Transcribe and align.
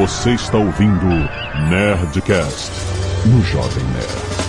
Você 0.00 0.30
está 0.30 0.56
ouvindo 0.56 1.06
Nerdcast 1.68 2.72
no 3.26 3.42
Jovem 3.42 3.84
Nerd. 3.84 4.40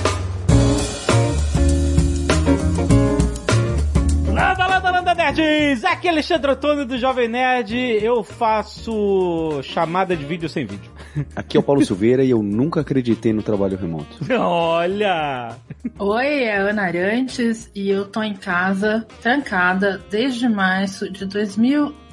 Landa, 4.34 4.66
landa, 4.66 4.92
landa, 4.92 5.14
nerds! 5.14 5.84
Aqui 5.84 6.08
é 6.08 6.12
Alexandre 6.12 6.52
Antônio 6.52 6.86
do 6.86 6.98
Jovem 6.98 7.28
Nerd. 7.28 7.76
Eu 7.76 8.24
faço 8.24 9.60
chamada 9.62 10.16
de 10.16 10.24
vídeo 10.24 10.48
sem 10.48 10.66
vídeo. 10.66 10.90
Aqui 11.36 11.58
é 11.58 11.60
o 11.60 11.64
Paulo 11.64 11.84
Silveira 11.84 12.24
e 12.24 12.30
eu 12.30 12.42
nunca 12.42 12.80
acreditei 12.80 13.34
no 13.34 13.44
trabalho 13.44 13.78
remoto. 13.78 14.20
Olha! 14.34 15.58
Oi, 16.00 16.44
é 16.44 16.60
Ana 16.60 16.84
Arantes 16.84 17.70
e 17.76 17.90
eu 17.90 18.06
tô 18.06 18.24
em 18.24 18.36
casa, 18.36 19.06
trancada, 19.22 20.02
desde 20.10 20.48
março 20.48 21.12
de 21.12 21.26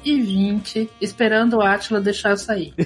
2020, 0.03 0.89
esperando 1.01 1.57
o 1.57 1.61
Atila 1.61 2.01
deixar 2.01 2.31
eu 2.31 2.37
sair. 2.37 2.73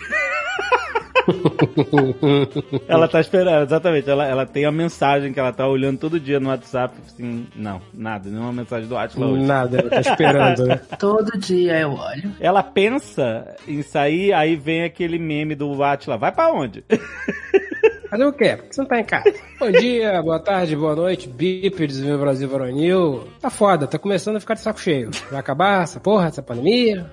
ela 2.87 3.07
tá 3.07 3.21
esperando, 3.21 3.63
exatamente. 3.63 4.09
Ela, 4.09 4.25
ela 4.27 4.45
tem 4.45 4.65
a 4.65 4.71
mensagem 4.71 5.31
que 5.31 5.39
ela 5.39 5.53
tá 5.53 5.67
olhando 5.67 5.97
todo 5.99 6.19
dia 6.19 6.39
no 6.39 6.49
WhatsApp. 6.49 6.95
Assim, 7.05 7.47
não, 7.55 7.81
nada, 7.93 8.29
nenhuma 8.29 8.51
mensagem 8.51 8.87
do 8.87 8.97
Atila 8.97 9.27
hoje. 9.27 9.43
Nada, 9.43 9.79
ela 9.79 9.89
tá 9.89 10.01
esperando, 10.01 10.65
né? 10.65 10.81
Todo 10.99 11.37
dia 11.37 11.79
eu 11.79 11.93
olho. 11.93 12.31
Ela 12.39 12.63
pensa 12.63 13.55
em 13.67 13.81
sair, 13.81 14.33
aí 14.33 14.55
vem 14.55 14.83
aquele 14.83 15.17
meme 15.17 15.55
do 15.55 15.81
Atila. 15.83 16.17
Vai 16.17 16.31
pra 16.31 16.51
onde? 16.51 16.83
Fazer 18.13 18.25
o 18.25 18.31
quê? 18.31 18.55
Por 18.55 18.67
que 18.67 18.75
você 18.75 18.81
não 18.81 18.87
tá 18.87 18.99
em 18.99 19.03
casa? 19.03 19.33
Bom 19.59 19.71
dia, 19.71 20.21
boa 20.21 20.39
tarde, 20.39 20.75
boa 20.75 20.95
noite, 20.95 21.27
bípedes, 21.27 21.99
meu 21.99 22.19
Brasil 22.19 22.47
varonil. 22.47 23.27
Tá 23.41 23.49
foda, 23.49 23.87
tá 23.87 23.97
começando 23.97 24.35
a 24.35 24.39
ficar 24.39 24.53
de 24.53 24.59
saco 24.59 24.79
cheio. 24.79 25.09
Vai 25.31 25.39
acabar 25.39 25.81
essa 25.81 25.99
porra, 25.99 26.27
essa 26.27 26.43
pandemia? 26.43 27.09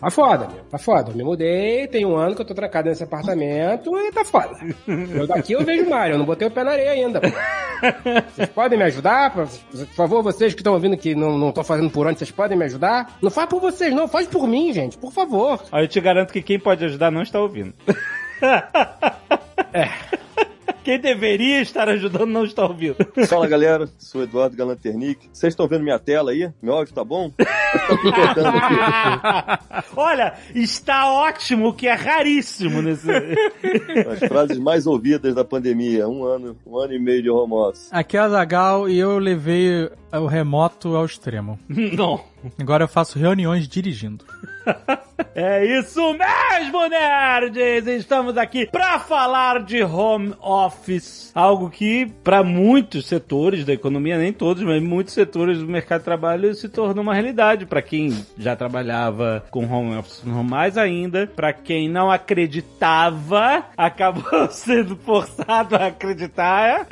Tá 0.00 0.08
foda, 0.08 0.46
meu, 0.46 0.62
tá 0.70 0.78
foda. 0.78 1.10
Eu 1.10 1.16
me 1.16 1.24
mudei, 1.24 1.88
tem 1.88 2.06
um 2.06 2.14
ano 2.14 2.36
que 2.36 2.42
eu 2.42 2.46
tô 2.46 2.54
trancado 2.54 2.88
nesse 2.88 3.02
apartamento 3.02 3.90
e 3.98 4.12
tá 4.12 4.24
foda. 4.24 4.56
Eu 4.86 5.26
daqui 5.26 5.52
eu 5.52 5.64
vejo 5.64 5.84
o 5.84 5.90
Mário, 5.90 6.14
eu 6.14 6.18
não 6.18 6.24
botei 6.24 6.46
o 6.46 6.50
pé 6.52 6.62
na 6.62 6.70
areia 6.70 6.92
ainda. 6.92 7.20
Pô. 7.20 7.26
Vocês 8.32 8.48
podem 8.50 8.78
me 8.78 8.84
ajudar? 8.84 9.32
Por 9.32 9.48
favor, 9.96 10.22
vocês 10.22 10.54
que 10.54 10.60
estão 10.60 10.74
ouvindo 10.74 10.96
que 10.96 11.12
não 11.12 11.48
estão 11.48 11.64
fazendo 11.64 11.90
por 11.90 12.06
onde, 12.06 12.20
vocês 12.20 12.30
podem 12.30 12.56
me 12.56 12.66
ajudar? 12.66 13.18
Não 13.20 13.32
faz 13.32 13.48
por 13.48 13.60
vocês, 13.60 13.92
não, 13.92 14.06
faz 14.06 14.28
por 14.28 14.46
mim, 14.46 14.72
gente, 14.72 14.96
por 14.96 15.12
favor. 15.12 15.60
Aí 15.72 15.82
eu 15.82 15.88
te 15.88 16.00
garanto 16.00 16.32
que 16.32 16.40
quem 16.40 16.60
pode 16.60 16.84
ajudar 16.84 17.10
não 17.10 17.22
está 17.22 17.40
ouvindo. 17.40 17.74
É. 19.72 19.90
Quem 20.84 20.98
deveria 20.98 21.60
estar 21.60 21.88
ajudando 21.88 22.26
não 22.26 22.44
está 22.44 22.64
ouvindo. 22.64 22.96
Fala 23.28 23.46
galera, 23.46 23.88
sou 23.98 24.22
Eduardo 24.22 24.56
Galanternick. 24.56 25.28
Vocês 25.32 25.52
estão 25.52 25.68
vendo 25.68 25.84
minha 25.84 25.98
tela 25.98 26.30
aí? 26.30 26.50
Meu 26.62 26.74
áudio 26.74 26.94
tá 26.94 27.04
bom? 27.04 27.30
Olha, 29.96 30.34
está 30.54 31.12
ótimo, 31.12 31.68
o 31.68 31.72
que 31.74 31.86
é 31.86 31.94
raríssimo 31.94 32.80
nesse. 32.80 33.10
As 34.10 34.18
frases 34.20 34.58
mais 34.58 34.86
ouvidas 34.86 35.34
da 35.34 35.44
pandemia. 35.44 36.08
Um 36.08 36.24
ano, 36.24 36.56
um 36.66 36.78
ano 36.78 36.94
e 36.94 36.98
meio 36.98 37.22
de 37.22 37.30
home 37.30 37.52
office. 37.52 37.88
Aqui 37.92 38.16
é 38.16 38.20
a 38.20 38.28
Zagal 38.28 38.88
e 38.88 38.98
eu 38.98 39.18
levei 39.18 39.90
o 40.12 40.26
remoto 40.26 40.96
ao 40.96 41.04
extremo. 41.04 41.58
não. 41.68 42.20
Agora 42.58 42.84
eu 42.84 42.88
faço 42.88 43.18
reuniões 43.18 43.68
dirigindo. 43.68 44.24
É 45.34 45.64
isso 45.78 46.00
mesmo, 46.14 46.88
nerds! 46.88 47.86
Estamos 47.86 48.36
aqui 48.36 48.66
para 48.66 48.98
falar 48.98 49.62
de 49.62 49.82
home 49.82 50.34
office, 50.40 51.30
algo 51.34 51.70
que 51.70 52.06
para 52.24 52.42
muitos 52.42 53.06
setores 53.06 53.64
da 53.64 53.72
economia, 53.72 54.18
nem 54.18 54.32
todos, 54.32 54.62
mas 54.62 54.82
muitos 54.82 55.14
setores 55.14 55.58
do 55.58 55.66
mercado 55.66 56.00
de 56.00 56.04
trabalho 56.06 56.54
se 56.54 56.68
tornou 56.68 57.02
uma 57.02 57.14
realidade 57.14 57.64
para 57.64 57.82
quem 57.82 58.24
já 58.36 58.56
trabalhava 58.56 59.44
com 59.50 59.66
home 59.70 59.96
office, 59.96 60.22
mais 60.24 60.76
ainda, 60.76 61.26
para 61.26 61.52
quem 61.52 61.88
não 61.88 62.10
acreditava, 62.10 63.66
acabou 63.76 64.48
sendo 64.50 64.96
forçado 64.96 65.76
a 65.76 65.86
acreditar. 65.86 66.86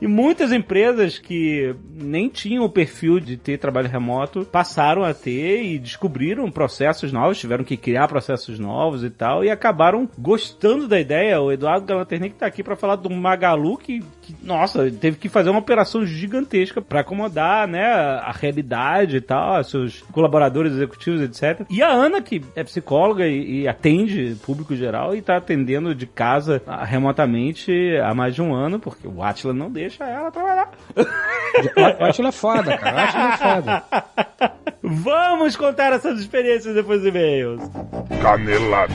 e 0.00 0.06
muitas 0.06 0.52
empresas 0.52 1.18
que 1.18 1.74
nem 1.94 2.28
tinham 2.28 2.64
o 2.64 2.70
perfil 2.70 3.18
de 3.18 3.36
ter 3.36 3.58
trabalho 3.58 3.88
remoto 3.88 4.44
passaram 4.44 4.81
a 5.04 5.14
ter 5.14 5.62
e 5.62 5.78
descobriram 5.78 6.50
processos 6.50 7.12
novos, 7.12 7.38
tiveram 7.38 7.64
que 7.64 7.76
criar 7.76 8.08
processos 8.08 8.58
novos 8.58 9.04
e 9.04 9.10
tal, 9.10 9.44
e 9.44 9.50
acabaram 9.50 10.08
gostando 10.18 10.88
da 10.88 10.98
ideia. 10.98 11.40
O 11.40 11.52
Eduardo 11.52 11.86
Galanternick 11.86 12.36
tá 12.36 12.46
aqui 12.46 12.62
para 12.62 12.76
falar 12.76 12.96
do 12.96 13.10
Magalu 13.10 13.76
que, 13.76 14.00
que, 14.20 14.34
nossa, 14.42 14.90
teve 14.90 15.16
que 15.16 15.28
fazer 15.28 15.50
uma 15.50 15.60
operação 15.60 16.04
gigantesca 16.04 16.82
para 16.82 17.00
acomodar, 17.00 17.66
né, 17.68 17.84
a 17.84 18.32
realidade 18.32 19.16
e 19.16 19.20
tal, 19.20 19.62
seus 19.64 20.02
colaboradores 20.12 20.72
executivos, 20.72 21.20
etc. 21.20 21.66
E 21.70 21.82
a 21.82 21.88
Ana, 21.88 22.20
que 22.20 22.42
é 22.56 22.64
psicóloga 22.64 23.26
e, 23.26 23.62
e 23.62 23.68
atende 23.68 24.36
público 24.44 24.74
geral 24.74 25.14
e 25.14 25.22
tá 25.22 25.36
atendendo 25.36 25.94
de 25.94 26.06
casa 26.06 26.62
ah, 26.66 26.84
remotamente 26.84 27.72
há 28.02 28.14
mais 28.14 28.34
de 28.34 28.42
um 28.42 28.54
ano, 28.54 28.78
porque 28.78 29.06
o 29.06 29.22
Atila 29.22 29.52
não 29.52 29.70
deixa 29.70 30.04
ela 30.04 30.30
trabalhar. 30.30 30.70
O 32.00 32.04
Atila 32.04 32.28
é 32.28 32.32
foda, 32.32 32.76
cara. 32.78 32.96
O 32.96 33.00
Atila 33.00 33.32
é 33.32 33.36
foda. 33.36 33.84
Vamos 34.82 35.54
contar 35.54 35.92
essas 35.92 36.18
experiências 36.18 36.74
depois 36.74 37.00
dos 37.00 37.08
e-mails. 37.08 37.60
Canelada. 38.20 38.92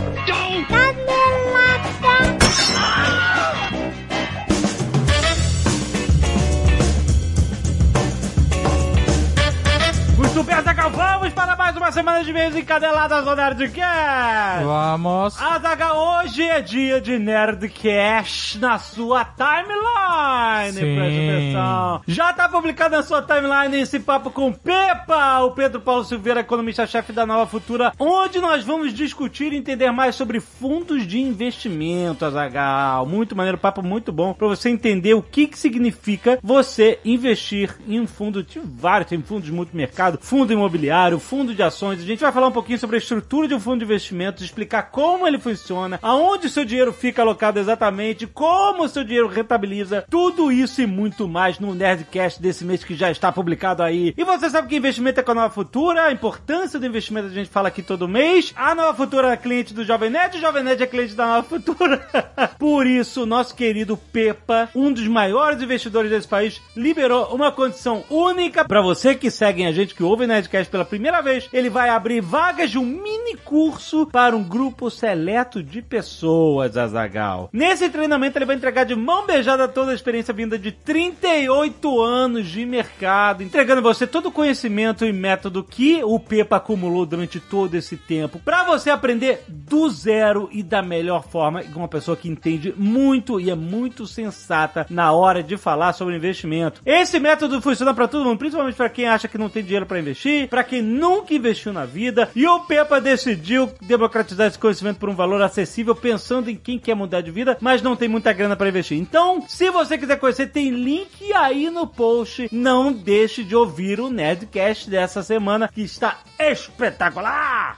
Muito 10.17 10.41
bem, 10.41 10.55
Azaghal, 10.55 10.89
vamos 10.89 11.31
para 11.31 11.55
mais 11.55 11.77
uma 11.77 11.91
semana 11.91 12.23
de 12.23 12.31
e-mails 12.31 12.55
encadeladas 12.55 13.23
no 13.23 13.35
Nerdcast! 13.35 14.63
Vamos. 14.63 15.39
Azaghal, 15.39 16.23
hoje 16.23 16.41
é 16.41 16.59
dia 16.59 16.99
de 16.99 17.19
Nerdcast 17.19 18.57
na 18.57 18.79
sua 18.79 19.23
timeline! 19.23 20.73
Sim. 20.73 20.95
Presta 20.95 21.21
atenção! 21.21 22.01
Já 22.07 22.33
tá 22.33 22.49
publicado 22.49 22.95
na 22.95 23.03
sua 23.03 23.21
timeline 23.21 23.79
esse 23.79 23.99
papo 23.99 24.31
com 24.31 24.51
Pepa, 24.51 25.41
o 25.41 25.51
Pedro 25.51 25.81
Paulo 25.81 26.03
Silveira, 26.03 26.39
economista-chefe 26.39 27.13
da 27.13 27.23
Nova 27.23 27.45
Futura, 27.45 27.93
onde 27.99 28.39
nós 28.39 28.63
vamos 28.63 28.95
discutir 28.95 29.53
e 29.53 29.57
entender 29.57 29.91
mais 29.91 30.15
sobre 30.15 30.39
fundos 30.39 31.05
de 31.05 31.19
investimento, 31.19 32.25
Azaghal. 32.25 33.05
Muito 33.05 33.35
maneiro, 33.35 33.59
papo 33.59 33.83
muito 33.83 34.11
bom 34.11 34.33
para 34.33 34.47
você 34.47 34.69
entender 34.69 35.13
o 35.13 35.21
que, 35.21 35.45
que 35.45 35.59
significa 35.59 36.39
você 36.41 36.99
investir 37.05 37.75
em 37.87 37.99
um 37.99 38.07
fundo 38.07 38.41
de 38.41 38.59
vários, 38.59 39.09
tem 39.09 39.21
fundos 39.21 39.45
de 39.45 39.51
multimercado, 39.51 40.06
fundo 40.21 40.53
imobiliário, 40.53 41.19
fundo 41.19 41.53
de 41.53 41.63
ações. 41.63 41.99
A 42.01 42.05
gente 42.05 42.19
vai 42.21 42.31
falar 42.31 42.47
um 42.47 42.51
pouquinho 42.51 42.79
sobre 42.79 42.95
a 42.95 42.99
estrutura 42.99 43.47
de 43.47 43.55
um 43.55 43.59
fundo 43.59 43.79
de 43.79 43.85
investimentos, 43.85 44.43
explicar 44.43 44.83
como 44.83 45.27
ele 45.27 45.39
funciona, 45.39 45.99
aonde 46.01 46.47
o 46.47 46.49
seu 46.49 46.63
dinheiro 46.63 46.93
fica 46.93 47.21
alocado 47.21 47.59
exatamente, 47.59 48.27
como 48.27 48.83
o 48.83 48.89
seu 48.89 49.03
dinheiro 49.03 49.27
rentabiliza, 49.27 50.05
tudo 50.09 50.51
isso 50.51 50.81
e 50.81 50.85
muito 50.85 51.27
mais 51.27 51.59
no 51.59 51.73
Nerdcast 51.73 52.41
desse 52.41 52.63
mês 52.63 52.83
que 52.83 52.95
já 52.95 53.11
está 53.11 53.31
publicado 53.31 53.83
aí. 53.83 54.13
E 54.17 54.23
você 54.23 54.49
sabe 54.49 54.67
que 54.67 54.75
investimento 54.75 55.19
é 55.19 55.23
com 55.23 55.31
a 55.31 55.35
Nova 55.35 55.53
Futura, 55.53 56.03
a 56.03 56.11
importância 56.11 56.79
do 56.79 56.85
investimento 56.85 57.27
a 57.27 57.31
gente 57.31 57.49
fala 57.49 57.67
aqui 57.67 57.81
todo 57.81 58.07
mês. 58.07 58.53
A 58.55 58.73
Nova 58.75 58.93
Futura 58.93 59.31
é 59.31 59.37
cliente 59.37 59.73
do 59.73 59.83
Jovem 59.83 60.09
Nerd, 60.09 60.37
o 60.37 60.41
Jovem 60.41 60.63
Nerd 60.63 60.83
é 60.83 60.87
cliente 60.87 61.13
da 61.13 61.25
Nova 61.25 61.47
Futura. 61.47 62.07
Por 62.57 62.85
isso, 62.85 63.25
nosso 63.25 63.55
querido 63.55 63.97
Pepa, 63.97 64.69
um 64.75 64.91
dos 64.91 65.07
maiores 65.07 65.61
investidores 65.61 66.11
desse 66.11 66.27
país, 66.27 66.61
liberou 66.75 67.33
uma 67.33 67.51
condição 67.51 68.03
única 68.09 68.65
para 68.65 68.81
você 68.81 69.15
que 69.15 69.31
segue 69.31 69.65
a 69.65 69.71
gente, 69.71 69.95
que 69.97 70.03
ouve 70.03 70.25
o 70.25 70.27
Nerdcast 70.27 70.69
pela 70.69 70.85
primeira 70.85 71.21
vez. 71.21 71.49
Ele 71.51 71.71
vai 71.71 71.89
abrir 71.89 72.21
vagas 72.21 72.69
de 72.69 72.77
um 72.77 72.85
mini 72.85 73.35
curso 73.43 74.05
para 74.05 74.37
um 74.37 74.43
grupo 74.43 74.91
seleto 74.91 75.63
de 75.63 75.81
pessoas, 75.81 76.77
Azagal. 76.77 77.49
Nesse 77.51 77.89
treinamento, 77.89 78.37
ele 78.37 78.45
vai 78.45 78.55
entregar 78.55 78.83
de 78.83 78.95
mão 78.95 79.25
beijada 79.25 79.67
toda 79.67 79.91
a 79.91 79.95
experiência 79.95 80.33
vinda 80.33 80.59
de 80.59 80.71
38 80.71 81.99
anos 81.99 82.47
de 82.47 82.63
mercado, 82.63 83.41
entregando 83.41 83.79
a 83.79 83.83
você 83.83 84.05
todo 84.05 84.27
o 84.27 84.31
conhecimento 84.31 85.03
e 85.03 85.11
método 85.11 85.63
que 85.63 86.03
o 86.03 86.19
Pepa 86.19 86.57
acumulou 86.57 87.03
durante 87.03 87.39
todo 87.39 87.73
esse 87.73 87.97
tempo, 87.97 88.39
para 88.39 88.63
você 88.63 88.91
aprender 88.91 89.43
do 89.47 89.89
zero 89.89 90.47
e 90.51 90.61
da 90.61 90.83
melhor 90.83 91.23
forma, 91.23 91.63
com 91.63 91.79
uma 91.79 91.87
pessoa 91.87 92.15
que 92.15 92.29
entende 92.29 92.71
muito 92.77 93.39
e 93.39 93.49
é 93.49 93.55
muito 93.55 94.05
sensata 94.05 94.85
na 94.91 95.11
hora 95.11 95.41
de 95.41 95.57
falar 95.57 95.93
sobre 95.93 96.15
investimento. 96.15 96.81
Esse 96.85 97.19
método 97.19 97.59
funciona 97.61 97.95
para 97.95 98.07
todo 98.07 98.25
mundo, 98.25 98.37
principalmente 98.37 98.75
para 98.75 98.89
quem 98.89 99.07
acha 99.07 99.27
que 99.27 99.39
não 99.39 99.49
tem 99.49 99.63
dinheiro 99.63 99.86
para 99.87 99.99
investir, 99.99 100.47
para 100.47 100.63
quem 100.63 100.81
nunca 100.81 101.33
investiu 101.33 101.73
na 101.73 101.85
vida. 101.85 102.29
E 102.35 102.45
o 102.45 102.59
Pepa 102.61 103.01
decidiu 103.01 103.71
democratizar 103.81 104.47
esse 104.47 104.59
conhecimento 104.59 104.99
por 104.99 105.09
um 105.09 105.15
valor 105.15 105.41
acessível, 105.41 105.95
pensando 105.95 106.49
em 106.49 106.55
quem 106.55 106.77
quer 106.77 106.95
mudar 106.95 107.21
de 107.21 107.31
vida, 107.31 107.57
mas 107.61 107.81
não 107.81 107.95
tem 107.95 108.07
muita 108.07 108.33
grana 108.33 108.55
para 108.55 108.69
investir. 108.69 108.97
Então, 108.97 109.43
se 109.47 109.69
você 109.71 109.97
quiser 109.97 110.19
conhecer, 110.19 110.47
tem 110.47 110.69
link 110.69 111.33
aí 111.33 111.69
no 111.69 111.87
post. 111.87 112.47
Não 112.51 112.91
deixe 112.91 113.43
de 113.43 113.55
ouvir 113.55 113.99
o 113.99 114.09
Nerdcast 114.09 114.89
dessa 114.89 115.23
semana, 115.23 115.69
que 115.73 115.81
está 115.81 116.19
espetacular! 116.39 117.77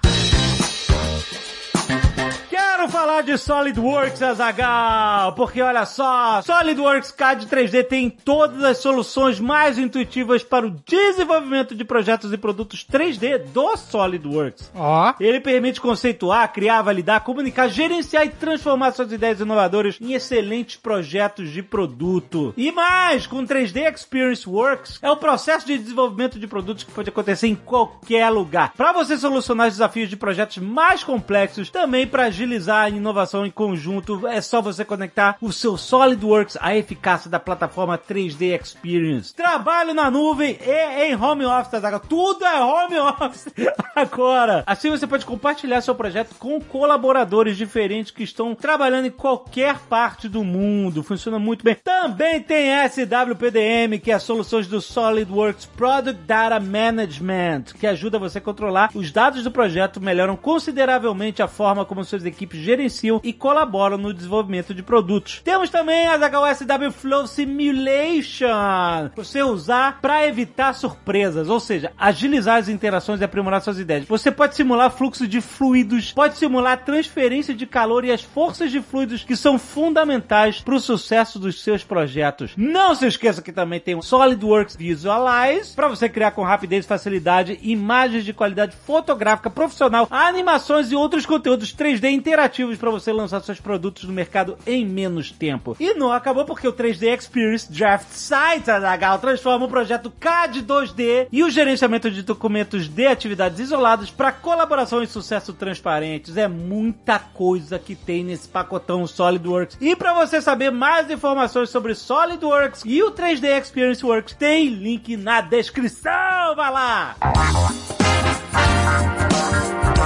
Quero 2.79 2.91
falar 2.93 3.23
de 3.23 3.37
SolidWorks, 3.37 4.21
Azagal, 4.21 5.33
porque 5.33 5.61
olha 5.61 5.85
só, 5.85 6.41
SolidWorks 6.41 7.11
CAD 7.11 7.45
3D 7.45 7.85
tem 7.85 8.09
todas 8.09 8.63
as 8.63 8.77
soluções 8.77 9.37
mais 9.37 9.77
intuitivas 9.77 10.43
para 10.43 10.65
o 10.65 10.71
desenvolvimento 10.87 11.75
de 11.75 11.83
projetos 11.83 12.31
e 12.31 12.37
produtos 12.37 12.85
3D 12.89 13.39
do 13.51 13.75
SolidWorks. 13.75 14.71
Ó. 14.73 15.13
Ele 15.19 15.41
permite 15.41 15.81
conceituar, 15.81 16.53
criar, 16.53 16.81
validar, 16.81 17.19
comunicar, 17.19 17.67
gerenciar 17.67 18.25
e 18.25 18.29
transformar 18.29 18.93
suas 18.93 19.11
ideias 19.11 19.41
inovadoras 19.41 19.97
em 19.99 20.13
excelentes 20.13 20.77
projetos 20.77 21.49
de 21.49 21.61
produto. 21.61 22.53
E 22.55 22.71
mais, 22.71 23.27
com 23.27 23.45
3D 23.45 23.93
Experience 23.93 24.47
Works, 24.47 24.99
é 25.01 25.11
o 25.11 25.17
processo 25.17 25.67
de 25.67 25.77
desenvolvimento 25.77 26.39
de 26.39 26.47
produtos 26.47 26.85
que 26.85 26.93
pode 26.93 27.09
acontecer 27.09 27.47
em 27.47 27.55
qualquer 27.55 28.29
lugar. 28.29 28.71
Para 28.77 28.93
você 28.93 29.17
solucionar 29.17 29.67
os 29.67 29.73
desafios 29.73 30.09
de 30.09 30.15
projetos 30.15 30.59
mais 30.59 31.03
complexos, 31.03 31.69
também 31.69 32.07
para 32.07 32.27
agilizar 32.27 32.68
a 32.69 32.89
inovação 32.89 33.45
em 33.45 33.51
conjunto, 33.51 34.27
é 34.27 34.41
só 34.41 34.61
você 34.61 34.85
conectar 34.85 35.37
o 35.41 35.51
seu 35.51 35.77
SolidWorks 35.77 36.57
à 36.61 36.75
eficácia 36.75 37.29
da 37.29 37.39
plataforma 37.39 37.97
3D 37.97 38.59
Experience. 38.59 39.33
Trabalho 39.33 39.93
na 39.93 40.09
nuvem 40.11 40.57
e 40.61 41.05
em 41.05 41.15
home 41.15 41.45
office, 41.45 41.73
Azaghal. 41.73 41.99
tudo 41.99 42.45
é 42.45 42.61
home 42.61 42.97
office 42.97 43.47
agora. 43.95 44.63
Assim 44.65 44.89
você 44.89 45.07
pode 45.07 45.25
compartilhar 45.25 45.81
seu 45.81 45.95
projeto 45.95 46.35
com 46.37 46.61
colaboradores 46.61 47.57
diferentes 47.57 48.11
que 48.11 48.23
estão 48.23 48.53
trabalhando 48.55 49.05
em 49.05 49.11
qualquer 49.11 49.79
parte 49.79 50.29
do 50.29 50.43
mundo. 50.43 51.03
Funciona 51.03 51.39
muito 51.39 51.63
bem. 51.63 51.75
Também 51.75 52.41
tem 52.41 52.69
SWPDM, 52.87 53.99
que 53.99 54.11
é 54.11 54.19
soluções 54.19 54.67
do 54.67 54.81
SolidWorks 54.81 55.65
Product 55.65 56.21
Data 56.25 56.59
Management, 56.59 57.63
que 57.79 57.87
ajuda 57.87 58.19
você 58.19 58.37
a 58.37 58.41
controlar 58.41 58.91
os 58.93 59.11
dados 59.11 59.43
do 59.43 59.51
projeto, 59.51 60.01
melhoram 60.01 60.35
consideravelmente 60.35 61.41
a 61.41 61.47
forma 61.47 61.85
como 61.85 62.03
suas 62.03 62.25
equipes 62.25 62.58
gerenciam 62.59 63.19
e 63.23 63.33
colaboram 63.33 63.97
no 63.97 64.13
desenvolvimento 64.13 64.73
de 64.73 64.83
produtos. 64.83 65.41
Temos 65.43 65.69
também 65.69 66.07
a 66.07 66.17
SW 66.55 66.91
Flow 66.91 67.27
Simulation, 67.27 69.09
você 69.15 69.41
usar 69.43 69.99
para 70.01 70.25
evitar 70.27 70.73
surpresas, 70.73 71.49
ou 71.49 71.59
seja, 71.59 71.91
agilizar 71.97 72.57
as 72.57 72.69
interações 72.69 73.21
e 73.21 73.23
aprimorar 73.23 73.61
suas 73.61 73.79
ideias. 73.79 74.05
Você 74.05 74.31
pode 74.31 74.55
simular 74.55 74.91
fluxo 74.91 75.27
de 75.27 75.41
fluidos, 75.41 76.11
pode 76.11 76.37
simular 76.37 76.83
transferência 76.83 77.53
de 77.53 77.65
calor 77.65 78.03
e 78.03 78.11
as 78.11 78.21
forças 78.21 78.71
de 78.71 78.81
fluidos 78.81 79.23
que 79.23 79.35
são 79.35 79.57
fundamentais 79.57 80.61
para 80.61 80.75
o 80.75 80.79
sucesso 80.79 81.39
dos 81.39 81.61
seus 81.61 81.83
projetos. 81.83 82.53
Não 82.57 82.95
se 82.95 83.05
esqueça 83.05 83.41
que 83.41 83.51
também 83.51 83.79
tem 83.79 83.95
o 83.95 84.01
SolidWorks 84.01 84.75
Visualize 84.75 85.75
para 85.75 85.87
você 85.87 86.09
criar 86.09 86.31
com 86.31 86.43
rapidez 86.43 86.85
e 86.85 86.87
facilidade 86.87 87.59
imagens 87.61 88.25
de 88.25 88.33
qualidade 88.33 88.75
fotográfica 88.85 89.49
profissional, 89.49 90.07
animações 90.09 90.91
e 90.91 90.95
outros 90.95 91.25
conteúdos 91.25 91.73
3D 91.73 92.11
interativos 92.11 92.48
para 92.77 92.89
você 92.89 93.13
lançar 93.13 93.41
seus 93.41 93.59
produtos 93.59 94.03
no 94.03 94.13
mercado 94.13 94.57
em 94.65 94.85
menos 94.85 95.31
tempo. 95.31 95.75
E 95.79 95.93
não 95.93 96.11
acabou 96.11 96.45
porque 96.45 96.67
o 96.67 96.73
3D 96.73 97.17
Experience 97.17 97.71
Draft 97.71 98.07
Site 98.09 98.71
Azaghal 98.71 99.19
transforma 99.19 99.65
o 99.65 99.69
projeto 99.69 100.11
CAD 100.19 100.63
2D 100.63 101.27
e 101.31 101.43
o 101.43 101.49
gerenciamento 101.49 102.09
de 102.09 102.23
documentos 102.23 102.87
de 102.87 103.07
atividades 103.07 103.59
isoladas 103.59 104.09
para 104.09 104.31
colaboração 104.31 105.03
e 105.03 105.07
sucesso 105.07 105.53
transparentes. 105.53 106.37
É 106.37 106.47
muita 106.47 107.19
coisa 107.19 107.77
que 107.77 107.95
tem 107.95 108.23
nesse 108.23 108.47
pacotão 108.47 109.05
SolidWorks. 109.05 109.77
E 109.79 109.95
para 109.95 110.13
você 110.13 110.41
saber 110.41 110.71
mais 110.71 111.09
informações 111.09 111.69
sobre 111.69 111.93
SolidWorks 111.93 112.83
e 112.85 113.03
o 113.03 113.11
3D 113.11 113.59
Experience 113.59 114.05
Works, 114.05 114.33
tem 114.33 114.69
link 114.69 115.15
na 115.15 115.41
descrição. 115.41 116.55
Vai 116.55 116.71
lá! 116.71 117.15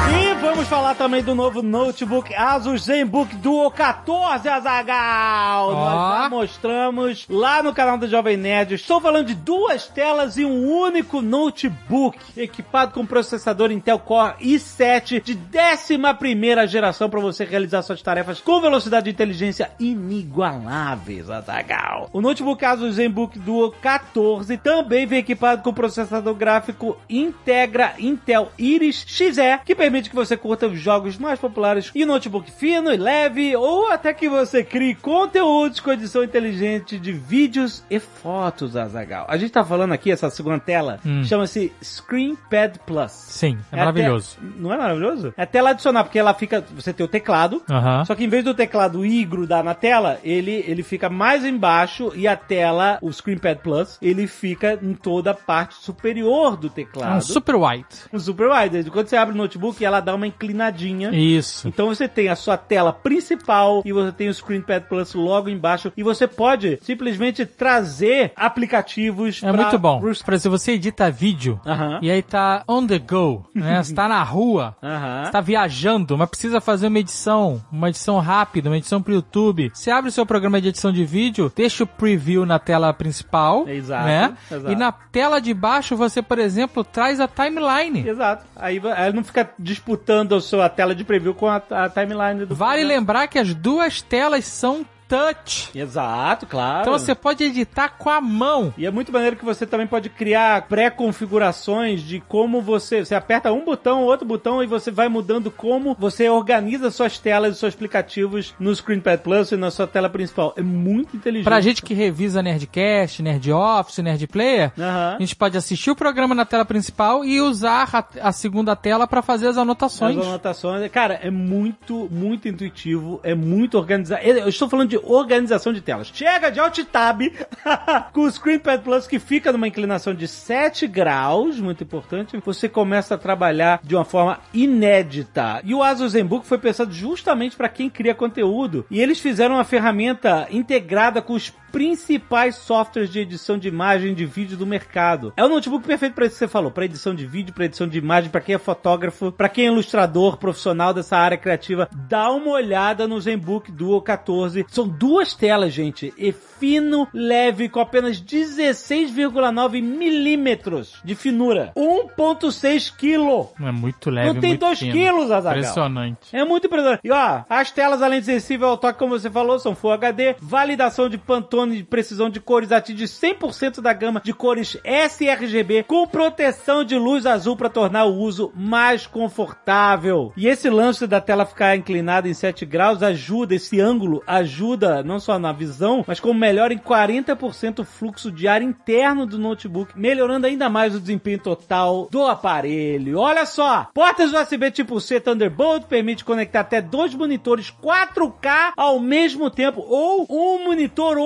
E 0.09 0.22
vamos 0.43 0.67
falar 0.67 0.93
também 0.95 1.23
do 1.23 1.33
novo 1.33 1.61
notebook 1.63 2.35
Asus 2.35 2.83
ZenBook 2.83 3.33
Duo 3.37 3.71
14 3.71 4.49
Azagal. 4.49 5.71
Nós 5.71 6.21
já 6.21 6.29
mostramos 6.29 7.25
lá 7.29 7.63
no 7.63 7.73
canal 7.73 7.97
do 7.97 8.09
Jovem 8.09 8.35
Nerd. 8.35 8.73
Estou 8.73 8.99
falando 8.99 9.27
de 9.27 9.35
duas 9.35 9.87
telas 9.87 10.37
e 10.37 10.43
um 10.43 10.69
único 10.69 11.21
notebook 11.21 12.19
equipado 12.35 12.91
com 12.91 13.05
processador 13.05 13.71
Intel 13.71 13.97
Core 13.99 14.35
i7 14.41 15.23
de 15.23 15.33
11 15.33 16.67
geração 16.67 17.09
para 17.09 17.21
você 17.21 17.45
realizar 17.45 17.81
suas 17.81 18.01
tarefas 18.01 18.41
com 18.41 18.59
velocidade 18.59 19.09
e 19.09 19.13
inteligência 19.13 19.71
inigualáveis, 19.79 21.29
Azagal. 21.29 22.09
O 22.11 22.19
notebook 22.19 22.65
Asus 22.65 22.95
ZenBook 22.95 23.39
Duo 23.39 23.71
14 23.81 24.57
também 24.57 25.05
vem 25.05 25.19
equipado 25.19 25.63
com 25.63 25.73
processador 25.73 26.35
gráfico 26.35 26.97
Integra 27.09 27.93
Intel 27.97 28.51
Iris 28.57 29.05
Xe, 29.07 29.59
que 29.63 29.73
permite 29.73 30.09
que 30.09 30.15
você 30.15 30.32
curta 30.37 30.67
os 30.67 30.79
jogos 30.79 31.17
mais 31.17 31.39
populares 31.39 31.91
em 31.95 32.05
notebook 32.05 32.51
fino 32.51 32.91
e 32.93 32.97
leve, 32.97 33.55
ou 33.55 33.91
até 33.91 34.13
que 34.13 34.27
você 34.29 34.63
crie 34.63 34.95
conteúdos 34.95 35.79
com 35.79 35.91
edição 35.91 36.23
inteligente 36.23 36.97
de 36.99 37.11
vídeos 37.11 37.83
e 37.89 37.99
fotos, 37.99 38.75
Azagal. 38.75 39.25
A 39.29 39.37
gente 39.37 39.51
tá 39.51 39.63
falando 39.63 39.91
aqui, 39.93 40.11
essa 40.11 40.29
segunda 40.29 40.59
tela, 40.59 40.99
Hum. 41.05 41.23
chama-se 41.23 41.71
ScreenPad 41.81 42.77
Plus. 42.85 43.11
Sim, 43.11 43.57
é, 43.71 43.75
É 43.75 43.79
maravilhoso. 43.79 44.37
Não 44.57 44.73
é 44.73 44.77
maravilhoso? 44.77 45.33
É 45.37 45.45
tela 45.45 45.71
adicional, 45.71 46.03
porque 46.03 46.19
ela 46.19 46.33
fica. 46.33 46.63
Você 46.75 46.93
tem 46.93 47.05
o 47.05 47.09
teclado. 47.09 47.61
Aham. 47.69 48.05
Só 48.05 48.15
que 48.15 48.23
em 48.23 48.29
vez 48.29 48.43
do 48.43 48.53
teclado 48.53 49.05
ir 49.05 49.25
grudar 49.25 49.63
na 49.63 49.73
tela, 49.73 50.19
ele, 50.23 50.63
ele 50.67 50.83
fica 50.83 51.09
mais 51.09 51.45
embaixo 51.45 52.11
e 52.15 52.27
a 52.27 52.35
tela, 52.35 52.97
o 53.01 53.09
ScreenPad 53.11 53.57
Plus, 53.59 53.97
ele 54.01 54.27
fica 54.27 54.77
em 54.81 54.93
toda 54.93 55.31
a 55.31 55.33
parte 55.33 55.75
superior 55.75 56.55
do 56.57 56.67
É 56.67 56.69
um 56.69 56.73
teclado. 56.73 57.21
super 57.23 57.55
white. 57.55 57.95
Um 58.11 58.19
super 58.19 58.47
wide. 58.49 58.89
Quando 58.91 59.07
você 59.07 59.15
abre 59.15 59.33
o 59.33 59.37
notebook, 59.37 59.83
ela 59.83 59.99
dá 59.99 60.13
uma 60.15 60.22
inclinadinha. 60.27 61.09
Isso. 61.11 61.67
Então 61.67 61.87
você 61.87 62.07
tem 62.07 62.29
a 62.29 62.35
sua 62.35 62.57
tela 62.57 62.91
principal 62.93 63.81
e 63.85 63.91
você 63.91 64.11
tem 64.11 64.27
o 64.29 64.33
ScreenPad 64.33 64.83
Plus 64.83 65.13
logo 65.13 65.49
embaixo 65.49 65.91
e 65.95 66.03
você 66.03 66.27
pode 66.27 66.79
simplesmente 66.81 67.45
trazer 67.45 68.31
aplicativos 68.35 69.41
É 69.43 69.51
pra- 69.51 69.61
muito 69.63 69.79
bom. 69.79 69.99
pros- 69.99 70.21
Por 70.21 70.33
exemplo, 70.33 70.57
você 70.57 70.73
edita 70.73 71.09
vídeo 71.11 71.59
Aham. 71.65 71.99
e 72.01 72.09
aí 72.09 72.21
tá 72.21 72.63
on 72.67 72.85
the 72.87 72.99
go, 72.99 73.45
né? 73.53 73.73
Você 73.83 73.93
tá 73.93 74.07
na 74.07 74.23
rua, 74.23 74.75
Aham. 74.81 75.25
você 75.25 75.31
tá 75.31 75.41
viajando, 75.41 76.17
mas 76.17 76.29
precisa 76.29 76.61
fazer 76.61 76.87
uma 76.87 76.99
edição, 76.99 77.61
uma 77.71 77.89
edição 77.89 78.17
rápida, 78.19 78.69
uma 78.69 78.77
edição 78.77 79.01
pro 79.01 79.13
YouTube. 79.13 79.71
Você 79.73 79.91
abre 79.91 80.09
o 80.09 80.11
seu 80.11 80.25
programa 80.25 80.61
de 80.61 80.69
edição 80.69 80.91
de 80.91 81.03
vídeo, 81.03 81.51
deixa 81.55 81.83
o 81.83 81.87
preview 81.87 82.45
na 82.45 82.59
tela 82.59 82.93
principal, 82.93 83.67
Exato, 83.67 84.05
né? 84.05 84.33
exato. 84.51 84.71
E 84.71 84.75
na 84.75 84.91
tela 84.91 85.39
de 85.41 85.53
baixo 85.53 85.95
você, 85.97 86.21
por 86.21 86.39
exemplo, 86.39 86.83
traz 86.83 87.19
a 87.19 87.27
timeline. 87.27 88.07
Exato. 88.07 88.45
Aí 88.55 88.77
ela 88.77 89.11
não 89.11 89.23
fica 89.23 89.49
disputando 89.59 90.12
a 90.21 90.41
sua 90.41 90.69
tela 90.69 90.93
de 90.95 91.03
preview 91.03 91.33
com 91.33 91.47
a, 91.47 91.61
a 91.69 91.89
timeline 91.89 92.45
do 92.45 92.55
Vale 92.55 92.79
programa. 92.79 92.99
lembrar 92.99 93.27
que 93.27 93.39
as 93.39 93.53
duas 93.53 94.01
telas 94.01 94.45
são 94.45 94.85
touch. 95.13 95.69
Exato, 95.75 96.47
claro. 96.47 96.81
Então 96.81 96.97
você 96.97 97.13
pode 97.13 97.43
editar 97.43 97.89
com 97.89 98.09
a 98.09 98.19
mão. 98.19 98.73
E 98.77 98.85
é 98.85 98.91
muito 98.91 99.11
maneiro 99.11 99.35
que 99.35 99.45
você 99.45 99.65
também 99.65 99.85
pode 99.85 100.09
criar 100.09 100.67
pré-configurações 100.67 102.01
de 102.01 102.19
como 102.19 102.61
você. 102.61 103.05
Você 103.05 103.13
aperta 103.13 103.51
um 103.51 103.63
botão, 103.63 104.03
outro 104.03 104.25
botão 104.25 104.63
e 104.63 104.67
você 104.67 104.89
vai 104.89 105.07
mudando 105.07 105.51
como 105.51 105.95
você 105.99 106.27
organiza 106.29 106.89
suas 106.89 107.19
telas 107.19 107.55
e 107.55 107.59
seus 107.59 107.73
aplicativos 107.73 108.55
no 108.59 108.73
ScreenPad 108.75 109.19
Plus 109.19 109.51
e 109.51 109.57
na 109.57 109.69
sua 109.69 109.85
tela 109.85 110.09
principal. 110.09 110.53
É 110.57 110.61
muito 110.61 111.15
inteligente. 111.15 111.45
Pra 111.45 111.61
gente 111.61 111.83
que 111.83 111.93
revisa 111.93 112.41
Nerdcast, 112.41 113.21
Nerd 113.21 113.51
Office, 113.51 113.99
Nerd 113.99 114.27
Player, 114.27 114.71
Aham. 114.79 115.15
a 115.17 115.19
gente 115.19 115.35
pode 115.35 115.57
assistir 115.57 115.91
o 115.91 115.95
programa 115.95 116.33
na 116.33 116.45
tela 116.45 116.65
principal 116.65 117.23
e 117.23 117.39
usar 117.39 117.87
a, 117.93 118.29
a 118.29 118.31
segunda 118.31 118.75
tela 118.75 119.05
pra 119.07 119.21
fazer 119.21 119.47
as 119.47 119.57
anotações. 119.57 120.17
As 120.17 120.25
anotações. 120.25 120.91
Cara, 120.91 121.19
é 121.21 121.29
muito, 121.29 122.09
muito 122.11 122.47
intuitivo, 122.47 123.19
é 123.23 123.35
muito 123.35 123.77
organizado. 123.77 124.23
Eu 124.23 124.47
estou 124.49 124.69
falando 124.69 124.89
de 124.89 125.02
organização 125.05 125.73
de 125.73 125.81
telas. 125.81 126.11
Chega 126.13 126.49
de 126.49 126.59
Alt 126.59 126.79
Tab 126.85 127.21
com 128.13 128.21
o 128.21 128.31
ScreenPad 128.31 128.81
Plus 128.81 129.07
que 129.07 129.19
fica 129.19 129.51
numa 129.51 129.67
inclinação 129.67 130.13
de 130.13 130.27
7 130.27 130.87
graus, 130.87 131.59
muito 131.59 131.83
importante. 131.83 132.37
Você 132.43 132.69
começa 132.69 133.15
a 133.15 133.17
trabalhar 133.17 133.79
de 133.83 133.95
uma 133.95 134.05
forma 134.05 134.39
inédita. 134.53 135.61
E 135.63 135.73
o 135.73 135.83
Asus 135.83 136.11
ZenBook 136.11 136.45
foi 136.45 136.57
pensado 136.57 136.91
justamente 136.91 137.55
para 137.55 137.69
quem 137.69 137.89
cria 137.89 138.15
conteúdo. 138.15 138.85
E 138.89 138.99
eles 138.99 139.19
fizeram 139.19 139.55
uma 139.55 139.63
ferramenta 139.63 140.47
integrada 140.51 141.21
com 141.21 141.33
os 141.33 141.53
principais 141.73 142.55
softwares 142.55 143.09
de 143.09 143.19
edição 143.19 143.57
de 143.57 143.67
imagem 143.67 144.11
e 144.11 144.15
de 144.15 144.27
vídeo 144.27 144.55
do 144.55 144.65
mercado. 144.65 145.33
É 145.35 145.43
o 145.43 145.49
notebook 145.49 145.83
perfeito 145.83 146.13
para 146.13 146.27
isso 146.27 146.35
que 146.35 146.39
você 146.39 146.47
falou, 146.47 146.69
para 146.69 146.85
edição 146.85 147.15
de 147.15 147.25
vídeo, 147.25 147.51
para 147.51 147.65
edição 147.65 147.87
de 147.87 147.97
imagem, 147.97 148.29
para 148.29 148.41
quem 148.41 148.53
é 148.53 148.59
fotógrafo, 148.59 149.31
para 149.31 149.49
quem 149.49 149.65
é 149.65 149.67
ilustrador 149.69 150.37
profissional 150.37 150.93
dessa 150.93 151.17
área 151.17 151.35
criativa. 151.35 151.89
Dá 152.07 152.29
uma 152.29 152.51
olhada 152.51 153.07
no 153.07 153.19
ZenBook 153.19 153.71
Duo 153.71 153.99
14. 154.03 154.67
São 154.69 154.82
São 154.83 154.87
duas 154.89 155.33
telas, 155.33 155.73
gente. 155.73 156.13
E 156.17 156.33
fino, 156.33 157.07
leve, 157.13 157.69
com 157.69 157.79
apenas 157.79 158.21
16,9 158.21 159.81
milímetros 159.81 160.95
de 161.03 161.15
finura. 161.15 161.71
1,6 161.75 162.93
quilo. 162.95 163.49
É 163.61 163.71
muito 163.71 164.09
leve, 164.09 164.27
Não 164.33 164.39
tem 164.41 164.51
muito 164.51 164.65
2 164.65 164.79
fino. 164.79 164.91
quilos, 164.91 165.31
Azaghal. 165.31 165.59
Impressionante. 165.59 166.35
É 166.35 166.43
muito 166.45 166.67
impressionante. 166.67 167.01
E 167.03 167.11
ó, 167.11 167.43
as 167.49 167.71
telas, 167.71 168.01
além 168.01 168.19
de 168.19 168.25
sensível 168.25 168.67
ao 168.69 168.77
toque, 168.77 168.99
como 168.99 169.17
você 169.17 169.29
falou, 169.29 169.57
são 169.59 169.73
Full 169.75 169.91
HD, 169.91 170.35
validação 170.39 171.09
de 171.09 171.17
Pantone 171.17 171.77
de 171.77 171.83
precisão 171.83 172.29
de 172.29 172.39
cores, 172.39 172.71
atinge 172.71 173.05
100% 173.05 173.81
da 173.81 173.93
gama 173.93 174.21
de 174.23 174.33
cores 174.33 174.77
sRGB, 174.83 175.83
com 175.83 176.05
proteção 176.07 176.83
de 176.83 176.97
luz 176.97 177.25
azul 177.25 177.55
para 177.55 177.69
tornar 177.69 178.05
o 178.05 178.15
uso 178.15 178.51
mais 178.55 179.07
confortável. 179.07 180.33
E 180.35 180.47
esse 180.47 180.69
lance 180.69 181.07
da 181.07 181.21
tela 181.21 181.45
ficar 181.45 181.75
inclinada 181.75 182.27
em 182.27 182.33
7 182.33 182.65
graus 182.65 183.01
ajuda, 183.01 183.55
esse 183.55 183.79
ângulo 183.79 184.21
ajuda 184.27 184.72
não 185.03 185.19
só 185.19 185.37
na 185.39 185.51
visão, 185.51 186.03
mas 186.07 186.19
como 186.19 186.39
melhora 186.39 186.73
em 186.73 186.77
40% 186.77 187.79
o 187.79 187.85
fluxo 187.85 188.31
de 188.31 188.47
ar 188.47 188.61
interno 188.61 189.25
do 189.25 189.37
notebook, 189.37 189.97
melhorando 189.97 190.47
ainda 190.47 190.69
mais 190.69 190.95
o 190.95 190.99
desempenho 190.99 191.39
total 191.39 192.07
do 192.11 192.23
aparelho. 192.25 193.19
Olha 193.19 193.45
só, 193.45 193.87
portas 193.93 194.33
USB 194.33 194.71
tipo 194.71 194.99
C 194.99 195.19
Thunderbolt 195.19 195.85
permite 195.85 196.25
conectar 196.25 196.61
até 196.61 196.81
dois 196.81 197.13
monitores 197.13 197.73
4K 197.83 198.73
ao 198.77 198.99
mesmo 198.99 199.49
tempo 199.49 199.81
ou 199.87 200.27
um 200.29 200.65
monitor 200.65 201.17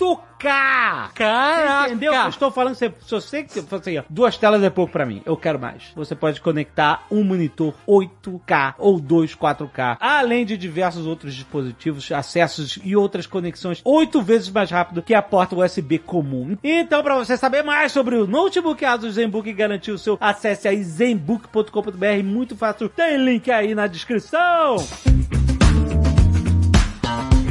8K. 0.00 1.10
Caraca! 1.14 1.82
Você 1.82 1.88
entendeu? 1.88 2.14
Eu 2.14 2.28
estou 2.28 2.50
falando, 2.50 2.74
se, 2.74 2.92
se 3.00 3.10
você 3.10 3.44
que 3.44 3.58
assim, 3.58 3.98
ó, 3.98 4.02
duas 4.08 4.36
telas 4.38 4.62
é 4.62 4.70
pouco 4.70 4.92
pra 4.92 5.04
mim, 5.04 5.22
eu 5.26 5.36
quero 5.36 5.58
mais. 5.58 5.92
Você 5.94 6.14
pode 6.14 6.40
conectar 6.40 7.04
um 7.10 7.22
monitor 7.22 7.74
8K 7.86 8.74
ou 8.78 8.98
dois 8.98 9.36
4K, 9.36 9.98
além 10.00 10.46
de 10.46 10.56
diversos 10.56 11.06
outros 11.06 11.34
dispositivos, 11.34 12.10
acessos 12.10 12.78
e 12.82 12.96
outras 12.96 13.26
conexões 13.26 13.82
oito 13.84 14.22
vezes 14.22 14.50
mais 14.50 14.70
rápido 14.70 15.02
que 15.02 15.14
a 15.14 15.22
porta 15.22 15.56
USB 15.56 15.98
comum. 15.98 16.56
Então, 16.64 17.02
para 17.02 17.16
você 17.16 17.36
saber 17.36 17.62
mais 17.62 17.92
sobre 17.92 18.16
o 18.16 18.26
notebook 18.26 18.82
Asus 18.84 19.14
ZenBook 19.14 19.48
e 19.48 19.52
garantir 19.52 19.92
o 19.92 19.98
seu, 19.98 20.16
acesse 20.20 20.66
aí 20.66 20.82
zenbook.com.br, 20.82 22.24
muito 22.24 22.56
fácil. 22.56 22.88
Tem 22.88 23.16
link 23.18 23.50
aí 23.50 23.74
na 23.74 23.86
descrição. 23.86 24.76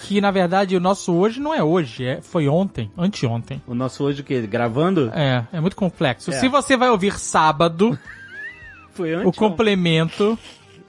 que 0.00 0.20
na 0.20 0.30
verdade 0.30 0.76
o 0.76 0.80
nosso 0.80 1.12
hoje 1.14 1.40
não 1.40 1.54
é 1.54 1.62
hoje, 1.62 2.04
é, 2.04 2.20
foi 2.20 2.48
ontem, 2.48 2.90
anteontem. 2.96 3.62
O 3.66 3.74
nosso 3.74 4.04
hoje 4.04 4.20
o 4.20 4.24
quê? 4.24 4.40
Gravando? 4.42 5.10
É, 5.14 5.44
é 5.52 5.60
muito 5.60 5.76
complexo. 5.76 6.01
É. 6.32 6.40
Se 6.40 6.48
você 6.48 6.76
vai 6.76 6.90
ouvir 6.90 7.18
sábado, 7.18 7.98
o 9.24 9.32
complemento, 9.32 10.38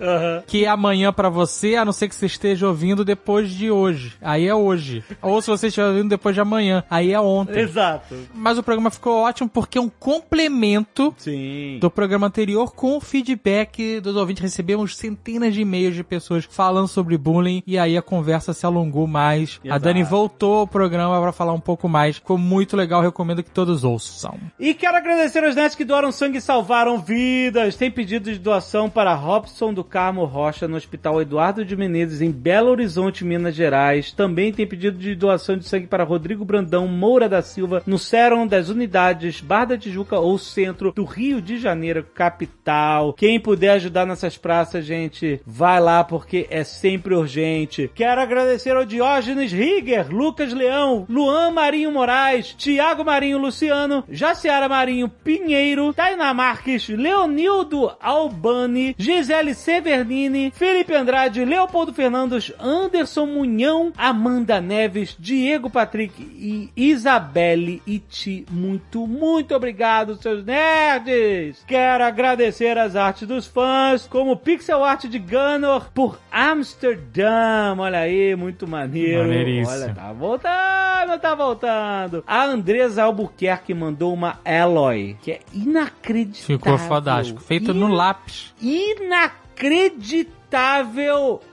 Aham. 0.04 0.44
que 0.46 0.66
é 0.66 0.68
amanhã 0.68 1.12
pra 1.14 1.30
você, 1.30 1.76
a 1.76 1.86
não 1.86 1.92
ser 1.94 2.08
que 2.10 2.16
você 2.16 2.26
esteja 2.26 2.68
ouvindo 2.68 3.06
depois 3.06 3.50
de 3.50 3.72
hoje. 3.72 4.14
Aí 4.22 4.48
é 4.48 4.54
hoje. 4.54 5.04
Ou 5.22 5.42
se 5.42 5.48
você 5.50 5.68
estiver 5.68 5.88
ouvindo 5.88 6.10
depois 6.10 6.36
de 6.36 6.42
amanhã, 6.42 6.84
aí 6.90 7.14
é 7.14 7.20
ontem. 7.20 7.60
Exato. 7.60 8.16
Mas 8.34 8.58
o 8.58 8.64
programa 8.64 8.90
ficou 8.92 9.22
ótimo 9.24 9.50
porque 9.50 9.78
é 9.78 9.82
um 9.82 9.90
complemento 9.90 11.14
Sim. 11.18 11.78
do 11.80 11.90
programa 11.90 12.28
anterior 12.28 12.74
com 12.74 12.98
o 12.98 13.02
feedback 13.02 14.00
dos 14.00 14.16
ouvintes. 14.16 14.44
Recebemos 14.44 14.96
centenas 14.98 15.54
de 15.54 15.62
e-mails 15.62 15.96
de 15.96 16.04
pessoas 16.04 16.46
falando 16.50 16.88
sobre 16.88 17.18
bullying 17.18 17.64
e 17.66 17.78
aí 17.78 17.98
a 17.98 18.02
conversa 18.02 18.54
se 18.54 18.66
alongou 18.66 19.08
mais. 19.08 19.60
A 19.64 19.68
Exato. 19.68 19.84
Dani 19.84 20.04
voltou 20.04 20.60
ao 20.60 20.68
programa 20.68 21.20
pra 21.22 21.32
falar 21.32 21.54
um 21.54 21.60
pouco 21.60 21.88
mais. 21.88 22.16
Ficou 22.18 22.38
muito 22.38 22.76
legal, 22.76 23.02
recomendo 23.02 23.44
que 23.44 23.50
todos 23.50 23.84
ouçam. 23.84 24.38
E 24.60 24.74
quero 24.74 24.98
agradecer 24.98 25.44
aos 25.44 25.56
netos 25.56 25.76
que 25.76 25.86
doaram 25.86 26.12
sangue 26.12 26.38
e 26.38 26.42
salvaram 26.42 27.00
vidas. 27.00 27.76
Tem 27.76 27.92
pedido 27.92 28.32
de 28.32 28.40
doação 28.40 28.90
para 28.90 29.14
Robson 29.14 29.74
do 29.74 29.84
Carmo 29.94 30.26
Rocha 30.26 30.68
no 30.68 30.76
Hospital 30.76 31.22
Eduardo 31.22 31.64
de 31.64 31.76
Menezes, 31.78 32.20
em 32.20 32.32
Belo 32.32 32.72
Horizonte, 32.72 33.24
Minas 33.24 33.54
Gerais. 33.54 34.12
Também 34.12 34.52
tem 34.52 34.66
pedido 34.66 34.98
de 34.98 35.14
doação 35.14 35.56
de 35.56 35.70
sangue 35.70 35.86
para 35.86 36.04
Rodrigo 36.04 36.44
Brandão 36.44 36.88
Moura 36.88 37.30
da 37.30 37.44
Silva, 37.44 37.84
no 37.86 38.00
Sérum 38.00 38.48
das 38.48 38.70
Unidades 38.70 39.40
Bar 39.40 39.66
da 39.66 39.78
Tijuca 39.78 40.18
ou 40.18 40.40
Centro 40.40 40.92
do 40.94 41.04
Rio 41.04 41.40
de 41.40 41.60
Janeiro, 41.60 42.04
capital. 42.12 43.14
Quem 43.14 43.40
puder 43.40 43.74
ajudar 43.74 44.08
nessas 44.08 44.36
praças, 44.36 44.84
gente, 44.84 45.40
vai 45.46 45.80
lá 45.80 46.04
porque 46.04 46.48
é 46.50 46.64
sempre 46.64 47.14
urgente. 47.14 47.92
Quero 47.94 48.20
agradecer 48.20 48.76
ao 48.76 48.86
Diógenes 48.86 49.52
Rigger, 49.52 50.10
Lucas 50.10 50.54
Leão, 50.54 51.06
Luan 51.08 51.52
Marinho 51.52 51.92
Moraes, 51.92 52.56
Tiago 52.58 53.06
Marinho 53.06 53.38
Luciano, 53.38 54.04
Jaciara 54.10 54.68
Marinho 54.68 55.08
Pinheiro, 55.08 55.94
Tainá 55.94 56.34
Marques, 56.34 56.90
Leonildo 56.90 57.92
Albani, 58.02 58.96
Gisele 58.98 59.54
Severnini, 59.84 60.50
Felipe 60.50 60.96
Andrade, 60.96 61.44
Leopoldo 61.44 61.94
Fernandes, 61.94 62.54
Anderson 62.58 63.26
Munhão, 63.26 63.92
Amanda 63.98 64.62
Neves, 64.62 65.14
Diego 65.20 65.70
Patrick 65.70 66.24
e 66.24 66.72
Isabelle 66.76 67.82
Iti. 67.86 68.46
Muito, 68.50 69.06
muito 69.06 69.54
obrigado, 69.54 70.16
seus 70.16 70.46
nerds! 70.46 71.66
Quero 71.68 72.06
agradecer 72.06 72.78
as 72.78 72.96
artes 72.96 73.28
dos 73.28 73.46
fãs, 73.46 74.08
como 74.08 74.38
Pixel 74.38 74.86
Art 74.86 75.04
de 75.04 75.20
Gunner 75.20 75.92
por 75.94 76.18
Amsterdam. 76.32 77.78
Olha 77.80 78.00
aí, 78.00 78.38
muito 78.38 78.66
maneiro. 78.66 79.24
Maneiríssimo. 79.24 79.84
Olha, 79.84 79.94
tá 79.94 80.14
voltando, 80.14 81.20
tá 81.20 81.36
voltando. 81.36 82.24
A 82.26 82.46
Andresa 82.46 83.04
Albuquerque 83.04 83.74
mandou 83.74 84.14
uma 84.14 84.40
Alloy, 84.46 85.18
que 85.22 85.34
é 85.34 85.40
inacreditável. 85.54 86.58
Ficou 86.58 86.78
fodástico. 86.78 87.42
Feito 87.42 87.74
no 87.74 87.90
lápis. 87.90 88.54
Inacreditável 88.62 89.43
acreditar 89.56 90.43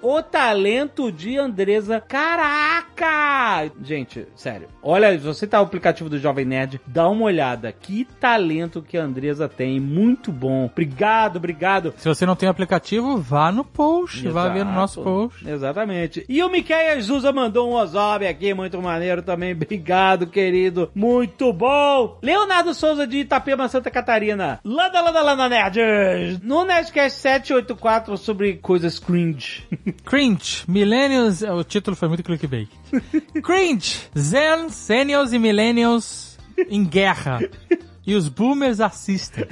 o 0.02 0.23
talento 0.23 1.11
de 1.11 1.38
Andresa. 1.38 2.00
Caraca! 2.00 3.71
Gente, 3.83 4.26
sério. 4.35 4.69
Olha, 4.83 5.12
se 5.12 5.25
você 5.25 5.47
tá 5.47 5.59
no 5.59 5.64
aplicativo 5.64 6.11
do 6.11 6.19
Jovem 6.19 6.45
Nerd, 6.45 6.80
dá 6.87 7.09
uma 7.09 7.25
olhada. 7.25 7.73
Que 7.73 8.07
talento 8.19 8.83
que 8.83 8.99
a 8.99 9.02
Andresa 9.02 9.49
tem. 9.49 9.80
Muito 9.80 10.30
bom. 10.30 10.66
Obrigado, 10.66 11.37
obrigado. 11.37 11.95
Se 11.97 12.09
você 12.09 12.26
não 12.26 12.37
tem 12.37 12.49
aplicativo, 12.49 13.16
vá 13.19 13.50
no 13.50 13.64
post, 13.64 14.26
vá 14.28 14.49
ver 14.49 14.64
no 14.64 14.73
nosso 14.73 15.00
Exato. 15.00 15.14
post. 15.14 15.49
Exatamente. 15.49 16.25
E 16.28 16.42
o 16.42 16.50
Miquel 16.50 17.00
Zusa 17.02 17.33
mandou 17.33 17.71
um 17.71 17.75
Ozob 17.75 18.26
aqui, 18.26 18.52
muito 18.52 18.80
maneiro 18.83 19.23
também. 19.23 19.52
Obrigado, 19.52 20.26
querido. 20.26 20.90
Muito 20.95 21.52
bom. 21.52 22.19
Leonardo 22.23 22.75
Souza 22.75 23.07
de 23.07 23.19
Itapema, 23.19 23.69
Santa 23.69 23.90
Catarina. 23.90 24.61
Landa, 24.64 25.00
landa, 25.00 25.23
landa, 25.23 25.49
nerds. 25.49 26.40
No 26.42 26.64
Nerdcast 26.64 27.19
784 27.19 28.16
sobre 28.16 28.54
coisas 28.54 28.89
cringe. 28.99 29.62
Cringe, 30.04 30.64
Millennials, 30.66 31.42
o 31.42 31.62
título 31.64 31.97
foi 31.97 32.09
muito 32.09 32.23
clickbait. 32.23 32.68
Cringe, 33.42 34.09
Zen, 34.18 34.68
Seniors 34.70 35.32
e 35.32 35.38
Millennials 35.38 36.38
em 36.68 36.85
guerra. 36.85 37.40
E 38.06 38.14
os 38.14 38.28
boomers 38.28 38.80
assistem. 38.80 39.47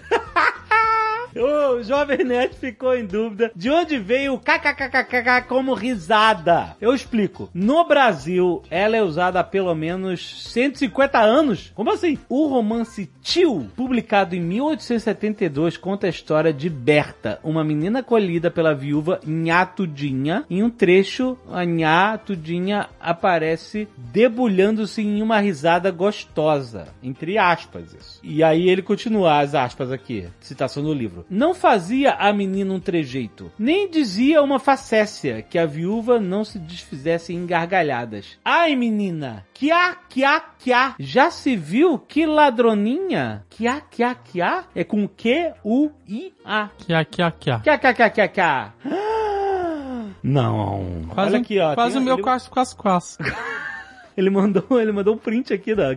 O 1.38 1.80
Jovem 1.84 2.24
Nerd 2.24 2.56
ficou 2.56 2.96
em 2.96 3.06
dúvida 3.06 3.52
de 3.54 3.70
onde 3.70 3.96
veio 3.96 4.34
o 4.34 4.40
kkkk 4.40 5.46
como 5.46 5.72
risada. 5.72 6.76
Eu 6.80 6.92
explico. 6.92 7.48
No 7.54 7.86
Brasil, 7.86 8.62
ela 8.68 8.96
é 8.96 9.02
usada 9.02 9.38
há 9.38 9.44
pelo 9.44 9.72
menos 9.72 10.50
150 10.52 11.16
anos. 11.20 11.70
Como 11.76 11.92
assim? 11.92 12.18
O 12.28 12.48
romance 12.48 13.08
Tio, 13.22 13.68
publicado 13.76 14.34
em 14.34 14.40
1872, 14.40 15.76
conta 15.76 16.08
a 16.08 16.10
história 16.10 16.52
de 16.52 16.68
Berta, 16.68 17.38
uma 17.44 17.62
menina 17.62 18.02
colhida 18.02 18.50
pela 18.50 18.74
viúva 18.74 19.20
Nhatudinha. 19.24 20.44
Em 20.50 20.64
um 20.64 20.70
trecho, 20.70 21.38
a 21.52 21.64
Nhatudinha 21.64 22.88
aparece 22.98 23.86
debulhando-se 23.96 25.02
em 25.02 25.22
uma 25.22 25.38
risada 25.38 25.92
gostosa. 25.92 26.88
Entre 27.00 27.38
aspas. 27.38 28.18
E 28.24 28.42
aí 28.42 28.68
ele 28.68 28.82
continua 28.82 29.38
as 29.38 29.54
aspas 29.54 29.92
aqui, 29.92 30.26
citação 30.40 30.82
do 30.82 30.92
livro. 30.92 31.27
Não 31.30 31.54
fazia 31.54 32.12
a 32.12 32.32
menina 32.32 32.72
um 32.72 32.80
trejeito, 32.80 33.52
nem 33.58 33.90
dizia 33.90 34.42
uma 34.42 34.58
facécia 34.58 35.42
que 35.42 35.58
a 35.58 35.66
viúva 35.66 36.18
não 36.18 36.44
se 36.44 36.58
desfizesse 36.58 37.34
em 37.34 37.44
gargalhadas. 37.46 38.38
Ai, 38.44 38.74
menina, 38.74 39.44
Quiá, 39.58 39.96
quiá, 40.08 40.40
quiá. 40.56 40.94
Já 41.00 41.32
se 41.32 41.56
viu 41.56 41.98
que 41.98 42.24
ladroninha? 42.24 43.44
Quiá, 43.50 43.80
quiá, 43.80 44.14
quiá. 44.14 44.64
É 44.72 44.84
com 44.84 45.08
Q-U-I-A. 45.08 46.62
Aqui, 46.64 46.94
aqui, 46.94 47.50
ó. 47.50 47.58
Quiá, 47.58 47.76
quiá, 47.76 47.92
quiá, 47.92 48.10
quiá, 48.10 48.28
quiá. 48.28 48.72
Não. 50.22 51.06
Quase, 51.12 51.30
Olha 51.30 51.40
aqui, 51.40 51.58
ó. 51.58 51.74
quase 51.74 51.98
o 51.98 52.00
meu 52.00 52.20
quase, 52.20 52.48
quase, 52.48 52.76
quase. 52.76 53.18
Ele 54.18 54.30
mandou, 54.30 54.64
ele 54.80 54.90
mandou 54.90 55.14
um 55.14 55.16
print 55.18 55.54
aqui 55.54 55.76
da. 55.76 55.96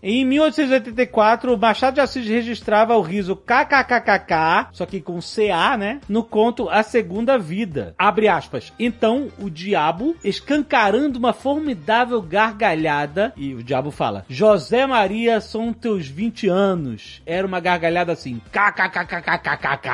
Em 0.00 0.24
1884, 0.24 1.52
o 1.52 1.58
Machado 1.58 1.94
de 1.94 2.00
Assis 2.00 2.24
registrava 2.24 2.96
o 2.96 3.00
riso 3.00 3.34
kkkk, 3.34 4.68
só 4.70 4.86
que 4.86 5.00
com 5.00 5.18
CA, 5.18 5.76
né? 5.76 6.00
No 6.08 6.22
conto 6.22 6.68
A 6.68 6.84
Segunda 6.84 7.36
Vida. 7.36 7.96
Abre 7.98 8.28
aspas. 8.28 8.72
Então, 8.78 9.26
o 9.40 9.50
diabo, 9.50 10.14
escancarando 10.22 11.18
uma 11.18 11.32
formidável 11.32 12.22
gargalhada, 12.22 13.32
e 13.36 13.54
o 13.54 13.62
diabo 13.64 13.90
fala: 13.90 14.24
José 14.28 14.86
Maria, 14.86 15.40
são 15.40 15.72
teus 15.72 16.06
20 16.06 16.46
anos. 16.46 17.22
Era 17.26 17.44
uma 17.44 17.58
gargalhada 17.58 18.12
assim: 18.12 18.40
kkkkkkkk. 18.52 19.88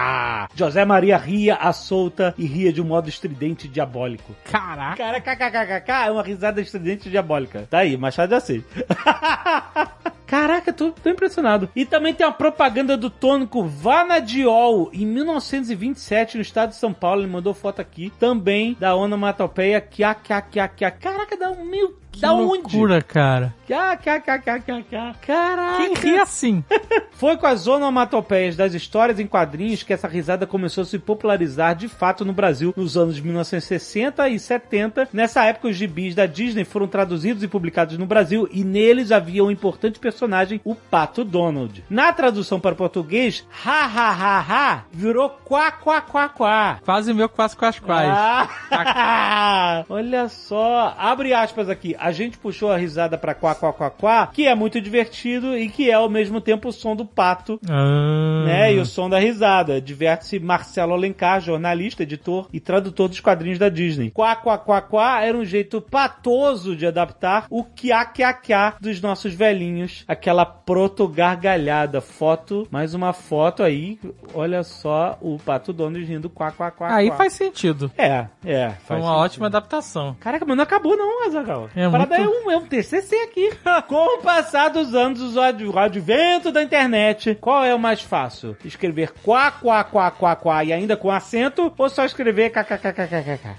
José 0.55 0.85
Maria 0.85 1.17
ria 1.17 1.55
à 1.55 1.73
solta 1.73 2.35
e 2.37 2.45
ria 2.45 2.71
de 2.71 2.83
um 2.83 2.87
modo 2.87 3.09
estridente 3.09 3.67
e 3.67 3.71
diabólico. 3.71 4.37
Caraca. 4.45 4.97
Cara, 4.99 5.19
kkkk 5.19 5.91
é 6.09 6.11
uma 6.11 6.23
risada 6.23 6.61
estridente 6.61 7.06
diabólica. 7.11 7.67
Tá 7.71 7.79
aí, 7.79 7.97
Machado 7.97 8.31
de 8.31 8.35
Assis. 8.35 8.63
Caraca, 10.27 10.73
tô, 10.73 10.91
tô 10.91 11.09
impressionado. 11.09 11.69
E 11.75 11.85
também 11.85 12.13
tem 12.13 12.27
uma 12.27 12.33
propaganda 12.33 12.97
do 12.97 13.09
tônico 13.09 13.63
Vanadiol 13.63 14.91
em 14.93 15.07
1927 15.07 16.37
no 16.37 16.43
estado 16.43 16.71
de 16.71 16.77
São 16.77 16.93
Paulo. 16.93 17.23
Ele 17.23 17.31
mandou 17.31 17.55
foto 17.55 17.81
aqui. 17.81 18.13
Também 18.19 18.77
da 18.79 18.95
onomatopeia 18.97 19.81
Kia. 19.81 20.15
Caraca, 20.15 21.37
dá 21.37 21.51
um 21.51 21.65
mil. 21.65 21.97
Que 22.17 22.23
Da 22.23 22.33
onde? 22.33 22.63
loucura, 22.63 23.03
cara. 23.03 23.55
Kia, 23.67 23.97
Kia. 23.97 25.15
Caraca. 25.21 25.77
Quem 25.77 25.95
ri 25.95 26.19
assim? 26.19 26.65
Foi 27.13 27.37
com 27.37 27.47
as 27.47 27.67
onomatopeias 27.67 28.57
das 28.57 28.75
histórias 28.75 29.19
em 29.19 29.27
quadrinhos 29.27 29.83
que 29.83 29.93
essa 29.93 30.07
risada 30.07 30.47
começou 30.47 30.83
a 30.83 30.85
se 30.85 30.99
popularizar 30.99 31.75
de 31.75 31.89
fato 31.89 32.25
no 32.25 32.33
Brasil 32.33 32.73
nos 32.77 32.97
anos 32.97 33.17
de 33.17 33.23
1960 33.23 34.29
e 34.29 34.39
70. 34.39 35.09
Nessa 35.13 35.45
época, 35.45 35.69
os 35.69 35.77
gibis 35.77 36.15
da 36.15 36.27
Disney 36.27 36.65
foram 36.65 36.87
traduzidos 36.87 37.43
e 37.43 37.49
publicados 37.49 37.99
no 37.99 38.07
Brasil 38.07 38.49
e 38.51 38.63
neles 38.65 39.13
havia 39.13 39.45
um 39.45 39.51
importante 39.51 39.99
personagem, 39.99 40.61
o 40.65 40.75
Pato 40.75 41.25
Donald. 41.25 41.85
Na 41.89 42.13
tradução 42.13 42.61
para 42.61 42.75
português, 42.75 43.47
ha 43.65 43.87
ha 43.87 44.11
ha 44.11 44.41
ha 44.41 44.85
virou 44.93 45.31
quá 45.45 45.71
quá 45.73 46.01
quá 46.01 46.29
quá. 46.29 46.79
Quase 46.85 47.13
meu 47.13 47.29
quase, 47.29 47.57
quase, 47.57 47.81
quase. 47.81 48.11
Ah, 48.11 49.85
olha 49.89 50.29
só, 50.29 50.95
abre 50.99 51.35
aspas 51.35 51.69
aqui. 51.69 51.97
A 52.07 52.13
gente 52.13 52.39
puxou 52.39 52.71
a 52.71 52.77
risada 52.77 53.19
pra 53.19 53.35
quá 53.35 53.53
quá 53.55 53.73
quá 53.73 53.91
quá, 53.91 54.29
que 54.29 54.47
é 54.47 54.55
muito 54.55 54.81
divertido 54.81 55.57
e 55.59 55.69
que 55.69 55.91
é 55.91 55.95
ao 55.95 56.09
mesmo 56.09 56.41
tempo 56.41 56.69
o 56.69 56.73
som 56.73 56.95
do 56.95 57.05
pato 57.05 57.59
Ah. 57.69 58.45
né? 58.47 58.73
E 58.75 58.79
o 58.79 58.87
som 58.87 59.09
da 59.11 59.19
risada. 59.19 59.81
Diverte-se 59.81 60.39
Marcelo 60.39 60.93
Alencar, 60.93 61.41
jornalista, 61.41 62.05
editor 62.05 62.47
e 62.53 62.61
tradutor 62.61 63.09
dos 63.09 63.19
quadrinhos 63.19 63.59
da 63.59 63.69
Disney. 63.69 64.11
Quá, 64.13 64.37
quá, 64.37 64.57
quá, 64.57 64.81
quá 64.81 65.25
era 65.25 65.37
um 65.37 65.45
jeito 65.45 65.81
patoso 65.81 66.77
de 66.77 66.87
adaptar 66.87 67.47
o 67.51 67.65
quiá, 67.65 68.05
quiá, 68.05 68.33
quiá 68.33 68.75
dos 68.81 69.01
nossos 69.01 69.35
velhinhos. 69.35 70.05
Aquela 70.07 70.47
proto-gargalhada. 70.47 72.01
Foto, 72.01 72.67
mais 72.71 72.95
uma 72.95 73.13
foto 73.13 73.63
aí. 73.63 73.99
Olha 74.35 74.63
só 74.63 75.19
o 75.21 75.39
Pato 75.39 75.73
Donald 75.73 76.05
rindo 76.05 76.31
quá, 76.31 76.51
quá, 76.53 76.71
quá, 76.71 76.95
Aí 76.95 77.09
quá. 77.09 77.17
faz 77.17 77.33
sentido. 77.33 77.91
É, 77.99 78.27
é. 78.45 78.71
Foi 78.87 78.97
uma 78.97 79.07
sentido. 79.07 79.21
ótima 79.25 79.47
adaptação. 79.47 80.17
Caraca, 80.21 80.45
mas 80.47 80.57
não 80.57 80.63
acabou 80.65 80.97
não, 80.97 81.27
Azaghal. 81.27 81.69
É 81.75 81.89
parada 81.99 82.17
é, 82.17 82.29
um, 82.29 82.51
é 82.51 82.57
um 82.57 82.67
TCC 82.67 83.15
aqui. 83.17 83.51
Com 83.89 84.19
o 84.19 84.23
passar 84.23 84.69
dos 84.69 84.95
anos, 84.95 85.37
o 85.37 85.41
ad- 85.41 85.65
o 85.65 85.79
advento 85.79 86.51
da 86.53 86.63
internet, 86.63 87.35
qual 87.41 87.65
é 87.65 87.75
o 87.75 87.79
mais 87.79 88.01
fácil? 88.01 88.57
Escrever 88.65 89.13
quá, 89.23 89.51
quá, 89.51 89.85
quá, 89.85 90.11
quá, 90.11 90.37
quá 90.37 90.65
e 90.65 90.73
ainda 90.73 90.97
com 90.97 91.11
acento 91.11 91.73
ou 91.77 91.89
só 91.89 92.05
escrever 92.05 92.51
kkkkkkk? 92.51 93.57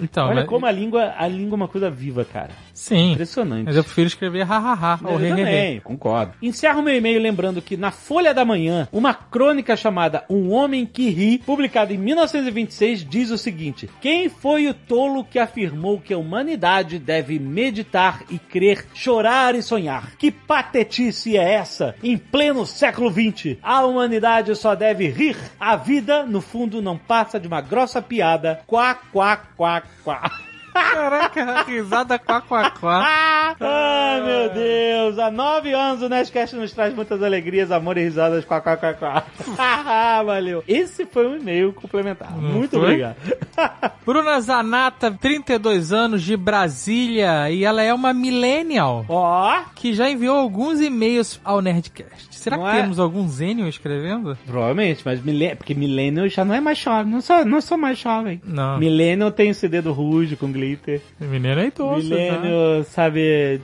Então, 0.00 0.26
Olha 0.26 0.34
mas- 0.36 0.46
como 0.46 0.66
a 0.66 0.70
língua, 0.70 1.14
a 1.16 1.26
língua 1.28 1.54
é 1.54 1.56
uma 1.56 1.68
coisa 1.68 1.90
viva, 1.90 2.24
cara. 2.24 2.50
Sim. 2.72 3.12
Impressionante. 3.12 3.64
Mas 3.64 3.76
eu 3.76 3.84
prefiro 3.84 4.08
escrever 4.08 4.44
hahaha 4.44 4.98
ou 5.04 5.20
hehehe. 5.20 5.30
também, 5.30 5.80
concordo. 5.80 6.34
Encerro 6.42 6.82
meu 6.82 6.96
e-mail 6.96 7.20
lembrando 7.20 7.62
que 7.62 7.76
na 7.76 7.90
Folha 7.90 8.32
da 8.34 8.44
Manhã, 8.44 8.88
uma 8.92 9.14
crônica 9.14 9.76
chamada 9.76 10.24
Um 10.28 10.50
Homem 10.50 10.86
que 10.86 11.10
Ri, 11.10 11.38
publicada 11.38 11.92
em 11.92 11.98
1926, 11.98 13.04
diz 13.08 13.30
o 13.30 13.38
seguinte: 13.38 13.88
Quem 14.00 14.28
foi 14.28 14.68
o 14.68 14.74
tolo 14.74 15.24
que 15.24 15.38
afirmou 15.38 16.00
que 16.00 16.14
a 16.14 16.18
humanidade 16.18 16.98
deve 16.98 17.38
meditar 17.38 18.22
e 18.30 18.38
crer, 18.38 18.86
chorar 18.94 19.54
e 19.54 19.62
sonhar? 19.62 20.16
Que 20.16 20.30
patetice 20.30 21.36
é 21.36 21.52
essa 21.54 21.94
em 22.02 22.16
pleno 22.16 22.66
século 22.66 23.10
XX? 23.10 23.56
A 23.62 23.84
humanidade 23.84 24.54
só 24.56 24.74
deve 24.74 25.08
rir. 25.08 25.36
A 25.58 25.76
vida, 25.76 26.24
no 26.24 26.40
fundo, 26.40 26.82
não 26.82 26.96
passa 26.96 27.38
de 27.38 27.46
uma 27.46 27.60
grossa 27.60 28.00
piada. 28.00 28.60
Quá, 28.66 28.94
quá, 28.94 29.36
quá, 29.56 29.82
quá. 30.04 30.51
Caraca, 30.72 31.62
risada 31.62 32.18
quá, 32.18 32.40
quá, 32.40 32.70
quá. 32.70 33.56
Ah, 33.60 34.20
meu 34.24 34.50
Deus! 34.50 35.18
Há 35.18 35.30
nove 35.30 35.72
anos 35.72 36.02
o 36.02 36.08
Nerdcast 36.08 36.56
nos 36.56 36.72
traz 36.72 36.94
muitas 36.94 37.22
alegrias, 37.22 37.70
amor 37.70 37.98
e 37.98 38.04
risadas. 38.04 38.44
Quá, 38.44 38.60
quá, 38.60 38.76
quá, 38.76 38.94
quá. 38.94 39.24
Valeu. 40.24 40.64
Esse 40.66 41.04
foi 41.06 41.26
um 41.26 41.36
e-mail 41.36 41.72
complementar. 41.72 42.32
Muito 42.32 42.70
foi? 42.78 42.80
obrigado. 42.80 43.16
Bruna 44.06 44.40
Zanata, 44.40 45.10
32 45.10 45.92
anos, 45.92 46.22
de 46.22 46.36
Brasília, 46.36 47.50
e 47.50 47.64
ela 47.64 47.82
é 47.82 47.92
uma 47.92 48.12
millennial 48.12 49.04
Ó, 49.08 49.62
que 49.74 49.92
já 49.92 50.08
enviou 50.10 50.36
alguns 50.36 50.80
e-mails 50.80 51.40
ao 51.44 51.60
Nerdcast. 51.60 52.31
Será 52.42 52.56
Não 52.56 52.64
que 52.64 52.70
é? 52.70 52.80
temos 52.82 52.98
algum 52.98 53.28
zênio 53.28 53.68
escrevendo? 53.68 54.36
provavelmente, 54.44 55.02
mas 55.04 55.22
milênio, 55.22 55.56
porque 55.56 55.74
Millennial 55.74 56.28
já 56.28 56.44
não 56.44 56.54
é 56.54 56.60
mais 56.60 56.76
jovem. 56.78 57.12
Não 57.12 57.20
sou, 57.20 57.44
não 57.44 57.60
sou 57.60 57.78
mais 57.78 57.98
jovem. 57.98 58.40
Não. 58.44 58.78
Millennial 58.78 59.30
tem 59.30 59.50
o 59.50 59.54
CD 59.54 59.80
do 59.80 59.92
Ruge 59.92 60.34
com 60.34 60.50
glitter. 60.50 61.00
Millennial 61.20 61.58
é 61.60 61.66
idoso, 61.68 62.08
tá? 62.10 62.14
Millennial, 62.16 62.84
sabe... 62.84 63.60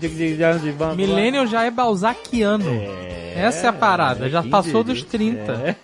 Millennial 0.97 1.47
já 1.47 1.65
é 1.65 1.71
balzaquiano. 1.73 2.65
Essa 3.35 3.67
é 3.67 3.71
a 3.71 3.73
parada, 3.73 4.29
já 4.29 4.43
passou 4.43 4.83
dos 4.83 5.03
30. 5.03 5.77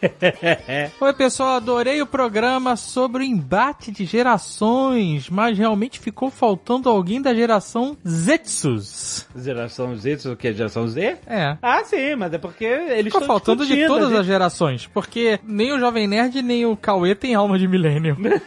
É. 0.67 0.91
Oi, 1.01 1.13
pessoal, 1.15 1.57
adorei 1.57 2.01
o 2.03 2.07
programa 2.07 2.75
sobre 2.77 3.23
o 3.23 3.27
embate 3.27 3.93
de 3.93 4.05
gerações, 4.05 5.29
mas 5.31 5.57
realmente 5.57 6.01
ficou 6.01 6.31
faltando 6.31 6.89
alguém 6.89 7.21
da 7.23 7.33
geração 7.35 7.97
Zetsus. 8.07 9.27
Geração 9.37 9.95
Z, 9.97 10.13
isso 10.15 10.33
o 10.33 10.37
que? 10.37 10.53
Geração 10.53 10.89
Z? 10.89 11.19
É. 11.27 11.57
Ah, 11.63 11.83
sim, 11.85 12.17
mas 12.17 12.33
é 12.33 12.39
porque 12.39 12.65
eles 12.91 13.13
Ficou 13.13 13.27
faltando 13.27 13.65
de 13.67 13.87
todas 13.87 14.09
gente- 14.11 14.21
as 14.21 14.27
gerações, 14.27 14.87
porque 14.93 15.39
nem 15.43 15.73
o 15.73 15.79
Jovem 15.79 16.07
Nerd 16.07 16.43
nem 16.43 16.67
o 16.67 16.77
Cauê 16.77 17.15
tem 17.15 17.35
alma 17.35 17.59
de 17.59 17.67
milênio. 17.69 18.17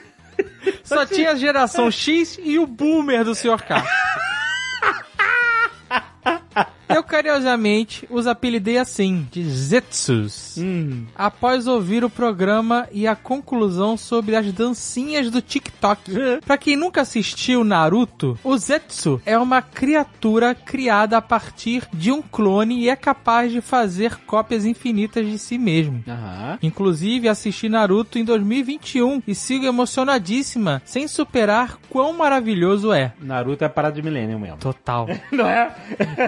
Só 0.83 1.05
tinha 1.05 1.31
a 1.31 1.35
geração 1.35 1.89
X 1.89 2.39
e 2.43 2.59
o 2.59 2.67
boomer 2.67 3.23
do 3.23 3.33
Sr. 3.33 3.63
K. 3.63 3.83
Eu 6.89 7.03
carinhosamente 7.03 8.07
os 8.09 8.27
apelidei 8.27 8.77
assim, 8.77 9.27
de 9.31 9.43
Zetsus. 9.43 10.55
Hum. 10.57 11.05
Após 11.15 11.67
ouvir 11.67 12.03
o 12.03 12.09
programa 12.09 12.87
e 12.91 13.05
a 13.05 13.15
conclusão 13.15 13.97
sobre 13.97 14.35
as 14.35 14.51
dancinhas 14.53 15.29
do 15.29 15.41
TikTok. 15.41 16.11
Pra 16.45 16.57
quem 16.57 16.75
nunca 16.75 17.01
assistiu 17.01 17.63
Naruto, 17.63 18.37
o 18.43 18.57
Zetsu 18.57 19.21
é 19.25 19.37
uma 19.37 19.61
criatura 19.61 20.55
criada 20.55 21.17
a 21.17 21.21
partir 21.21 21.87
de 21.93 22.11
um 22.11 22.21
clone 22.21 22.79
e 22.79 22.89
é 22.89 22.95
capaz 22.95 23.51
de 23.51 23.61
fazer 23.61 24.15
cópias 24.25 24.65
infinitas 24.65 25.25
de 25.25 25.37
si 25.37 25.57
mesmo. 25.57 26.03
Aham. 26.07 26.57
Inclusive, 26.61 27.27
assisti 27.27 27.67
Naruto 27.67 28.17
em 28.17 28.23
2021 28.23 29.21
e 29.27 29.35
sigo 29.35 29.65
emocionadíssima, 29.65 30.81
sem 30.85 31.07
superar 31.07 31.77
quão 31.89 32.13
maravilhoso 32.13 32.93
é. 32.93 33.11
Naruto 33.19 33.63
é 33.63 33.69
parada 33.69 33.95
de 33.95 34.01
milênio 34.01 34.39
mesmo. 34.39 34.57
Total. 34.57 35.07
Não 35.31 35.47
é? 35.47 35.75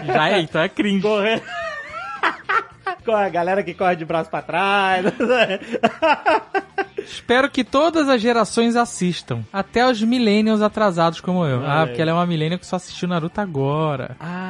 Já 0.06 0.30
é, 0.30 0.48
então 0.49 0.62
é 0.62 0.69
cringe. 0.69 1.01
Corre... 3.05 3.25
a 3.25 3.29
galera 3.29 3.63
que 3.63 3.73
corre 3.73 3.95
de 3.95 4.05
braço 4.05 4.29
pra 4.29 4.41
trás. 4.41 5.05
Espero 6.97 7.49
que 7.49 7.63
todas 7.63 8.07
as 8.09 8.21
gerações 8.21 8.75
assistam. 8.75 9.41
Até 9.51 9.89
os 9.89 10.01
millennials 10.03 10.62
atrasados 10.62 11.19
como 11.21 11.45
eu. 11.45 11.65
Ah, 11.65 11.81
Ah, 11.81 11.88
porque 11.88 12.01
ela 12.01 12.12
é 12.12 12.13
uma 12.13 12.25
millennial 12.25 12.59
que 12.59 12.65
só 12.67 12.75
assistiu 12.75 13.07
Naruto 13.07 13.39
agora. 13.41 14.15
ah, 14.19 14.48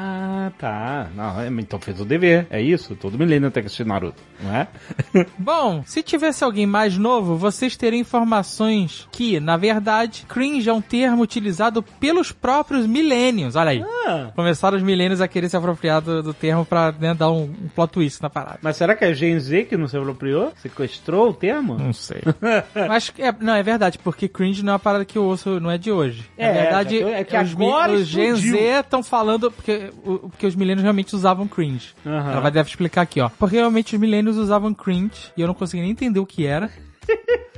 tá. 0.50 1.08
Não, 1.16 1.40
é, 1.42 1.48
então 1.48 1.80
fez 1.80 2.00
o 2.00 2.06
dever. 2.06 2.48
É 2.50 2.62
isso. 2.62 2.96
Todo 2.96 3.18
milênio 3.18 3.52
tem 3.52 3.64
que 3.64 3.68
assistir 3.68 3.86
Naruto, 3.86 4.22
não 4.42 4.56
é? 4.56 4.68
Bom, 5.38 5.84
se 5.86 6.02
tivesse 6.04 6.44
alguém 6.44 6.66
mais 6.66 6.98
novo, 6.98 7.36
vocês 7.36 7.76
teriam 7.78 8.00
informações 8.00 9.08
que, 9.12 9.40
na 9.40 9.58
verdade, 9.58 10.26
cringe 10.28 10.70
é 10.70 10.74
um 10.74 10.82
termo 10.82 11.22
utilizado 11.22 11.84
pelos 11.84 12.32
próprios 12.32 12.86
millennials. 12.86 13.56
Olha 13.56 13.72
aí. 13.72 13.84
Ah, 14.08 14.32
Começaram 14.36 14.78
os 14.78 14.84
millennials 14.84 15.22
a 15.22 15.28
querer 15.28 15.50
se 15.50 15.58
apropriar 15.58 16.02
do, 16.02 16.22
do 16.24 16.34
termo 16.34 16.66
pra 16.66 16.92
né, 16.92 17.14
dar 17.14 17.32
um, 17.32 17.44
um 17.44 17.68
plot 17.76 17.92
twist 17.92 18.22
na 18.22 18.30
parada. 18.30 18.60
mas 18.62 18.78
será 18.78 18.96
que 18.96 19.06
é 19.06 19.14
Gen 19.14 19.40
Z 19.40 19.66
que 19.66 19.78
não 19.78 19.88
se 19.88 19.98
apropriou? 19.98 20.52
Sequestrou 20.62 21.30
o 21.30 21.34
termo? 21.34 21.78
Não 21.78 21.94
sei. 21.94 22.22
Mas, 22.88 23.12
é, 23.18 23.34
não, 23.40 23.54
é 23.56 23.64
verdade, 23.64 23.98
porque 23.98 24.28
cringe 24.28 24.64
não 24.64 24.72
é 24.72 24.74
uma 24.74 24.80
parada 24.80 25.06
que 25.06 25.18
eu 25.18 25.24
ouço, 25.24 25.60
não 25.60 25.70
é 25.70 25.78
de 25.78 25.92
hoje. 25.92 26.26
É, 26.38 26.48
Na 26.48 26.54
verdade, 26.62 27.04
é, 27.04 27.20
é 27.22 27.24
que 27.24 27.38
os, 27.38 27.52
agora 27.52 27.92
os 27.94 28.08
Gen. 28.08 28.36
Z 28.36 28.58
estão 28.80 29.04
falando, 29.04 29.52
porque, 29.52 29.92
o- 30.04 30.30
porque 30.40 30.48
os 30.48 30.56
millennials 30.56 30.84
realmente 30.84 31.14
usavam 31.14 31.46
cringe. 31.46 31.94
Aham. 32.06 32.32
Ela 32.32 32.40
vai 32.40 32.50
deve 32.50 32.70
explicar 32.70 33.02
aqui, 33.02 33.20
ó. 33.20 33.28
Porque 33.28 33.58
realmente 33.58 33.94
os 33.94 34.00
millennials 34.00 34.38
usavam 34.38 34.74
cringe, 34.74 35.34
e 35.36 35.42
eu 35.42 35.48
não 35.48 35.54
consegui 35.54 35.82
nem 35.82 35.92
entender 35.92 36.22
o 36.22 36.26
que 36.26 36.46
era. 36.46 36.72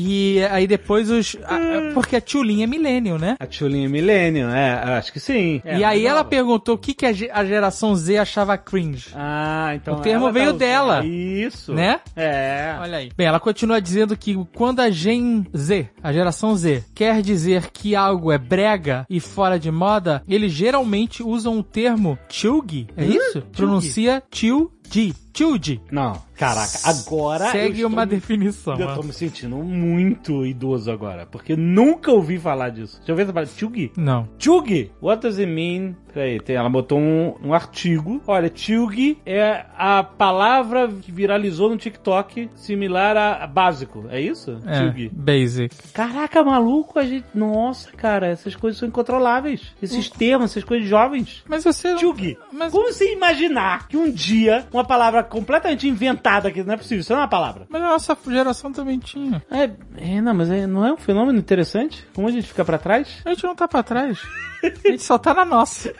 E 0.00 0.44
aí 0.50 0.66
depois 0.66 1.10
os... 1.10 1.36
a- 1.44 1.56
a- 1.56 1.92
porque 1.92 2.14
a 2.14 2.20
Tchulin 2.20 2.62
é 2.62 2.66
millennial, 2.66 3.18
né? 3.18 3.36
A 3.40 3.46
Tchulinha 3.46 3.88
Millennium, 3.88 4.48
é, 4.50 4.74
acho 4.98 5.12
que 5.12 5.18
sim. 5.18 5.60
É, 5.64 5.78
e 5.78 5.84
aí 5.84 6.06
ela 6.06 6.18
nova. 6.18 6.28
perguntou 6.30 6.76
o 6.76 6.78
que, 6.78 6.94
que 6.94 7.04
a, 7.04 7.12
ge- 7.12 7.30
a 7.32 7.44
geração 7.44 7.96
Z 7.96 8.16
achava 8.18 8.56
cringe. 8.56 9.08
Ah, 9.14 9.72
então. 9.74 9.96
O 9.96 10.00
termo 10.00 10.30
veio 10.30 10.46
usando- 10.50 10.58
dela. 10.58 11.04
Isso. 11.04 11.74
Né? 11.74 12.00
É. 12.14 12.76
Olha 12.80 12.98
aí. 12.98 13.10
Bem, 13.16 13.26
ela 13.26 13.40
continua 13.40 13.80
dizendo 13.80 14.16
que 14.16 14.36
quando 14.54 14.80
a 14.80 14.90
Gen 14.90 15.44
Z, 15.56 15.88
a 16.02 16.12
geração 16.12 16.54
Z, 16.54 16.84
quer 16.94 17.20
dizer 17.22 17.70
que 17.72 17.96
algo 17.96 18.30
é 18.30 18.38
brega 18.38 19.04
e 19.10 19.18
fora 19.18 19.58
de 19.58 19.70
moda, 19.70 20.22
eles 20.28 20.52
geralmente 20.52 21.22
usam 21.22 21.58
o 21.58 21.62
termo 21.62 22.16
chuggy. 22.28 22.86
É 22.96 23.04
isso? 23.04 23.42
Pronuncia 23.52 24.22
chuggy. 24.32 25.12
Chuggy. 25.36 25.80
Não, 25.92 26.20
caraca, 26.38 26.78
agora. 26.84 27.50
Segue 27.50 27.84
uma 27.84 28.04
estou- 28.04 28.18
definição. 28.18 28.78
Eu 28.78 28.94
tô 28.94 29.02
me 29.02 29.12
sentindo 29.12 29.56
muito 29.56 30.46
idoso 30.46 30.90
agora, 30.90 31.26
porque 31.26 31.56
nunca 31.56 32.10
ouvi 32.12 32.38
falar 32.38 32.70
disso. 32.70 33.00
Já 33.04 33.12
ouviu 33.12 33.24
essa 33.24 33.32
palavra? 33.32 33.54
Tchugi? 33.54 33.92
Não. 33.96 34.28
Tchugi! 34.38 34.90
What 35.02 35.22
does 35.22 35.38
it 35.38 35.50
mean? 35.50 35.94
Peraí, 36.12 36.40
tem, 36.40 36.56
ela 36.56 36.68
botou 36.70 36.98
um, 36.98 37.34
um 37.44 37.52
artigo. 37.54 38.20
Olha, 38.26 38.48
Tchugi 38.48 39.18
é 39.26 39.66
a 39.76 40.02
palavra 40.02 40.88
que 40.88 41.12
viralizou 41.12 41.68
no 41.70 41.76
TikTok, 41.76 42.48
similar 42.54 43.16
a, 43.16 43.46
básico. 43.46 44.06
É 44.10 44.20
isso? 44.20 44.58
É, 44.66 44.80
Tchugi. 44.88 45.10
basic. 45.12 45.76
Caraca, 45.92 46.42
maluco, 46.42 46.98
a 46.98 47.04
gente. 47.04 47.26
Nossa, 47.34 47.92
cara, 47.92 48.26
essas 48.28 48.56
coisas 48.56 48.78
são 48.78 48.88
incontroláveis. 48.88 49.74
Esses 49.82 50.08
termos, 50.08 50.50
essas 50.50 50.64
coisas 50.64 50.88
jovens. 50.88 51.42
Mas 51.48 51.62
você... 51.64 51.94
Tchugi. 51.96 52.36
Mas, 52.52 52.72
Como 52.72 52.92
você 52.92 53.12
imaginar 53.12 53.86
que 53.88 53.96
um 53.96 54.10
dia 54.10 54.66
uma 54.72 54.84
palavra 54.84 55.22
completamente 55.22 55.86
inventada, 55.88 56.27
que 56.52 56.62
não 56.62 56.74
é 56.74 56.76
possível, 56.76 57.00
isso 57.00 57.12
não 57.12 57.18
é 57.20 57.22
uma 57.22 57.28
palavra. 57.28 57.66
mas 57.68 57.82
a 57.82 57.86
nossa 57.86 58.16
geração 58.28 58.72
também 58.72 58.98
tinha. 58.98 59.42
É, 59.50 59.70
é, 59.96 60.20
não, 60.20 60.34
mas 60.34 60.50
é- 60.50 60.66
não 60.66 60.84
é 60.86 60.92
um 60.92 60.96
fenômeno 60.96 61.38
interessante? 61.38 62.06
Como 62.14 62.28
a 62.28 62.30
gente 62.30 62.46
fica 62.46 62.64
pra 62.64 62.78
trás? 62.78 63.08
A 63.24 63.30
gente 63.30 63.44
não 63.44 63.54
tá 63.54 63.66
pra 63.66 63.82
trás. 63.82 64.18
A 64.62 64.88
gente 64.90 65.02
só 65.02 65.16
tá 65.18 65.32
na 65.34 65.44
nossa. 65.44 65.92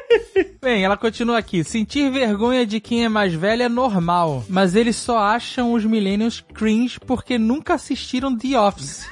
Bem, 0.60 0.84
ela 0.84 0.96
continua 0.96 1.38
aqui. 1.38 1.62
Sentir 1.64 2.10
vergonha 2.10 2.66
de 2.66 2.80
quem 2.80 3.04
é 3.04 3.08
mais 3.08 3.32
velho 3.32 3.62
é 3.62 3.68
normal, 3.68 4.44
mas 4.48 4.74
eles 4.74 4.96
só 4.96 5.18
acham 5.18 5.72
os 5.72 5.84
millennials 5.84 6.44
cringe 6.54 6.98
porque 7.00 7.38
nunca 7.38 7.74
assistiram 7.74 8.36
The 8.36 8.58
Office. 8.60 9.06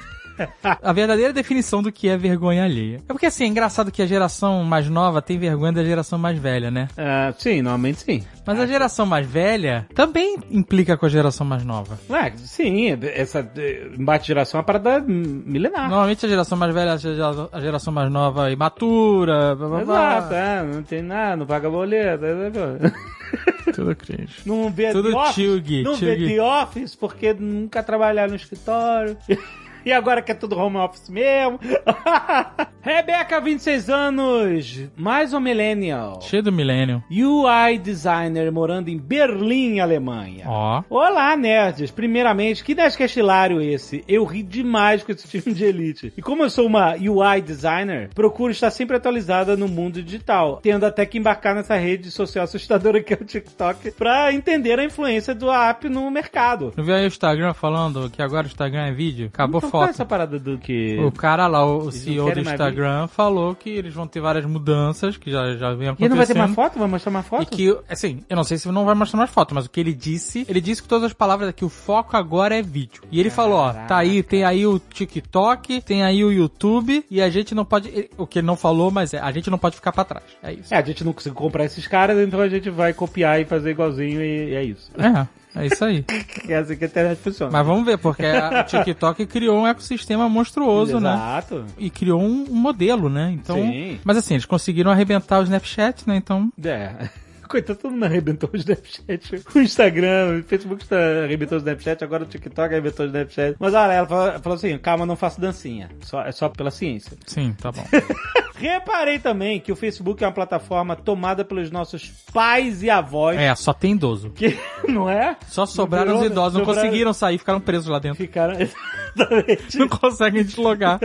A 0.83 0.93
verdadeira 0.93 1.33
definição 1.33 1.83
do 1.83 1.91
que 1.93 2.09
é 2.09 2.17
vergonha 2.17 2.65
alheia. 2.65 2.97
É 3.09 3.13
porque 3.13 3.27
assim, 3.27 3.45
é 3.45 3.47
engraçado 3.47 3.91
que 3.91 4.03
a 4.03 4.07
geração 4.07 4.63
mais 4.65 4.89
nova 4.89 5.21
tem 5.23 5.39
vergonha 5.39 5.73
da 5.73 5.85
geração 5.85 6.19
mais 6.19 6.39
velha, 6.39 6.71
né? 6.71 6.89
Ah, 6.97 7.33
sim, 7.39 7.63
normalmente 7.63 7.99
sim. 8.01 8.23
Mas 8.47 8.59
a 8.61 8.67
geração 8.67 9.05
mais 9.07 9.27
velha 9.27 9.87
também 9.95 10.37
implica 10.51 10.97
com 10.97 11.07
a 11.07 11.09
geração 11.09 11.47
mais 11.47 11.65
nova. 11.65 11.99
Ué, 12.09 12.33
sim, 12.37 12.97
essa 13.15 13.49
eh, 13.57 13.89
embate 13.99 14.23
de 14.25 14.29
geração 14.29 14.59
é 14.59 14.61
uma 14.61 14.65
parada 14.67 15.01
milenar. 15.07 15.89
Normalmente 15.89 16.25
a 16.25 16.29
geração 16.29 16.57
mais 16.57 16.73
velha 16.75 16.91
é 16.91 16.93
a 16.93 16.97
gera- 16.97 17.49
a 17.53 17.61
geração 17.61 17.93
mais 17.93 18.11
nova 18.11 18.49
é 18.49 18.53
imatura, 18.53 19.55
blá, 19.55 19.69
blá, 19.69 19.85
blá. 19.85 20.17
Exato, 20.19 20.35
é, 20.35 20.63
não 20.63 20.83
tem 20.83 21.03
nada, 21.03 21.37
não 21.37 21.47
paga 21.47 21.69
boleto. 21.71 22.25
Tudo 23.75 23.95
cringe. 23.95 24.35
Não 24.47 24.71
vê 24.71 24.91
Tudo 24.93 25.11
The 25.11 25.17
Office, 25.17 25.35
chuggy, 25.35 25.83
não 25.83 25.95
vê 25.95 26.17
chuggy. 26.17 26.35
The 26.37 26.43
Office 26.43 26.95
porque 26.95 27.35
nunca 27.35 27.83
trabalharam 27.83 28.31
no 28.31 28.37
escritório. 28.37 29.17
E 29.89 29.93
agora 29.93 30.21
que 30.21 30.31
é 30.31 30.35
tudo 30.35 30.55
home 30.55 30.77
office 30.77 31.09
mesmo. 31.09 31.59
Rebeca, 32.83 33.41
26 33.41 33.89
anos, 33.89 34.81
mais 34.95 35.33
um 35.33 35.41
millennial. 35.41 36.21
Cheio 36.21 36.43
do 36.43 36.53
millennial. 36.53 37.03
UI 37.11 37.79
designer 37.79 38.53
morando 38.53 38.91
em 38.91 38.99
Berlim, 38.99 39.81
Alemanha. 39.81 40.45
Ó. 40.47 40.83
Olá, 40.91 41.35
nerds! 41.39 41.91
Primeiramente, 41.91 42.63
que 42.63 42.75
Nerdcast 42.75 43.19
hilário 43.19 43.63
esse? 43.63 44.05
Eu 44.07 44.25
ri 44.27 44.43
demais 44.43 45.03
com 45.03 45.11
esse 45.11 45.25
filme 45.29 45.57
de 45.57 45.65
Elite. 45.65 46.13
E 46.17 46.21
como 46.21 46.43
eu 46.43 46.51
sou 46.51 46.67
uma 46.67 46.93
UI 46.95 47.41
designer, 47.41 48.11
procuro 48.15 48.53
estar 48.53 48.71
sempre 48.71 48.97
atualizada 48.97 49.57
no 49.57 49.69
mundo 49.69 50.03
digital, 50.03 50.61
tendo 50.63 50.85
até 50.85 51.07
que 51.07 51.17
embarcar 51.17 51.55
nessa 51.55 51.77
rede 51.77 52.11
social 52.11 52.45
assustadora 52.45 53.03
que 53.03 53.15
é 53.15 53.19
o 53.19 53.25
TikTok, 53.25 53.93
pra 53.93 54.35
entender 54.35 54.79
a 54.79 54.85
influência 54.85 55.35
do 55.35 55.51
app 55.51 55.89
no 55.89 56.11
mercado. 56.11 56.75
Não 56.77 56.85
viu 56.85 56.95
aí 56.95 57.05
o 57.05 57.09
Instagram 57.09 57.55
falando 57.55 58.11
que 58.11 58.21
agora 58.21 58.45
o 58.47 58.49
Instagram 58.49 58.87
é 58.87 58.93
vídeo? 58.93 59.31
Acabou 59.33 59.59
Então, 59.59 59.78
qual 59.79 59.85
é 59.85 59.87
foto. 59.89 59.95
essa 59.97 60.05
parada 60.05 60.39
do 60.39 60.59
que... 60.59 60.99
O 61.01 61.11
cara 61.13 61.47
lá, 61.47 61.65
o 61.65 61.85
não 61.85 61.91
CEO 61.91 62.33
do 62.33 62.41
Instagram, 62.41 63.07
falou 63.09 63.55
que 63.55 63.71
eles 63.71 63.95
vão 63.95 64.07
ter 64.07 64.21
várias 64.21 64.45
mudanças, 64.45 65.17
que 65.17 65.31
já, 65.31 65.55
já 65.57 65.75
vem 65.75 65.87
E 65.87 65.91
acontecendo. 65.91 66.11
não 66.11 66.17
vai 66.17 66.27
ter 66.27 66.35
mais 66.39 66.55
foto? 66.55 66.79
Vai 66.79 66.89
mostrar 66.89 67.13
mais 67.13 67.27
foto? 67.27 67.43
E 67.43 67.47
que, 67.57 67.79
assim, 67.89 68.23
eu 68.29 68.37
não 68.37 68.45
sei 68.45 68.59
se 68.59 68.69
não 68.71 68.85
vai 68.85 68.95
mostrar 68.95 69.19
mais 69.19 69.31
foto, 69.31 69.55
mas 69.55 69.67
o 69.67 69.71
que 69.71 69.81
ele 69.81 69.93
disse, 69.95 70.45
ele 70.49 70.61
disse 70.61 70.83
com 70.83 70.89
todas 70.89 71.05
as 71.05 71.13
palavras 71.13 71.53
que 71.53 71.65
o 71.65 71.69
foco 71.69 72.17
agora 72.17 72.57
é 72.57 72.63
vídeo. 72.63 73.03
E 73.11 73.19
ele 73.21 73.31
falou, 73.31 73.59
ó, 73.59 73.73
tá 73.73 73.97
aí, 73.99 74.23
tem 74.23 74.45
aí 74.45 74.67
o 74.67 74.79
TikTok, 74.79 75.81
tem 75.83 76.03
aí 76.03 76.25
o 76.25 76.33
YouTube, 76.33 77.05
e 77.11 77.21
a 77.21 77.31
gente 77.31 77.55
não 77.55 77.65
pode, 77.65 78.11
o 78.17 78.27
que 78.27 78.39
ele 78.41 78.47
não 78.47 78.57
falou, 78.57 78.91
mas 78.91 79.15
é, 79.15 79.19
a 79.19 79.31
gente 79.33 79.51
não 79.51 79.59
pode 79.59 79.77
ficar 79.77 79.93
pra 79.93 80.05
trás. 80.05 80.25
É 80.43 80.53
isso. 80.53 80.73
É, 80.73 80.79
a 80.79 80.83
gente 80.83 81.05
não 81.05 81.13
conseguiu 81.13 81.37
comprar 81.37 81.65
esses 81.65 81.87
caras, 81.87 82.19
então 82.19 82.41
a 82.41 82.49
gente 82.49 82.71
vai 82.71 82.93
copiar 82.93 83.41
e 83.41 83.45
fazer 83.45 83.71
igualzinho 83.71 84.21
e, 84.23 84.51
e 84.51 84.55
é 84.55 84.63
isso. 84.65 84.91
É, 84.99 85.27
é 85.55 85.67
isso 85.67 85.85
aí. 85.85 86.05
É 86.49 86.57
assim 86.57 86.77
que 86.77 86.85
a 86.85 86.87
internet 86.89 87.19
funciona. 87.19 87.53
Mas 87.53 87.67
vamos 87.67 87.85
ver, 87.85 87.99
porque 87.99 88.23
o 88.25 88.65
TikTok 88.65 89.27
criou 89.27 89.61
um 89.61 89.67
ecossistema 89.67 90.29
monstruoso, 90.29 91.01
né? 91.01 91.13
Exato. 91.13 91.65
E 91.79 91.91
criou 91.91 92.21
um, 92.21 92.47
um 92.51 92.55
modelo, 92.55 93.09
né? 93.09 93.31
Então. 93.33 93.57
Sim. 93.57 94.01
Mas 94.05 94.17
assim, 94.17 94.35
eles 94.35 94.47
conseguiram 94.47 94.91
arrebentar 94.91 95.41
o 95.41 95.43
Snapchat, 95.43 96.07
né? 96.07 96.17
Então. 96.17 96.53
É. 96.63 97.09
Coitado, 97.49 97.79
todo 97.79 97.93
mundo 97.93 98.05
arrebentou 98.05 98.51
o 98.53 98.57
Snapchat. 98.57 99.43
O 99.55 99.61
Instagram, 99.61 100.41
o 100.41 100.43
Facebook 100.43 100.83
está 100.83 100.97
arrebentou 101.25 101.57
o 101.57 101.61
Snapchat, 101.61 102.05
agora 102.05 102.25
o 102.25 102.27
TikTok 102.27 102.73
arrebentou 102.73 103.07
o 103.07 103.09
Snapchat. 103.09 103.57
Mas 103.59 103.75
olha, 103.75 103.93
ela 103.93 104.07
falou, 104.07 104.41
falou 104.41 104.57
assim: 104.57 104.79
calma, 104.79 105.07
não 105.07 105.17
faço 105.17 105.41
dancinha. 105.41 105.89
Só, 106.03 106.23
é 106.23 106.33
só 106.33 106.49
pela 106.49 106.71
ciência. 106.71 107.17
Sim, 107.27 107.55
tá 107.61 107.73
bom. 107.73 107.85
Reparei 108.59 109.21
também 109.21 109.61
que 109.61 109.71
o 109.71 109.77
Facebook 109.77 110.23
é 110.23 110.27
uma 110.27 110.33
plataforma 110.33 110.97
tomada 110.97 111.45
pelos 111.45 111.71
nossos 111.71 112.11
pais 112.33 112.83
e 112.83 112.91
avós. 112.91 113.39
É, 113.39 113.55
só 113.55 113.73
tem 113.73 113.93
idoso. 113.93 114.31
Que, 114.31 114.59
não 114.89 115.09
é? 115.09 115.37
Só 115.47 115.65
sobraram 115.65 116.19
os 116.19 116.27
idosos, 116.27 116.59
não 116.59 116.65
conseguiram 116.65 117.13
sair, 117.13 117.39
ficaram 117.39 117.61
presos 117.61 117.87
lá 117.87 118.01
dentro. 118.01 118.19
Ficaram. 118.19 118.57
Exatamente. 118.61 119.79
Não 119.79 119.89
conseguem 119.89 120.45
deslogar. 120.45 120.99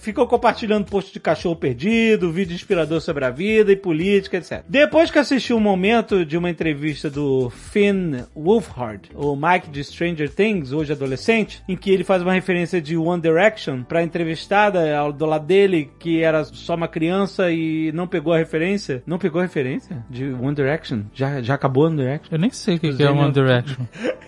ficou 0.00 0.26
compartilhando 0.26 0.86
post 0.86 1.12
de 1.12 1.20
cachorro 1.20 1.56
perdido, 1.56 2.32
vídeo 2.32 2.54
inspirador 2.54 3.00
sobre 3.00 3.24
a 3.24 3.30
vida 3.30 3.70
e 3.70 3.76
política, 3.76 4.36
etc. 4.36 4.64
Depois 4.68 5.10
que 5.10 5.18
assisti 5.18 5.53
um 5.54 5.60
momento 5.60 6.24
de 6.24 6.36
uma 6.36 6.50
entrevista 6.50 7.08
do 7.10 7.50
Finn 7.50 8.22
Wolfhard, 8.34 9.10
o 9.14 9.34
Mike 9.36 9.70
de 9.70 9.82
Stranger 9.84 10.28
Things, 10.32 10.72
hoje 10.72 10.92
adolescente, 10.92 11.62
em 11.68 11.76
que 11.76 11.90
ele 11.90 12.04
faz 12.04 12.22
uma 12.22 12.32
referência 12.32 12.80
de 12.80 12.96
One 12.96 13.20
Direction 13.22 13.82
pra 13.82 14.02
entrevistada 14.02 14.96
ao- 14.96 15.12
do 15.12 15.24
lado 15.26 15.46
dele, 15.46 15.90
que 15.98 16.22
era 16.22 16.44
só 16.44 16.74
uma 16.74 16.88
criança 16.88 17.50
e 17.50 17.90
não 17.92 18.06
pegou 18.06 18.32
a 18.32 18.38
referência. 18.38 19.02
Não 19.06 19.18
pegou 19.18 19.40
a 19.40 19.44
referência 19.44 20.04
de 20.10 20.24
One 20.32 20.54
Direction? 20.54 21.02
Já, 21.12 21.40
já 21.42 21.54
acabou 21.54 21.86
One 21.86 21.96
Direction? 21.96 22.28
Eu 22.34 22.38
nem 22.38 22.50
sei 22.50 22.76
o 22.76 22.80
que, 22.80 22.92
que 22.94 23.02
é 23.02 23.10
One 23.10 23.32
Direction. 23.32 23.84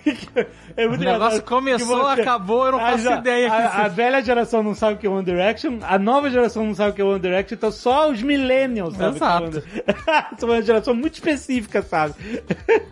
É 0.76 0.86
O 0.86 0.96
negócio 0.96 1.42
começou, 1.42 1.98
você- 2.02 2.20
acabou, 2.20 2.66
eu 2.66 2.72
não 2.72 2.78
a 2.78 2.90
faço 2.92 3.04
ja- 3.04 3.18
ideia. 3.18 3.50
A, 3.50 3.84
a 3.84 3.88
velha 3.88 4.22
geração 4.22 4.62
não 4.62 4.74
sabe 4.74 4.94
o 4.94 4.98
que 4.98 5.06
é 5.06 5.10
One 5.10 5.24
Direction, 5.24 5.78
a 5.82 5.98
nova 5.98 6.28
geração 6.30 6.64
não 6.66 6.74
sabe 6.74 6.90
o 6.90 6.94
que 6.94 7.00
é 7.00 7.04
One 7.04 7.18
Direction, 7.18 7.54
então 7.56 7.70
só 7.72 8.10
os 8.10 8.22
millennials 8.22 8.94
sabem 8.94 9.16
Exato. 9.16 9.44
é 9.44 9.92
One. 10.12 10.24
São 10.38 10.48
uma 10.50 10.62
geração 10.62 10.94
muito 10.94 11.15
específica, 11.16 11.82
sabe? 11.82 12.14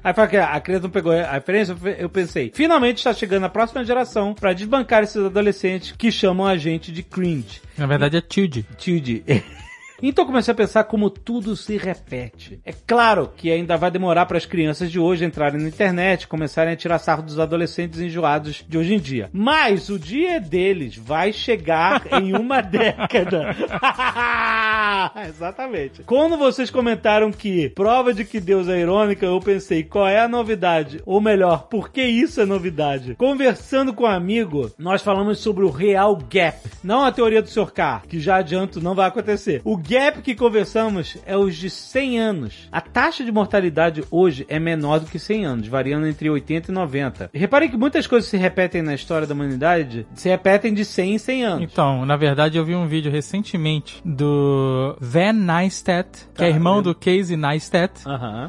Aí 0.02 0.12
fala 0.14 0.28
que 0.28 0.36
a 0.36 0.60
criança 0.60 0.82
não 0.84 0.90
pegou 0.90 1.12
a 1.12 1.32
referência, 1.32 1.72
eu 1.72 1.76
pe- 1.76 1.96
eu 1.98 2.08
pensei, 2.08 2.52
finalmente 2.54 2.98
está 2.98 3.12
chegando 3.14 3.44
a 3.44 3.48
próxima 3.48 3.84
geração 3.84 4.34
pra 4.34 4.52
desbancar 4.52 5.02
esses 5.02 5.16
adolescentes 5.16 5.92
que 5.96 6.10
chamam 6.12 6.46
a 6.46 6.56
gente 6.56 6.92
de 6.92 7.02
cringe. 7.02 7.60
Na 7.78 7.86
verdade 7.86 8.16
é 8.16 8.20
Tilde. 8.20 8.66
Tilde. 8.76 9.22
Então 10.06 10.26
comecei 10.26 10.52
a 10.52 10.54
pensar 10.54 10.84
como 10.84 11.08
tudo 11.08 11.56
se 11.56 11.78
repete. 11.78 12.60
É 12.62 12.74
claro 12.86 13.32
que 13.34 13.50
ainda 13.50 13.74
vai 13.74 13.90
demorar 13.90 14.26
para 14.26 14.36
as 14.36 14.44
crianças 14.44 14.92
de 14.92 14.98
hoje 14.98 15.24
entrarem 15.24 15.58
na 15.58 15.68
internet 15.68 16.28
começarem 16.28 16.74
a 16.74 16.76
tirar 16.76 16.98
sarro 16.98 17.22
dos 17.22 17.38
adolescentes 17.38 18.00
enjoados 18.00 18.62
de 18.68 18.76
hoje 18.76 18.92
em 18.92 18.98
dia. 18.98 19.30
Mas 19.32 19.88
o 19.88 19.98
dia 19.98 20.38
deles 20.38 20.94
vai 20.94 21.32
chegar 21.32 22.02
em 22.20 22.36
uma 22.36 22.60
década. 22.60 23.56
Exatamente. 25.26 26.02
Quando 26.02 26.36
vocês 26.36 26.68
comentaram 26.68 27.32
que 27.32 27.70
prova 27.70 28.12
de 28.12 28.26
que 28.26 28.40
Deus 28.40 28.68
é 28.68 28.78
irônica, 28.78 29.24
eu 29.24 29.40
pensei, 29.40 29.82
qual 29.82 30.06
é 30.06 30.20
a 30.20 30.28
novidade? 30.28 31.00
Ou 31.06 31.18
melhor, 31.18 31.66
por 31.68 31.90
que 31.90 32.02
isso 32.02 32.42
é 32.42 32.44
novidade? 32.44 33.14
Conversando 33.14 33.94
com 33.94 34.04
um 34.04 34.08
amigo, 34.08 34.70
nós 34.78 35.00
falamos 35.00 35.38
sobre 35.38 35.64
o 35.64 35.70
real 35.70 36.14
gap. 36.30 36.58
Não 36.82 37.02
a 37.02 37.10
teoria 37.10 37.40
do 37.40 37.48
Sr. 37.48 37.72
K, 37.72 38.02
que 38.06 38.20
já 38.20 38.36
adianto 38.36 38.82
não 38.82 38.94
vai 38.94 39.08
acontecer. 39.08 39.62
O 39.64 39.78
gap 39.78 39.93
que 40.22 40.34
conversamos 40.34 41.16
é 41.26 41.36
os 41.36 41.54
de 41.56 41.70
100 41.70 42.18
anos. 42.20 42.68
A 42.72 42.80
taxa 42.80 43.24
de 43.24 43.30
mortalidade 43.30 44.02
hoje 44.10 44.44
é 44.48 44.58
menor 44.58 45.00
do 45.00 45.06
que 45.06 45.18
100 45.18 45.44
anos, 45.44 45.68
variando 45.68 46.06
entre 46.06 46.28
80 46.28 46.70
e 46.70 46.74
90. 46.74 47.30
Reparem 47.32 47.68
que 47.70 47.76
muitas 47.76 48.06
coisas 48.06 48.28
se 48.28 48.36
repetem 48.36 48.82
na 48.82 48.94
história 48.94 49.26
da 49.26 49.34
humanidade, 49.34 50.06
se 50.14 50.28
repetem 50.28 50.74
de 50.74 50.84
100 50.84 51.14
em 51.14 51.18
100 51.18 51.44
anos. 51.44 51.62
Então, 51.72 52.04
na 52.04 52.16
verdade, 52.16 52.58
eu 52.58 52.64
vi 52.64 52.74
um 52.74 52.86
vídeo 52.86 53.10
recentemente 53.10 54.00
do 54.04 54.96
Van 55.00 55.32
Neistat, 55.32 56.08
que 56.34 56.38
Tá, 56.38 56.46
é 56.46 56.48
irmão 56.50 56.76
vendo? 56.76 56.92
do 56.92 56.94
Casey 56.94 57.36
Neistat. 57.36 57.92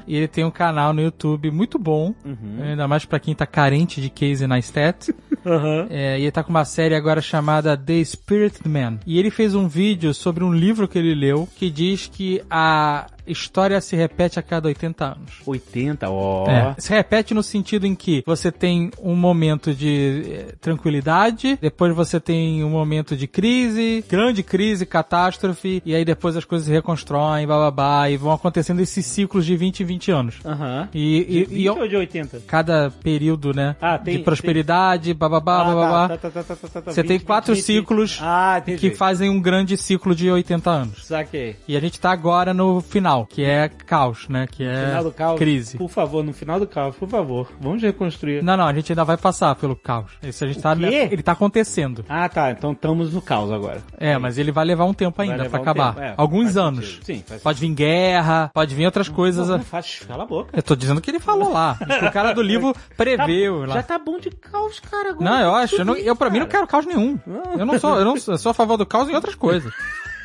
E 0.08 0.16
ele 0.16 0.28
tem 0.28 0.44
um 0.44 0.52
canal 0.52 0.94
no 0.94 1.02
YouTube 1.02 1.52
muito 1.52 1.78
bom, 1.78 2.14
Uhum. 2.26 2.58
ainda 2.64 2.88
mais 2.88 3.06
pra 3.06 3.20
quem 3.20 3.36
tá 3.36 3.46
carente 3.46 4.02
de 4.02 4.10
Casey 4.10 4.48
Neistat. 4.48 5.10
É, 5.92 6.18
e 6.20 6.24
ele 6.24 6.32
tá 6.32 6.44
com 6.44 6.50
uma 6.50 6.66
série 6.66 6.96
agora 6.96 7.22
chamada 7.22 7.78
The 7.78 8.04
Spirit 8.04 8.68
Man. 8.68 8.98
E 9.06 9.20
ele 9.20 9.30
fez 9.30 9.54
um 9.54 9.68
vídeo 9.68 10.12
sobre 10.12 10.44
um 10.44 10.52
livro 10.52 10.88
que 10.88 10.98
ele 10.98 11.14
leu 11.14 11.35
que 11.44 11.70
diz 11.70 12.08
que 12.08 12.42
a 12.50 13.08
história 13.28 13.80
se 13.82 13.96
repete 13.96 14.40
a 14.40 14.42
cada 14.42 14.68
80 14.68 15.06
anos. 15.06 15.34
80, 15.46 16.10
ó. 16.10 16.48
É, 16.50 16.76
se 16.78 16.90
repete 16.90 17.34
no 17.34 17.42
sentido 17.44 17.86
em 17.86 17.96
que 17.96 18.24
você 18.26 18.52
tem 18.52 18.92
um 19.02 19.16
momento 19.16 19.74
de 19.74 20.24
eh, 20.30 20.56
tranquilidade, 20.62 21.58
depois 21.62 21.96
você 21.96 22.20
tem 22.20 22.64
um 22.64 22.70
momento 22.70 23.16
de 23.16 23.28
crise, 23.28 24.04
grande 24.10 24.44
crise, 24.44 24.86
catástrofe, 24.86 25.82
e 25.86 25.94
aí 25.96 26.06
depois 26.06 26.36
as 26.38 26.46
coisas 26.46 26.68
se 26.68 26.74
reconstroem, 26.74 27.46
bababá, 27.48 28.10
e 28.10 28.18
vão 28.18 28.32
acontecendo 28.32 28.80
esses 28.82 29.06
ciclos 29.06 29.46
de 29.46 29.56
20 29.56 29.80
e 29.80 29.84
20 29.84 30.12
anos. 30.12 30.36
Aham. 30.46 30.90
E, 30.94 31.26
De 31.26 31.38
e, 31.38 31.44
20 31.46 31.60
e 31.62 31.70
ou 31.70 31.88
de 31.88 31.96
80? 31.96 32.42
cada 32.48 32.92
período, 33.04 33.54
né, 33.54 33.76
Ah, 33.82 33.98
tem- 33.98 34.18
de 34.18 34.24
prosperidade, 34.24 35.14
bababá, 35.14 35.64
bababá, 35.64 36.10
tá, 36.10 36.18
tá, 36.18 36.30
tá, 36.30 36.44
tá, 36.44 36.56
tá, 36.56 36.82
tá, 36.82 36.92
você 36.92 37.04
tem 37.04 37.18
20, 37.18 37.26
quatro 37.26 37.54
20, 37.56 37.64
ciclos 37.64 38.20
Ah, 38.22 38.58
entendi. 38.60 38.78
que 38.80 38.96
fazem 38.96 39.30
um 39.30 39.42
grande 39.42 39.78
ciclo 39.78 40.16
de 40.16 40.30
80 40.30 40.70
anos. 40.70 41.06
Saquei. 41.06 41.56
E 41.68 41.76
a 41.76 41.80
gente 41.80 42.00
tá 42.00 42.12
agora 42.12 42.54
no 42.54 42.82
final, 42.82 43.15
que 43.24 43.44
é 43.44 43.70
caos, 43.70 44.28
né, 44.28 44.48
que 44.52 44.64
é 44.64 44.88
Final 44.88 45.04
do 45.04 45.12
caos. 45.12 45.38
crise. 45.38 45.78
Por 45.78 45.90
favor, 45.90 46.24
no 46.24 46.34
final 46.34 46.60
do 46.60 46.66
caos, 46.66 46.96
por 46.96 47.08
favor. 47.08 47.52
Vamos 47.62 47.84
reconstruir. 47.84 48.42
Não, 48.44 48.58
não, 48.58 48.66
a 48.66 48.74
gente 48.74 48.92
ainda 48.92 49.04
vai 49.04 49.16
passar 49.18 49.54
pelo 49.56 49.76
caos. 49.76 50.12
Isso 50.24 50.44
a 50.44 50.48
gente 50.48 50.60
tá, 50.62 50.76
quê? 50.76 51.08
ele 51.12 51.22
tá 51.22 51.34
acontecendo. 51.34 52.04
Ah, 52.10 52.28
tá. 52.28 52.50
Então 52.50 52.72
estamos 52.72 53.14
no 53.14 53.22
caos 53.22 53.52
agora. 53.52 53.82
É, 53.98 54.18
mas 54.18 54.40
ele 54.40 54.52
vai 54.52 54.66
levar 54.66 54.86
um 54.86 54.94
tempo 54.94 55.22
ainda 55.22 55.48
pra 55.48 55.60
um 55.60 55.62
acabar. 55.62 55.96
é, 56.00 56.14
Alguns 56.18 56.58
anos. 56.58 56.86
sentido. 56.88 57.06
Sim, 57.06 57.24
faz 57.28 57.42
Pode 57.44 57.60
vir 57.60 57.70
guerra, 57.74 58.50
pode 58.54 58.74
vir 58.74 58.86
outras 58.86 59.08
coisas. 59.08 59.48
Não, 59.50 59.58
não 59.60 59.64
faz, 59.64 60.00
cala 60.08 60.24
a 60.24 60.26
boca. 60.26 60.50
Eu 60.58 60.64
tô 60.64 60.76
dizendo 60.76 61.00
que 61.00 61.12
ele 61.12 61.20
falou 61.20 61.52
lá. 61.54 61.78
O 62.08 62.12
cara 62.12 62.34
do 62.34 62.42
livro 62.42 62.74
preveu 62.98 63.62
Tá- 63.62 63.68
lá. 63.68 63.74
já 63.76 63.84
tá 63.84 64.00
bom 64.00 64.18
de 64.20 64.32
caos, 64.32 64.80
cara. 64.80 65.12
Agora 65.12 65.30
Não, 65.30 65.40
eu 65.42 65.54
acho. 65.54 65.76
Eu, 65.76 65.86
não, 65.86 65.96
eu 65.96 66.16
pra 66.16 66.30
mim 66.32 66.40
não 66.40 66.48
quero 66.48 66.66
caos 66.66 66.86
nenhum. 66.86 67.20
Eu 67.58 67.66
não 67.66 67.78
sou, 67.78 67.98
eu 68.00 68.06
não 68.06 68.18
sou, 68.18 68.34
eu 68.34 68.38
sou 68.38 68.50
a 68.50 68.54
favor 68.54 68.78
do 68.78 68.86
caos 68.86 69.08
em 69.10 69.14
outras 69.14 69.36
coisas. 69.36 69.72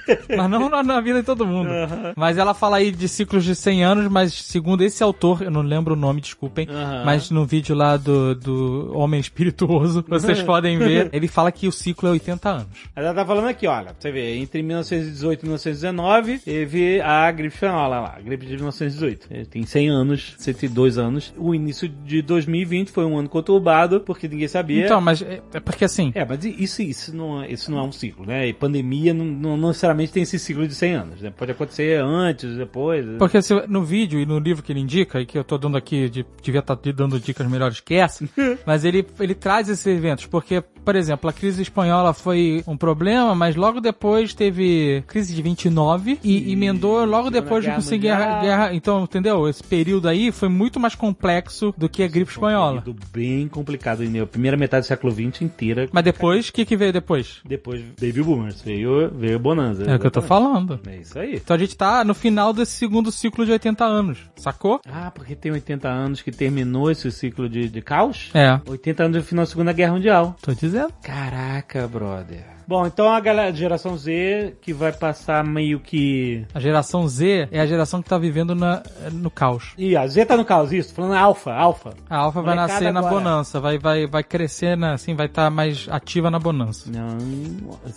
Mas 0.36 0.50
não 0.50 0.68
na, 0.68 0.82
na 0.82 1.00
vida 1.00 1.20
de 1.20 1.26
todo 1.26 1.46
mundo. 1.46 1.70
Mas 2.16 2.38
ela 2.38 2.54
fala 2.54 2.78
aí 2.78 2.90
de 2.90 3.08
ciclos 3.08 3.44
de 3.44 3.54
100 3.54 3.84
anos, 3.84 4.08
mas 4.08 4.32
segundo 4.32 4.82
esse 4.82 5.02
autor, 5.02 5.42
eu 5.42 5.50
não 5.50 5.62
lembro 5.62 5.94
o 5.94 5.96
nome, 5.96 6.20
desculpem, 6.20 6.66
mas 7.04 7.30
no 7.30 7.44
vídeo 7.44 7.74
lá 7.74 7.96
do, 7.96 8.34
do 8.34 8.90
Homem 8.96 9.20
Espirituoso, 9.20 10.04
vocês 10.08 10.42
podem 10.42 10.78
ver, 10.78 11.10
ele 11.12 11.28
fala 11.28 11.50
que 11.52 11.66
o 11.68 11.72
ciclo 11.72 12.08
é 12.08 12.12
80 12.12 12.48
anos. 12.48 12.66
Ela 12.94 13.14
tá 13.14 13.24
falando 13.24 13.46
aqui, 13.48 13.66
olha, 13.66 13.94
você 13.98 14.10
vê, 14.10 14.36
entre 14.36 14.62
1918 14.62 15.40
e 15.40 15.44
1919, 15.46 16.38
teve 16.38 17.00
a 17.00 17.30
gripe 17.30 17.54
espanhola 17.54 18.00
lá, 18.00 18.14
a 18.16 18.20
gripe 18.20 18.46
de 18.46 18.54
1918. 18.54 19.26
Ele 19.30 19.44
Tem 19.46 19.64
100 19.64 19.88
anos, 19.88 20.34
102 20.38 20.98
anos. 20.98 21.32
O 21.36 21.54
início 21.54 21.88
de 21.88 22.22
2020 22.22 22.90
foi 22.90 23.04
um 23.04 23.18
ano 23.18 23.28
conturbado, 23.28 24.00
porque 24.00 24.28
ninguém 24.28 24.48
sabia. 24.48 24.84
Então, 24.84 25.00
mas 25.00 25.22
é, 25.22 25.40
é 25.52 25.60
porque 25.60 25.84
assim, 25.84 26.12
É, 26.14 26.24
mas 26.24 26.44
isso, 26.44 26.82
isso, 26.82 27.14
não, 27.16 27.42
é- 27.42 27.50
isso 27.52 27.70
não 27.70 27.78
é 27.78 27.82
um 27.82 27.92
ciclo, 27.92 28.24
né? 28.26 28.48
E 28.48 28.52
pandemia 28.52 29.12
não, 29.14 29.24
não- 29.24 29.56
não 29.56 29.70
necessariamente 30.00 30.12
tem 30.12 30.22
esse 30.22 30.38
ciclo 30.38 30.66
de 30.66 30.74
100 30.74 30.94
anos, 30.94 31.20
né? 31.20 31.32
Pode 31.36 31.52
acontecer 31.52 32.00
antes, 32.02 32.56
depois. 32.56 33.04
Porque 33.18 33.40
se- 33.42 33.66
no 33.68 33.84
vídeo 33.84 34.20
e 34.20 34.26
no 34.26 34.38
livro 34.38 34.62
que 34.62 34.72
ele 34.72 34.80
indica, 34.80 35.20
e 35.20 35.26
que 35.26 35.38
eu 35.38 35.44
tô 35.44 35.58
dando 35.58 35.76
aqui, 35.76 36.08
de, 36.08 36.24
devia 36.42 36.60
estar 36.60 36.76
te 36.76 36.92
dando 36.92 37.18
dicas 37.18 37.46
melhores 37.48 37.80
que 37.80 37.94
essa, 37.94 38.24
mas 38.66 38.84
ele, 38.84 39.06
ele 39.18 39.34
traz 39.34 39.68
esses 39.68 39.86
eventos, 39.86 40.26
porque, 40.26 40.60
por 40.84 40.96
exemplo, 40.96 41.28
a 41.28 41.32
crise 41.32 41.62
espanhola 41.62 42.12
foi 42.12 42.62
um 42.66 42.76
problema, 42.76 43.34
mas 43.34 43.56
logo 43.56 43.80
depois 43.80 44.34
teve 44.34 45.02
crise 45.06 45.34
de 45.34 45.42
29 45.42 46.18
e 46.22 46.52
emendou 46.52 47.04
logo 47.04 47.24
Segunda 47.28 47.40
depois 47.42 47.64
com 47.64 47.70
a 47.94 47.98
guerra, 47.98 48.40
guerra. 48.42 48.74
Então, 48.74 49.04
entendeu? 49.04 49.48
Esse 49.48 49.62
período 49.62 50.08
aí 50.08 50.30
foi 50.32 50.48
muito 50.48 50.78
mais 50.80 50.94
complexo 50.94 51.74
do 51.76 51.88
que 51.88 52.02
a 52.02 52.08
gripe 52.08 52.30
espanhola. 52.30 52.80
Período 52.82 53.06
bem 53.12 53.48
complicado, 53.48 54.02
né? 54.02 54.20
A 54.20 54.26
primeira 54.26 54.56
metade 54.56 54.84
do 54.84 54.88
século 54.88 55.12
XX 55.12 55.42
inteira. 55.42 55.88
Mas 55.92 56.04
depois, 56.04 56.48
o 56.48 56.52
que, 56.52 56.64
que 56.64 56.76
veio 56.76 56.92
depois? 56.92 57.40
Depois 57.44 57.82
Baby 58.00 58.22
Boomers, 58.22 58.60
veio, 58.62 59.10
veio 59.14 59.38
Bonanza. 59.38 59.79
É 59.88 59.94
o 59.94 59.98
que 59.98 60.06
eu 60.06 60.10
tô 60.10 60.20
exatamente. 60.20 60.26
falando. 60.28 60.80
É 60.86 60.96
isso 60.96 61.18
aí. 61.18 61.36
Então 61.36 61.54
a 61.54 61.58
gente 61.58 61.76
tá 61.76 62.04
no 62.04 62.14
final 62.14 62.52
desse 62.52 62.72
segundo 62.72 63.10
ciclo 63.10 63.44
de 63.44 63.52
80 63.52 63.84
anos, 63.84 64.18
sacou? 64.36 64.80
Ah, 64.90 65.10
porque 65.10 65.34
tem 65.34 65.52
80 65.52 65.88
anos 65.88 66.22
que 66.22 66.30
terminou 66.30 66.90
esse 66.90 67.10
ciclo 67.10 67.48
de, 67.48 67.68
de 67.68 67.82
caos? 67.82 68.30
É, 68.34 68.60
80 68.66 69.04
anos 69.04 69.16
do 69.18 69.22
final 69.22 69.44
da 69.44 69.50
Segunda 69.50 69.72
Guerra 69.72 69.92
Mundial. 69.92 70.36
tô 70.40 70.52
dizendo. 70.52 70.92
Caraca, 71.02 71.86
brother. 71.88 72.59
Bom, 72.70 72.86
então 72.86 73.12
a 73.12 73.18
galera, 73.18 73.52
geração 73.52 73.98
Z 73.98 74.54
que 74.60 74.72
vai 74.72 74.92
passar 74.92 75.42
meio 75.42 75.80
que. 75.80 76.46
A 76.54 76.60
geração 76.60 77.08
Z 77.08 77.48
é 77.50 77.58
a 77.58 77.66
geração 77.66 78.00
que 78.00 78.08
tá 78.08 78.16
vivendo 78.16 78.54
na, 78.54 78.80
no 79.10 79.28
caos. 79.28 79.72
Ih, 79.76 79.96
a 79.96 80.06
Z 80.06 80.24
tá 80.24 80.36
no 80.36 80.44
caos, 80.44 80.72
isso, 80.72 80.94
falando 80.94 81.14
alfa, 81.14 81.52
alfa. 81.52 81.94
A 82.08 82.16
Alpha 82.16 82.40
vai 82.40 82.54
nascer 82.54 82.92
na 82.92 83.00
agora. 83.00 83.14
bonança, 83.16 83.58
vai, 83.58 83.76
vai, 83.76 84.06
vai 84.06 84.22
crescer, 84.22 84.76
na, 84.76 84.92
assim, 84.92 85.16
vai 85.16 85.26
estar 85.26 85.50
mais 85.50 85.88
ativa 85.90 86.30
na 86.30 86.38
bonança. 86.38 86.88
Não. 86.88 87.18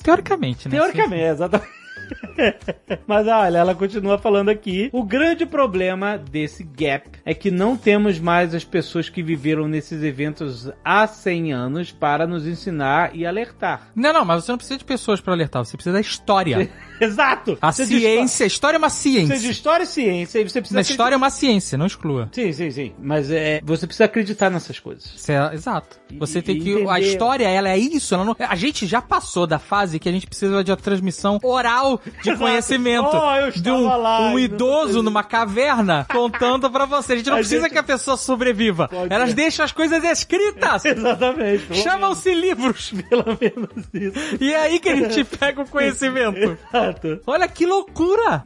Teoricamente, 0.01 0.67
né? 0.67 0.75
Teoricamente, 0.75 1.21
exatamente. 1.21 1.82
Mas 3.07 3.27
olha, 3.27 3.57
ela 3.59 3.75
continua 3.75 4.17
falando 4.17 4.49
aqui. 4.49 4.89
O 4.91 5.03
grande 5.03 5.45
problema 5.45 6.17
desse 6.17 6.63
gap 6.63 7.09
é 7.25 7.33
que 7.33 7.51
não 7.51 7.75
temos 7.77 8.19
mais 8.19 8.53
as 8.55 8.63
pessoas 8.63 9.09
que 9.09 9.21
viveram 9.23 9.67
nesses 9.67 10.01
eventos 10.03 10.69
há 10.83 11.05
100 11.07 11.53
anos 11.53 11.91
para 11.91 12.25
nos 12.27 12.45
ensinar 12.47 13.15
e 13.15 13.25
alertar. 13.25 13.89
Não, 13.95 14.11
não, 14.13 14.25
mas 14.25 14.43
você 14.43 14.51
não 14.51 14.57
precisa 14.57 14.77
de 14.79 14.85
pessoas 14.85 15.21
pra 15.21 15.33
alertar, 15.33 15.63
você 15.65 15.75
precisa 15.77 15.93
da 15.93 16.01
história. 16.01 16.69
Exato! 16.99 17.57
A 17.61 17.71
Você 17.71 17.85
ciência, 17.85 18.45
a 18.45 18.47
história 18.47 18.77
é 18.77 18.79
uma 18.79 18.87
histó- 18.87 18.99
Você 19.03 19.19
de 19.19 19.27
ciência. 19.27 19.49
história 19.51 19.83
e 19.83 19.87
ciência, 19.87 20.39
e 20.39 20.43
você 20.49 20.61
precisa. 20.61 20.79
Mas 20.79 20.89
história 20.89 21.15
é 21.15 21.17
uma 21.17 21.29
ciência, 21.29 21.77
não 21.77 21.85
exclua. 21.85 22.29
Sim, 22.31 22.51
sim, 22.53 22.71
sim. 22.71 22.93
Mas 22.99 23.29
é, 23.31 23.59
você 23.63 23.85
precisa 23.85 24.05
acreditar 24.05 24.49
nessas 24.49 24.79
coisas. 24.79 25.27
É- 25.29 25.53
exato. 25.53 25.99
Você 26.19 26.39
E- 26.39 26.41
tem 26.41 26.59
que. 26.59 26.71
A 26.73 26.79
entender- 26.81 26.99
história, 27.01 27.47
ela 27.49 27.69
é 27.69 27.77
isso. 27.77 28.13
Ela 28.13 28.23
não, 28.23 28.35
a 28.39 28.55
gente 28.55 28.85
já 28.85 29.01
passou 29.01 29.45
da 29.45 29.59
fase 29.59 29.99
que 29.99 30.07
a 30.07 30.11
gente 30.11 30.27
precisa 30.27 30.63
de 30.63 30.71
uma 30.71 30.77
transmissão 30.77 31.39
oral 31.43 31.92
de 32.23 32.35
conhecimento. 32.37 33.09
Oh, 33.13 33.51
de 33.59 33.71
um, 33.71 33.85
lá, 33.87 34.21
um 34.21 34.39
idoso 34.39 35.01
numa 35.03 35.23
caverna 35.23 36.05
contando 36.11 36.69
pra 36.69 36.85
você. 36.85 37.13
A 37.13 37.15
gente 37.17 37.25
não 37.29 37.33
A 37.35 37.39
precisa 37.39 37.61
gente- 37.63 37.71
que 37.73 37.77
a 37.79 37.83
pessoa 37.83 38.17
sobreviva. 38.17 38.87
Pode 38.87 39.13
Elas 39.13 39.29
ser. 39.29 39.35
deixam 39.35 39.65
as 39.65 39.71
coisas 39.71 40.03
escritas. 40.03 40.85
Exatamente. 40.85 41.75
Chamam-se 41.75 42.33
livros. 42.33 42.93
Pelo 43.09 43.25
menos 43.39 43.85
isso. 43.93 44.37
E 44.43 44.53
é 44.53 44.59
aí 44.61 44.79
que 44.79 44.89
a 44.89 44.95
gente 44.95 45.23
pega 45.23 45.61
o 45.61 45.67
conhecimento. 45.67 46.57
Exato. 46.73 47.19
Olha 47.25 47.47
que 47.47 47.65
loucura! 47.65 48.43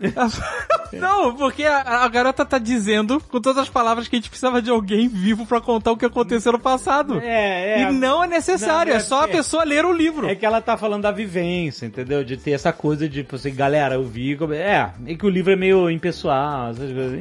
Não, 0.93 1.35
porque 1.35 1.63
a, 1.63 2.03
a 2.03 2.07
garota 2.07 2.45
tá 2.45 2.57
dizendo, 2.57 3.19
com 3.29 3.41
todas 3.41 3.63
as 3.63 3.69
palavras, 3.69 4.07
que 4.07 4.15
a 4.15 4.19
gente 4.19 4.29
precisava 4.29 4.61
de 4.61 4.69
alguém 4.69 5.07
vivo 5.07 5.45
pra 5.45 5.59
contar 5.59 5.91
o 5.91 5.97
que 5.97 6.05
aconteceu 6.05 6.51
no 6.53 6.59
passado. 6.59 7.19
É, 7.19 7.81
é. 7.81 7.89
E 7.89 7.91
não 7.91 8.23
é 8.23 8.27
necessário, 8.27 8.91
Não, 8.93 8.97
é 8.99 9.03
só 9.03 9.21
a 9.21 9.25
é- 9.25 9.31
pessoa 9.31 9.63
ler 9.63 9.85
o 9.85 9.91
livro. 9.91 10.27
É 10.27 10.35
que 10.35 10.45
ela 10.45 10.61
tá 10.61 10.77
falando 10.77 11.03
da 11.03 11.11
vivência, 11.11 11.85
entendeu? 11.85 12.23
De 12.23 12.37
ter 12.37 12.51
essa 12.51 12.71
coisa 12.71 13.07
de, 13.07 13.23
assim, 13.37 13.53
galera, 13.55 13.95
eu 13.95 14.03
vi. 14.03 14.37
É, 14.53 14.89
é 15.05 15.15
que 15.15 15.25
o 15.25 15.29
livro 15.29 15.51
é 15.51 15.55
meio 15.55 15.89
impessoal. 15.89 16.71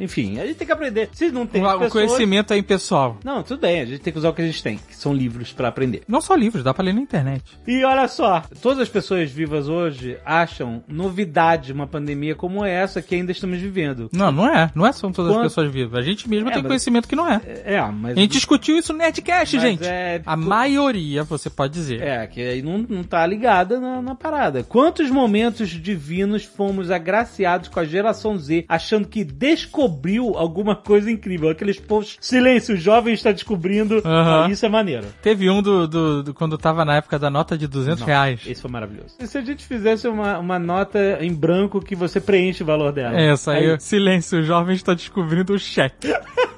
Enfim, 0.01 0.39
a 0.39 0.45
gente 0.45 0.55
tem 0.57 0.67
que 0.67 0.73
aprender. 0.73 1.09
Se 1.13 1.31
não 1.31 1.45
tem 1.47 1.63
O, 1.63 1.71
pessoas- 1.79 1.91
conhecimento 1.93 2.53
é 2.53 2.57
impessoal. 2.57 3.17
Não, 3.23 3.41
tudo 3.43 3.61
bem, 3.61 3.81
a 3.81 3.85
gente 3.85 3.99
tem 3.99 4.11
que 4.13 4.19
usar 4.19 4.29
o 4.29 4.33
que 4.33 4.41
a 4.41 4.45
gente 4.45 4.61
tem, 4.61 4.77
que 4.77 4.95
são 4.95 5.13
livros 5.13 5.53
pra 5.53 5.67
aprender. 5.69 6.03
Não 6.07 6.21
só 6.21 6.35
livros, 6.35 6.63
dá 6.63 6.73
pra 6.73 6.83
ler 6.83 6.93
na 6.93 7.01
internet. 7.01 7.43
E 7.67 7.83
olha 7.83 8.07
só, 8.07 8.43
todas 8.61 8.79
as 8.79 8.89
pessoas 8.89 9.31
vivas 9.31 9.67
hoje 9.69 10.17
acham 10.25 10.83
novidade 10.87 11.71
uma 11.71 11.87
pandemia 11.87 12.35
como 12.35 12.63
essa 12.65 13.01
que 13.01 13.15
ainda 13.15 13.31
estamos 13.31 13.59
vivendo. 13.59 14.09
Não, 14.11 14.31
não 14.31 14.47
é. 14.47 14.69
Não 14.75 14.85
é 14.85 14.91
são 14.91 15.11
todas 15.11 15.31
Quanto- 15.31 15.45
as 15.45 15.51
pessoas 15.53 15.71
vivas. 15.71 15.97
A 15.99 16.01
gente 16.01 16.29
mesmo 16.29 16.49
É, 16.49 16.53
tem 16.53 16.61
mas- 16.61 16.67
conhecimento 16.69 17.07
que 17.07 17.15
não 17.15 17.27
é. 17.31 17.41
É, 17.65 17.81
mas. 17.81 18.17
A 18.17 18.19
gente 18.19 18.31
discutiu 18.31 18.77
isso 18.77 18.91
no 18.93 18.99
Nerdcast, 18.99 19.55
Mas 19.55 19.63
gente. 19.63 19.83
é- 19.85 20.21
A 20.25 20.35
maioria, 20.35 21.23
você 21.23 21.49
pode 21.49 21.73
dizer. 21.73 22.01
É, 22.01 22.25
que 22.27 22.41
aí 22.41 22.61
não, 22.61 22.77
não 22.77 23.03
tá 23.03 23.25
ligada 23.25 23.79
na, 23.79 24.01
na 24.01 24.15
parada. 24.15 24.63
Quantos 24.63 25.09
momentos 25.09 25.69
divinos 26.07 26.45
fomos 26.45 26.89
agraciados 26.89 27.67
com 27.67 27.79
a 27.81 27.85
geração 27.85 28.37
Z, 28.37 28.63
achando 28.69 29.07
que 29.07 29.23
descobriu 29.25 30.37
alguma 30.37 30.73
coisa 30.75 31.11
incrível? 31.11 31.49
Aqueles 31.49 31.77
posts, 31.79 32.17
silêncio, 32.21 32.75
o 32.75 32.77
jovem 32.77 33.13
está 33.13 33.31
descobrindo. 33.31 34.01
Ah, 34.05 34.47
isso 34.49 34.65
é 34.65 34.69
maneiro. 34.69 35.05
Teve 35.21 35.49
um 35.49 35.61
do, 35.61 35.85
do, 35.87 36.23
do- 36.23 36.33
quando 36.33 36.57
tava 36.57 36.85
na 36.85 36.95
época 36.95 37.19
da 37.19 37.29
nota 37.29 37.57
de 37.57 37.67
200 37.67 38.03
reais. 38.03 38.41
Esse 38.47 38.61
foi 38.61 38.71
maravilhoso. 38.71 39.15
E 39.19 39.27
se 39.27 39.37
a 39.37 39.41
gente 39.41 39.65
fizesse 39.65 40.07
uma, 40.07 40.39
uma 40.39 40.57
nota 40.57 41.17
em 41.21 41.33
branco 41.33 41.81
que 41.81 41.95
você 41.95 42.21
preenche 42.21 42.63
o 42.63 42.65
valor 42.65 42.91
dela? 42.93 43.19
É, 43.19 43.31
Essa 43.31 43.51
aí, 43.51 43.77
silêncio, 43.79 44.39
o 44.39 44.43
jovem 44.43 44.75
está 44.75 44.93
descobrindo 44.93 45.53
o 45.53 45.59
cheque. 45.59 46.07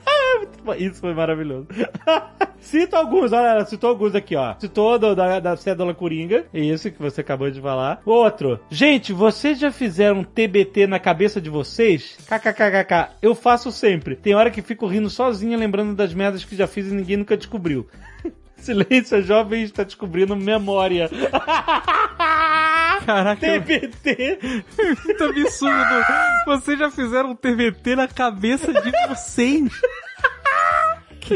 Isso 0.77 1.01
foi 1.01 1.13
maravilhoso. 1.13 1.67
Cito 2.59 2.95
alguns, 2.95 3.31
olha, 3.31 3.63
citou 3.65 3.89
alguns 3.89 4.13
aqui, 4.13 4.35
ó. 4.35 4.55
Citou 4.59 4.99
do, 4.99 5.15
da, 5.15 5.39
da 5.39 5.55
cédula 5.55 5.93
Coringa, 5.93 6.45
isso 6.53 6.91
que 6.91 6.99
você 6.99 7.21
acabou 7.21 7.49
de 7.49 7.61
falar. 7.61 8.01
Outro, 8.05 8.59
gente, 8.69 9.13
vocês 9.13 9.57
já 9.57 9.71
fizeram 9.71 10.23
TBT 10.23 10.85
na 10.85 10.99
cabeça 10.99 11.39
de 11.39 11.49
vocês? 11.49 12.17
KKKKK, 12.27 13.15
eu 13.21 13.33
faço 13.33 13.71
sempre. 13.71 14.15
Tem 14.15 14.35
hora 14.35 14.51
que 14.51 14.61
fico 14.61 14.87
rindo 14.87 15.09
sozinha, 15.09 15.57
lembrando 15.57 15.95
das 15.95 16.13
merdas 16.13 16.43
que 16.43 16.55
já 16.55 16.67
fiz 16.67 16.87
e 16.87 16.93
ninguém 16.93 17.17
nunca 17.17 17.37
descobriu. 17.37 17.87
Silêncio, 18.57 19.17
a 19.17 19.21
jovem 19.21 19.63
está 19.63 19.83
descobrindo 19.83 20.35
memória. 20.35 21.09
Caraca, 23.05 23.39
TBT. 23.39 24.39
muito 25.05 25.23
absurdo. 25.23 26.05
Vocês 26.45 26.77
já 26.77 26.91
fizeram 26.91 27.31
um 27.31 27.35
TVT 27.35 27.95
na 27.95 28.07
cabeça 28.07 28.73
de 28.73 28.91
vocês. 29.07 29.71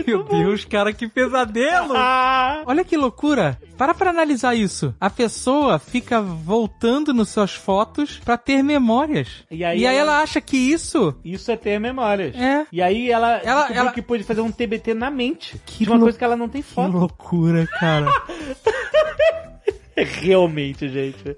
Meu 0.08 0.24
Deus, 0.24 0.66
cara, 0.66 0.92
que 0.94 1.08
pesadelo! 1.08 1.94
Olha 2.66 2.84
que 2.84 2.96
loucura! 2.98 3.60
Para 3.78 3.94
pra 3.94 4.10
analisar 4.12 4.56
isso. 4.56 4.94
A 5.00 5.10
pessoa 5.10 5.80
fica 5.80 6.22
voltando 6.22 7.14
nas 7.14 7.30
suas 7.30 7.54
fotos 7.54 8.20
pra 8.24 8.38
ter 8.38 8.64
memórias. 8.64 9.44
E 9.52 9.64
aí 9.64 9.80
e 9.82 9.88
aí 9.88 9.96
ela- 9.96 10.14
ela 10.14 10.22
acha 10.22 10.40
que 10.40 10.56
isso 10.58 11.16
Isso 11.24 11.52
é 11.52 11.56
ter 11.58 11.80
memórias. 11.80 12.36
É. 12.36 12.66
E 12.72 12.82
aí 12.82 13.10
ela, 13.12 13.38
Ela- 13.44 13.68
ela- 13.72 13.92
que 13.92 14.02
pôde 14.02 14.24
fazer 14.24 14.42
um 14.42 14.52
TBT 14.52 14.94
na 14.94 15.10
mente. 15.10 15.60
Que 15.66 15.84
de 15.86 15.90
uma 15.90 15.96
lou- 15.98 16.06
coisa 16.06 16.18
que 16.18 16.24
ela 16.24 16.36
não 16.36 16.48
tem 16.50 16.62
Que 16.62 16.70
foto. 16.70 16.92
loucura, 16.92 17.68
cara. 17.80 18.08
Realmente, 19.96 20.90
gente. 20.90 21.38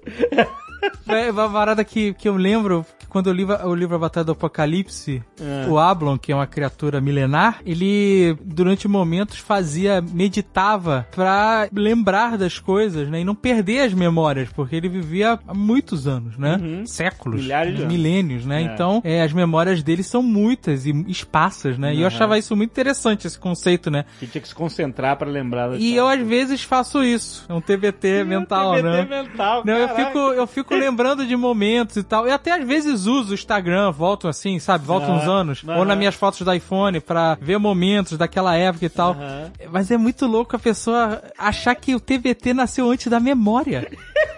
É 1.08 1.30
uma 1.30 1.48
parada 1.48 1.84
que, 1.84 2.12
que 2.14 2.28
eu 2.28 2.36
lembro 2.36 2.84
que 2.98 3.06
quando 3.06 3.28
eu 3.28 3.32
li 3.32 3.44
o 3.44 3.74
livro 3.74 3.94
A 3.94 3.98
Batalha 3.98 4.24
do 4.24 4.32
Apocalipse, 4.32 5.22
É. 5.40 5.66
o 5.68 5.78
Ablon, 5.78 6.18
que 6.18 6.32
é 6.32 6.34
uma 6.34 6.46
criatura 6.46 7.00
milenar, 7.00 7.60
ele 7.64 8.36
durante 8.44 8.88
momentos 8.88 9.38
fazia, 9.38 10.02
meditava 10.02 11.06
pra 11.14 11.68
lembrar 11.72 12.36
das 12.36 12.58
coisas, 12.58 13.08
né? 13.08 13.20
E 13.20 13.24
não 13.24 13.34
perder 13.34 13.80
as 13.82 13.94
memórias, 13.94 14.48
porque 14.50 14.76
ele 14.76 14.88
vivia 14.88 15.38
há 15.46 15.54
muitos 15.54 16.06
anos, 16.06 16.36
né? 16.36 16.58
Séculos, 16.86 17.36
Uhum. 17.40 17.42
Milhares 17.44 17.74
de 17.76 17.82
anos. 17.82 17.92
milênios, 17.94 18.44
né? 18.44 18.62
É. 18.62 18.64
Então, 18.64 19.00
é, 19.04 19.22
as 19.22 19.32
memórias 19.32 19.82
dele 19.82 20.02
são 20.02 20.22
muitas 20.22 20.86
e 20.86 20.90
esparsas, 21.08 21.78
né? 21.78 21.92
E 21.94 21.96
eu 21.98 22.00
Uhum. 22.02 22.06
achava 22.08 22.38
isso 22.38 22.54
muito 22.56 22.70
interessante, 22.70 23.26
esse 23.26 23.38
conceito, 23.38 23.90
né? 23.90 24.04
Que 24.18 24.26
tinha 24.26 24.42
que 24.42 24.48
se 24.48 24.54
concentrar 24.54 25.16
pra 25.16 25.28
lembrar 25.28 25.68
das 25.68 25.80
E 25.80 25.94
eu 25.94 26.06
às 26.08 26.20
vezes 26.20 26.62
faço 26.62 27.02
isso. 27.02 27.44
É 27.48 27.54
um 27.54 27.60
TBT 27.60 28.24
mental, 28.24 28.74
TBT 28.74 28.88
né? 28.88 29.22
mental, 29.22 29.62
Não, 29.64 29.74
eu 29.74 29.88
fico, 29.90 30.18
eu 30.18 30.46
fico 30.46 30.65
lembrando 30.74 31.26
de 31.26 31.36
momentos 31.36 31.96
e 31.96 32.02
tal. 32.02 32.26
E 32.26 32.30
até 32.30 32.52
às 32.52 32.66
vezes 32.66 33.06
uso 33.06 33.30
o 33.30 33.34
Instagram, 33.34 33.90
volto 33.92 34.28
assim, 34.28 34.58
sabe? 34.58 34.84
Volto 34.86 35.04
Aham, 35.04 35.16
uns 35.16 35.28
anos. 35.28 35.62
aham. 35.66 35.78
Ou 35.78 35.84
nas 35.84 35.96
minhas 35.98 36.14
fotos 36.14 36.40
do 36.42 36.52
iPhone 36.52 37.00
pra 37.00 37.36
ver 37.40 37.58
momentos 37.58 38.16
daquela 38.18 38.56
época 38.56 38.84
e 38.86 38.88
tal. 38.88 39.12
Aham. 39.12 39.52
Mas 39.70 39.90
é 39.90 39.96
muito 39.96 40.26
louco 40.26 40.56
a 40.56 40.58
pessoa 40.58 41.22
achar 41.38 41.74
que 41.74 41.94
o 41.94 42.00
TBT 42.00 42.52
nasceu 42.54 42.90
antes 42.90 43.06
da 43.08 43.20
memória. 43.20 43.90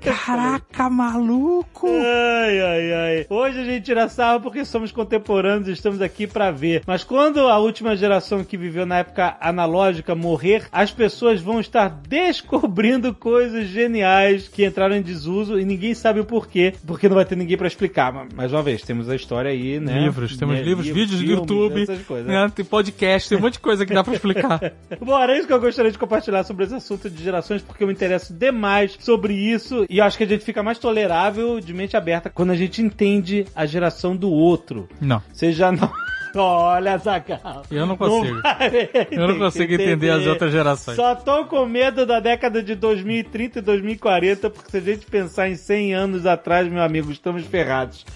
Caraca, 0.00 0.90
maluco! 0.90 1.86
Ai, 1.88 2.60
ai, 2.60 2.92
ai. 2.92 3.26
Hoje 3.30 3.60
a 3.60 3.64
gente 3.64 3.84
tira 3.84 4.08
sarro 4.08 4.40
porque 4.40 4.64
somos 4.64 4.90
contemporâneos 4.92 5.68
e 5.68 5.72
estamos 5.72 6.00
aqui 6.00 6.26
pra 6.26 6.50
ver. 6.50 6.82
Mas 6.86 7.04
quando 7.04 7.40
a 7.48 7.58
última 7.58 7.96
geração 7.96 8.44
que 8.44 8.56
viveu 8.56 8.84
na 8.84 8.98
época 8.98 9.36
analógica 9.40 10.14
morrer, 10.14 10.64
as 10.72 10.90
pessoas 10.90 11.40
vão 11.40 11.60
estar 11.60 11.88
descobrindo 11.88 13.14
coisas 13.14 13.66
geniais 13.68 14.48
que 14.48 14.64
entraram 14.64 14.96
em 14.96 15.02
desuso 15.02 15.58
e 15.58 15.64
ninguém 15.64 15.94
sabe 15.94 16.20
o 16.20 16.24
porquê, 16.24 16.74
porque 16.86 17.08
não 17.08 17.16
vai 17.16 17.24
ter 17.24 17.36
ninguém 17.36 17.56
pra 17.56 17.66
explicar. 17.68 18.12
Mas, 18.12 18.32
Mais 18.34 18.52
uma 18.52 18.62
vez, 18.62 18.82
temos 18.82 19.08
a 19.08 19.14
história 19.16 19.50
aí, 19.50 19.78
né? 19.78 20.00
Livros, 20.00 20.36
temos 20.36 20.56
Né, 20.56 20.62
livros, 20.62 20.86
vídeos 20.86 21.20
do 21.20 21.26
filmes, 21.26 21.38
YouTube, 21.38 21.82
essas 21.82 22.02
coisas. 22.02 22.26
né? 22.26 22.52
tem 22.54 22.64
podcast, 22.64 23.28
tem 23.28 23.38
um 23.38 23.40
monte 23.40 23.54
de 23.54 23.60
coisa 23.60 23.86
que 23.86 23.94
dá 23.94 24.02
pra 24.02 24.14
explicar. 24.14 24.60
Bora, 25.00 25.32
é 25.32 25.38
isso 25.38 25.46
que 25.46 25.52
eu 25.52 25.60
gostaria 25.60 25.90
de 25.92 25.98
compartilhar 25.98 26.44
sobre 26.44 26.64
esse 26.64 26.74
assunto 26.74 27.08
de 27.08 27.22
gerações, 27.22 27.62
porque 27.62 27.84
eu 27.84 27.86
me 27.88 27.92
interesso 27.94 28.32
demais 28.34 28.96
sobre 29.00 29.34
isso 29.34 29.71
e 29.88 29.98
eu 29.98 30.04
acho 30.04 30.16
que 30.16 30.24
a 30.24 30.26
gente 30.26 30.44
fica 30.44 30.62
mais 30.62 30.78
tolerável 30.78 31.60
de 31.60 31.72
mente 31.72 31.96
aberta 31.96 32.30
quando 32.30 32.50
a 32.50 32.56
gente 32.56 32.80
entende 32.80 33.46
a 33.54 33.66
geração 33.66 34.16
do 34.16 34.30
outro. 34.30 34.88
Não. 35.00 35.22
Seja 35.32 35.72
não. 35.72 35.90
Olha, 36.34 36.96
Zagal. 36.96 37.62
Eu 37.70 37.86
não 37.86 37.96
consigo. 37.96 38.40
vai 38.40 38.88
Eu 39.10 39.28
não 39.28 39.38
consigo 39.38 39.74
entender 39.74 40.10
as 40.10 40.26
outras 40.26 40.50
gerações. 40.50 40.96
Só 40.96 41.14
tô 41.14 41.44
com 41.44 41.66
medo 41.66 42.06
da 42.06 42.20
década 42.20 42.62
de 42.62 42.74
2030 42.74 43.58
e 43.58 43.62
2040, 43.62 44.50
porque 44.50 44.70
se 44.70 44.76
a 44.78 44.80
gente 44.80 45.06
pensar 45.06 45.48
em 45.48 45.56
100 45.56 45.94
anos 45.94 46.26
atrás, 46.26 46.68
meu 46.68 46.82
amigo, 46.82 47.12
estamos 47.12 47.44
ferrados. 47.44 48.06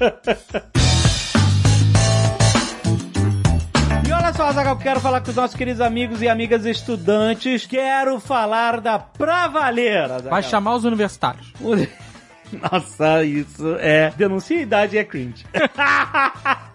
olha 4.30 4.34
só, 4.34 4.52
Zagal, 4.52 4.76
quero 4.76 5.00
falar 5.00 5.20
com 5.20 5.30
os 5.30 5.36
nossos 5.36 5.56
queridos 5.56 5.80
amigos 5.80 6.22
e 6.22 6.28
amigas 6.28 6.64
estudantes. 6.64 7.66
Quero 7.66 8.20
falar 8.20 8.80
da 8.80 8.98
Pra 8.98 9.48
Valer, 9.48 10.04
Azaghal. 10.04 10.30
Vai 10.30 10.42
chamar 10.42 10.76
os 10.76 10.84
universitários. 10.84 11.52
Nossa, 12.70 13.24
isso 13.24 13.76
é. 13.78 14.12
Denuncia 14.16 14.58
a 14.58 14.62
idade 14.62 14.98
é 14.98 15.04
cringe. 15.04 15.44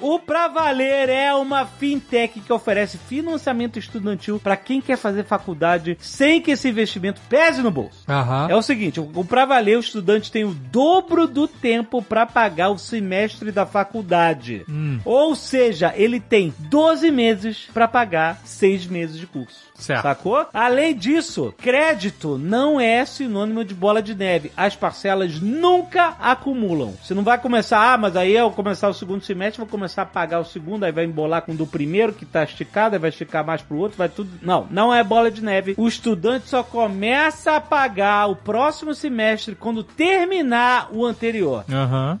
o 0.00 0.18
Pra 0.18 0.48
Valer 0.48 1.08
é 1.08 1.34
uma 1.34 1.66
fintech 1.66 2.40
que 2.40 2.52
oferece 2.52 2.98
financiamento 2.98 3.78
estudantil 3.78 4.38
para 4.38 4.56
quem 4.56 4.80
quer 4.80 4.96
fazer 4.96 5.24
faculdade 5.24 5.96
sem 6.00 6.40
que 6.40 6.52
esse 6.52 6.68
investimento 6.68 7.20
pese 7.28 7.62
no 7.62 7.70
bolso. 7.70 8.04
Aham. 8.08 8.48
É 8.50 8.54
o 8.54 8.62
seguinte, 8.62 9.00
o 9.00 9.24
o 9.24 9.24
Pra 9.26 9.44
Valer, 9.44 9.78
o 9.78 9.80
estudante 9.80 10.30
tem 10.30 10.44
o 10.44 10.52
dobro 10.52 11.26
do 11.26 11.48
tempo 11.48 12.02
para 12.02 12.26
pagar 12.26 12.70
o 12.70 12.78
semestre 12.78 13.50
da 13.50 13.64
faculdade. 13.64 14.64
Hum. 14.68 15.00
Ou 15.04 15.34
seja, 15.34 15.92
ele 15.96 16.20
tem 16.20 16.52
12 16.58 17.10
meses 17.10 17.68
para 17.72 17.88
pagar 17.88 18.40
6 18.44 18.86
meses 18.86 19.18
de 19.18 19.26
curso. 19.26 19.64
Certo. 19.74 20.02
Sacou? 20.02 20.46
Além 20.52 20.94
disso, 20.94 21.52
crédito 21.58 22.38
não 22.38 22.80
é 22.80 23.04
sinônimo 23.04 23.64
de 23.64 23.74
bola 23.74 24.00
de 24.00 24.14
neve. 24.14 24.52
As 24.56 24.76
parcelas 24.76 25.40
nunca 25.40 26.16
acumulam. 26.20 26.94
Você 27.02 27.12
não 27.12 27.24
vai 27.24 27.38
começar, 27.38 27.92
ah, 27.92 27.98
mas 27.98 28.16
aí 28.16 28.34
eu 28.34 28.50
começar 28.50 28.88
o 28.88 28.94
segundo 28.94 29.24
semestre, 29.24 29.33
vou 29.58 29.66
começar 29.66 30.02
a 30.02 30.06
pagar 30.06 30.40
o 30.40 30.44
segundo, 30.44 30.84
aí 30.84 30.92
vai 30.92 31.04
embolar 31.04 31.42
com 31.42 31.52
o 31.52 31.56
do 31.56 31.66
primeiro 31.66 32.12
que 32.12 32.24
tá 32.24 32.44
esticado, 32.44 32.94
aí 32.94 33.00
vai 33.00 33.10
esticar 33.10 33.44
mais 33.44 33.62
pro 33.62 33.76
outro, 33.76 33.98
vai 33.98 34.08
tudo. 34.08 34.30
Não, 34.42 34.66
não 34.70 34.94
é 34.94 35.02
bola 35.02 35.30
de 35.30 35.42
neve. 35.42 35.74
O 35.76 35.88
estudante 35.88 36.48
só 36.48 36.62
começa 36.62 37.56
a 37.56 37.60
pagar 37.60 38.26
o 38.26 38.36
próximo 38.36 38.94
semestre 38.94 39.54
quando 39.54 39.82
terminar 39.82 40.88
o 40.92 41.04
anterior. 41.04 41.64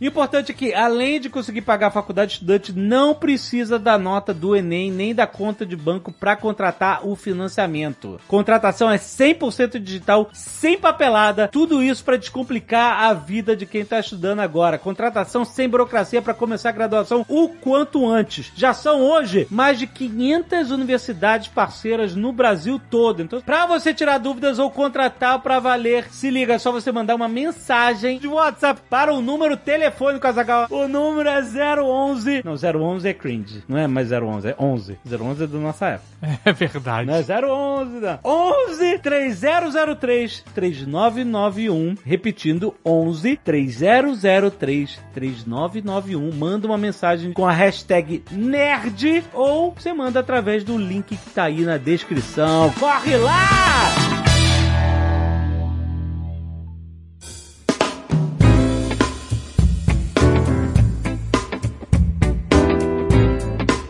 O 0.00 0.04
importante 0.04 0.52
é 0.52 0.54
que, 0.54 0.74
além 0.74 1.20
de 1.20 1.30
conseguir 1.30 1.62
pagar 1.62 1.88
a 1.88 1.90
faculdade, 1.90 2.32
o 2.32 2.34
estudante 2.34 2.72
não 2.72 3.14
precisa 3.14 3.78
da 3.78 3.98
nota 3.98 4.32
do 4.34 4.56
Enem 4.56 4.90
nem 4.90 5.14
da 5.14 5.26
conta 5.26 5.64
de 5.64 5.76
banco 5.76 6.12
para 6.12 6.36
contratar 6.36 7.06
o 7.06 7.14
financiamento. 7.14 8.20
Contratação 8.26 8.90
é 8.90 8.96
100% 8.96 9.78
digital, 9.78 10.28
sem 10.32 10.78
papelada, 10.78 11.48
tudo 11.48 11.82
isso 11.82 12.04
para 12.04 12.16
descomplicar 12.16 13.04
a 13.04 13.12
vida 13.12 13.56
de 13.56 13.66
quem 13.66 13.82
está 13.82 13.98
estudando 13.98 14.40
agora. 14.40 14.78
Contratação 14.78 15.44
sem 15.44 15.68
burocracia 15.68 16.22
para 16.22 16.34
começar 16.34 16.70
a 16.70 16.72
graduação 16.72 17.03
o 17.10 17.48
quanto 17.48 18.08
antes. 18.08 18.52
Já 18.54 18.72
são 18.72 19.00
hoje 19.02 19.46
mais 19.50 19.78
de 19.78 19.86
500 19.86 20.70
universidades 20.70 21.48
parceiras 21.48 22.14
no 22.14 22.32
Brasil 22.32 22.80
todo. 22.90 23.22
Então, 23.22 23.40
para 23.40 23.66
você 23.66 23.92
tirar 23.92 24.18
dúvidas 24.18 24.58
ou 24.58 24.70
contratar 24.70 25.40
para 25.40 25.58
valer, 25.58 26.06
se 26.10 26.30
liga, 26.30 26.54
é 26.54 26.58
só 26.58 26.72
você 26.72 26.90
mandar 26.92 27.14
uma 27.14 27.28
mensagem 27.28 28.18
de 28.18 28.26
WhatsApp 28.28 28.80
para 28.88 29.12
o 29.12 29.20
número 29.20 29.56
telefônico 29.56 30.26
Azaghal. 30.26 30.66
O 30.70 30.88
número 30.88 31.28
é 31.28 31.42
011. 31.42 32.42
Não, 32.44 32.54
011 32.54 33.08
é 33.08 33.14
cringe. 33.14 33.64
Não 33.68 33.78
é 33.78 33.86
mais 33.86 34.10
011, 34.10 34.48
é 34.48 34.56
11. 34.58 34.98
011 35.04 35.44
é 35.44 35.46
da 35.46 35.58
nossa 35.58 35.86
época. 35.86 36.14
É 36.44 36.52
verdade. 36.52 37.06
Não 37.06 37.14
é 37.14 37.22
011, 37.22 38.00
não. 38.00 38.18
11 38.24 38.98
3003 38.98 40.44
3991. 40.54 41.96
Repetindo, 42.04 42.74
11 42.84 43.36
3003 43.42 45.00
3991. 45.14 46.32
Manda 46.32 46.66
uma 46.66 46.78
mensagem 46.78 46.93
com 47.34 47.46
a 47.46 47.52
hashtag 47.52 48.22
NERD 48.30 49.24
ou 49.32 49.72
você 49.72 49.92
manda 49.92 50.20
através 50.20 50.64
do 50.64 50.76
link 50.76 51.16
que 51.16 51.30
tá 51.30 51.44
aí 51.44 51.62
na 51.62 51.76
descrição. 51.76 52.72
Corre 52.78 53.16
lá! 53.16 54.33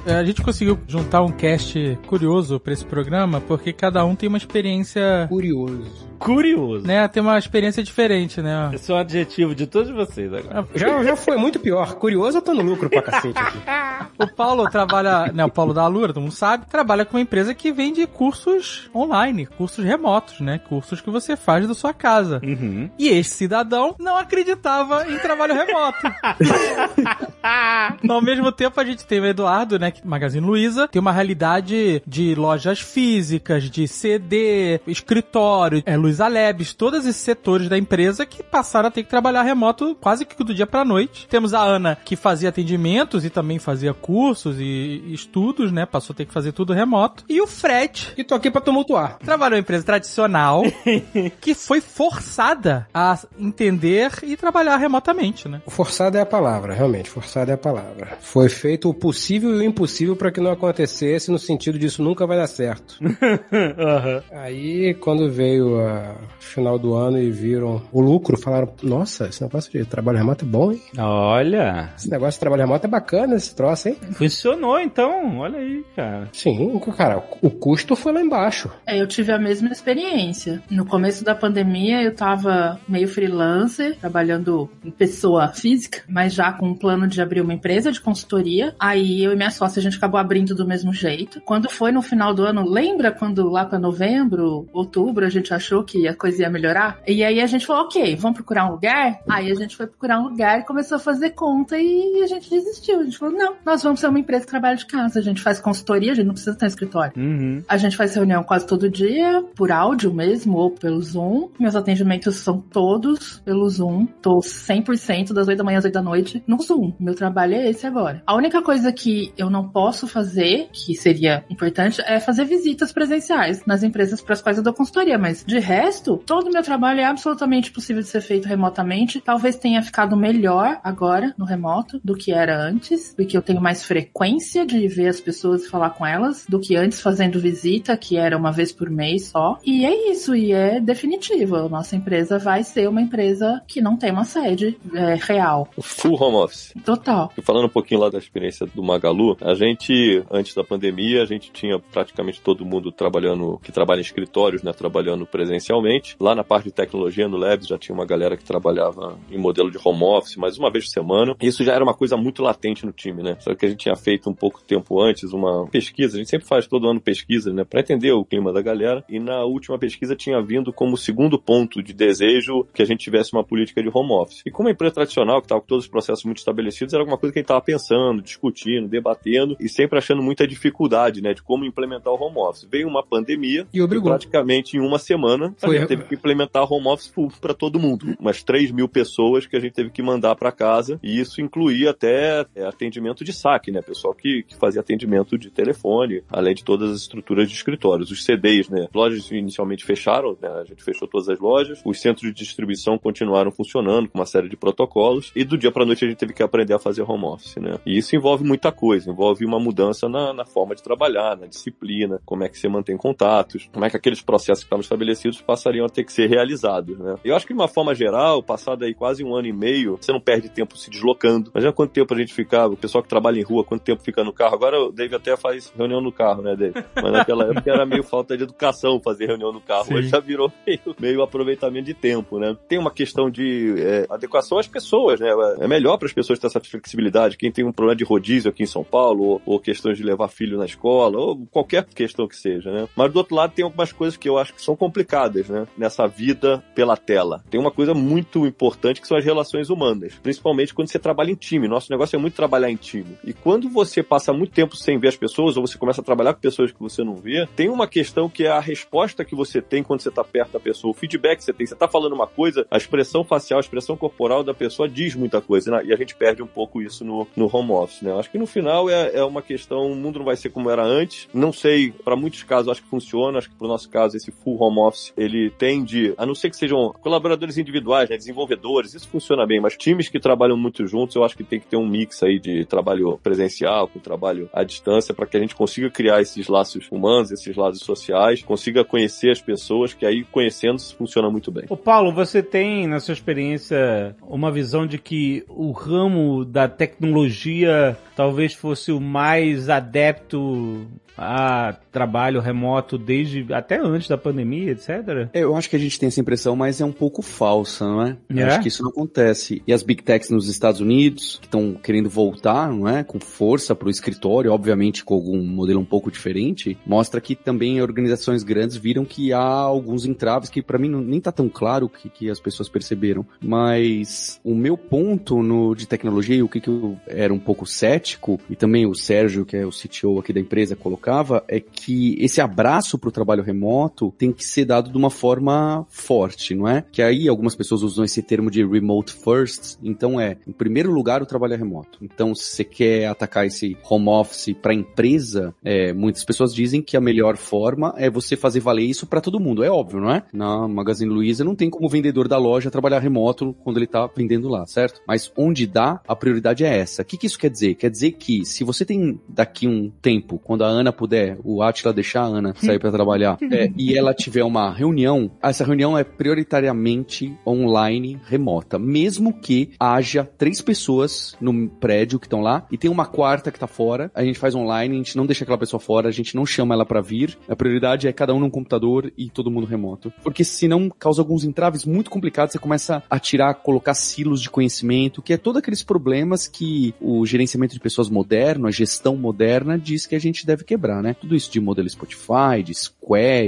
A 0.06 0.22
gente 0.22 0.42
conseguiu 0.42 0.78
juntar 0.86 1.22
um 1.22 1.32
cast 1.32 1.98
curioso 2.06 2.60
pra 2.60 2.72
esse 2.72 2.84
programa, 2.84 3.40
porque 3.40 3.72
cada 3.72 4.04
um 4.04 4.14
tem 4.14 4.28
uma 4.28 4.38
experiência, 4.38 5.26
Curioso. 5.28 6.04
Curioso. 6.18 6.86
né? 6.86 7.06
Tem 7.08 7.22
uma 7.22 7.38
experiência 7.38 7.82
diferente, 7.82 8.40
né? 8.40 8.70
Esse 8.72 8.90
é 8.90 8.94
um 8.94 8.98
adjetivo 8.98 9.54
de 9.54 9.66
todos 9.66 9.90
vocês 9.90 10.32
agora. 10.32 10.66
Já, 10.74 11.02
já 11.02 11.16
foi 11.16 11.36
muito 11.36 11.58
pior. 11.58 11.94
Curioso, 11.94 12.38
eu 12.38 12.42
tô 12.42 12.54
no 12.54 12.62
lucro 12.62 12.88
pra 12.90 13.02
cacete 13.02 13.38
aqui. 13.38 13.58
O 14.16 14.28
Paulo 14.28 14.70
trabalha, 14.70 15.32
né? 15.32 15.44
O 15.44 15.50
Paulo 15.50 15.74
da 15.74 15.82
Alura, 15.82 16.12
todo 16.12 16.22
mundo 16.22 16.32
sabe, 16.32 16.66
trabalha 16.66 17.04
com 17.04 17.16
uma 17.16 17.20
empresa 17.22 17.52
que 17.52 17.72
vende 17.72 18.06
cursos 18.06 18.88
online, 18.94 19.44
cursos 19.44 19.84
remotos, 19.84 20.38
né? 20.40 20.60
Cursos 20.68 21.00
que 21.00 21.10
você 21.10 21.36
faz 21.36 21.66
da 21.66 21.74
sua 21.74 21.92
casa. 21.92 22.40
Uhum. 22.44 22.88
E 22.96 23.08
esse 23.08 23.30
cidadão 23.30 23.96
não 23.98 24.16
acreditava 24.16 25.04
em 25.10 25.18
trabalho 25.18 25.54
remoto. 25.54 25.98
Ao 28.08 28.22
mesmo 28.22 28.52
tempo, 28.52 28.80
a 28.80 28.84
gente 28.84 29.04
tem 29.04 29.18
o 29.18 29.26
Eduardo, 29.26 29.80
né? 29.80 29.90
Magazine 30.04 30.44
Luiza 30.46 30.88
tem 30.88 31.00
uma 31.00 31.12
realidade 31.12 32.02
de 32.06 32.34
lojas 32.34 32.80
físicas, 32.80 33.64
de 33.70 33.86
CD, 33.86 34.80
escritório, 34.86 35.82
é, 35.86 35.96
Luiza 35.96 36.28
Labs, 36.28 36.72
todos 36.74 37.04
esses 37.06 37.20
setores 37.22 37.68
da 37.68 37.78
empresa 37.78 38.26
que 38.26 38.42
passaram 38.42 38.88
a 38.88 38.90
ter 38.90 39.02
que 39.02 39.10
trabalhar 39.10 39.42
remoto 39.42 39.96
quase 40.00 40.24
que 40.24 40.42
do 40.42 40.54
dia 40.54 40.66
pra 40.66 40.84
noite. 40.84 41.26
Temos 41.28 41.54
a 41.54 41.62
Ana, 41.62 41.96
que 42.04 42.16
fazia 42.16 42.48
atendimentos 42.48 43.24
e 43.24 43.30
também 43.30 43.58
fazia 43.58 43.94
cursos 43.94 44.58
e 44.60 44.64
e 44.74 45.14
estudos, 45.14 45.70
né? 45.72 45.86
Passou 45.86 46.12
a 46.12 46.16
ter 46.16 46.24
que 46.26 46.32
fazer 46.32 46.52
tudo 46.52 46.72
remoto. 46.72 47.24
E 47.28 47.40
o 47.40 47.46
Fred, 47.46 48.12
E 48.16 48.24
tô 48.24 48.34
aqui 48.34 48.50
pra 48.50 48.60
tumultuar. 48.60 49.18
trabalhou 49.24 49.56
em 49.56 49.60
empresa 49.60 49.84
tradicional 49.84 50.62
que 51.40 51.54
foi 51.54 51.80
forçada 51.80 52.86
a 52.92 53.18
entender 53.38 54.10
e 54.22 54.36
trabalhar 54.36 54.76
remotamente, 54.76 55.48
né? 55.48 55.62
Forçada 55.68 56.18
é 56.18 56.22
a 56.22 56.26
palavra, 56.26 56.74
realmente, 56.74 57.08
forçada 57.10 57.52
é 57.52 57.54
a 57.54 57.58
palavra. 57.58 58.18
Foi 58.20 58.48
feito 58.48 58.88
o 58.88 58.94
possível 58.94 59.50
e 59.50 59.58
o 59.58 59.62
impossível 59.62 59.83
pra 60.16 60.30
que 60.30 60.40
não 60.40 60.50
acontecesse, 60.50 61.30
no 61.30 61.38
sentido 61.38 61.78
disso 61.78 62.02
nunca 62.02 62.26
vai 62.26 62.36
dar 62.36 62.46
certo. 62.46 62.98
Aí, 64.32 64.94
quando 64.94 65.30
veio 65.30 65.80
a 65.80 66.16
final 66.38 66.78
do 66.78 66.94
ano 66.94 67.18
e 67.18 67.30
viram 67.30 67.82
o 67.92 68.00
lucro, 68.00 68.36
falaram: 68.36 68.72
Nossa, 68.82 69.26
esse 69.28 69.42
negócio 69.42 69.70
de 69.70 69.84
trabalho 69.84 70.18
remoto 70.18 70.44
é 70.44 70.48
bom, 70.48 70.72
hein? 70.72 70.80
Olha, 70.98 71.90
Esse 71.96 72.10
negócio 72.10 72.34
de 72.34 72.40
trabalho 72.40 72.62
remoto 72.62 72.86
é 72.86 72.90
bacana, 72.90 73.34
esse 73.36 73.54
troço, 73.54 73.88
hein? 73.88 73.96
funcionou 74.12 74.78
então. 74.80 75.38
Olha 75.38 75.58
aí, 75.58 75.84
cara. 75.96 76.28
Sim, 76.32 76.78
cara, 76.96 77.22
o 77.42 77.50
custo 77.50 77.96
foi 77.96 78.12
lá 78.12 78.20
embaixo. 78.20 78.70
É, 78.86 79.00
eu 79.00 79.06
tive 79.06 79.32
a 79.32 79.38
mesma 79.38 79.68
experiência. 79.70 80.62
No 80.70 80.84
começo 80.84 81.24
da 81.24 81.34
pandemia, 81.34 82.02
eu 82.02 82.14
tava 82.14 82.78
meio 82.88 83.08
freelancer, 83.08 83.96
trabalhando 83.98 84.70
em 84.84 84.90
pessoa 84.90 85.48
física, 85.48 86.02
mas 86.08 86.34
já 86.34 86.52
com 86.52 86.68
um 86.68 86.74
plano 86.74 87.06
de 87.06 87.20
abrir 87.20 87.40
uma 87.40 87.54
empresa 87.54 87.90
de 87.92 88.00
consultoria. 88.00 88.74
Aí 88.78 89.22
eu 89.24 89.32
e 89.32 89.36
minha 89.36 89.50
sócia, 89.50 89.73
a 89.78 89.82
gente 89.82 89.96
acabou 89.96 90.18
abrindo 90.18 90.54
do 90.54 90.66
mesmo 90.66 90.92
jeito. 90.92 91.40
Quando 91.42 91.70
foi 91.70 91.92
no 91.92 92.02
final 92.02 92.34
do 92.34 92.44
ano, 92.44 92.68
lembra 92.68 93.12
quando 93.12 93.48
lá 93.48 93.64
pra 93.64 93.78
novembro, 93.78 94.68
outubro, 94.72 95.24
a 95.24 95.28
gente 95.28 95.52
achou 95.52 95.84
que 95.84 96.06
a 96.08 96.14
coisa 96.14 96.42
ia 96.42 96.50
melhorar? 96.50 97.00
E 97.06 97.22
aí 97.22 97.40
a 97.40 97.46
gente 97.46 97.66
falou, 97.66 97.84
ok, 97.84 98.16
vamos 98.16 98.36
procurar 98.36 98.66
um 98.66 98.72
lugar? 98.72 99.20
Aí 99.28 99.50
a 99.50 99.54
gente 99.54 99.76
foi 99.76 99.86
procurar 99.86 100.18
um 100.20 100.28
lugar 100.28 100.60
e 100.60 100.64
começou 100.64 100.96
a 100.96 101.00
fazer 101.00 101.30
conta 101.30 101.76
e 101.78 102.22
a 102.22 102.26
gente 102.26 102.48
desistiu. 102.50 103.00
A 103.00 103.04
gente 103.04 103.18
falou, 103.18 103.34
não, 103.36 103.54
nós 103.64 103.82
vamos 103.82 104.00
ser 104.00 104.08
uma 104.08 104.18
empresa 104.18 104.44
que 104.44 104.50
trabalha 104.50 104.76
de 104.76 104.86
casa. 104.86 105.18
A 105.18 105.22
gente 105.22 105.40
faz 105.40 105.60
consultoria, 105.60 106.12
a 106.12 106.14
gente 106.14 106.26
não 106.26 106.34
precisa 106.34 106.56
ter 106.56 106.64
um 106.64 106.68
escritório. 106.68 107.12
Uhum. 107.16 107.62
A 107.68 107.76
gente 107.76 107.96
faz 107.96 108.14
reunião 108.14 108.42
quase 108.42 108.66
todo 108.66 108.90
dia, 108.90 109.44
por 109.54 109.70
áudio 109.70 110.12
mesmo, 110.12 110.56
ou 110.56 110.70
pelo 110.70 111.00
Zoom. 111.00 111.50
Meus 111.58 111.76
atendimentos 111.76 112.36
são 112.36 112.60
todos 112.60 113.40
pelo 113.44 113.68
Zoom. 113.68 114.06
Tô 114.20 114.38
100% 114.38 115.32
das 115.32 115.48
8 115.48 115.58
da 115.58 115.64
manhã 115.64 115.78
às 115.78 115.84
8 115.84 115.94
da 115.94 116.02
noite 116.02 116.42
no 116.46 116.60
Zoom. 116.60 116.92
Meu 116.98 117.14
trabalho 117.14 117.54
é 117.54 117.68
esse 117.68 117.86
agora. 117.86 118.22
A 118.26 118.34
única 118.34 118.62
coisa 118.62 118.92
que 118.92 119.32
eu 119.36 119.50
não 119.50 119.63
posso 119.68 120.06
fazer, 120.06 120.68
que 120.72 120.94
seria 120.94 121.44
importante, 121.50 122.00
é 122.06 122.20
fazer 122.20 122.44
visitas 122.44 122.92
presenciais 122.92 123.64
nas 123.66 123.82
empresas 123.82 124.20
para 124.20 124.34
as 124.34 124.42
quais 124.42 124.58
eu 124.58 124.64
dou 124.64 124.72
consultoria. 124.72 125.18
Mas 125.18 125.44
de 125.44 125.58
resto, 125.58 126.16
todo 126.26 126.48
o 126.48 126.52
meu 126.52 126.62
trabalho 126.62 127.00
é 127.00 127.04
absolutamente 127.04 127.70
possível 127.70 128.02
de 128.02 128.08
ser 128.08 128.20
feito 128.20 128.46
remotamente. 128.46 129.20
Talvez 129.20 129.56
tenha 129.56 129.82
ficado 129.82 130.16
melhor 130.16 130.80
agora 130.82 131.34
no 131.38 131.44
remoto 131.44 132.00
do 132.04 132.14
que 132.14 132.32
era 132.32 132.60
antes, 132.60 133.14
porque 133.14 133.36
eu 133.36 133.42
tenho 133.42 133.60
mais 133.60 133.84
frequência 133.84 134.66
de 134.66 134.86
ver 134.88 135.08
as 135.08 135.20
pessoas 135.20 135.64
e 135.64 135.68
falar 135.68 135.90
com 135.90 136.06
elas 136.06 136.44
do 136.48 136.60
que 136.60 136.76
antes 136.76 137.00
fazendo 137.00 137.40
visita, 137.40 137.96
que 137.96 138.16
era 138.16 138.36
uma 138.36 138.52
vez 138.52 138.72
por 138.72 138.90
mês 138.90 139.28
só. 139.28 139.58
E 139.64 139.84
é 139.84 140.10
isso, 140.10 140.34
e 140.34 140.52
é 140.52 140.80
definitivo. 140.80 141.56
A 141.56 141.68
nossa 141.68 141.96
empresa 141.96 142.38
vai 142.38 142.62
ser 142.62 142.88
uma 142.88 143.00
empresa 143.00 143.62
que 143.66 143.80
não 143.80 143.96
tem 143.96 144.10
uma 144.10 144.24
sede 144.24 144.78
é, 144.92 145.16
real. 145.20 145.68
Full 145.80 146.20
home 146.20 146.36
office. 146.36 146.72
Total. 146.84 147.32
E 147.36 147.42
Falando 147.42 147.66
um 147.66 147.70
pouquinho 147.70 148.00
lá 148.00 148.10
da 148.10 148.18
experiência 148.18 148.66
do 148.66 148.82
Magalu, 148.82 149.36
a 149.54 149.56
gente, 149.56 150.22
antes 150.30 150.54
da 150.54 150.64
pandemia, 150.64 151.22
a 151.22 151.26
gente 151.26 151.50
tinha 151.52 151.78
praticamente 151.78 152.40
todo 152.40 152.64
mundo 152.64 152.90
trabalhando, 152.90 153.58
que 153.62 153.70
trabalha 153.70 154.00
em 154.00 154.02
escritórios, 154.02 154.62
né, 154.62 154.72
trabalhando 154.72 155.24
presencialmente. 155.24 156.16
Lá 156.20 156.34
na 156.34 156.42
parte 156.42 156.64
de 156.64 156.72
tecnologia, 156.72 157.28
no 157.28 157.36
Labs, 157.36 157.68
já 157.68 157.78
tinha 157.78 157.94
uma 157.94 158.04
galera 158.04 158.36
que 158.36 158.44
trabalhava 158.44 159.18
em 159.30 159.38
modelo 159.38 159.70
de 159.70 159.78
home 159.82 160.02
office, 160.02 160.36
mais 160.36 160.58
uma 160.58 160.70
vez 160.70 160.86
por 160.86 160.90
semana. 160.90 161.36
Isso 161.40 161.64
já 161.64 161.72
era 161.72 161.84
uma 161.84 161.94
coisa 161.94 162.16
muito 162.16 162.42
latente 162.42 162.84
no 162.84 162.92
time, 162.92 163.22
né? 163.22 163.36
Só 163.38 163.54
que 163.54 163.64
a 163.64 163.68
gente 163.68 163.78
tinha 163.78 163.96
feito 163.96 164.28
um 164.28 164.34
pouco 164.34 164.62
tempo 164.62 165.00
antes 165.00 165.32
uma 165.32 165.66
pesquisa, 165.68 166.16
a 166.16 166.18
gente 166.18 166.30
sempre 166.30 166.46
faz 166.46 166.66
todo 166.66 166.88
ano 166.88 167.00
pesquisa, 167.00 167.52
né, 167.52 167.64
para 167.64 167.80
entender 167.80 168.12
o 168.12 168.24
clima 168.24 168.52
da 168.52 168.60
galera. 168.60 169.04
E 169.08 169.20
na 169.20 169.44
última 169.44 169.78
pesquisa 169.78 170.16
tinha 170.16 170.42
vindo 170.42 170.72
como 170.72 170.96
segundo 170.96 171.38
ponto 171.38 171.82
de 171.82 171.92
desejo 171.92 172.66
que 172.74 172.82
a 172.82 172.84
gente 172.84 173.00
tivesse 173.00 173.32
uma 173.32 173.44
política 173.44 173.82
de 173.82 173.90
home 173.92 174.12
office. 174.12 174.42
E 174.44 174.50
como 174.50 174.68
a 174.68 174.72
empresa 174.72 174.94
tradicional, 174.94 175.40
que 175.40 175.46
estava 175.46 175.60
com 175.60 175.66
todos 175.66 175.84
os 175.84 175.90
processos 175.90 176.24
muito 176.24 176.38
estabelecidos, 176.38 176.92
era 176.92 177.02
alguma 177.02 177.18
coisa 177.18 177.32
que 177.32 177.38
a 177.38 177.40
gente 177.40 177.46
estava 177.46 177.60
pensando, 177.60 178.22
discutindo, 178.22 178.88
debatendo 178.88 179.43
e 179.60 179.68
sempre 179.68 179.98
achando 179.98 180.22
muita 180.22 180.46
dificuldade, 180.46 181.20
né, 181.22 181.34
de 181.34 181.42
como 181.42 181.64
implementar 181.64 182.12
o 182.12 182.16
home 182.22 182.38
office. 182.38 182.66
Veio 182.70 182.88
uma 182.88 183.02
pandemia 183.04 183.66
E 183.72 183.80
obrigou. 183.82 184.10
praticamente 184.10 184.76
em 184.76 184.80
uma 184.80 184.98
semana 184.98 185.54
a 185.62 185.66
Foi. 185.66 185.78
gente 185.78 185.88
teve 185.88 186.04
que 186.04 186.14
implementar 186.14 186.70
home 186.72 186.86
office 186.88 187.08
full 187.08 187.30
para 187.40 187.54
todo 187.54 187.78
mundo. 187.78 188.14
Umas 188.18 188.42
3 188.42 188.70
mil 188.70 188.88
pessoas 188.88 189.46
que 189.46 189.56
a 189.56 189.60
gente 189.60 189.72
teve 189.72 189.90
que 189.90 190.02
mandar 190.02 190.34
para 190.36 190.52
casa 190.52 190.98
e 191.02 191.18
isso 191.18 191.40
incluía 191.40 191.90
até 191.90 192.44
é, 192.54 192.64
atendimento 192.64 193.24
de 193.24 193.32
saque, 193.32 193.70
né, 193.70 193.80
pessoal 193.82 194.14
que, 194.14 194.42
que 194.44 194.56
fazia 194.56 194.80
atendimento 194.80 195.36
de 195.38 195.50
telefone, 195.50 196.22
além 196.30 196.54
de 196.54 196.64
todas 196.64 196.90
as 196.90 197.00
estruturas 197.02 197.48
de 197.48 197.54
escritórios. 197.54 198.10
Os 198.10 198.24
CDs, 198.24 198.68
né, 198.68 198.86
lojas 198.94 199.30
inicialmente 199.30 199.84
fecharam, 199.84 200.36
né, 200.40 200.48
a 200.48 200.64
gente 200.64 200.82
fechou 200.82 201.08
todas 201.08 201.28
as 201.28 201.38
lojas, 201.38 201.80
os 201.84 202.00
centros 202.00 202.28
de 202.32 202.34
distribuição 202.44 202.98
continuaram 202.98 203.50
funcionando 203.50 204.08
com 204.08 204.18
uma 204.18 204.26
série 204.26 204.48
de 204.48 204.56
protocolos 204.56 205.32
e 205.34 205.44
do 205.44 205.56
dia 205.58 205.72
para 205.72 205.84
noite 205.84 206.04
a 206.04 206.08
gente 206.08 206.18
teve 206.18 206.32
que 206.32 206.42
aprender 206.42 206.74
a 206.74 206.78
fazer 206.78 207.02
home 207.02 207.24
office, 207.24 207.56
né. 207.56 207.78
E 207.86 207.96
isso 207.98 208.14
envolve 208.14 208.44
muita 208.44 208.70
coisa, 208.70 209.10
envolve 209.10 209.33
uma 209.42 209.58
mudança 209.58 210.08
na, 210.08 210.32
na 210.34 210.44
forma 210.44 210.74
de 210.74 210.82
trabalhar, 210.82 211.36
na 211.36 211.46
disciplina, 211.46 212.20
como 212.26 212.44
é 212.44 212.48
que 212.48 212.58
você 212.58 212.68
mantém 212.68 212.96
contatos, 212.96 213.68
como 213.72 213.84
é 213.84 213.90
que 213.90 213.96
aqueles 213.96 214.20
processos 214.20 214.64
que 214.64 214.66
estavam 214.66 214.82
estabelecidos 214.82 215.40
passariam 215.40 215.86
a 215.86 215.88
ter 215.88 216.04
que 216.04 216.12
ser 216.12 216.28
realizados, 216.28 216.98
né. 216.98 217.16
Eu 217.24 217.34
acho 217.34 217.46
que 217.46 217.54
de 217.54 217.58
uma 217.58 217.68
forma 217.68 217.94
geral, 217.94 218.42
passado 218.42 218.84
aí 218.84 218.92
quase 218.92 219.24
um 219.24 219.34
ano 219.34 219.48
e 219.48 219.52
meio, 219.52 219.96
você 220.00 220.12
não 220.12 220.20
perde 220.20 220.48
tempo 220.48 220.76
se 220.76 220.90
deslocando. 220.90 221.50
Imagina 221.54 221.72
quanto 221.72 221.92
tempo 221.92 222.12
a 222.12 222.18
gente 222.18 222.34
ficava, 222.34 222.74
o 222.74 222.76
pessoal 222.76 223.02
que 223.02 223.08
trabalha 223.08 223.38
em 223.38 223.42
rua, 223.42 223.64
quanto 223.64 223.82
tempo 223.82 224.02
fica 224.02 224.22
no 224.22 224.32
carro. 224.32 224.54
Agora 224.54 224.78
o 224.80 224.92
Dave 224.92 225.14
até 225.14 225.36
faz 225.36 225.72
reunião 225.76 226.00
no 226.00 226.12
carro, 226.12 226.42
né, 226.42 226.54
Dave? 226.54 226.74
Mas 226.94 227.12
naquela 227.12 227.44
época 227.50 227.70
era 227.70 227.86
meio 227.86 228.02
falta 228.02 228.36
de 228.36 228.42
educação 228.42 229.00
fazer 229.00 229.26
reunião 229.26 229.52
no 229.52 229.60
carro. 229.60 229.86
Sim. 229.86 229.94
Hoje 229.94 230.08
já 230.08 230.20
virou 230.20 230.52
meio, 230.66 230.80
meio 230.98 231.22
aproveitamento 231.22 231.86
de 231.86 231.94
tempo, 231.94 232.38
né? 232.38 232.56
Tem 232.68 232.78
uma 232.78 232.90
questão 232.90 233.30
de 233.30 233.74
é, 233.78 234.06
adequação 234.10 234.58
às 234.58 234.66
pessoas, 234.66 235.20
né? 235.20 235.28
É 235.60 235.68
melhor 235.68 235.96
para 235.98 236.06
as 236.06 236.12
pessoas 236.12 236.38
ter 236.38 236.46
essa 236.46 236.60
flexibilidade. 236.60 237.36
Quem 237.36 237.52
tem 237.52 237.64
um 237.64 237.72
problema 237.72 237.96
de 237.96 238.04
rodízio 238.04 238.50
aqui 238.50 238.62
em 238.62 238.66
São 238.66 238.84
Paulo, 238.84 239.13
ou, 239.22 239.42
ou 239.44 239.60
questões 239.60 239.96
de 239.96 240.04
levar 240.04 240.28
filho 240.28 240.58
na 240.58 240.64
escola, 240.64 241.18
ou 241.18 241.46
qualquer 241.46 241.84
questão 241.84 242.26
que 242.26 242.36
seja, 242.36 242.70
né? 242.70 242.88
Mas 242.96 243.12
do 243.12 243.16
outro 243.16 243.34
lado 243.34 243.52
tem 243.52 243.64
algumas 243.64 243.92
coisas 243.92 244.16
que 244.16 244.28
eu 244.28 244.38
acho 244.38 244.54
que 244.54 244.62
são 244.62 244.76
complicadas, 244.76 245.48
né? 245.48 245.66
Nessa 245.76 246.06
vida 246.06 246.62
pela 246.74 246.96
tela. 246.96 247.42
Tem 247.50 247.60
uma 247.60 247.70
coisa 247.70 247.94
muito 247.94 248.46
importante 248.46 249.00
que 249.00 249.08
são 249.08 249.16
as 249.16 249.24
relações 249.24 249.70
humanas, 249.70 250.14
principalmente 250.22 250.74
quando 250.74 250.88
você 250.88 250.98
trabalha 250.98 251.30
em 251.30 251.34
time. 251.34 251.68
Nosso 251.68 251.90
negócio 251.90 252.16
é 252.16 252.18
muito 252.18 252.34
trabalhar 252.34 252.70
em 252.70 252.76
time. 252.76 253.16
E 253.24 253.32
quando 253.32 253.68
você 253.68 254.02
passa 254.02 254.32
muito 254.32 254.52
tempo 254.52 254.76
sem 254.76 254.98
ver 254.98 255.08
as 255.08 255.16
pessoas, 255.16 255.56
ou 255.56 255.66
você 255.66 255.78
começa 255.78 256.00
a 256.00 256.04
trabalhar 256.04 256.34
com 256.34 256.40
pessoas 256.40 256.72
que 256.72 256.80
você 256.80 257.02
não 257.02 257.16
vê, 257.16 257.46
tem 257.54 257.68
uma 257.68 257.86
questão 257.86 258.28
que 258.28 258.44
é 258.44 258.50
a 258.50 258.60
resposta 258.60 259.24
que 259.24 259.34
você 259.34 259.60
tem 259.60 259.82
quando 259.82 260.00
você 260.00 260.08
está 260.08 260.24
perto 260.24 260.52
da 260.52 260.60
pessoa, 260.60 260.90
o 260.90 260.94
feedback 260.94 261.38
que 261.38 261.44
você 261.44 261.52
tem. 261.52 261.66
Você 261.66 261.74
está 261.74 261.88
falando 261.88 262.12
uma 262.12 262.26
coisa, 262.26 262.66
a 262.70 262.76
expressão 262.76 263.24
facial, 263.24 263.58
a 263.58 263.60
expressão 263.60 263.96
corporal 263.96 264.42
da 264.42 264.54
pessoa 264.54 264.88
diz 264.88 265.14
muita 265.14 265.40
coisa, 265.40 265.70
né? 265.70 265.82
E 265.84 265.92
a 265.92 265.96
gente 265.96 266.14
perde 266.14 266.42
um 266.42 266.46
pouco 266.46 266.80
isso 266.82 267.04
no, 267.04 267.26
no 267.36 267.48
home 267.54 267.72
office, 267.72 268.02
né? 268.02 268.12
Acho 268.18 268.30
que 268.30 268.38
no 268.38 268.46
final 268.46 268.88
é, 268.88 269.03
é 269.12 269.24
uma 269.24 269.42
questão, 269.42 269.90
o 269.90 269.96
mundo 269.96 270.18
não 270.18 270.26
vai 270.26 270.36
ser 270.36 270.50
como 270.50 270.70
era 270.70 270.84
antes. 270.84 271.28
Não 271.32 271.52
sei, 271.52 271.92
para 271.92 272.16
muitos 272.16 272.42
casos 272.42 272.68
acho 272.68 272.82
que 272.82 272.88
funciona, 272.88 273.38
acho 273.38 273.50
que 273.50 273.56
pro 273.56 273.68
nosso 273.68 273.88
caso 273.88 274.16
esse 274.16 274.30
full 274.30 274.60
home 274.60 274.80
office, 274.80 275.12
ele 275.16 275.50
tende, 275.50 276.14
a 276.16 276.26
não 276.26 276.34
ser 276.34 276.50
que 276.50 276.56
sejam 276.56 276.94
colaboradores 277.00 277.58
individuais, 277.58 278.08
né, 278.08 278.16
desenvolvedores, 278.16 278.94
isso 278.94 279.08
funciona 279.08 279.46
bem, 279.46 279.60
mas 279.60 279.76
times 279.76 280.08
que 280.08 280.20
trabalham 280.20 280.56
muito 280.56 280.86
juntos, 280.86 281.16
eu 281.16 281.24
acho 281.24 281.36
que 281.36 281.44
tem 281.44 281.60
que 281.60 281.66
ter 281.66 281.76
um 281.76 281.86
mix 281.86 282.22
aí 282.22 282.38
de 282.38 282.64
trabalho 282.64 283.18
presencial 283.22 283.88
com 283.88 283.98
trabalho 283.98 284.48
à 284.52 284.62
distância 284.62 285.14
para 285.14 285.26
que 285.26 285.36
a 285.36 285.40
gente 285.40 285.54
consiga 285.54 285.90
criar 285.90 286.20
esses 286.20 286.48
laços 286.48 286.86
humanos, 286.90 287.30
esses 287.30 287.56
laços 287.56 287.82
sociais, 287.82 288.42
consiga 288.42 288.84
conhecer 288.84 289.30
as 289.30 289.40
pessoas, 289.40 289.94
que 289.94 290.06
aí 290.06 290.24
conhecendo 290.24 290.80
funciona 290.96 291.30
muito 291.30 291.50
bem. 291.50 291.64
Ô 291.68 291.76
Paulo, 291.76 292.12
você 292.12 292.42
tem 292.42 292.86
na 292.86 293.00
sua 293.00 293.12
experiência 293.12 294.16
uma 294.22 294.50
visão 294.50 294.86
de 294.86 294.98
que 294.98 295.44
o 295.48 295.70
ramo 295.72 296.44
da 296.44 296.68
tecnologia 296.68 297.96
talvez 298.16 298.54
fosse 298.54 298.92
mais 299.00 299.68
adepto 299.68 300.86
a 301.16 301.76
trabalho 301.92 302.40
remoto 302.40 302.98
desde 302.98 303.46
até 303.52 303.78
antes 303.78 304.08
da 304.08 304.18
pandemia, 304.18 304.72
etc? 304.72 305.28
É, 305.32 305.44
Eu 305.44 305.54
acho 305.54 305.70
que 305.70 305.76
a 305.76 305.78
gente 305.78 305.96
tem 305.96 306.08
essa 306.08 306.20
impressão, 306.20 306.56
mas 306.56 306.80
é 306.80 306.84
um 306.84 306.90
pouco 306.90 307.22
falsa, 307.22 307.86
não 307.86 308.02
é? 308.02 308.16
Eu 308.28 308.38
É? 308.38 308.42
acho 308.44 308.60
que 308.60 308.66
isso 308.66 308.82
não 308.82 308.90
acontece. 308.90 309.62
E 309.64 309.72
as 309.72 309.84
big 309.84 310.02
techs 310.02 310.28
nos 310.30 310.48
Estados 310.48 310.80
Unidos, 310.80 311.38
que 311.40 311.46
estão 311.46 311.74
querendo 311.74 312.10
voltar, 312.10 312.68
não 312.72 312.88
é? 312.88 313.04
Com 313.04 313.20
força 313.20 313.76
para 313.76 313.86
o 313.86 313.90
escritório, 313.90 314.52
obviamente 314.52 315.04
com 315.04 315.14
algum 315.14 315.40
modelo 315.40 315.78
um 315.78 315.84
pouco 315.84 316.10
diferente, 316.10 316.76
mostra 316.84 317.20
que 317.20 317.36
também 317.36 317.80
organizações 317.80 318.42
grandes 318.42 318.76
viram 318.76 319.04
que 319.04 319.32
há 319.32 319.38
alguns 319.38 320.04
entraves 320.04 320.50
que 320.50 320.60
para 320.62 320.78
mim 320.78 320.88
não, 320.88 321.00
nem 321.00 321.20
tá 321.20 321.30
tão 321.30 321.48
claro 321.48 321.88
que, 321.88 322.08
que 322.08 322.28
as 322.28 322.40
pessoas 322.40 322.68
perceberam. 322.68 323.24
Mas 323.40 324.40
o 324.42 324.52
meu 324.52 324.76
ponto 324.76 325.42
no, 325.44 325.76
de 325.76 325.86
tecnologia 325.86 326.34
e 326.34 326.42
o 326.42 326.48
que, 326.48 326.60
que 326.60 326.68
eu 326.68 326.96
era 327.06 327.32
um 327.32 327.38
pouco 327.38 327.64
cético, 327.66 328.40
e 328.50 328.56
também 328.56 328.83
o 328.86 328.94
Sérgio, 328.94 329.44
que 329.44 329.56
é 329.56 329.66
o 329.66 329.70
CTO 329.70 330.18
aqui 330.18 330.32
da 330.32 330.40
empresa, 330.40 330.76
colocava, 330.76 331.44
é 331.48 331.60
que 331.60 332.16
esse 332.20 332.40
abraço 332.40 332.98
para 332.98 333.08
o 333.08 333.12
trabalho 333.12 333.42
remoto 333.42 334.12
tem 334.16 334.32
que 334.32 334.44
ser 334.44 334.64
dado 334.64 334.90
de 334.90 334.96
uma 334.96 335.10
forma 335.10 335.86
forte, 335.88 336.54
não 336.54 336.68
é? 336.68 336.84
Que 336.92 337.02
aí 337.02 337.28
algumas 337.28 337.54
pessoas 337.54 337.82
usam 337.82 338.04
esse 338.04 338.22
termo 338.22 338.50
de 338.50 338.64
remote 338.64 339.12
first, 339.12 339.76
então 339.82 340.20
é, 340.20 340.36
em 340.46 340.52
primeiro 340.52 340.90
lugar, 340.92 341.22
o 341.22 341.26
trabalho 341.26 341.54
é 341.54 341.56
remoto. 341.56 341.98
Então, 342.02 342.34
se 342.34 342.44
você 342.44 342.64
quer 342.64 343.06
atacar 343.06 343.46
esse 343.46 343.76
home 343.88 344.08
office 344.08 344.54
para 344.60 344.74
empresa, 344.74 345.54
é, 345.62 345.92
muitas 345.92 346.24
pessoas 346.24 346.54
dizem 346.54 346.82
que 346.82 346.96
a 346.96 347.00
melhor 347.00 347.36
forma 347.36 347.94
é 347.96 348.10
você 348.10 348.36
fazer 348.36 348.60
valer 348.60 348.84
isso 348.84 349.06
para 349.06 349.20
todo 349.20 349.38
mundo. 349.38 349.62
É 349.62 349.70
óbvio, 349.70 350.00
não 350.00 350.10
é? 350.10 350.22
Na 350.32 350.66
Magazine 350.66 351.12
Luiza 351.12 351.44
não 351.44 351.54
tem 351.54 351.70
como 351.70 351.86
o 351.86 351.90
vendedor 351.90 352.26
da 352.26 352.38
loja 352.38 352.70
trabalhar 352.70 352.98
remoto 352.98 353.54
quando 353.62 353.76
ele 353.76 353.86
tá 353.86 354.08
vendendo 354.16 354.48
lá, 354.48 354.66
certo? 354.66 355.00
Mas 355.06 355.30
onde 355.36 355.66
dá, 355.66 356.00
a 356.08 356.16
prioridade 356.16 356.64
é 356.64 356.78
essa. 356.78 357.02
O 357.02 357.04
que, 357.04 357.16
que 357.16 357.26
isso 357.26 357.38
quer 357.38 357.50
dizer? 357.50 357.74
Quer 357.74 357.90
dizer 357.90 358.12
que 358.12 358.44
se 358.44 358.64
você 358.64 358.73
tem 358.82 359.20
daqui 359.28 359.68
um 359.68 359.90
tempo, 359.90 360.40
quando 360.42 360.64
a 360.64 360.68
Ana 360.68 360.90
puder, 360.90 361.36
o 361.44 361.62
Atila 361.62 361.92
deixar 361.92 362.22
a 362.22 362.26
Ana 362.26 362.54
sair 362.56 362.78
para 362.78 362.90
trabalhar, 362.90 363.36
é, 363.52 363.70
e 363.76 363.96
ela 363.96 364.14
tiver 364.14 364.42
uma 364.42 364.72
reunião, 364.72 365.30
essa 365.42 365.64
reunião 365.64 365.98
é 365.98 366.02
prioritariamente 366.02 367.36
online, 367.46 368.18
remota. 368.24 368.78
Mesmo 368.78 369.34
que 369.34 369.72
haja 369.78 370.24
três 370.24 370.62
pessoas 370.62 371.36
no 371.38 371.68
prédio 371.68 372.18
que 372.18 372.26
estão 372.26 372.40
lá 372.40 372.66
e 372.72 372.78
tem 372.78 372.90
uma 372.90 373.04
quarta 373.04 373.50
que 373.50 373.58
tá 373.58 373.66
fora, 373.66 374.10
a 374.14 374.24
gente 374.24 374.38
faz 374.38 374.54
online, 374.54 374.94
a 374.94 374.98
gente 374.98 375.16
não 375.16 375.26
deixa 375.26 375.44
aquela 375.44 375.58
pessoa 375.58 375.80
fora, 375.80 376.08
a 376.08 376.12
gente 376.12 376.34
não 376.34 376.46
chama 376.46 376.74
ela 376.74 376.86
para 376.86 377.00
vir. 377.00 377.36
A 377.48 377.56
prioridade 377.56 378.08
é 378.08 378.12
cada 378.12 378.32
um 378.32 378.40
num 378.40 378.50
computador 378.50 379.12
e 379.18 379.28
todo 379.28 379.50
mundo 379.50 379.66
remoto. 379.66 380.12
Porque 380.22 380.44
senão 380.44 380.88
causa 380.88 381.20
alguns 381.20 381.44
entraves 381.44 381.84
muito 381.84 382.10
complicados, 382.10 382.52
você 382.52 382.58
começa 382.58 383.02
a 383.10 383.18
tirar, 383.18 383.54
colocar 383.54 383.94
silos 383.94 384.40
de 384.40 384.48
conhecimento, 384.48 385.20
que 385.20 385.32
é 385.32 385.36
todos 385.36 385.58
aqueles 385.58 385.82
problemas 385.82 386.46
que 386.46 386.94
o 387.00 387.26
gerenciamento 387.26 387.74
de 387.74 387.80
pessoas 387.80 388.08
moderno, 388.08 388.63
a 388.66 388.70
gestão 388.70 389.16
moderna 389.16 389.78
diz 389.78 390.06
que 390.06 390.14
a 390.14 390.18
gente 390.18 390.46
deve 390.46 390.64
quebrar, 390.64 391.02
né? 391.02 391.14
Tudo 391.14 391.34
isso 391.34 391.50
de 391.50 391.60
modelo 391.60 391.88
Spotify, 391.88 392.62
de 392.64 392.74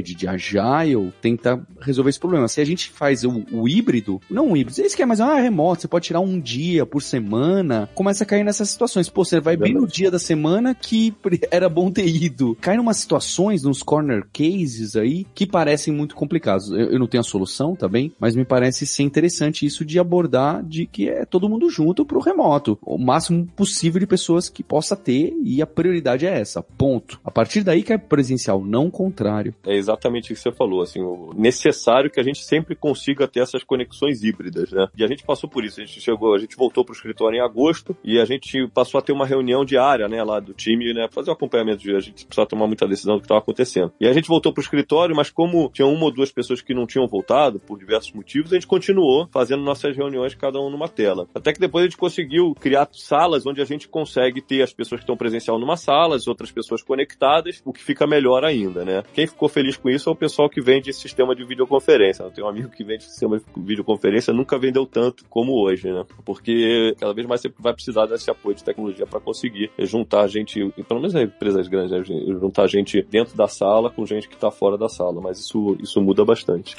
De 0.05 0.29
Agile, 0.29 1.13
tenta 1.21 1.67
resolver 1.81 2.11
esse 2.11 2.21
problema. 2.21 2.47
Se 2.47 2.61
a 2.61 2.65
gente 2.65 2.91
faz 2.91 3.25
o, 3.25 3.45
o 3.51 3.69
híbrido, 3.69 4.21
não 4.31 4.53
o 4.53 4.57
híbrido, 4.57 4.81
esse 4.83 4.95
que 4.95 5.03
é 5.03 5.07
mais, 5.07 5.21
ah, 5.21 5.37
remoto, 5.37 5.83
você 5.83 5.89
pode 5.89 6.07
tirar 6.07 6.21
um 6.21 6.39
dia 6.39 6.85
por 6.85 7.03
semana, 7.03 7.89
começa 7.95 8.23
a 8.23 8.27
cair 8.27 8.45
nessas 8.45 8.69
situações. 8.69 9.09
Pô, 9.09 9.25
você 9.25 9.41
vai 9.41 9.57
bem 9.57 9.73
no 9.73 9.87
dia 9.87 10.11
da 10.11 10.19
semana 10.19 10.75
que 10.75 11.15
era 11.51 11.69
bom 11.69 11.91
ter 11.91 12.07
ido. 12.07 12.57
Cai 12.61 12.77
numas 12.77 12.99
situações, 12.99 13.63
nos 13.63 13.83
corner 13.83 14.27
cases 14.33 14.95
aí, 14.95 15.27
que 15.35 15.47
parecem 15.47 15.93
muito 15.93 16.15
complicados. 16.15 16.71
Eu, 16.71 16.91
eu 16.91 16.99
não 16.99 17.07
tenho 17.07 17.23
a 17.23 17.25
solução, 17.25 17.75
tá 17.75 17.89
bem? 17.89 18.13
Mas 18.21 18.37
me 18.37 18.45
parece 18.45 18.87
ser 18.87 19.03
interessante 19.03 19.65
isso 19.65 19.85
de 19.85 19.99
abordar 19.99 20.63
de 20.63 20.87
que 20.87 21.09
é 21.09 21.25
todo 21.25 21.49
mundo 21.49 21.71
junto 21.71 22.05
pro 22.05 22.21
remoto. 22.21 22.79
O 22.83 22.99
máximo 22.99 23.47
possível 23.57 24.01
de 24.01 24.07
pessoas 24.07 24.49
que 24.49 24.63
possa 24.63 24.95
ter 24.95 25.35
e 25.43 25.63
a 25.63 25.67
prioridade 25.67 26.27
é 26.27 26.41
essa. 26.41 26.63
Ponto. 26.63 27.19
A 27.25 27.31
partir 27.31 27.63
daí 27.63 27.83
que 27.83 27.93
é 27.93 27.99
presencial, 27.99 28.65
não 28.65 28.87
o 28.87 29.46
contrário. 29.47 29.55
É 29.67 29.77
exatamente 29.77 30.33
o 30.33 30.35
que 30.35 30.41
você 30.41 30.53
falou, 30.53 30.83
assim, 30.83 31.01
o 31.01 31.33
necessário 31.37 32.11
que 32.11 32.21
a 32.21 32.23
gente 32.23 32.45
sempre 32.45 32.75
consiga 32.75 33.27
ter 33.29 33.41
essas 33.41 33.63
conexões 33.63 34.23
híbridas, 34.23 34.71
né? 34.71 34.89
E 34.97 35.05
a 35.05 35.07
gente 35.07 35.25
passou 35.25 35.49
por 35.49 35.65
isso, 35.65 35.81
a 35.81 35.85
gente 35.85 36.01
chegou, 36.01 36.35
a 36.35 36.39
gente 36.39 36.57
voltou 36.57 36.85
pro 36.85 36.95
escritório 36.95 37.39
em 37.39 37.41
agosto 37.41 37.97
e 38.05 38.19
a 38.19 38.25
gente 38.25 38.67
passou 38.69 38.99
a 38.99 39.03
ter 39.03 39.13
uma 39.13 39.27
reunião 39.27 39.65
diária, 39.65 40.09
né, 40.09 40.23
lá 40.23 40.41
do 40.41 40.53
time, 40.53 40.93
né, 40.93 41.09
fazer 41.11 41.31
o 41.31 41.33
acompanhamento 41.33 41.83
de 41.83 41.95
a 41.95 42.01
gente 42.01 42.27
precisava 42.27 42.49
tomar 42.49 42.67
muita 42.67 42.87
decisão 42.87 43.15
do 43.15 43.21
que 43.21 43.27
estava 43.27 43.41
acontecendo. 43.41 43.93
E 44.01 44.07
a 44.07 44.13
gente 44.13 44.29
voltou 44.29 44.53
pro 44.53 44.63
escritório, 44.63 45.15
mas 45.15 45.31
como 45.31 45.71
tinha 45.73 45.87
uma 45.87 46.05
ou 46.05 46.13
duas 46.13 46.31
pessoas 46.31 46.61
que 46.61 46.75
não 46.75 46.87
tinham 46.87 47.07
voltado 47.07 47.59
por 47.59 47.79
diversos 47.79 48.13
motivos, 48.13 48.53
a 48.53 48.57
gente 48.57 48.67
continuou 48.67 49.29
fazendo 49.33 49.63
nossas 49.63 49.97
reuniões 49.97 50.35
cada 50.35 50.61
um 50.61 50.71
numa 50.71 50.89
tela. 50.89 51.27
Até 51.35 51.53
que 51.53 51.61
depois 51.61 51.85
a 51.85 51.87
gente 51.89 51.97
conseguiu 51.97 52.55
criar 52.55 52.89
salas 52.93 53.47
onde 53.47 53.61
a 53.61 53.65
gente 53.65 53.89
consegue 53.89 54.41
ter 54.41 54.63
as 54.63 54.73
pessoas 54.73 55.01
que 55.01 55.05
estão 55.05 55.17
presencial 55.17 55.59
numa 55.59 55.77
sala, 55.77 56.17
as 56.17 56.27
outras 56.27 56.51
pessoas 56.51 56.83
conectadas, 56.83 57.63
o 57.65 57.73
que 57.73 57.83
fica 57.83 58.07
melhor 58.07 58.45
ainda, 58.45 58.85
né? 58.85 59.03
Quem 59.13 59.27
ficou 59.37 59.49
feliz 59.51 59.77
com 59.77 59.91
isso 59.91 60.09
é 60.09 60.13
o 60.13 60.17
pessoal 60.17 60.49
que 60.49 60.63
vende 60.63 60.93
sistema 60.95 61.37
de 61.37 61.45
videoconferência. 61.45 62.23
Eu 62.23 62.31
tenho 62.31 62.47
um 62.47 62.51
amigo 62.51 62.71
que 62.71 62.83
vende 62.83 63.05
sistema 63.05 63.39
de 63.39 63.45
videoconferência, 63.57 64.33
nunca 64.33 64.59
vendeu 64.59 64.87
tanto 64.87 65.25
como 65.29 65.53
hoje, 65.53 65.93
né? 65.93 66.05
Porque 66.25 66.97
cada 66.99 67.13
vez 67.13 67.27
mais 67.27 67.43
você 67.43 67.53
vai 67.59 67.75
precisar 67.75 68.07
desse 68.07 68.31
apoio 68.31 68.57
de 68.57 68.65
tecnologia 68.65 69.07
para 69.07 69.21
conseguir 69.21 69.71
juntar 69.81 70.27
gente, 70.27 70.73
pelo 70.89 71.01
menos 71.01 71.15
em 71.15 71.25
empresas 71.25 71.69
grandes, 71.69 71.91
né? 71.91 72.03
juntar 72.41 72.67
gente 72.67 73.03
dentro 73.03 73.37
da 73.37 73.47
sala 73.47 73.91
com 73.91 74.07
gente 74.07 74.27
que 74.27 74.35
está 74.35 74.51
fora 74.51 74.79
da 74.79 74.89
sala, 74.89 75.21
mas 75.21 75.39
isso, 75.39 75.77
isso 75.81 76.01
muda 76.01 76.25
bastante. 76.25 76.75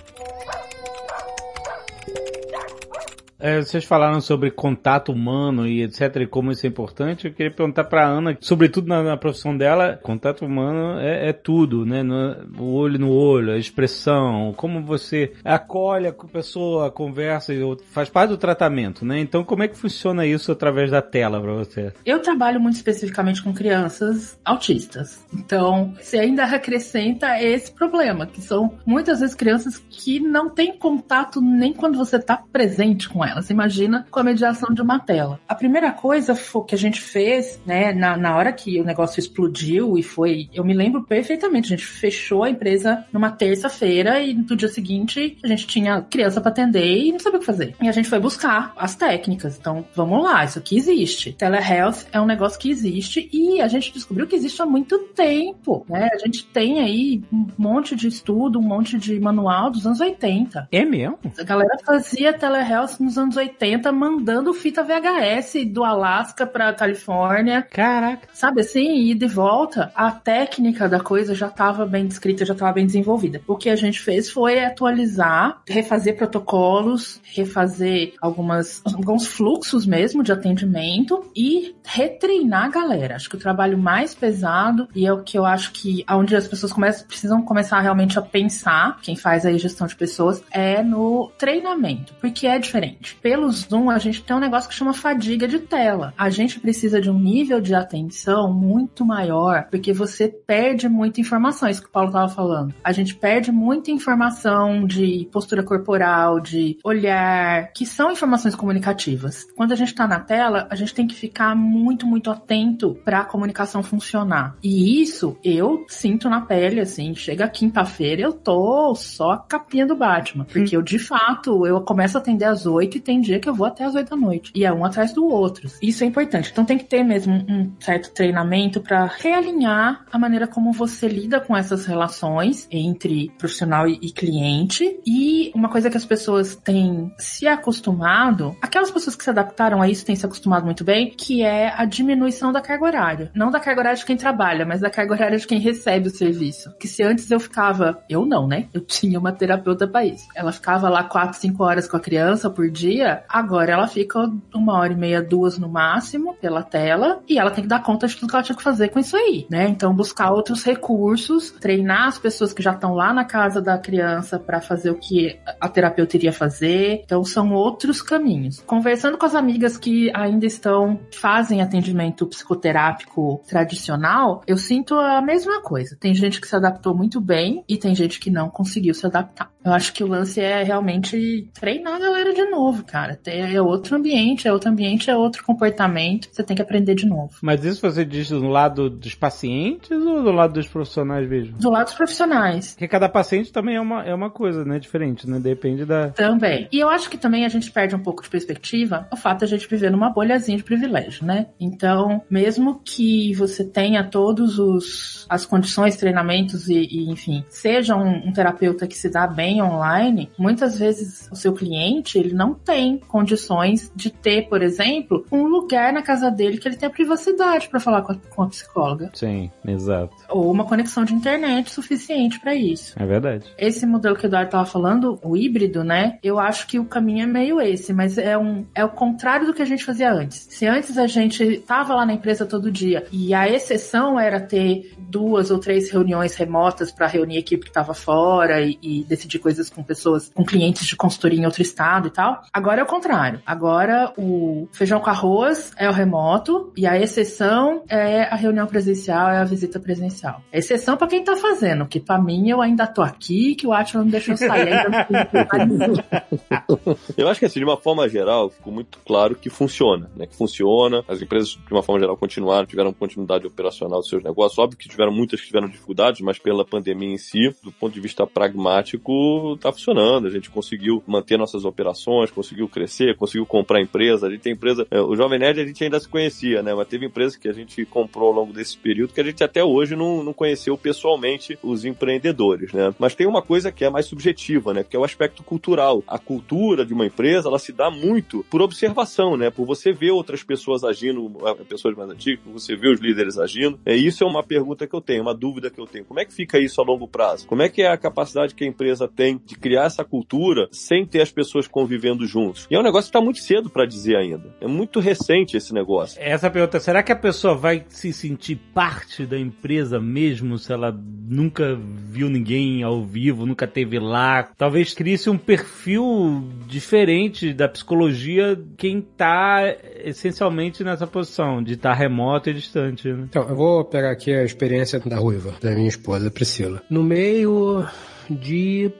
É, 3.40 3.62
vocês 3.62 3.84
falaram 3.84 4.20
sobre 4.20 4.50
contato 4.50 5.12
humano 5.12 5.68
e 5.68 5.84
etc 5.84 6.16
e 6.18 6.28
como 6.28 6.52
isso 6.52 6.66
é 6.66 6.70
importante. 6.70 7.28
Eu 7.28 7.34
queria 7.34 7.52
perguntar 7.52 7.84
pra 7.84 8.06
Ana, 8.06 8.36
sobretudo 8.42 8.88
na, 8.88 9.04
na 9.04 9.18
profissão 9.18 9.56
dela, 9.56 10.00
contato 10.02 10.44
humano 10.44 11.00
é, 11.00 11.30
é 11.30 11.34
tudo, 11.34 11.86
né? 11.86 12.02
No, 12.02 12.36
o 12.58 12.74
olho 12.74 13.00
no 13.00 13.12
olho, 13.12 13.54
a 13.54 13.58
expressão, 13.58 14.54
como 14.58 14.82
você 14.82 15.34
acolhe 15.44 16.08
a 16.08 16.14
pessoa, 16.14 16.90
conversa, 16.90 17.54
faz 17.92 18.10
parte 18.10 18.32
do 18.32 18.38
tratamento, 18.38 19.06
né? 19.06 19.20
Então, 19.20 19.44
como 19.44 19.64
é 19.64 19.68
que 19.68 19.78
funciona 19.78 20.26
isso 20.26 20.52
através 20.52 20.90
da 20.90 21.02
tela 21.02 21.40
pra 21.40 21.54
você? 21.54 21.94
Eu 22.06 22.20
trabalho 22.20 22.60
muito 22.60 22.76
especificamente 22.76 23.44
com 23.44 23.54
crianças 23.54 24.40
autistas. 24.44 25.24
Então, 25.34 25.94
você 26.00 26.18
ainda 26.18 26.44
acrescenta 26.46 27.42
esse 27.42 27.72
problema, 27.72 28.26
que 28.26 28.42
são 28.42 28.78
muitas 28.86 29.20
vezes 29.20 29.36
crianças 29.36 29.78
que 29.78 30.20
não 30.20 30.50
têm 30.50 30.76
contato 30.76 31.40
nem 31.40 31.72
quando 31.72 31.98
você 31.98 32.16
está 32.16 32.38
presente 32.52 33.08
com 33.08 33.24
elas. 33.24 33.27
Imagina 33.50 34.06
com 34.10 34.20
a 34.20 34.24
mediação 34.24 34.74
de 34.74 34.82
uma 34.82 35.00
tela. 35.00 35.40
A 35.48 35.56
primeira 35.56 35.92
coisa 35.92 36.36
que 36.68 36.76
a 36.76 36.78
gente 36.78 37.02
fez, 37.02 37.60
né, 37.66 37.94
na, 37.94 38.18
na 38.18 38.36
hora 38.36 38.52
que 38.52 38.80
o 38.80 38.84
negócio 38.84 39.20
explodiu 39.20 39.98
e 39.98 40.04
foi. 40.04 40.50
Eu 40.54 40.64
me 40.64 40.74
lembro 40.74 41.04
perfeitamente, 41.04 41.74
a 41.74 41.78
gente 41.78 41.86
fechou 41.86 42.44
a 42.44 42.50
empresa 42.50 43.06
numa 43.12 43.32
terça-feira 43.32 44.20
e 44.20 44.34
no 44.34 44.56
dia 44.56 44.68
seguinte 44.68 45.38
a 45.44 45.48
gente 45.48 45.68
tinha 45.68 46.02
criança 46.02 46.42
para 46.42 46.52
atender 46.52 46.98
e 46.98 47.12
não 47.12 47.20
sabia 47.20 47.38
o 47.38 47.40
que 47.40 47.46
fazer. 47.46 47.76
E 47.82 47.88
a 47.88 47.92
gente 47.92 48.10
foi 48.10 48.20
buscar 48.20 48.74
as 48.78 48.96
técnicas. 48.96 49.58
Então, 49.58 49.86
vamos 49.96 50.24
lá, 50.24 50.44
isso 50.44 50.60
aqui 50.60 50.78
existe. 50.78 51.34
Telehealth 51.34 52.06
é 52.12 52.20
um 52.20 52.26
negócio 52.26 52.60
que 52.60 52.70
existe 52.70 53.30
e 53.32 53.62
a 53.62 53.68
gente 53.68 53.94
descobriu 53.94 54.28
que 54.28 54.36
existe 54.36 54.62
há 54.62 54.66
muito 54.66 54.98
tempo, 55.16 55.86
né? 55.90 56.10
A 56.14 56.18
gente 56.18 56.46
tem 56.46 56.80
aí 56.80 57.22
um 57.32 57.48
monte 57.58 57.96
de 57.96 58.08
estudo, 58.08 58.60
um 58.60 58.64
monte 58.64 58.98
de 58.98 59.20
manual 59.20 59.70
dos 59.70 59.86
anos 59.86 60.00
80. 60.00 60.68
É 60.72 60.86
mesmo? 60.86 61.20
A 61.38 61.44
galera 61.44 61.78
fazia 61.86 62.34
telehealth 62.34 63.00
nos 63.00 63.17
anos 63.18 63.36
80 63.36 63.92
mandando 63.92 64.54
fita 64.54 64.84
VHS 64.84 65.66
do 65.68 65.84
Alasca 65.84 66.46
pra 66.46 66.74
Califórnia. 66.74 67.68
Caraca. 67.72 68.28
Sabe 68.34 68.62
assim, 68.62 69.10
e 69.10 69.14
de 69.14 69.28
volta, 69.28 69.92
a 69.96 70.12
técnica 70.12 70.88
da 70.88 71.00
coisa 71.00 71.34
já 71.34 71.48
estava 71.48 71.86
bem 71.86 72.06
descrita, 72.08 72.46
já 72.46 72.54
estava 72.54 72.74
bem 72.74 72.86
desenvolvida. 72.86 73.42
O 73.48 73.56
que 73.56 73.70
a 73.70 73.76
gente 73.76 74.00
fez 74.00 74.30
foi 74.30 74.64
atualizar, 74.64 75.62
refazer 75.68 76.16
protocolos, 76.16 77.20
refazer 77.24 78.14
algumas, 78.22 78.82
alguns 78.86 79.28
fluxos 79.28 79.86
mesmo 79.86 80.24
de 80.24 80.32
atendimento 80.32 81.26
e 81.36 81.76
retreinar 81.84 82.66
a 82.66 82.70
galera. 82.70 83.16
Acho 83.16 83.30
que 83.30 83.36
o 83.36 83.40
trabalho 83.40 83.78
mais 83.78 84.14
pesado 84.14 84.88
e 84.96 85.06
é 85.06 85.14
o 85.14 85.24
que 85.24 85.38
eu 85.38 85.46
acho 85.46 85.72
que 85.72 86.04
onde 86.10 86.36
as 86.36 86.48
pessoas 86.48 86.74
começam, 86.74 87.08
precisam 87.08 87.42
começar 87.42 87.80
realmente 87.80 88.18
a 88.20 88.22
pensar, 88.22 89.00
quem 89.02 89.16
faz 89.16 89.46
aí 89.46 89.58
gestão 89.58 89.88
de 89.88 89.96
pessoas, 89.96 90.44
é 90.52 90.84
no 90.84 91.32
treinamento, 91.38 92.14
porque 92.20 92.48
é 92.48 92.60
diferente. 92.60 93.07
Seguinte: 93.08 93.18
pelo 93.22 93.50
Zoom, 93.52 93.90
a 93.90 93.98
gente 93.98 94.24
tem 94.24 94.36
um 94.36 94.40
negócio 94.40 94.70
que 94.70 94.76
chama 94.76 94.94
fadiga 94.94 95.48
de 95.48 95.60
tela. 95.60 96.14
A 96.18 96.30
gente 96.30 96.60
precisa 96.60 97.00
de 97.00 97.10
um 97.10 97.18
nível 97.18 97.62
de 97.62 97.74
atenção 97.74 98.54
muito 98.54 99.06
maior, 99.06 99.68
porque 99.70 99.94
você 99.94 100.28
perde 100.28 100.90
muita 100.90 101.22
informação, 101.22 101.70
isso 101.70 101.82
que 101.82 101.88
o 101.88 101.92
Paulo 101.92 102.10
estava 102.10 102.28
falando. 102.28 102.74
A 102.84 102.92
gente 102.92 103.16
perde 103.16 103.52
muita 103.52 103.92
informação 103.92 104.86
de 104.86 105.28
postura 105.32 105.64
corporal, 105.64 106.40
de 106.40 106.78
olhar, 106.84 107.72
que 107.74 107.86
são 107.86 108.12
informações 108.12 108.56
comunicativas. 108.56 109.48
Quando 109.56 109.72
a 109.72 109.76
gente 109.76 109.90
está 109.90 110.08
na 110.08 110.20
tela, 110.20 110.68
a 110.70 110.76
gente 110.76 110.94
tem 110.94 111.08
que 111.08 111.16
ficar 111.16 111.56
muito, 111.56 112.06
muito 112.06 112.30
atento 112.30 112.98
para 113.06 113.20
a 113.20 113.26
comunicação 113.26 113.84
funcionar. 113.84 114.56
E 114.64 115.02
isso 115.02 115.38
eu 115.44 115.86
sinto 115.88 116.30
na 116.30 116.42
pele, 116.42 116.80
assim, 116.80 117.14
chega 117.14 117.48
quinta-feira, 117.48 118.22
eu 118.22 118.34
tô 118.34 118.96
só 118.96 119.32
a 119.32 119.38
capinha 119.38 119.86
do 119.86 119.96
Batman. 119.96 120.46
Porque 120.46 120.76
eu, 120.76 120.82
de 120.82 121.00
fato, 121.00 121.66
eu 121.66 121.82
começo 121.82 122.18
a 122.18 122.22
atender 122.22 122.46
às 122.46 122.66
oito 122.66 122.97
e 122.98 123.02
tem 123.02 123.22
dia 123.22 123.40
que 123.40 123.50
eu 123.50 123.54
vou 123.54 123.68
até 123.68 123.84
às 123.84 123.96
oito 123.96 124.10
da 124.10 124.16
noite. 124.16 124.52
E 124.56 124.66
é 124.66 124.74
um 124.74 124.86
atrás 124.86 125.14
do 125.14 125.26
outro. 125.26 125.70
Isso 125.82 126.04
é 126.04 126.08
importante. 126.08 126.50
Então 126.52 126.66
tem 126.66 126.78
que 126.78 126.86
ter 126.86 127.04
mesmo 127.04 127.34
um 127.34 127.72
certo 127.80 128.12
treinamento 128.14 128.82
para 128.82 129.06
realinhar 129.06 130.06
a 130.12 130.20
maneira 130.20 130.48
como 130.48 130.72
você 130.72 131.08
lida 131.08 131.40
com 131.40 131.56
essas 131.56 131.86
relações 131.86 132.68
entre 132.72 133.32
profissional 133.38 133.88
e 133.88 134.12
cliente. 134.12 135.00
E 135.06 135.52
uma 135.54 135.70
coisa 135.70 135.90
que 135.90 135.98
as 135.98 136.06
pessoas 136.06 136.56
têm 136.56 137.12
se 137.18 137.48
acostumado, 137.48 138.56
aquelas 138.62 138.92
pessoas 138.92 139.16
que 139.16 139.24
se 139.24 139.30
adaptaram 139.30 139.82
a 139.82 139.90
isso 139.90 140.06
têm 140.06 140.16
se 140.16 140.26
acostumado 140.26 140.66
muito 140.66 140.84
bem, 140.84 141.12
que 141.12 141.44
é 141.44 141.74
a 141.76 141.86
diminuição 141.86 142.52
da 142.52 142.62
carga 142.62 142.86
horária. 142.86 143.32
Não 143.36 143.52
da 143.52 143.60
carga 143.60 143.82
horária 143.82 143.98
de 143.98 144.06
quem 144.06 144.18
trabalha, 144.18 144.66
mas 144.66 144.82
da 144.82 144.90
carga 144.90 145.14
horária 145.14 145.38
de 145.38 145.48
quem 145.48 145.60
recebe 145.60 146.08
o 146.08 146.12
serviço. 146.12 146.74
Que 146.80 146.88
se 146.88 147.04
antes 147.04 147.30
eu 147.30 147.40
ficava, 147.40 148.04
eu 148.10 148.26
não, 148.26 148.48
né? 148.48 148.68
Eu 148.74 148.82
tinha 148.82 149.20
uma 149.20 149.32
terapeuta 149.32 149.88
isso. 150.04 150.28
Ela 150.36 150.52
ficava 150.52 150.90
lá 150.90 151.04
quatro, 151.04 151.40
cinco 151.40 151.64
horas 151.64 151.88
com 151.88 151.98
a 151.98 152.00
criança 152.00 152.50
por 152.50 152.70
dia, 152.70 152.87
agora 153.28 153.74
ela 153.74 153.88
fica 153.88 154.20
uma 154.54 154.74
hora 154.78 154.94
e 154.94 154.96
meia, 154.96 155.22
duas 155.22 155.58
no 155.58 155.70
máximo, 155.70 156.36
pela 156.36 156.64
tela, 156.64 157.22
e 157.28 157.38
ela 157.38 157.52
tem 157.52 157.64
que 157.64 157.70
dar 157.70 157.84
conta 157.84 158.08
de 158.08 158.16
tudo 158.16 158.30
que 158.30 158.36
ela 158.36 158.44
tinha 158.44 158.56
que 158.56 158.64
fazer 158.64 158.90
com 158.90 159.00
isso 159.00 159.16
aí, 159.16 159.46
né? 159.50 159.68
Então 159.68 159.94
buscar 159.94 160.32
outros 160.32 160.64
recursos, 160.64 161.52
treinar 161.52 162.08
as 162.08 162.20
pessoas 162.20 162.54
que 162.54 162.62
já 162.62 162.72
estão 162.72 162.94
lá 162.94 163.14
na 163.14 163.26
casa 163.26 163.62
da 163.62 163.78
criança 163.78 164.40
para 164.40 164.62
fazer 164.62 164.92
o 164.92 164.96
que 164.96 165.40
a 165.60 165.70
terapeuta 165.70 166.18
iria 166.18 166.34
fazer. 166.34 167.02
Então 167.04 167.24
são 167.24 167.54
outros 167.54 168.02
caminhos. 168.02 168.62
Conversando 168.66 169.18
com 169.18 169.26
as 169.26 169.36
amigas 169.36 169.78
que 169.78 170.12
ainda 170.14 170.46
estão 170.46 171.00
fazem 171.12 171.62
atendimento 171.62 172.26
psicoterápico 172.28 173.42
tradicional, 173.48 174.42
eu 174.48 174.58
sinto 174.58 174.96
a 174.96 175.22
mesma 175.22 175.62
coisa. 175.62 175.98
Tem 176.00 176.14
gente 176.14 176.40
que 176.42 176.48
se 176.48 176.56
adaptou 176.56 176.96
muito 176.96 177.20
bem 177.20 177.64
e 177.68 177.78
tem 177.78 177.96
gente 177.96 178.20
que 178.20 178.30
não 178.30 178.50
conseguiu 178.50 178.94
se 178.94 179.06
adaptar. 179.06 179.52
Eu 179.64 179.74
acho 179.74 179.92
que 179.92 180.04
o 180.04 180.08
lance 180.08 180.40
é 180.40 180.64
realmente 180.64 181.50
treinar 181.54 181.96
a 181.96 182.00
galera 182.00 182.34
de 182.34 182.46
novo, 182.46 182.77
cara. 182.84 183.20
É 183.26 183.62
outro 183.62 183.96
ambiente, 183.96 184.48
é 184.48 184.54
outro 184.54 184.70
ambiente, 184.70 185.10
é 185.10 185.16
outro 185.16 185.44
comportamento. 185.44 186.30
Você 186.32 186.44
tem 186.44 186.56
que 186.56 186.62
aprender 186.62 186.96
de 186.96 187.06
novo. 187.06 187.32
Mas 187.42 187.64
isso 187.64 187.82
você 187.82 188.04
diz 188.06 188.30
do 188.30 188.48
lado 188.48 188.90
dos 188.90 189.16
pacientes 189.16 189.92
ou 189.92 190.24
do 190.24 190.32
lado 190.32 190.54
dos 190.54 190.68
profissionais 190.68 191.28
mesmo? 191.28 191.58
Do 191.58 191.70
lado 191.70 191.86
dos 191.86 191.96
profissionais. 191.96 192.72
Porque 192.72 192.88
cada 192.88 193.10
paciente 193.10 193.52
também 193.52 193.76
é 193.76 193.82
uma, 193.82 194.04
é 194.04 194.14
uma 194.14 194.30
coisa, 194.30 194.64
né? 194.66 194.80
Diferente, 194.80 195.30
né? 195.30 195.40
Depende 195.40 195.86
da. 195.86 196.10
Também. 196.10 196.68
E 196.72 196.80
eu 196.80 196.90
acho 196.90 197.10
que 197.10 197.18
também 197.18 197.46
a 197.46 197.50
gente 197.50 197.72
perde 197.72 197.96
um 197.96 198.00
pouco 198.00 198.24
de 198.24 198.30
perspectiva 198.30 199.08
o 199.12 199.16
fato 199.16 199.40
de 199.40 199.46
a 199.46 199.48
gente 199.48 199.70
viver 199.70 199.92
numa 199.92 200.10
bolhazinha 200.10 200.58
de 200.58 200.64
privilégio, 200.64 201.26
né? 201.26 201.48
Então, 201.60 202.22
mesmo 202.30 202.82
que 202.84 203.34
você 203.36 203.64
tenha 203.64 204.04
todos 204.04 204.60
os 204.60 205.26
as 205.30 205.46
condições, 205.46 205.98
treinamentos 205.98 206.70
e, 206.70 206.88
e 206.90 207.10
enfim, 207.10 207.44
seja 207.50 207.96
um, 207.96 208.28
um 208.28 208.32
terapeuta 208.32 208.88
que 208.88 208.96
se 208.96 209.10
dá 209.10 209.28
bem 209.28 209.62
online, 209.62 210.30
muitas 210.38 210.78
vezes 210.78 211.30
o 211.32 211.36
seu 211.36 211.54
cliente 211.54 212.18
ele 212.18 212.34
não 212.34 212.54
tem 212.68 213.00
condições 213.08 213.90
de 213.96 214.12
ter, 214.12 214.50
por 214.50 214.62
exemplo, 214.62 215.26
um 215.32 215.48
lugar 215.48 215.94
na 215.94 216.02
casa 216.02 216.30
dele 216.30 216.58
que 216.58 216.68
ele 216.68 216.76
tenha 216.76 216.92
privacidade 216.92 217.70
para 217.70 217.80
falar 217.80 218.02
com 218.02 218.12
a, 218.12 218.16
com 218.16 218.44
a 218.44 218.48
psicóloga. 218.48 219.10
Sim, 219.14 219.50
exato. 219.66 220.14
Ou 220.30 220.52
uma 220.52 220.66
conexão 220.66 221.06
de 221.06 221.14
internet 221.14 221.72
suficiente 221.72 222.40
para 222.42 222.54
isso. 222.54 222.94
É 223.00 223.06
verdade. 223.06 223.46
Esse 223.58 223.86
modelo 223.86 224.18
que 224.18 224.26
o 224.26 224.28
Eduardo 224.28 224.52
tava 224.52 224.66
falando, 224.66 225.18
o 225.24 225.38
híbrido, 225.38 225.82
né? 225.82 226.20
Eu 226.22 226.38
acho 226.38 226.68
que 226.68 226.78
o 226.78 226.84
caminho 226.84 227.24
é 227.24 227.26
meio 227.26 227.62
esse, 227.62 227.94
mas 227.94 228.18
é 228.18 228.38
um 228.38 228.66
é 228.76 228.84
o 228.84 228.90
contrário 228.90 229.48
do 229.48 229.54
que 229.54 229.62
a 229.62 229.66
gente 229.66 229.86
fazia 229.86 230.12
antes. 230.12 230.46
Se 230.50 230.68
antes 230.68 230.98
a 230.98 231.08
gente 231.08 231.60
tava 231.60 231.96
lá 231.96 232.06
na 232.06 232.14
empresa 232.14 232.46
todo 232.46 232.70
dia 232.70 233.06
e 233.12 233.34
a 233.34 233.48
exceção 233.48 234.20
era 234.20 234.42
ter 234.42 234.94
duas 234.98 235.50
ou 235.52 235.60
três 235.60 235.90
reuniões 235.90 236.36
remotas 236.36 236.92
para 236.92 237.08
reunir 237.08 237.38
a 237.38 237.40
equipe 237.40 237.64
que 237.64 237.70
estava 237.70 237.94
fora 237.94 238.62
e, 238.62 238.78
e, 238.82 239.04
decidir 239.06 239.40
coisas 239.40 239.70
com 239.70 239.82
pessoas, 239.82 240.30
com 240.34 240.44
clientes 240.44 240.86
de 240.86 240.96
consultoria 240.96 241.40
em 241.40 241.46
outro 241.46 241.62
estado 241.62 242.08
e 242.08 242.12
tal. 242.12 242.44
Agora 242.52 242.82
é 242.82 242.84
o 242.84 242.88
contrário. 242.88 243.42
Agora 243.46 244.14
o 244.18 244.68
feijão 244.72 245.00
com 245.00 245.10
arroz 245.10 245.72
é 245.78 245.90
o 245.90 245.94
remoto 245.94 246.72
e 246.76 246.88
a 246.88 247.00
exceção 247.00 247.84
é 247.90 248.24
a 248.24 248.36
reunião 248.36 248.68
presencial, 248.68 249.30
é 249.30 249.38
a 249.38 249.44
visita 249.44 249.80
presencial. 249.80 250.42
A 250.52 250.58
exceção 250.58 250.98
para 250.98 251.08
quem 251.08 251.24
tá 251.24 251.36
fazendo, 251.36 251.86
que 251.86 252.00
para 252.00 252.22
mim 252.22 252.50
eu 252.50 252.62
ainda 252.62 252.88
tô 252.88 253.02
aqui, 253.02 253.56
que 253.56 253.68
o 253.68 253.74
Atila 253.74 254.04
não 254.04 254.12
deixou 254.12 254.36
sair. 254.36 254.74
Ainda 254.74 255.08
eu 257.18 257.28
acho 257.28 257.40
que 257.40 257.46
assim, 257.46 257.60
de 257.60 257.66
uma 257.66 257.78
forma 257.78 258.08
geral, 258.10 258.50
ficou 258.50 258.74
muito 258.74 259.00
claro 259.06 259.36
que 259.36 259.50
funciona, 259.50 260.10
né? 260.16 260.26
Que 260.26 260.36
funciona. 260.36 261.04
As 261.08 261.22
empresas, 261.22 261.50
de 261.50 261.74
uma 261.74 261.84
forma 261.84 262.00
geral, 262.00 262.18
continuaram, 262.18 262.66
tiveram 262.66 262.94
continuidade 262.94 263.46
operacional 263.46 264.00
dos 264.00 264.10
seus 264.10 264.24
negócios. 264.24 264.58
Óbvio 264.58 264.78
que 264.78 264.90
tiveram 264.90 265.12
muitas 265.12 265.40
que 265.40 265.48
tiveram 265.48 265.68
dificuldades, 265.68 266.22
mas 266.22 266.40
pela 266.40 266.66
pandemia 266.66 267.14
em 267.14 267.18
si, 267.18 267.54
do 267.64 267.72
ponto 267.72 267.94
de 267.94 268.00
vista 268.00 268.26
pragmático, 268.26 269.54
está 269.56 269.72
funcionando. 269.72 270.28
A 270.28 270.30
gente 270.30 270.50
conseguiu 270.50 271.04
manter 271.06 271.38
nossas 271.38 271.66
operações, 271.66 272.32
conseguiu 272.38 272.70
crescer, 272.70 273.16
conseguiu 273.16 273.48
comprar 273.48 273.82
empresa. 273.82 274.28
A 274.28 274.30
gente 274.30 274.42
tem 274.42 274.54
empresa, 274.54 274.86
é, 274.92 275.02
o 275.02 275.16
Jovem 275.16 275.40
Nerd 275.40 275.60
a 275.60 275.66
gente 275.66 275.84
ainda 275.84 276.00
se 276.00 276.08
conhecia, 276.08 276.62
né? 276.62 276.72
Mas 276.76 276.88
teve 276.88 277.08
empresa 277.08 277.38
que 277.40 277.50
a 277.50 277.52
gente 277.54 277.84
comprou 277.86 278.28
ao 278.28 278.36
longo 278.36 278.54
desse 278.54 278.78
período 278.78 279.12
que 279.12 279.22
a 279.22 279.24
gente 279.24 279.44
até 279.44 279.64
hoje 279.64 279.96
não, 279.96 280.24
não 280.24 280.34
conheceu 280.34 280.78
pessoalmente 280.78 281.58
os 281.64 281.84
empreendedores, 281.84 282.72
né? 282.72 282.94
Mas 283.00 283.16
tem 283.16 283.26
uma 283.26 283.42
coisa 283.42 283.72
que 283.72 283.84
é 283.84 283.90
mais 283.90 284.06
subjetiva, 284.06 284.72
né? 284.72 284.84
Que 284.84 284.96
é 284.96 285.00
o 285.00 285.04
aspecto 285.04 285.42
cultural. 285.42 286.04
A 286.08 286.20
cultura 286.20 286.86
de 286.86 286.94
uma 286.94 287.08
empresa, 287.08 287.48
ela 287.48 287.58
se 287.58 287.72
dá 287.72 287.90
muito 287.90 288.46
por 288.52 288.62
observação, 288.62 289.36
né? 289.36 289.50
Por 289.50 289.66
você 289.66 289.92
ver 289.92 290.12
outras 290.12 290.44
pessoas 290.44 290.84
agindo, 290.84 291.32
pessoas 291.68 291.96
mais 291.96 292.12
antigas, 292.12 292.44
por 292.44 292.54
você 292.54 292.76
ver 292.76 292.94
os 292.94 293.00
líderes 293.00 293.40
agindo. 293.40 293.80
É, 293.84 293.96
isso 293.96 294.24
é 294.24 294.28
uma 294.28 294.44
pergunta 294.44 294.86
que 294.86 294.96
eu 294.96 295.02
tenho, 295.02 295.24
uma 295.24 295.34
dúvida 295.34 295.72
que 295.72 295.82
eu 295.82 295.88
tenho. 295.88 296.06
Como 296.06 296.20
é 296.20 296.26
que 296.26 296.34
fica 296.34 296.60
isso 296.60 296.80
a 296.80 296.84
longo 296.84 297.08
prazo? 297.08 297.48
Como 297.48 297.64
é 297.64 297.70
que 297.70 297.82
é 297.82 297.88
a 297.88 297.98
capacidade 297.98 298.54
que 298.54 298.64
a 298.64 298.68
empresa 298.68 299.08
tem 299.08 299.42
de 299.44 299.56
criar 299.56 299.86
essa 299.86 300.04
cultura 300.04 300.68
sem 300.72 301.04
ter 301.04 301.22
as 301.22 301.32
pessoas 301.32 301.68
convivendo 301.68 302.27
juntos? 302.30 302.68
E 302.70 302.76
é 302.76 302.80
um 302.80 302.84
negócio 302.84 303.10
que 303.10 303.18
está 303.18 303.22
muito 303.22 303.40
cedo 303.40 303.70
para 303.70 303.86
dizer 303.86 304.16
ainda. 304.16 304.56
É 304.62 304.68
muito 304.68 305.00
recente 305.00 305.58
esse 305.58 305.74
negócio. 305.74 306.20
Essa 306.22 306.50
pergunta, 306.50 306.80
será 306.80 307.02
que 307.04 307.12
a 307.12 307.16
pessoa 307.16 307.56
vai 307.56 307.86
se 307.90 308.12
sentir 308.14 308.60
parte 308.74 309.26
da 309.26 309.38
empresa 309.38 310.00
mesmo 310.00 310.58
se 310.58 310.72
ela 310.72 310.92
nunca 311.30 311.76
viu 311.76 312.30
ninguém 312.30 312.84
ao 312.84 313.04
vivo, 313.04 313.46
nunca 313.46 313.68
teve 313.68 314.00
lá? 314.00 314.50
Talvez 314.58 314.94
crie-se 314.94 315.30
um 315.30 315.38
perfil 315.38 316.44
diferente 316.68 317.54
da 317.54 317.68
psicologia 317.68 318.60
quem 318.78 319.00
está 319.00 319.64
essencialmente 320.04 320.84
nessa 320.84 321.08
posição 321.08 321.62
de 321.62 321.74
estar 321.74 321.92
tá 321.92 321.96
remoto 321.96 322.50
e 322.50 322.54
distante. 322.54 323.08
Né? 323.08 323.26
Então, 323.30 323.48
eu 323.48 323.56
vou 323.56 323.84
pegar 323.86 324.12
aqui 324.12 324.34
a 324.34 324.44
experiência 324.44 325.00
da 325.00 325.18
Ruiva, 325.18 325.54
da 325.62 325.72
minha 325.72 325.88
esposa 325.88 326.32
Priscila. 326.32 326.82
No 326.90 327.04
meio 327.04 327.86
de 328.30 328.92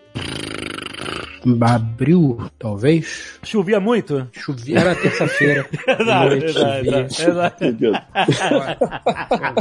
abril, 1.62 2.38
talvez. 2.58 3.40
Chovia 3.44 3.80
muito? 3.80 4.28
Chovia. 4.32 4.80
Era 4.80 4.96
terça-feira. 4.96 5.68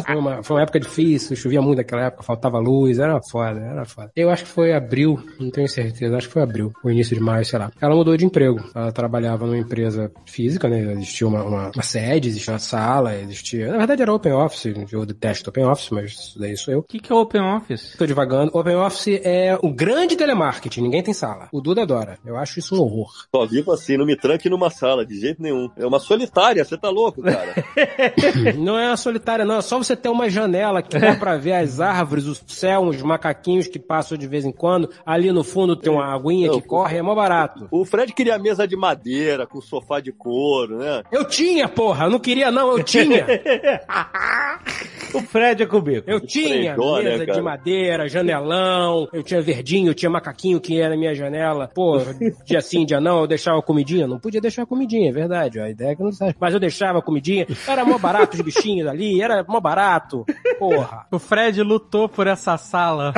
foi, 0.06 0.16
uma, 0.16 0.42
foi 0.42 0.56
uma 0.56 0.62
época 0.62 0.80
difícil, 0.80 1.36
chovia 1.36 1.62
muito 1.62 1.78
naquela 1.78 2.06
época, 2.06 2.22
faltava 2.22 2.58
luz, 2.58 2.98
era 2.98 3.20
foda, 3.22 3.60
era 3.60 3.84
foda. 3.84 4.10
Eu 4.16 4.30
acho 4.30 4.44
que 4.44 4.50
foi 4.50 4.72
abril, 4.72 5.22
não 5.38 5.50
tenho 5.50 5.68
certeza, 5.68 6.16
acho 6.16 6.28
que 6.28 6.32
foi 6.32 6.42
abril, 6.42 6.72
o 6.82 6.90
início 6.90 7.16
de 7.16 7.22
maio, 7.22 7.44
sei 7.44 7.58
lá. 7.58 7.70
Ela 7.80 7.94
mudou 7.94 8.16
de 8.16 8.24
emprego. 8.24 8.62
Ela 8.74 8.92
trabalhava 8.92 9.46
numa 9.46 9.58
empresa 9.58 10.10
física, 10.26 10.68
né? 10.68 10.92
Existia 10.94 11.26
uma, 11.26 11.42
uma, 11.42 11.70
uma 11.74 11.82
sede, 11.82 12.28
existia 12.28 12.52
uma 12.52 12.58
sala, 12.58 13.16
existia. 13.16 13.70
Na 13.70 13.78
verdade 13.78 14.02
era 14.02 14.12
Open 14.12 14.32
Office, 14.32 14.66
eu 14.92 15.04
detesto 15.04 15.50
Open 15.50 15.64
Office, 15.64 15.90
mas 15.90 16.12
isso 16.12 16.38
daí 16.38 16.56
sou 16.56 16.72
eu. 16.72 16.80
O 16.80 16.82
que, 16.82 16.98
que 16.98 17.12
é 17.12 17.14
Open 17.14 17.40
Office? 17.40 17.94
Tô 17.96 18.06
devagando. 18.06 18.56
Open 18.56 18.76
Office 18.76 19.20
é 19.22 19.58
o 19.62 19.72
grande 19.72 20.16
telemarketing, 20.16 20.82
ninguém 20.82 21.02
tem 21.02 21.14
sala. 21.14 21.48
O 21.52 21.60
Duda 21.76 21.82
adora. 21.82 22.18
Eu 22.24 22.36
acho 22.36 22.58
isso 22.58 22.74
um 22.74 22.80
horror. 22.80 23.10
Só 23.34 23.44
vivo 23.44 23.70
assim, 23.70 23.98
não 23.98 24.06
me 24.06 24.16
tranque 24.16 24.48
numa 24.48 24.70
sala, 24.70 25.04
de 25.04 25.20
jeito 25.20 25.42
nenhum. 25.42 25.68
É 25.76 25.84
uma 25.84 25.98
solitária, 25.98 26.64
você 26.64 26.76
tá 26.76 26.88
louco, 26.88 27.20
cara. 27.22 27.54
não 28.56 28.78
é 28.78 28.88
uma 28.88 28.96
solitária, 28.96 29.44
não. 29.44 29.56
É 29.56 29.60
só 29.60 29.76
você 29.76 29.94
ter 29.94 30.08
uma 30.08 30.30
janela 30.30 30.80
que 30.80 30.98
dá 30.98 31.14
pra 31.16 31.36
ver 31.36 31.52
as 31.52 31.78
árvores, 31.78 32.24
o 32.24 32.34
céu, 32.46 32.80
uns 32.80 33.02
macaquinhos 33.02 33.68
que 33.68 33.78
passam 33.78 34.16
de 34.16 34.26
vez 34.26 34.46
em 34.46 34.52
quando. 34.52 34.88
Ali 35.04 35.30
no 35.30 35.44
fundo 35.44 35.76
tem 35.76 35.92
uma 35.92 36.14
aguinha 36.14 36.48
não, 36.48 36.60
que 36.60 36.66
corre, 36.66 36.96
é 36.96 37.02
mó 37.02 37.14
barato. 37.14 37.68
O 37.70 37.84
Fred 37.84 38.14
queria 38.14 38.38
mesa 38.38 38.66
de 38.66 38.76
madeira, 38.76 39.46
com 39.46 39.60
sofá 39.60 40.00
de 40.00 40.12
couro, 40.12 40.78
né? 40.78 41.02
Eu 41.12 41.26
tinha, 41.26 41.68
porra. 41.68 42.06
Eu 42.06 42.10
não 42.10 42.18
queria, 42.18 42.50
não, 42.50 42.70
eu 42.76 42.82
tinha. 42.82 43.26
O 45.14 45.20
Fred 45.22 45.62
é 45.62 45.66
cubico. 45.66 46.10
Eu 46.10 46.20
tinha 46.20 46.76
né, 46.76 47.02
mesa 47.02 47.26
cara? 47.26 47.38
de 47.38 47.42
madeira, 47.42 48.08
janelão, 48.08 49.08
eu 49.12 49.22
tinha 49.22 49.40
verdinho, 49.40 49.90
eu 49.90 49.94
tinha 49.94 50.10
macaquinho 50.10 50.60
que 50.60 50.74
ia 50.74 50.88
na 50.88 50.96
minha 50.96 51.14
janela. 51.14 51.70
Pô, 51.74 51.98
dia 52.44 52.60
sim, 52.60 52.84
dia 52.84 53.00
não, 53.00 53.20
eu 53.20 53.26
deixava 53.26 53.60
comidinha. 53.62 54.06
Não 54.06 54.18
podia 54.18 54.40
deixar 54.40 54.66
comidinha, 54.66 55.08
é 55.10 55.12
verdade. 55.12 55.60
A 55.60 55.70
ideia 55.70 55.92
é 55.92 55.96
que 55.96 56.02
não 56.02 56.12
sabe. 56.12 56.34
Mas 56.38 56.54
eu 56.54 56.60
deixava 56.60 57.02
comidinha. 57.02 57.46
Era 57.66 57.84
mó 57.84 57.98
barato 57.98 58.36
os 58.36 58.42
bichinhos 58.42 58.88
ali, 58.88 59.20
era 59.20 59.44
mó 59.48 59.60
barato. 59.60 60.24
Porra. 60.58 61.06
O 61.10 61.18
Fred 61.18 61.62
lutou 61.62 62.08
por 62.08 62.26
essa 62.26 62.56
sala. 62.56 63.12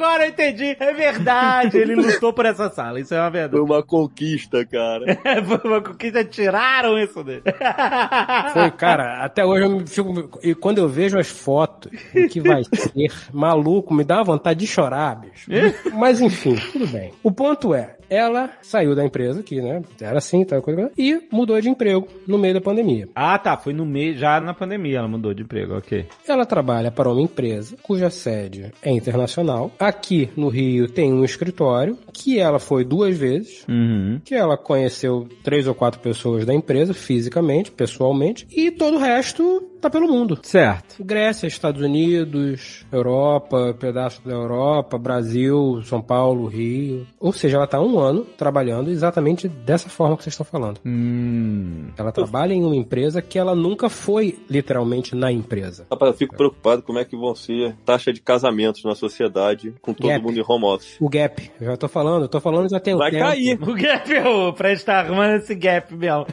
Agora 0.00 0.24
eu 0.24 0.30
entendi. 0.30 0.74
É 0.80 0.94
verdade. 0.94 1.76
Ele 1.76 1.94
lutou 1.94 2.32
por 2.32 2.46
essa 2.46 2.70
sala. 2.70 2.98
Isso 2.98 3.14
é 3.14 3.18
uma 3.18 3.30
Foi 3.30 3.40
verdade. 3.40 3.62
uma 3.62 3.82
conquista, 3.82 4.64
cara. 4.64 5.04
Foi 5.44 5.70
uma 5.70 5.82
conquista. 5.82 6.24
Tiraram 6.24 6.98
isso 6.98 7.22
dele. 7.22 7.42
Foi, 8.54 8.70
cara, 8.70 9.22
até 9.22 9.44
hoje 9.44 9.64
eu 9.64 9.70
me 9.70 9.86
fico. 9.86 10.40
E 10.42 10.54
quando 10.54 10.78
eu 10.78 10.88
vejo 10.88 11.18
as 11.18 11.28
fotos 11.28 11.92
do 12.14 12.28
que 12.28 12.40
vai 12.40 12.62
ser, 12.64 13.12
maluco, 13.30 13.92
me 13.92 14.02
dá 14.02 14.16
uma 14.16 14.24
vontade 14.24 14.60
de 14.60 14.66
chorar, 14.66 15.16
bicho. 15.16 15.50
Mas 15.92 16.18
enfim, 16.20 16.56
tudo 16.72 16.86
bem. 16.86 17.12
O 17.22 17.30
ponto 17.30 17.74
é, 17.74 17.96
ela 18.10 18.50
saiu 18.60 18.94
da 18.94 19.04
empresa, 19.04 19.42
que, 19.42 19.62
né, 19.62 19.82
era 20.00 20.18
assim, 20.18 20.44
tal 20.44 20.60
coisa, 20.60 20.90
e 20.98 21.22
mudou 21.30 21.60
de 21.60 21.68
emprego 21.70 22.06
no 22.26 22.36
meio 22.36 22.54
da 22.54 22.60
pandemia. 22.60 23.08
Ah, 23.14 23.38
tá. 23.38 23.56
Foi 23.56 23.72
no 23.72 23.86
meio, 23.86 24.16
já 24.16 24.40
na 24.40 24.52
pandemia 24.52 24.98
ela 24.98 25.08
mudou 25.08 25.32
de 25.32 25.42
emprego, 25.42 25.76
ok. 25.76 26.06
Ela 26.26 26.44
trabalha 26.44 26.90
para 26.90 27.08
uma 27.08 27.22
empresa 27.22 27.76
cuja 27.82 28.10
sede 28.10 28.72
é 28.82 28.90
internacional. 28.90 29.70
Aqui 29.78 30.28
no 30.36 30.48
Rio 30.48 30.88
tem 30.88 31.12
um 31.12 31.24
escritório 31.24 31.96
que 32.12 32.38
ela 32.38 32.58
foi 32.58 32.84
duas 32.84 33.16
vezes. 33.16 33.64
Uhum. 33.68 34.20
Que 34.24 34.34
ela 34.34 34.56
conheceu 34.56 35.28
três 35.42 35.66
ou 35.66 35.74
quatro 35.74 36.00
pessoas 36.00 36.44
da 36.44 36.52
empresa, 36.52 36.92
fisicamente, 36.92 37.70
pessoalmente, 37.70 38.46
e 38.50 38.70
todo 38.70 38.96
o 38.96 39.00
resto 39.00 39.69
tá 39.80 39.90
pelo 39.90 40.06
mundo. 40.08 40.38
Certo. 40.42 41.02
Grécia, 41.04 41.46
Estados 41.46 41.82
Unidos, 41.82 42.84
Europa, 42.92 43.74
pedaço 43.78 44.20
da 44.24 44.32
Europa, 44.32 44.98
Brasil, 44.98 45.80
São 45.84 46.00
Paulo, 46.00 46.46
Rio. 46.46 47.06
Ou 47.18 47.32
seja, 47.32 47.56
ela 47.56 47.66
tá 47.66 47.80
um 47.80 47.98
ano 47.98 48.24
trabalhando 48.36 48.90
exatamente 48.90 49.48
dessa 49.48 49.88
forma 49.88 50.16
que 50.16 50.22
vocês 50.24 50.34
estão 50.34 50.44
falando. 50.46 50.80
Hum. 50.84 51.88
Ela 51.96 52.12
trabalha 52.12 52.52
em 52.52 52.64
uma 52.64 52.76
empresa 52.76 53.20
que 53.22 53.38
ela 53.38 53.54
nunca 53.54 53.88
foi 53.88 54.38
literalmente 54.48 55.14
na 55.14 55.30
empresa. 55.32 55.86
Rapaz, 55.90 56.12
eu 56.12 56.16
fico 56.18 56.36
preocupado 56.36 56.82
como 56.82 56.98
é 56.98 57.04
que 57.04 57.16
vão 57.16 57.34
ser 57.34 57.74
taxa 57.84 58.12
de 58.12 58.20
casamentos 58.20 58.84
na 58.84 58.94
sociedade 58.94 59.74
com 59.80 59.92
todo 59.94 60.08
Gap. 60.08 60.24
mundo 60.24 60.38
em 60.38 60.44
home 60.46 60.64
office. 60.64 60.96
O 61.00 61.08
gap, 61.08 61.50
eu 61.60 61.66
já 61.66 61.76
tô 61.76 61.88
falando, 61.88 62.22
eu 62.22 62.28
tô 62.28 62.40
falando 62.40 62.68
já 62.68 62.80
tem 62.80 62.94
um 62.94 62.98
Vai 62.98 63.10
tempo. 63.10 63.24
cair. 63.24 63.58
O 63.62 63.74
gap, 63.74 64.12
o 64.28 64.52
Fred 64.54 64.84
tá 64.84 65.00
arrumando 65.00 65.36
esse 65.36 65.54
gap 65.54 65.94
mesmo. 65.94 66.26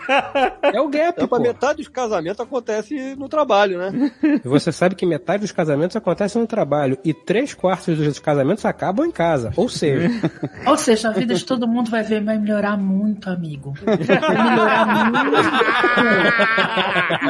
É 0.61 0.81
o 0.81 0.87
gap, 0.89 1.17
É, 1.19 1.21
pô. 1.21 1.27
pra 1.27 1.39
metade 1.39 1.77
dos 1.77 1.87
casamentos 1.87 2.39
acontece 2.39 3.15
no 3.15 3.27
trabalho, 3.29 3.36
né? 3.45 4.11
E 4.43 4.47
você 4.47 4.71
sabe 4.71 4.95
que 4.95 5.05
metade 5.05 5.41
dos 5.41 5.51
casamentos 5.51 5.95
acontecem 5.95 6.41
no 6.41 6.47
trabalho 6.47 6.97
e 7.03 7.13
três 7.13 7.53
quartos 7.53 7.97
dos 7.97 8.19
casamentos 8.19 8.65
acabam 8.65 9.05
em 9.05 9.11
casa. 9.11 9.51
Ou 9.55 9.67
seja, 9.69 10.09
Ou 10.65 10.77
seja, 10.77 11.09
a 11.09 11.11
vida 11.11 11.33
de 11.33 11.45
todo 11.45 11.67
mundo 11.67 11.89
vai 11.89 12.03
ver, 12.03 12.23
vai 12.23 12.37
melhorar 12.37 12.77
muito, 12.77 13.29
amigo. 13.29 13.73
Vai 13.83 13.97
melhorar 13.97 15.11
muito. 15.11 15.27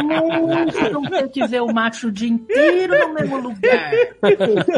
Muito. 0.03 0.91
Não 0.91 1.01
ter 1.03 1.29
que 1.29 1.47
ver 1.47 1.61
o 1.61 1.73
macho 1.73 2.07
o 2.07 2.11
dia 2.11 2.29
inteiro 2.29 3.07
no 3.07 3.13
mesmo 3.13 3.37
lugar. 3.37 3.91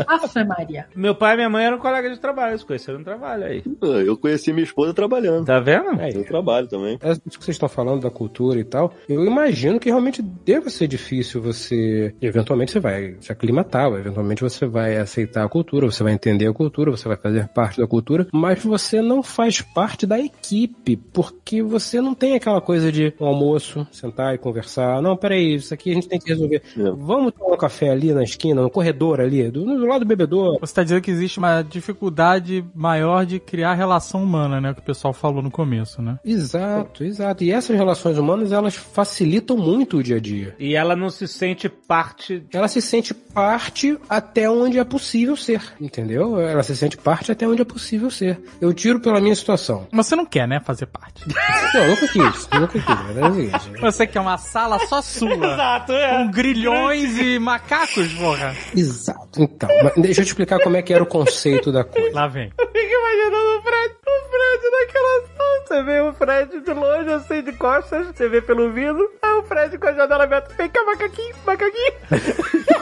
Afe 0.07 0.43
Maria. 0.43 0.87
Meu 0.95 1.15
pai 1.15 1.33
e 1.33 1.37
minha 1.37 1.49
mãe 1.49 1.65
eram 1.65 1.77
colegas 1.77 2.13
de 2.13 2.19
trabalho, 2.19 2.51
eles 2.51 2.63
conheceram 2.63 2.99
no 2.99 3.05
trabalho 3.05 3.43
aí. 3.45 3.63
Eu 4.05 4.17
conheci 4.17 4.51
minha 4.51 4.63
esposa 4.63 4.93
trabalhando. 4.93 5.45
Tá 5.45 5.59
vendo? 5.59 5.99
é, 5.99 6.15
Eu 6.15 6.23
trabalho 6.25 6.67
também. 6.67 6.97
é 7.01 7.11
isso 7.11 7.21
que 7.21 7.45
vocês 7.45 7.55
estão 7.55 7.69
falando 7.69 8.01
da 8.01 8.09
cultura 8.09 8.59
e 8.59 8.63
tal, 8.63 8.93
eu 9.07 9.25
imagino 9.25 9.79
que 9.79 9.89
realmente 9.89 10.21
deva 10.21 10.69
ser 10.69 10.87
difícil 10.87 11.18
você. 11.23 12.13
Eventualmente 12.21 12.71
você 12.71 12.79
vai 12.79 13.15
se 13.19 13.31
aclimatar, 13.31 13.91
eventualmente 13.93 14.41
você 14.41 14.65
vai 14.65 14.97
aceitar 14.97 15.45
a 15.45 15.49
cultura, 15.49 15.85
você 15.85 16.03
vai 16.03 16.13
entender 16.13 16.47
a 16.47 16.53
cultura, 16.53 16.91
você 16.91 17.07
vai 17.07 17.17
fazer 17.17 17.47
parte 17.49 17.79
da 17.79 17.87
cultura, 17.87 18.27
mas 18.31 18.63
você 18.63 19.01
não 19.01 19.21
faz 19.23 19.61
parte 19.61 20.05
da 20.05 20.19
equipe, 20.19 20.95
porque 20.95 21.61
você 21.61 22.01
não 22.01 22.13
tem 22.13 22.35
aquela 22.35 22.61
coisa 22.61 22.91
de 22.91 23.13
um 23.19 23.25
almoço, 23.25 23.87
sentar 23.91 24.33
e 24.35 24.37
conversar. 24.37 25.01
Não, 25.01 25.15
peraí, 25.15 25.55
isso 25.55 25.73
aqui 25.73 25.91
a 25.91 25.93
gente 25.93 26.07
tem 26.07 26.19
que 26.19 26.29
resolver. 26.29 26.61
É. 26.77 26.83
Vamos 26.91 27.33
tomar 27.33 27.55
um 27.55 27.57
café 27.57 27.89
ali 27.89 28.13
na 28.13 28.23
esquina, 28.23 28.61
no 28.61 28.69
corredor 28.69 29.19
ali, 29.19 29.49
do, 29.49 29.65
do 29.65 29.85
lado 29.85 30.01
do 30.01 30.07
bebedouro. 30.07 30.59
Você 30.59 30.73
tá 30.73 30.83
dizendo 30.83 31.01
que 31.01 31.11
existe 31.11 31.37
uma 31.37 31.61
dificuldade 31.61 32.63
maior 32.73 33.25
de 33.25 33.39
criar 33.39 33.73
relação 33.73 34.23
humana, 34.23 34.61
né? 34.61 34.73
Que 34.73 34.79
o 34.79 34.83
pessoal 34.83 35.13
falou 35.13 35.41
no 35.41 35.51
começo, 35.51 36.01
né? 36.01 36.19
Exato, 36.23 37.03
exato. 37.03 37.43
E 37.43 37.51
essas 37.51 37.75
relações 37.75 38.17
humanas, 38.17 38.51
elas 38.51 38.75
facilitam 38.75 39.57
muito 39.57 39.97
o 39.97 40.03
dia 40.03 40.17
a 40.17 40.19
dia. 40.19 40.55
E 40.59 40.75
ela 40.75 40.95
não 40.95 41.08
se 41.09 41.27
sente 41.27 41.69
parte. 41.69 42.43
ela 42.53 42.67
se 42.67 42.81
sente 42.81 43.13
parte 43.13 43.97
até 44.09 44.49
onde 44.49 44.79
é 44.79 44.83
possível 44.83 45.35
ser, 45.35 45.61
entendeu? 45.79 46.39
Ela 46.39 46.63
se 46.63 46.75
sente 46.75 46.97
parte 46.97 47.31
até 47.31 47.47
onde 47.47 47.61
é 47.61 47.65
possível 47.65 48.09
ser. 48.09 48.39
Eu 48.59 48.73
tiro 48.73 48.99
pela 48.99 49.19
minha 49.19 49.35
situação. 49.35 49.87
Mas 49.91 50.07
você 50.07 50.15
não 50.15 50.25
quer, 50.25 50.47
né? 50.47 50.59
Fazer 50.59 50.85
parte. 50.85 51.25
Não, 51.73 51.83
eu 51.83 51.89
nunca 51.89 52.07
quis, 52.07 52.49
eu 52.51 52.59
nunca 52.61 52.79
quis. 52.79 53.17
É 53.17 53.27
o 53.27 53.33
seguinte. 53.33 53.81
Você 53.81 54.07
quer 54.07 54.19
uma 54.19 54.37
sala 54.37 54.79
só 54.87 55.01
sua. 55.01 55.33
Exato, 55.35 55.91
é. 55.93 56.17
Com 56.17 56.31
grilhões 56.31 57.17
e 57.17 57.37
macacos, 57.37 58.11
porra. 58.13 58.55
Exato. 58.75 59.41
Então, 59.41 59.69
deixa 59.97 60.21
eu 60.21 60.25
te 60.25 60.29
explicar 60.29 60.59
como 60.59 60.77
é 60.77 60.81
que 60.81 60.93
era 60.93 61.03
o 61.03 61.07
conceito 61.07 61.71
da 61.71 61.83
coisa. 61.83 62.11
Lá 62.13 62.27
vem. 62.27 62.49
Fica 62.49 62.65
imaginando 62.71 63.57
o 63.57 63.61
Fred, 63.61 63.95
o 64.07 64.29
Fred 64.29 64.71
naquela 64.71 65.27
sala. 65.27 65.49
Você 65.67 65.83
vê 65.83 66.01
o 66.01 66.13
Fred 66.13 66.59
de 66.61 66.73
longe, 66.73 67.13
assim, 67.13 67.43
de 67.43 67.51
costas, 67.53 68.07
você 68.07 68.27
vê 68.27 68.41
pelo 68.41 68.71
vidro. 68.71 69.07
Aí 69.21 69.33
o 69.33 69.43
Fred 69.43 69.77
com 69.77 69.87
a 69.87 69.93
janela 69.93 70.23
aberta. 70.23 70.53
Vem 70.55 70.69
cá, 70.69 70.83
macaquinho, 70.99 71.35
macaquinho. 71.45 71.93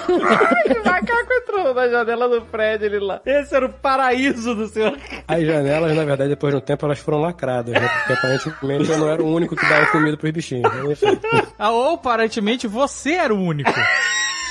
Ai, 0.10 0.78
o 0.80 0.86
macaco 0.86 1.34
entrou 1.34 1.74
na 1.74 1.88
janela 1.88 2.28
do 2.30 2.46
Fred, 2.46 2.86
ele 2.86 3.00
lá. 3.00 3.22
Esse 3.26 3.56
era 3.56 3.66
o 3.66 3.70
paraíso 3.74 4.56
do 4.56 4.68
senhor. 4.68 4.98
As 5.28 5.46
janelas, 5.46 5.96
na 5.96 6.06
verdade, 6.06 6.30
depois 6.30 6.54
de 6.54 6.58
um 6.58 6.62
tempo, 6.62 6.86
elas 6.86 7.00
foram 7.00 7.20
lacradas, 7.20 7.74
né? 7.74 7.88
Porque 7.88 8.14
aparentemente 8.14 8.90
eu 8.90 8.98
não 8.98 9.10
era 9.10 9.22
o 9.22 9.28
único 9.34 9.56
que 9.56 9.70
dava 9.70 9.86
comida 9.88 10.18
pros 10.18 10.32
bichinhos. 10.32 10.72
Enfim. 10.90 11.20
Ah, 11.60 11.72
Ou 11.72 11.96
aparentemente 11.96 12.68
você 12.68 13.14
era 13.14 13.34
o 13.34 13.40
único. 13.42 13.72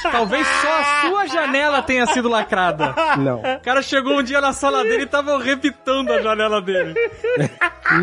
Talvez 0.03 0.47
só 0.47 0.69
a 0.69 1.01
sua 1.09 1.27
janela 1.27 1.83
tenha 1.83 2.07
sido 2.07 2.29
lacrada. 2.29 2.95
Não. 3.19 3.41
O 3.41 3.61
cara 3.61 3.83
chegou 3.83 4.19
um 4.19 4.23
dia 4.23 4.41
na 4.41 4.53
sala 4.53 4.83
dele 4.83 5.03
e 5.05 5.07
tava 5.07 5.39
repitando 5.39 6.13
a 6.13 6.23
janela 6.23 6.61
dele. 6.61 6.95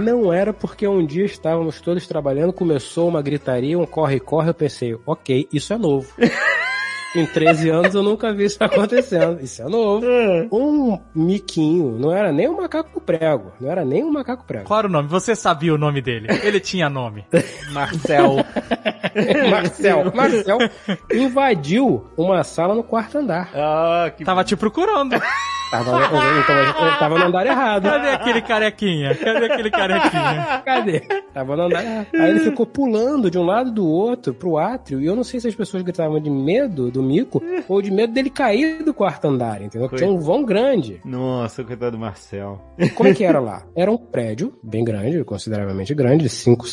Não 0.02 0.32
era 0.32 0.54
porque 0.54 0.88
um 0.88 1.06
dia 1.06 1.26
estávamos 1.26 1.82
todos 1.82 2.08
trabalhando, 2.08 2.54
começou 2.54 3.08
uma 3.08 3.22
gritaria, 3.22 3.78
um 3.78 3.86
corre-corre, 3.86 4.50
eu 4.50 4.54
pensei, 4.54 4.98
ok, 5.06 5.48
isso 5.52 5.74
é 5.74 5.78
novo. 5.78 6.14
Em 7.16 7.26
13 7.26 7.70
anos 7.70 7.94
eu 7.94 8.02
nunca 8.02 8.34
vi 8.34 8.46
isso 8.46 8.58
acontecendo. 8.64 9.40
Isso 9.42 9.62
é 9.62 9.66
novo. 9.66 10.06
Um 10.52 11.00
miquinho, 11.14 11.98
não 12.00 12.12
era 12.12 12.32
nem 12.32 12.50
um 12.50 12.58
macaco 12.58 13.00
prego. 13.00 13.52
Não 13.62 13.70
era 13.70 13.86
nem 13.86 14.04
um 14.04 14.12
macaco 14.12 14.44
prego. 14.46 14.66
Qual 14.66 14.80
era 14.80 14.88
o 14.88 14.92
nome? 14.92 15.08
Você 15.10 15.36
sabia 15.36 15.74
o 15.74 15.78
nome 15.78 16.02
dele. 16.02 16.28
Ele 16.44 16.60
tinha 16.60 16.90
nome. 16.90 17.26
Marcel. 17.72 18.38
Marcel, 19.50 20.12
Marcel 20.14 20.58
invadiu 21.14 22.08
uma 22.18 22.44
sala 22.44 22.74
no 22.74 22.84
quarto 22.84 23.20
andar. 23.20 23.52
Ah, 23.54 24.12
que 24.16 24.24
Tava 24.24 24.44
te 24.44 24.56
procurando. 24.56 25.16
Tava, 25.74 26.04
ele 26.04 26.98
tava 27.00 27.18
no 27.18 27.26
andar 27.26 27.48
errado. 27.48 27.84
Cadê 27.84 28.10
aquele 28.10 28.42
carequinha? 28.42 29.16
Cadê 29.16 29.46
aquele 29.46 29.72
carequinha? 29.72 30.62
Cadê? 30.64 31.00
Tava 31.34 31.56
no 31.56 31.64
andar 31.64 31.84
errado. 31.84 32.08
Aí 32.14 32.30
ele 32.30 32.40
ficou 32.42 32.66
pulando 32.66 33.32
de 33.32 33.40
um 33.40 33.44
lado 33.44 33.72
do 33.72 33.88
outro 33.88 34.36
pro 34.36 34.58
átrio. 34.58 35.02
E 35.02 35.06
eu 35.08 35.16
não 35.16 35.24
sei 35.24 35.40
se 35.40 35.48
as 35.48 35.56
pessoas 35.56 35.82
gritavam 35.82 36.20
de 36.20 36.30
medo 36.30 36.92
do 36.92 37.02
mico 37.02 37.42
ou 37.68 37.82
de 37.82 37.90
medo 37.90 38.14
dele 38.14 38.30
cair 38.30 38.84
do 38.84 38.94
quarto 38.94 39.26
andar, 39.26 39.64
entendeu? 39.64 39.90
Tinha 39.90 40.10
um 40.10 40.20
vão 40.20 40.46
grande. 40.46 41.02
Nossa, 41.04 41.64
coitado 41.64 41.94
do 41.94 41.98
Marcel. 41.98 42.62
Como 42.96 43.10
é 43.10 43.14
que 43.14 43.24
era 43.24 43.40
lá? 43.42 43.64
Era 43.76 43.92
um 43.92 43.98
prédio 43.98 44.54
bem 44.62 44.84
grande, 44.84 45.24
consideravelmente 45.24 45.94
grande, 45.96 46.24
de 46.26 46.30
cinco. 46.30 46.66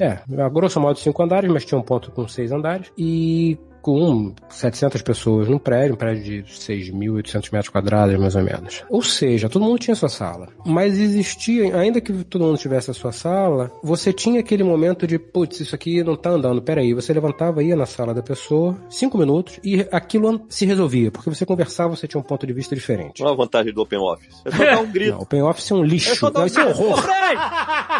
É, 0.00 0.18
a 0.42 0.48
grosso 0.48 0.80
modo 0.80 0.98
cinco 0.98 1.22
andares, 1.22 1.50
mas 1.50 1.64
tinha 1.64 1.78
um 1.78 1.82
ponto 1.82 2.10
com 2.10 2.26
seis 2.26 2.50
andares. 2.50 2.90
E 2.96 3.58
com 3.84 4.32
700 4.48 5.02
pessoas 5.02 5.46
num 5.46 5.58
prédio, 5.58 5.92
um 5.92 5.98
prédio 5.98 6.42
de 6.42 6.50
6.800 6.50 7.52
metros 7.52 7.68
quadrados, 7.68 8.16
mais 8.18 8.34
ou 8.34 8.42
menos. 8.42 8.82
Ou 8.88 9.02
seja, 9.02 9.46
todo 9.46 9.62
mundo 9.62 9.78
tinha 9.78 9.94
sua 9.94 10.08
sala. 10.08 10.48
Mas 10.64 10.98
existia, 10.98 11.76
ainda 11.76 12.00
que 12.00 12.24
todo 12.24 12.46
mundo 12.46 12.56
tivesse 12.56 12.90
a 12.90 12.94
sua 12.94 13.12
sala, 13.12 13.70
você 13.82 14.10
tinha 14.10 14.40
aquele 14.40 14.64
momento 14.64 15.06
de, 15.06 15.18
putz, 15.18 15.60
isso 15.60 15.74
aqui 15.74 16.02
não 16.02 16.16
tá 16.16 16.30
andando, 16.30 16.62
peraí. 16.62 16.94
Você 16.94 17.12
levantava, 17.12 17.62
ia 17.62 17.76
na 17.76 17.84
sala 17.84 18.14
da 18.14 18.22
pessoa, 18.22 18.74
cinco 18.88 19.18
minutos, 19.18 19.60
e 19.62 19.86
aquilo 19.92 20.46
se 20.48 20.64
resolvia, 20.64 21.10
porque 21.10 21.28
você 21.28 21.44
conversava, 21.44 21.94
você 21.94 22.08
tinha 22.08 22.18
um 22.18 22.24
ponto 22.24 22.46
de 22.46 22.54
vista 22.54 22.74
diferente. 22.74 23.22
Qual 23.22 23.34
a 23.34 23.36
vantagem 23.36 23.70
do 23.74 23.82
Open 23.82 23.98
Office? 23.98 24.40
É 24.46 24.50
só 24.50 24.64
dar 24.64 24.80
um 24.80 24.90
grito. 24.90 25.12
Não, 25.14 25.20
Open 25.20 25.42
Office 25.42 25.70
é 25.70 25.74
um 25.74 25.84
É 25.84 25.86
lixo. 25.86 26.16
só 26.16 26.30
dar 26.30 26.38
Não, 26.38 26.44
um 26.44 26.46
isso 26.46 26.58
é 26.60 26.64
horror. 26.64 26.92
Ô, 26.94 26.96
Fred! 26.96 27.40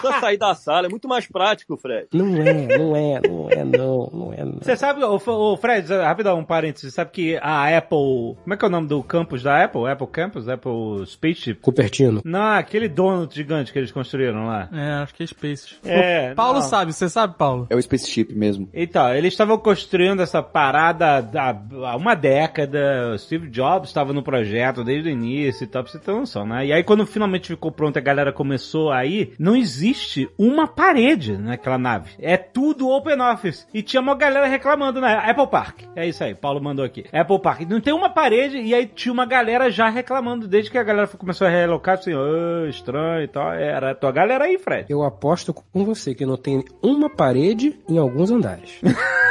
Só 0.00 0.20
sair 0.20 0.38
da 0.38 0.54
sala, 0.54 0.86
é 0.86 0.88
muito 0.90 1.06
mais 1.06 1.26
prático, 1.26 1.76
Fred. 1.76 2.06
Não 2.14 2.36
é, 2.36 2.78
não 2.78 2.96
é, 2.96 3.20
não 3.28 3.50
é, 3.50 3.64
não, 3.64 4.10
não 4.12 4.32
é, 4.32 4.44
não. 4.46 4.58
Você 4.62 4.76
sabe, 4.76 5.04
o, 5.04 5.16
o 5.16 5.56
Fred, 5.58 5.73
Fred, 5.74 5.92
rapidão, 5.94 6.38
um 6.38 6.44
parênteses. 6.44 6.94
Sabe 6.94 7.10
que 7.10 7.36
a 7.42 7.76
Apple. 7.76 8.36
Como 8.42 8.54
é 8.54 8.56
que 8.56 8.64
é 8.64 8.68
o 8.68 8.70
nome 8.70 8.86
do 8.86 9.02
campus 9.02 9.42
da 9.42 9.64
Apple? 9.64 9.86
Apple 9.88 10.06
Campus? 10.06 10.48
Apple 10.48 11.04
Spaceship? 11.06 11.54
Cupertino. 11.60 12.20
Não, 12.24 12.52
aquele 12.52 12.88
donut 12.88 13.34
gigante 13.34 13.72
que 13.72 13.78
eles 13.78 13.90
construíram 13.90 14.46
lá. 14.46 14.68
É, 14.72 15.02
acho 15.02 15.14
que 15.14 15.22
é 15.22 15.26
Space. 15.26 15.76
É, 15.84 16.34
Paulo 16.34 16.60
não. 16.60 16.62
sabe, 16.62 16.92
você 16.92 17.08
sabe, 17.08 17.36
Paulo? 17.36 17.66
É 17.70 17.74
o 17.74 17.82
Spaceship 17.82 18.32
mesmo. 18.34 18.68
Então, 18.72 19.12
eles 19.14 19.32
estavam 19.32 19.58
construindo 19.58 20.22
essa 20.22 20.42
parada 20.42 21.18
há 21.18 21.96
uma 21.96 22.14
década. 22.14 23.12
O 23.14 23.18
Steve 23.18 23.48
Jobs 23.48 23.88
estava 23.88 24.12
no 24.12 24.22
projeto 24.22 24.84
desde 24.84 25.08
o 25.08 25.12
início 25.12 25.64
e 25.64 25.66
tal, 25.66 25.82
pra 25.82 25.92
você 25.92 25.98
ter 25.98 26.12
noção, 26.12 26.46
né? 26.46 26.66
E 26.66 26.72
aí, 26.72 26.84
quando 26.84 27.06
finalmente 27.06 27.48
ficou 27.48 27.72
pronto, 27.72 27.98
a 27.98 28.02
galera 28.02 28.32
começou 28.32 28.92
a 28.92 29.04
ir, 29.04 29.34
não 29.38 29.56
existe 29.56 30.28
uma 30.38 30.68
parede 30.68 31.36
naquela 31.36 31.78
nave. 31.78 32.12
É 32.20 32.36
tudo 32.36 32.88
open 32.88 33.20
office. 33.20 33.66
E 33.74 33.82
tinha 33.82 34.00
uma 34.00 34.14
galera 34.14 34.46
reclamando, 34.46 35.00
né? 35.00 35.20
Apple 35.24 35.48
Park. 35.48 35.63
É 35.96 36.06
isso 36.06 36.22
aí, 36.22 36.34
Paulo 36.34 36.62
mandou 36.62 36.84
aqui. 36.84 37.04
Apple 37.12 37.38
Park. 37.40 37.60
Não 37.62 37.80
tem 37.80 37.92
uma 37.94 38.10
parede, 38.10 38.58
e 38.58 38.74
aí 38.74 38.86
tinha 38.86 39.12
uma 39.12 39.26
galera 39.26 39.70
já 39.70 39.88
reclamando, 39.88 40.46
desde 40.48 40.70
que 40.70 40.78
a 40.78 40.82
galera 40.82 41.06
começou 41.08 41.46
a 41.46 41.50
realocar, 41.50 41.98
assim, 41.98 42.12
"Ah, 42.12 42.68
estranho 42.68 43.24
e 43.24 43.28
tal. 43.28 43.52
Era 43.52 43.92
a 43.92 43.94
tua 43.94 44.12
galera 44.12 44.44
aí, 44.44 44.58
Fred. 44.58 44.86
Eu 44.88 45.02
aposto 45.02 45.52
com 45.54 45.84
você 45.84 46.14
que 46.14 46.26
não 46.26 46.36
tem 46.36 46.64
uma 46.82 47.08
parede 47.08 47.78
em 47.88 47.98
alguns 47.98 48.30
andares. 48.30 48.80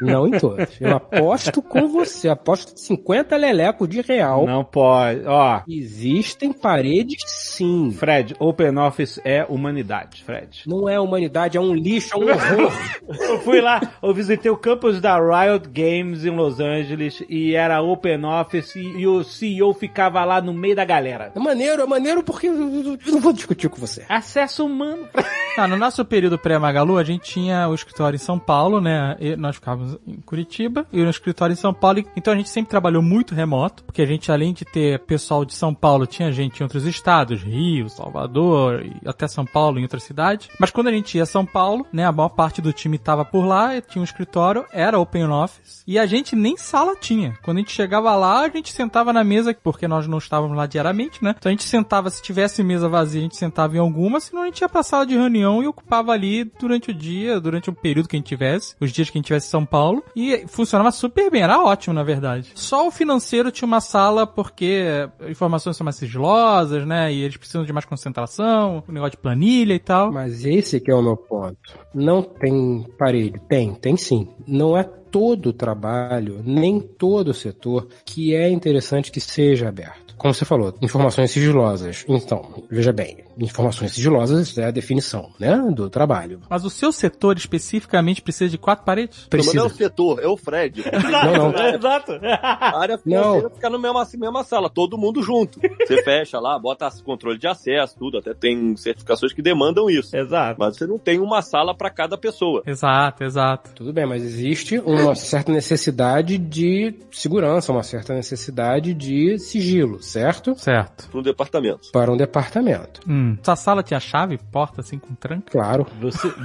não 0.00 0.26
em 0.26 0.38
todos. 0.38 0.80
Eu 0.80 0.96
aposto 0.96 1.62
com 1.62 1.88
você. 1.88 2.28
Aposto 2.28 2.78
50 2.78 3.36
lelecos 3.36 3.88
de 3.88 4.00
real. 4.00 4.46
Não 4.46 4.64
pode. 4.64 5.22
Ó, 5.26 5.62
Existem 5.68 6.52
paredes 6.52 7.22
sim. 7.26 7.90
Fred, 7.90 8.34
Open 8.38 8.78
Office 8.78 9.20
é 9.24 9.44
humanidade, 9.48 10.22
Fred. 10.22 10.62
Não 10.66 10.88
é 10.88 10.98
humanidade, 10.98 11.56
é 11.56 11.60
um 11.60 11.74
lixo, 11.74 12.14
é 12.14 12.16
um 12.16 12.28
horror. 12.30 12.72
Eu 13.28 13.40
fui 13.40 13.60
lá, 13.60 13.80
eu 14.02 14.12
visitei 14.14 14.50
o 14.50 14.56
campus 14.56 15.00
da 15.00 15.18
Riot 15.18 15.68
Games 15.68 16.24
em 16.24 16.30
Los 16.30 16.60
Angeles 16.60 17.22
e 17.28 17.54
era 17.54 17.80
Open 17.82 18.24
Office 18.24 18.76
e, 18.76 18.80
e 18.80 19.06
o 19.06 19.22
CEO 19.22 19.72
ficava 19.74 20.24
lá 20.24 20.40
no 20.40 20.52
meio 20.52 20.76
da 20.76 20.84
galera. 20.84 21.32
É 21.34 21.38
maneiro, 21.38 21.82
é 21.82 21.86
maneiro 21.86 22.22
porque 22.22 22.48
eu 22.48 22.54
eu 22.54 23.12
não 23.12 23.20
vou 23.20 23.32
discutir 23.32 23.68
com 23.68 23.76
você. 23.76 24.04
Acesso 24.08 24.66
humano. 24.66 25.08
Ah, 25.58 25.66
no 25.66 25.76
nosso 25.76 26.04
período 26.04 26.38
pré-Magalu, 26.38 26.98
a 26.98 27.02
gente 27.02 27.32
tinha 27.32 27.66
o 27.66 27.74
escritório 27.74 28.14
em 28.14 28.20
São 28.20 28.38
Paulo, 28.38 28.80
né? 28.80 29.16
E 29.18 29.34
nós 29.34 29.56
ficávamos 29.56 29.98
em 30.06 30.20
Curitiba 30.20 30.86
e 30.92 31.02
no 31.02 31.10
escritório 31.10 31.52
em 31.52 31.56
São 31.56 31.74
Paulo. 31.74 32.04
Então 32.14 32.32
a 32.32 32.36
gente 32.36 32.48
sempre 32.48 32.70
trabalhou 32.70 33.02
muito 33.02 33.34
remoto, 33.34 33.82
porque 33.82 34.00
a 34.00 34.06
gente, 34.06 34.30
além 34.30 34.52
de 34.52 34.64
ter 34.64 35.00
pessoal 35.00 35.44
de 35.44 35.52
São 35.52 35.74
Paulo, 35.74 36.06
tinha 36.06 36.30
gente 36.30 36.60
em 36.60 36.62
outros 36.62 36.86
estados, 36.86 37.42
Rio, 37.42 37.88
Salvador 37.88 38.86
e 38.86 39.00
até 39.04 39.26
São 39.26 39.44
Paulo, 39.44 39.80
em 39.80 39.82
outras 39.82 40.04
cidades. 40.04 40.48
Mas 40.60 40.70
quando 40.70 40.86
a 40.86 40.92
gente 40.92 41.16
ia 41.16 41.24
a 41.24 41.26
São 41.26 41.44
Paulo, 41.44 41.84
né? 41.92 42.06
A 42.06 42.12
maior 42.12 42.28
parte 42.28 42.62
do 42.62 42.72
time 42.72 42.96
tava 42.96 43.24
por 43.24 43.44
lá, 43.44 43.80
tinha 43.80 44.00
um 44.00 44.04
escritório, 44.04 44.64
era 44.72 45.00
open 45.00 45.26
office, 45.26 45.82
e 45.88 45.98
a 45.98 46.06
gente 46.06 46.36
nem 46.36 46.56
sala 46.56 46.94
tinha. 46.94 47.36
Quando 47.42 47.56
a 47.56 47.60
gente 47.62 47.72
chegava 47.72 48.14
lá, 48.14 48.42
a 48.42 48.48
gente 48.48 48.72
sentava 48.72 49.12
na 49.12 49.24
mesa, 49.24 49.52
porque 49.60 49.88
nós 49.88 50.06
não 50.06 50.18
estávamos 50.18 50.56
lá 50.56 50.66
diariamente, 50.66 51.24
né? 51.24 51.34
Então 51.36 51.50
a 51.50 51.52
gente 51.52 51.64
sentava, 51.64 52.10
se 52.10 52.22
tivesse 52.22 52.62
mesa 52.62 52.88
vazia, 52.88 53.18
a 53.18 53.24
gente 53.24 53.36
sentava 53.36 53.76
em 53.76 53.80
alguma, 53.80 54.20
senão 54.20 54.42
a 54.42 54.46
gente 54.46 54.60
ia 54.60 54.68
pra 54.68 54.84
sala 54.84 55.04
de 55.04 55.16
reunião 55.16 55.47
e 55.62 55.66
ocupava 55.66 56.12
ali 56.12 56.44
durante 56.44 56.90
o 56.90 56.94
dia, 56.94 57.40
durante 57.40 57.70
o 57.70 57.72
período 57.72 58.08
que 58.08 58.16
a 58.16 58.18
gente 58.18 58.28
tivesse, 58.28 58.74
os 58.80 58.92
dias 58.92 59.10
que 59.10 59.16
a 59.16 59.18
gente 59.18 59.26
tivesse 59.26 59.48
em 59.48 59.50
São 59.50 59.64
Paulo, 59.64 60.02
e 60.14 60.44
funcionava 60.46 60.90
super 60.90 61.30
bem, 61.30 61.42
era 61.42 61.62
ótimo, 61.62 61.94
na 61.94 62.02
verdade. 62.02 62.52
Só 62.54 62.86
o 62.86 62.90
financeiro 62.90 63.50
tinha 63.50 63.66
uma 63.66 63.80
sala 63.80 64.26
porque 64.26 65.08
informações 65.28 65.76
são 65.76 65.84
mais 65.84 65.96
sigilosas, 65.96 66.86
né? 66.86 67.12
E 67.12 67.22
eles 67.22 67.36
precisam 67.36 67.64
de 67.64 67.72
mais 67.72 67.84
concentração, 67.84 68.82
o 68.86 68.92
negócio 68.92 69.12
de 69.12 69.22
planilha 69.22 69.74
e 69.74 69.78
tal. 69.78 70.12
Mas 70.12 70.44
esse 70.44 70.80
que 70.80 70.90
é 70.90 70.94
o 70.94 71.02
meu 71.02 71.16
ponto. 71.16 71.58
Não 71.94 72.22
tem 72.22 72.86
parede. 72.98 73.40
Tem, 73.48 73.74
tem 73.74 73.96
sim. 73.96 74.28
Não 74.46 74.76
é 74.76 74.82
todo 74.82 75.46
o 75.48 75.52
trabalho, 75.52 76.42
nem 76.44 76.80
todo 76.80 77.28
o 77.28 77.34
setor 77.34 77.88
que 78.04 78.34
é 78.34 78.48
interessante 78.50 79.10
que 79.10 79.20
seja 79.20 79.68
aberto. 79.68 80.14
Como 80.16 80.34
você 80.34 80.44
falou, 80.44 80.74
informações 80.82 81.30
sigilosas. 81.30 82.04
Então, 82.08 82.64
veja 82.68 82.92
bem, 82.92 83.18
informações 83.38 83.92
sigilosas 83.92 84.56
é 84.58 84.64
a 84.66 84.70
definição, 84.70 85.30
né, 85.38 85.56
do 85.72 85.88
trabalho. 85.88 86.40
Mas 86.48 86.64
o 86.64 86.70
seu 86.70 86.92
setor 86.92 87.36
especificamente 87.36 88.20
precisa 88.22 88.50
de 88.50 88.58
quatro 88.58 88.84
paredes? 88.84 89.28
Mas 89.32 89.46
não 89.46 89.52
é 89.54 89.66
o 89.66 89.68
Precisa. 89.68 89.84
setor, 89.84 90.20
é 90.22 90.26
o 90.26 90.36
Fred. 90.36 90.84
Não, 91.08 91.52
não. 91.52 91.68
Exato. 91.74 92.12
A 92.22 92.80
área 92.80 92.98
financeira 92.98 93.50
fica 93.50 93.70
na 93.70 93.78
mesma, 93.78 94.06
mesma 94.16 94.44
sala, 94.44 94.68
todo 94.70 94.98
mundo 94.98 95.22
junto. 95.22 95.58
Você 95.86 96.02
fecha 96.02 96.38
lá, 96.38 96.58
bota 96.58 96.88
controle 97.04 97.38
de 97.38 97.46
acesso, 97.46 97.96
tudo, 97.98 98.18
até 98.18 98.34
tem 98.34 98.76
certificações 98.76 99.32
que 99.32 99.42
demandam 99.42 99.88
isso. 99.88 100.16
Exato. 100.16 100.56
Mas 100.58 100.76
você 100.76 100.86
não 100.86 100.98
tem 100.98 101.18
uma 101.18 101.42
sala 101.42 101.74
para 101.74 101.90
cada 101.90 102.16
pessoa. 102.18 102.62
Exato, 102.66 103.24
exato. 103.24 103.70
Tudo 103.74 103.92
bem, 103.92 104.06
mas 104.06 104.22
existe 104.22 104.78
uma 104.78 105.14
certa 105.14 105.52
necessidade 105.52 106.36
de 106.38 106.94
segurança, 107.10 107.72
uma 107.72 107.82
certa 107.82 108.14
necessidade 108.14 108.94
de 108.94 109.38
sigilo, 109.38 110.02
certo? 110.02 110.54
Certo. 110.56 111.08
Para 111.10 111.20
um 111.20 111.22
departamento. 111.22 111.90
Para 111.92 112.12
um 112.12 112.16
departamento. 112.16 113.00
Hum. 113.08 113.27
Sua 113.42 113.56
sala 113.56 113.82
tinha 113.82 114.00
chave, 114.00 114.38
porta 114.38 114.80
assim 114.80 114.98
com 114.98 115.14
tranca? 115.14 115.50
Claro. 115.50 115.86
Você. 116.00 116.28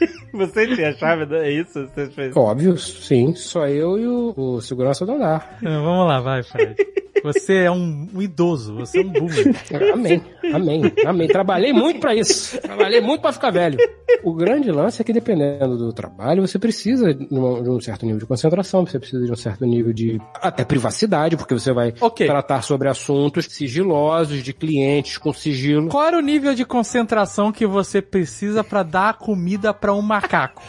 Você 0.32 0.74
tinha 0.74 0.90
a 0.90 0.92
chave, 0.92 1.34
é 1.36 1.50
isso? 1.50 1.88
Você 1.88 2.06
fez. 2.10 2.36
Óbvio, 2.36 2.76
sim. 2.78 3.34
Só 3.34 3.66
eu 3.66 3.98
e 3.98 4.06
o, 4.06 4.34
o 4.36 4.60
segurança 4.60 5.04
do 5.04 5.12
andar. 5.12 5.58
É, 5.62 5.68
vamos 5.68 6.06
lá, 6.06 6.20
vai, 6.20 6.42
Fred. 6.42 6.76
Você 7.22 7.64
é 7.64 7.70
um, 7.70 8.08
um 8.14 8.22
idoso, 8.22 8.74
você 8.74 9.00
é 9.00 9.02
um 9.02 9.10
boomer. 9.12 9.54
Amém, 9.92 10.22
amém, 10.54 10.82
amém. 11.04 11.28
Trabalhei 11.28 11.72
muito 11.72 12.00
pra 12.00 12.14
isso. 12.14 12.58
Trabalhei 12.60 13.00
muito 13.00 13.20
pra 13.20 13.32
ficar 13.32 13.50
velho. 13.50 13.78
O 14.22 14.32
grande 14.34 14.70
lance 14.70 15.00
é 15.00 15.04
que 15.04 15.12
dependendo 15.12 15.76
do 15.76 15.92
trabalho, 15.92 16.46
você 16.46 16.58
precisa 16.58 17.14
de 17.14 17.26
um, 17.30 17.62
de 17.62 17.70
um 17.70 17.80
certo 17.80 18.04
nível 18.04 18.20
de 18.20 18.26
concentração, 18.26 18.84
você 18.86 18.98
precisa 18.98 19.24
de 19.24 19.32
um 19.32 19.36
certo 19.36 19.64
nível 19.64 19.92
de 19.92 20.20
até 20.34 20.64
privacidade, 20.64 21.36
porque 21.36 21.54
você 21.54 21.72
vai 21.72 21.94
Ok. 22.00 22.26
tratar 22.26 22.62
sobre 22.62 22.88
assuntos 22.88 23.46
sigilosos 23.46 24.42
de 24.42 24.52
clientes 24.52 25.16
com 25.18 25.32
sigilo. 25.32 25.88
Qual 25.88 26.04
era 26.04 26.18
o 26.18 26.22
nível 26.22 26.54
de 26.54 26.64
concentração 26.64 27.52
que 27.52 27.66
você 27.66 28.02
precisa 28.02 28.62
pra 28.64 28.82
dar 28.82 29.18
comida 29.18 29.72
um 29.92 30.02
macaco? 30.02 30.62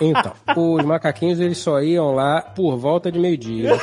Então, 0.00 0.32
os 0.56 0.84
macaquinhos 0.84 1.40
eles 1.40 1.58
só 1.58 1.80
iam 1.80 2.14
lá 2.14 2.40
por 2.40 2.76
volta 2.76 3.10
de 3.10 3.18
meio-dia. 3.18 3.76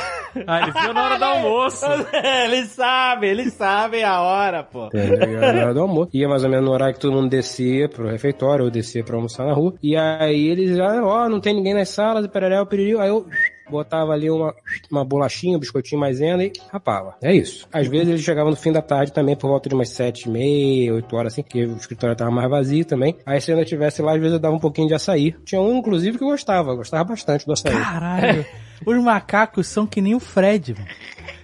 Ah, 0.46 0.60
ele 0.62 0.72
viu 0.72 0.92
na 0.92 1.04
hora 1.04 1.18
do 1.18 1.24
almoço. 1.24 1.86
eles 2.44 2.68
sabem, 2.70 3.30
eles 3.30 3.52
sabem 3.54 4.04
a 4.04 4.20
hora, 4.20 4.62
pô. 4.62 4.88
Era 4.92 5.52
na 5.52 5.62
hora 5.62 5.74
do 5.74 5.80
almoço. 5.80 6.10
Ia 6.14 6.28
mais 6.28 6.44
ou 6.44 6.50
menos 6.50 6.64
no 6.64 6.72
horário 6.72 6.94
que 6.94 7.00
todo 7.00 7.14
mundo 7.14 7.28
descia 7.28 7.88
pro 7.88 8.08
refeitório 8.08 8.64
ou 8.64 8.70
descia 8.70 9.04
pra 9.04 9.16
almoçar 9.16 9.46
na 9.46 9.52
rua. 9.52 9.74
E 9.82 9.96
aí 9.96 10.48
eles 10.48 10.76
já, 10.76 11.02
ó, 11.02 11.28
não 11.28 11.40
tem 11.40 11.54
ninguém 11.54 11.74
nas 11.74 11.88
salas, 11.88 12.24
e 12.24 12.28
pereré, 12.28 12.60
o. 12.60 12.68
Aí 13.00 13.08
eu 13.08 13.26
botava 13.70 14.12
ali 14.12 14.30
uma, 14.30 14.54
uma 14.90 15.04
bolachinha, 15.04 15.56
um 15.56 15.60
biscoitinho 15.60 16.00
maisena 16.00 16.44
e 16.44 16.52
rapava. 16.72 17.16
É 17.22 17.34
isso. 17.34 17.66
Às 17.72 17.86
vezes 17.86 18.08
eles 18.08 18.22
chegavam 18.22 18.50
no 18.50 18.56
fim 18.56 18.72
da 18.72 18.82
tarde 18.82 19.12
também, 19.12 19.36
por 19.36 19.48
volta 19.48 19.68
de 19.68 19.74
umas 19.74 19.88
sete 19.88 20.28
e 20.28 20.30
meia, 20.30 20.94
oito 20.94 21.14
horas 21.16 21.32
assim, 21.32 21.42
que 21.42 21.64
o 21.64 21.76
escritório 21.76 22.16
tava 22.16 22.30
mais 22.30 22.48
vazio 22.48 22.84
também. 22.84 23.16
Aí 23.24 23.40
se 23.40 23.50
eu 23.50 23.56
ainda 23.56 23.66
tivesse 23.66 24.02
lá, 24.02 24.12
às 24.12 24.18
vezes 24.18 24.34
eu 24.34 24.38
dava 24.38 24.54
um 24.54 24.60
pouquinho 24.60 24.88
de 24.88 24.94
açaí. 24.94 25.34
Tinha 25.44 25.60
um, 25.60 25.78
inclusive, 25.78 26.18
que 26.18 26.24
eu 26.24 26.28
gostava. 26.28 26.74
Gostava 26.74 27.04
bastante 27.04 27.46
do 27.46 27.52
açaí. 27.52 27.72
Caralho. 27.72 28.46
Os 28.84 29.02
macacos 29.02 29.66
são 29.66 29.86
que 29.86 30.00
nem 30.00 30.14
o 30.14 30.20
Fred, 30.20 30.74
mano. 30.74 30.86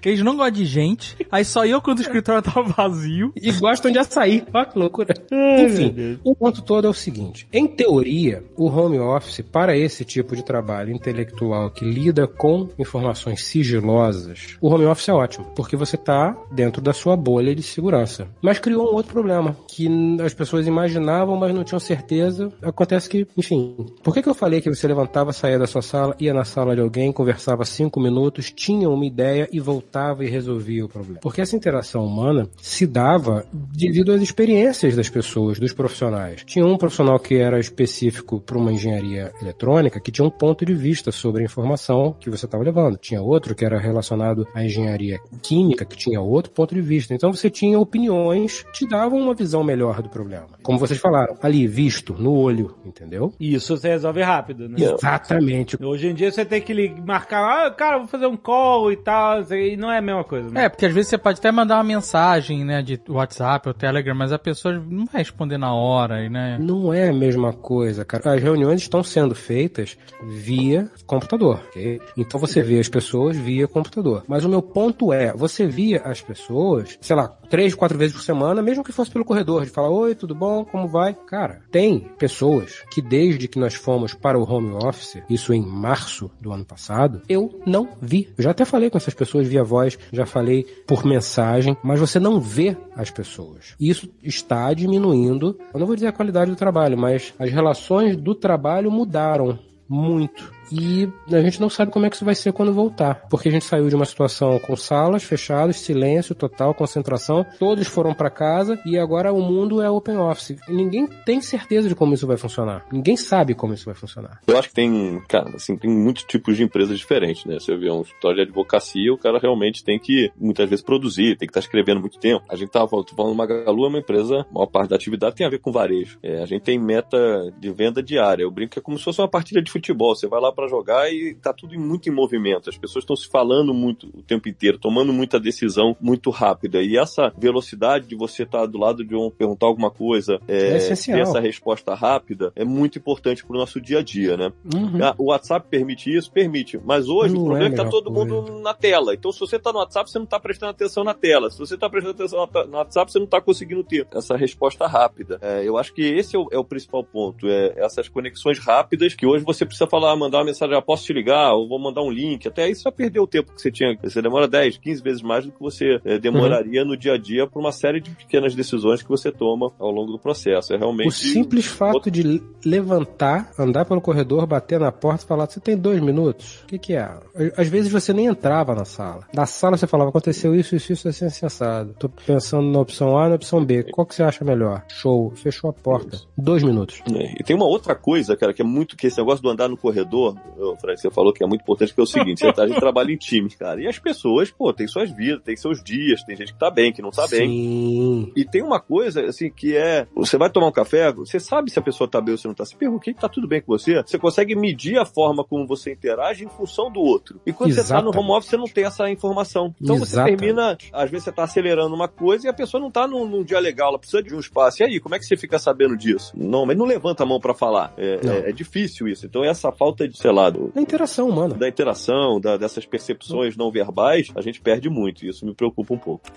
Eles 0.05 0.21
não 0.21 0.37
gostam 0.37 0.53
de 0.53 0.67
gente, 0.67 1.17
aí 1.31 1.45
só 1.45 1.65
eu 1.65 1.81
quando 1.81 1.99
o 1.99 2.03
escritório 2.03 2.43
tava 2.43 2.63
vazio. 2.63 3.33
E 3.37 3.53
gostam 3.53 3.91
de 3.91 3.99
açaí. 3.99 4.45
Olha 4.53 4.67
que 4.67 4.79
loucura. 4.79 5.15
Enfim, 5.31 6.19
o 6.25 6.35
ponto 6.35 6.63
todo 6.63 6.87
é 6.87 6.91
o 6.91 6.95
seguinte. 6.95 7.47
Em 7.53 7.67
teoria, 7.67 8.45
o 8.57 8.67
home 8.67 8.99
office, 8.99 9.41
para 9.41 9.77
esse 9.77 10.05
tipo 10.05 10.35
de 10.35 10.45
trabalho 10.45 10.93
intelectual 10.93 11.71
que 11.71 11.85
lida 11.85 12.27
com 12.27 12.69
informações 12.79 13.45
sigilosas, 13.45 14.57
o 14.61 14.69
home 14.69 14.87
office 14.87 15.09
é 15.09 15.13
ótimo, 15.13 15.47
porque 15.55 15.77
você 15.77 15.97
está 15.97 16.37
dentro 16.51 16.83
da 16.83 16.93
sua 16.93 17.17
bolha 17.17 17.55
de 17.55 17.63
segurança. 17.63 18.27
Mas 18.43 18.59
criou 18.59 18.91
um 18.91 18.95
outro 18.95 19.13
problema, 19.13 19.57
que 19.69 19.89
as 20.25 20.35
pessoas 20.35 20.67
imaginavam, 20.67 21.37
mas 21.37 21.55
não 21.55 21.63
tinham 21.65 21.81
certeza. 21.81 22.53
Acontece 22.61 23.09
que, 23.09 23.27
enfim, 23.37 23.77
por 24.03 24.13
que, 24.13 24.23
que 24.23 24.29
eu 24.29 24.35
falei 24.35 24.61
que 24.61 24.69
você 24.69 24.87
levantava, 24.89 25.33
saía 25.33 25.59
da 25.59 25.67
sua 25.67 25.83
sala, 25.83 26.17
ia 26.19 26.35
na 26.35 26.45
sala 26.45 26.75
de 26.75 26.81
alguém, 26.81 27.13
conversava 27.13 27.65
cinco 27.65 28.01
minutos, 28.01 28.51
tinha 28.51 28.89
uma 28.89 29.07
ideia 29.07 29.49
e 29.53 29.61
voltava 29.61 29.92
e 30.23 30.29
resolvia 30.29 30.85
o 30.85 30.89
problema? 30.89 31.21
Porque 31.21 31.41
essa 31.41 31.57
interação 31.57 32.05
humana 32.05 32.49
se 32.61 32.87
dava 32.87 33.45
devido 33.53 34.13
às 34.13 34.21
experiências 34.21 34.95
das 34.95 35.09
pessoas, 35.09 35.59
dos 35.59 35.73
profissionais. 35.73 36.43
Tinha 36.45 36.65
um 36.67 36.77
profissional 36.77 37.19
que 37.19 37.37
era 37.37 37.59
específico 37.59 38.41
para 38.41 38.59
uma 38.59 38.73
engenharia 38.73 39.33
eletrônica, 39.41 40.01
que 40.01 40.13
tinha 40.13 40.27
um 40.27 40.31
ponto 40.31 40.65
de 40.65 40.75
vista 40.75 41.11
sobre 41.11 41.43
a 41.43 41.45
informação 41.45 42.15
que 42.19 42.31
você 42.31 42.47
estava 42.47 42.63
levando. 42.63 42.97
Tinha 42.99 43.23
outro 43.23 43.55
que 43.55 43.65
era 43.65 43.79
relacionado 43.79 44.47
à 44.55 44.65
engenharia 44.65 45.19
química, 45.43 45.85
que 45.85 45.97
tinha 45.97 46.21
outro 46.21 46.53
ponto 46.53 46.75
de 46.75 46.81
vista. 46.81 47.15
Então 47.15 47.33
você 47.33 47.49
tinha 47.49 47.79
opiniões 47.79 48.63
que 48.73 48.83
te 48.83 48.89
davam 48.89 49.19
uma 49.19 49.35
visão 49.35 49.63
melhor 49.63 50.03
do 50.03 50.09
problema. 50.09 50.49
Como 50.63 50.79
vocês 50.79 50.99
falaram, 50.99 51.37
ali, 51.43 51.67
visto, 51.67 52.15
no 52.15 52.33
olho, 52.33 52.77
entendeu? 52.85 53.33
Isso 53.39 53.77
você 53.77 53.89
resolve 53.89 54.23
rápido, 54.23 54.69
né? 54.69 54.77
Exatamente. 54.79 55.77
Hoje 55.83 56.09
em 56.09 56.15
dia 56.15 56.31
você 56.31 56.45
tem 56.45 56.61
que 56.61 56.73
marcar, 57.07 57.67
ah, 57.67 57.71
cara, 57.71 57.99
vou 57.99 58.09
fazer 58.09 58.27
um 58.27 58.37
call 58.37 58.93
e 58.93 58.97
tal, 58.97 59.43
e 59.53 59.77
não 59.83 59.91
é 59.91 59.99
a 59.99 60.03
mesma 60.03 60.25
coisa, 60.25 60.49
né? 60.49 60.65
É, 60.65 60.69
porque 60.69 60.87
às 60.87 60.95
vezes 60.95 61.11
você 61.11 61.19
pode 61.19 61.41
até 61.41 61.51
mandar 61.51 61.77
uma 61.77 61.85
mensagem, 61.85 62.65
né, 62.65 62.81
de 62.81 63.01
WhatsApp 63.09 63.69
ou 63.69 63.75
Telegram, 63.75 64.15
mas 64.15 64.33
a 64.33 64.39
pessoa 64.39 64.75
não 64.89 65.05
vai 65.07 65.23
responder 65.23 65.59
na 65.59 65.75
hora, 65.75 66.29
né? 66.31 66.57
Não 66.61 66.95
é 66.95 67.09
a 67.09 67.13
mesma 67.13 67.53
coisa, 67.53 68.05
cara. 68.05 68.35
As 68.35 68.43
reuniões 68.43 68.81
estão 68.81 69.03
sendo 69.03 69.35
feitas 69.35 69.99
via 70.23 70.89
computador, 71.05 71.61
ok? 71.69 72.01
Então 72.17 72.39
você 72.39 72.63
vê 72.63 72.79
as 72.79 72.89
pessoas 72.89 73.37
via 73.37 73.67
computador. 73.67 74.23
Mas 74.29 74.45
o 74.45 74.49
meu 74.49 74.63
ponto 74.63 75.13
é, 75.13 75.33
você 75.33 75.67
via 75.67 76.01
as 76.05 76.21
pessoas, 76.21 76.97
sei 77.01 77.17
lá, 77.17 77.29
três, 77.51 77.75
quatro 77.75 77.99
vezes 77.99 78.15
por 78.15 78.23
semana, 78.23 78.63
mesmo 78.63 78.85
que 78.85 78.93
fosse 78.93 79.11
pelo 79.11 79.25
corredor, 79.25 79.65
de 79.65 79.71
falar, 79.71 79.91
oi, 79.91 80.15
tudo 80.15 80.35
bom, 80.35 80.65
como 80.65 80.87
vai? 80.87 81.15
Cara, 81.27 81.61
tem 81.71 82.09
pessoas 82.19 82.83
que 82.91 83.03
desde 83.03 83.49
que 83.49 83.59
nós 83.59 83.75
fomos 83.75 84.15
para 84.15 84.39
o 84.39 84.49
home 84.49 84.73
office, 84.73 85.23
isso 85.29 85.53
em 85.53 85.61
março 85.61 86.31
do 86.41 86.53
ano 86.53 86.65
passado, 86.65 87.23
eu 87.29 87.61
não 87.67 87.89
vi. 88.01 88.33
Eu 88.39 88.45
já 88.45 88.53
até 88.53 88.65
falei 88.65 88.89
com 88.89 88.97
essas 88.97 89.15
pessoas 89.15 89.49
via 89.49 89.65
voz, 89.73 89.99
já 90.13 90.27
falei 90.27 90.65
por 90.87 91.05
mensagem, 91.05 91.77
mas 91.83 91.99
você 91.99 92.21
não 92.21 92.39
vê 92.39 92.77
as 92.95 93.11
pessoas. 93.11 93.75
Isso 93.81 94.09
está 94.23 94.73
diminuindo, 94.75 95.59
eu 95.73 95.81
não 95.81 95.87
vou 95.87 95.97
dizer 95.97 96.09
a 96.09 96.13
qualidade 96.13 96.51
do 96.51 96.57
trabalho, 96.57 96.99
mas 96.99 97.33
as 97.39 97.51
relações 97.51 98.17
do 98.17 98.35
trabalho 98.35 98.91
mudaram 98.91 99.59
muito. 99.89 100.52
E 100.71 101.11
a 101.33 101.41
gente 101.41 101.61
não 101.61 101.69
sabe 101.69 101.91
como 101.91 102.07
é 102.07 102.11
que 102.11 102.17
isso 102.17 102.25
vai 102.25 102.35
ser 102.35 102.53
quando 102.53 102.73
voltar. 102.73 103.27
Porque 103.29 103.49
a 103.49 103.53
gente 103.53 103.65
saiu 103.65 103.89
de 103.89 103.95
uma 103.95 104.05
situação 104.05 104.59
com 104.59 104.77
salas 104.77 105.23
fechadas, 105.23 105.77
silêncio 105.77 106.35
total, 106.35 106.75
concentração. 106.75 107.45
Todos 107.59 107.87
foram 107.87 108.15
para 108.15 108.31
casa 108.31 108.79
e 108.87 108.99
agora 108.99 109.33
o 109.33 109.41
mundo 109.41 109.83
é 109.83 109.91
open 109.91 110.17
office. 110.19 110.57
Ninguém 110.69 111.07
tem 111.25 111.41
certeza 111.41 111.89
de 111.89 111.95
como 111.95 112.15
isso 112.15 112.27
vai 112.27 112.37
funcionar. 112.37 112.87
Ninguém 112.93 113.17
sabe 113.17 113.55
como 113.55 113.75
isso 113.75 113.87
vai 113.87 113.95
funcionar. 113.95 114.41
Eu 114.47 114.59
acho 114.59 114.69
que 114.69 114.75
tem, 114.75 115.21
cara, 115.29 115.51
assim, 115.55 115.77
tem 115.77 115.91
muitos 115.91 116.25
tipos 116.25 116.57
de 116.57 116.63
empresas 116.63 116.99
diferentes, 116.99 117.45
né? 117.45 117.59
Você 117.59 117.77
vê 117.77 117.91
um 117.91 118.03
escritório 118.03 118.37
de 118.37 118.43
advocacia, 118.43 119.13
o 119.13 119.19
cara 119.19 119.39
realmente 119.39 119.85
tem 119.85 119.99
que, 119.99 120.31
muitas 120.37 120.69
vezes, 120.69 120.85
produzir, 120.85 121.37
tem 121.37 121.47
que 121.47 121.51
estar 121.51 121.61
escrevendo 121.61 122.01
muito 122.01 122.19
tempo. 122.19 122.45
A 122.49 122.57
gente 122.57 122.71
tava 122.71 122.89
falando, 122.89 123.35
Magalu 123.35 123.85
é 123.85 123.89
uma 123.89 123.99
empresa, 123.99 124.47
a 124.51 124.55
maior 124.55 124.67
parte 124.67 124.91
da 124.91 124.97
atividade 124.97 125.35
tem 125.35 125.47
a 125.47 125.51
ver 125.51 125.59
com 125.59 125.73
varejo. 125.73 126.19
É, 126.23 126.43
a 126.43 126.47
gente 126.47 126.63
tem 126.63 126.79
meta 126.79 127.53
de 127.59 127.71
venda 127.71 128.03
diária. 128.03 128.43
Eu 128.43 128.51
brinco 128.51 128.73
que 128.73 128.79
é 128.79 128.83
como 128.83 128.99
se 128.99 129.05
fosse 129.05 129.21
uma 129.21 129.29
partida 129.29 129.63
de 129.63 129.71
futebol. 129.71 130.15
Você 130.15 130.27
vai 130.27 130.41
lá 130.41 130.52
para 130.53 130.69
jogar 130.69 131.13
e 131.13 131.35
tá 131.35 131.53
tudo 131.53 131.79
muito 131.79 132.09
em 132.09 132.13
movimento. 132.13 132.71
As 132.71 132.77
pessoas 132.77 133.03
estão 133.03 133.17
se 133.17 133.29
falando 133.29 133.73
muito 133.75 134.07
o 134.15 134.23
tempo 134.23 134.49
inteiro, 134.49 134.79
tomando 134.79 135.13
muita 135.13 135.41
decisão 135.41 135.97
muito 136.01 136.31
rápida. 136.31 136.83
E 136.83 136.97
essa 136.97 137.33
velocidade 137.37 138.07
de 138.07 138.17
você 138.17 138.43
estar 138.43 138.61
tá 138.61 138.67
do 138.67 138.79
lado 138.79 139.05
de 139.05 139.15
um 139.15 139.31
perguntar 139.31 139.67
alguma 139.67 139.91
coisa, 139.91 140.41
é, 140.49 140.77
É 140.77 140.95
ter 140.95 141.21
essa 141.21 141.41
resposta 141.41 141.95
rápida, 141.95 142.53
é 142.55 142.65
muito 142.65 142.99
importante 142.99 143.45
pro 143.45 143.57
nosso 143.57 143.81
dia 143.81 143.99
a 143.99 144.03
dia, 144.03 144.37
né? 144.37 144.53
Uhum. 144.75 145.03
Ah, 145.03 145.15
O 145.19 145.27
WhatsApp 145.27 145.67
permite 145.69 146.15
isso? 146.15 146.31
Permite. 146.31 146.79
Mas 146.85 147.09
hoje 147.09 147.35
Não 147.35 147.43
o 147.43 147.45
problema 147.47 147.67
é 147.67 147.69
é 147.69 147.71
que 147.71 147.77
tá 147.77 147.89
todo 147.89 148.11
melhor 148.11 148.27
mundo 148.27 148.61
na 148.61 148.75
tela. 148.75 149.15
Então, 149.15 149.33
se 149.33 149.41
você 149.41 149.59
tá 149.59 149.73
no 149.73 149.79
WhatsApp, 149.79 150.11
você 150.11 150.19
não 150.19 150.27
tá 150.27 150.39
prestando 150.39 150.71
atenção 150.71 151.05
na 151.05 151.15
tela. 151.15 151.51
Se 151.51 151.59
você 151.59 151.77
tá 151.77 151.89
prestando 151.89 152.15
atenção 152.15 152.49
no 152.69 152.77
WhatsApp, 152.77 153.13
você 153.13 153.19
não 153.19 153.27
tá 153.27 153.41
conseguindo 153.41 153.83
ter 153.85 154.07
essa 154.13 154.37
resposta 154.37 154.87
rápida. 154.87 155.39
É, 155.41 155.67
eu 155.67 155.77
acho 155.77 155.93
que 155.93 156.03
esse 156.03 156.37
é 156.37 156.39
o, 156.39 156.49
é 156.51 156.59
o 156.59 156.65
principal 156.65 157.05
ponto. 157.05 157.49
É 157.49 157.75
essas 157.77 158.09
conexões 158.09 158.59
rápidas 158.59 159.15
que 159.15 159.27
hoje 159.27 159.45
você 159.45 159.65
precisa 159.65 159.87
falar, 159.87 160.15
mandar 160.17 160.42
uma 160.43 160.47
mensagem, 160.47 160.77
ah, 160.77 160.83
posso 160.83 161.05
te 161.05 161.13
ligar, 161.13 161.53
ou 161.53 161.69
vou 161.69 161.79
mandar 161.79 162.03
um 162.03 162.11
link. 162.11 162.47
Até 162.47 162.65
aí 162.65 162.75
você 162.75 162.83
vai 162.83 162.93
perder 162.93 163.21
o 163.21 163.27
tempo 163.27 163.53
que 163.53 163.63
você 163.63 163.71
tinha. 163.71 163.97
Você 164.03 164.21
demora 164.21 164.47
10, 164.49 164.79
15 164.79 165.03
vezes 165.03 165.23
mais 165.23 165.45
do 165.45 165.53
que 165.53 165.61
você 165.61 166.01
é, 166.05 166.19
demoraria 166.19 166.85
no 166.85 166.97
dia 166.97 167.15
a 167.15 167.19
dia 167.19 167.47
por 167.47 167.61
uma 167.61 167.73
série 167.73 168.01
de 168.01 168.11
pequenas 168.11 168.55
decisões 168.55 169.03
que 169.03 169.09
você 169.09 169.31
toma 169.31 169.73
ao 169.79 169.91
longo 169.91 170.13
do 170.13 170.19
processo. 170.19 170.75
É 170.75 170.77
realmente. 170.77 171.09
O 171.09 171.13
simples 171.13 171.67
fato 171.67 172.11
de 172.11 172.43
levantar, 172.65 173.51
andar 173.59 173.85
pelo 173.85 174.01
corredor, 174.01 174.47
bater 174.47 174.81
na 174.81 174.93
porta 174.93 175.25
e 175.25 175.27
falar: 175.27 175.47
Você 175.49 175.61
tem 175.61 175.77
dois 175.77 176.01
minutos? 176.01 176.61
O 176.65 176.67
que, 176.67 176.79
que 176.79 176.95
é? 176.95 177.09
Às 177.57 177.69
vezes 177.69 177.91
você 177.91 178.13
nem 178.13 178.27
entrava 178.27 178.75
na 178.75 178.85
sala. 178.85 179.27
Da 179.33 179.47
sala 179.47 179.77
você 179.77 179.87
falava: 179.87 180.11
Aconteceu 180.11 180.55
isso, 180.55 180.77
isso, 180.77 180.93
isso, 180.93 181.09
assim, 181.09 181.29
sensado. 181.31 181.95
Tô 181.99 182.09
pensando 182.09 182.69
na 182.69 182.81
opção 182.81 183.19
A 183.19 183.27
e 183.27 183.29
na 183.31 183.35
opção 183.37 183.65
B. 183.65 183.85
Qual 183.85 184.07
que 184.07 184.15
você 184.15 184.23
acha 184.23 184.45
melhor? 184.45 184.85
Show. 184.89 185.33
Fechou 185.35 185.71
a 185.71 185.73
porta. 185.73 186.21
Dois 186.37 186.63
minutos. 186.63 187.03
É, 187.15 187.35
E 187.41 187.45
tem 187.45 187.55
uma 187.57 187.67
outra 187.67 187.95
coisa, 187.95 188.37
cara, 188.37 188.53
que 188.53 188.63
é 188.63 188.65
muito 188.65 188.97
que 188.97 189.07
esse 189.07 189.19
negócio 189.19 189.43
do 189.43 189.49
andar 189.49 189.69
no 189.69 189.77
corredor, 189.77 190.32
ô, 190.59 190.77
Fred, 190.77 191.01
você 191.01 191.11
falou 191.11 191.33
que 191.33 191.43
é 191.43 191.47
muito 191.47 191.63
importante, 191.63 191.93
que 191.95 192.01
é 192.01 192.03
o 192.03 192.07
seguinte, 192.07 192.41
você 192.41 192.61
a 192.61 192.67
gente 192.67 192.79
trabalha 192.81 193.13
em 193.13 193.17
time, 193.17 193.51
cara. 193.51 193.81
E 193.81 193.87
as 193.87 193.99
pessoas, 193.99 194.51
pô, 194.51 194.73
tem 194.73 194.87
suas 194.87 195.11
vidas, 195.11 195.43
tem 195.43 195.57
seus 195.57 195.83
dias, 195.83 196.23
tem 196.25 196.37
gente 196.37 196.53
que 196.53 196.59
tá 196.59 196.71
bem, 196.71 196.93
que 196.93 197.03
não 197.03 197.11
tá 197.11 197.27
bem. 197.29 197.49
Sim. 197.49 198.33
E 198.37 198.45
tem 198.45 198.63
uma 198.63 198.81
coisa, 198.81 199.25
assim, 199.27 199.51
que 199.51 199.77
é, 199.77 200.07
você 200.15 200.37
vai 200.37 200.51
tomar 200.51 200.69
um 200.69 200.73
café, 200.73 201.13
você 201.13 201.39
sabe 201.41 201.71
se 201.71 201.79
a 201.79 201.83
pessoa 201.83 202.09
tá 202.09 202.21
bem 202.21 202.33
ou 202.33 202.39
se 202.39 202.47
não 202.47 202.55
tá. 202.55 202.65
Se 202.65 202.77
pergunta, 202.77 202.99
"Ok, 203.03 203.15
tá 203.15 203.29
tudo 203.29 203.47
bem 203.49 203.61
com 203.61 203.73
você? 203.73 204.03
Você 204.03 204.19
consegue 204.19 204.55
medir 204.55 204.99
a 204.99 205.05
forma 205.05 205.45
como 205.45 205.67
você 205.67 205.93
interage 205.93 206.45
em 206.45 206.49
função 206.49 206.91
do 206.91 207.01
outro. 207.01 207.41
E 207.47 207.53
quando 207.53 207.73
você 207.73 207.77
tá 207.83 207.95
no 208.01 208.11
Exatamente. 208.11 208.19
home 208.19 208.31
office, 208.39 208.51
você 208.51 208.57
não 208.57 208.65
tem 208.67 208.85
essa 208.85 209.11
informação. 209.11 209.75
Então 209.81 209.97
você 209.99 210.15
Exatamente. 210.15 210.39
termina, 210.39 210.79
às 210.93 211.11
vezes 211.11 211.25
você 211.25 211.33
tá 211.33 211.45
acelerando 211.45 211.95
uma 211.95 212.09
coisa 212.09 212.47
e 212.47 212.51
a 212.51 212.53
pessoa 212.55 212.81
não 212.81 212.91
tá 212.91 213.07
num, 213.07 213.27
num 213.27 213.43
dia 213.43 213.59
legal, 213.59 213.89
ela 213.89 213.99
precisa 213.99 214.23
de 214.23 214.35
um 214.35 214.41
espaço. 214.41 214.83
E 214.83 214.87
aí, 214.87 215.01
como 215.01 215.15
é 215.15 215.19
que 215.19 215.25
você 215.25 215.37
fica 215.37 215.59
sabendo 215.59 215.97
disso? 215.97 216.33
Não, 216.37 216.65
mas 216.67 216.77
não 216.77 216.85
levanta 216.85 217.23
a 217.23 217.27
mão 217.27 217.41
pra 217.41 217.55
falar. 217.55 217.93
É, 217.97 218.21
é- 218.25 218.51
é 218.51 218.53
difícil 218.53 219.09
isso. 219.09 219.27
Então 219.27 219.45
essa 219.45 219.71
falta 219.73 220.07
de, 220.09 220.17
sei 220.23 220.31
lá, 220.31 220.49
do- 220.49 220.73
A 220.77 220.81
interação 220.81 221.29
humana. 221.29 221.55
da 221.57 221.69
interação, 221.69 222.41
da- 222.41 222.57
dessas 222.57 222.87
percepções 222.87 223.57
não 223.57 223.73
verbais, 223.73 224.29
a 224.37 224.41
gente 224.41 224.61
perde 224.61 224.89
muito. 224.89 225.25
E 225.27 225.29
isso 225.29 225.45
me 225.45 225.53
preocupa 225.53 225.93
um 225.95 225.99
pouco. 225.99 226.31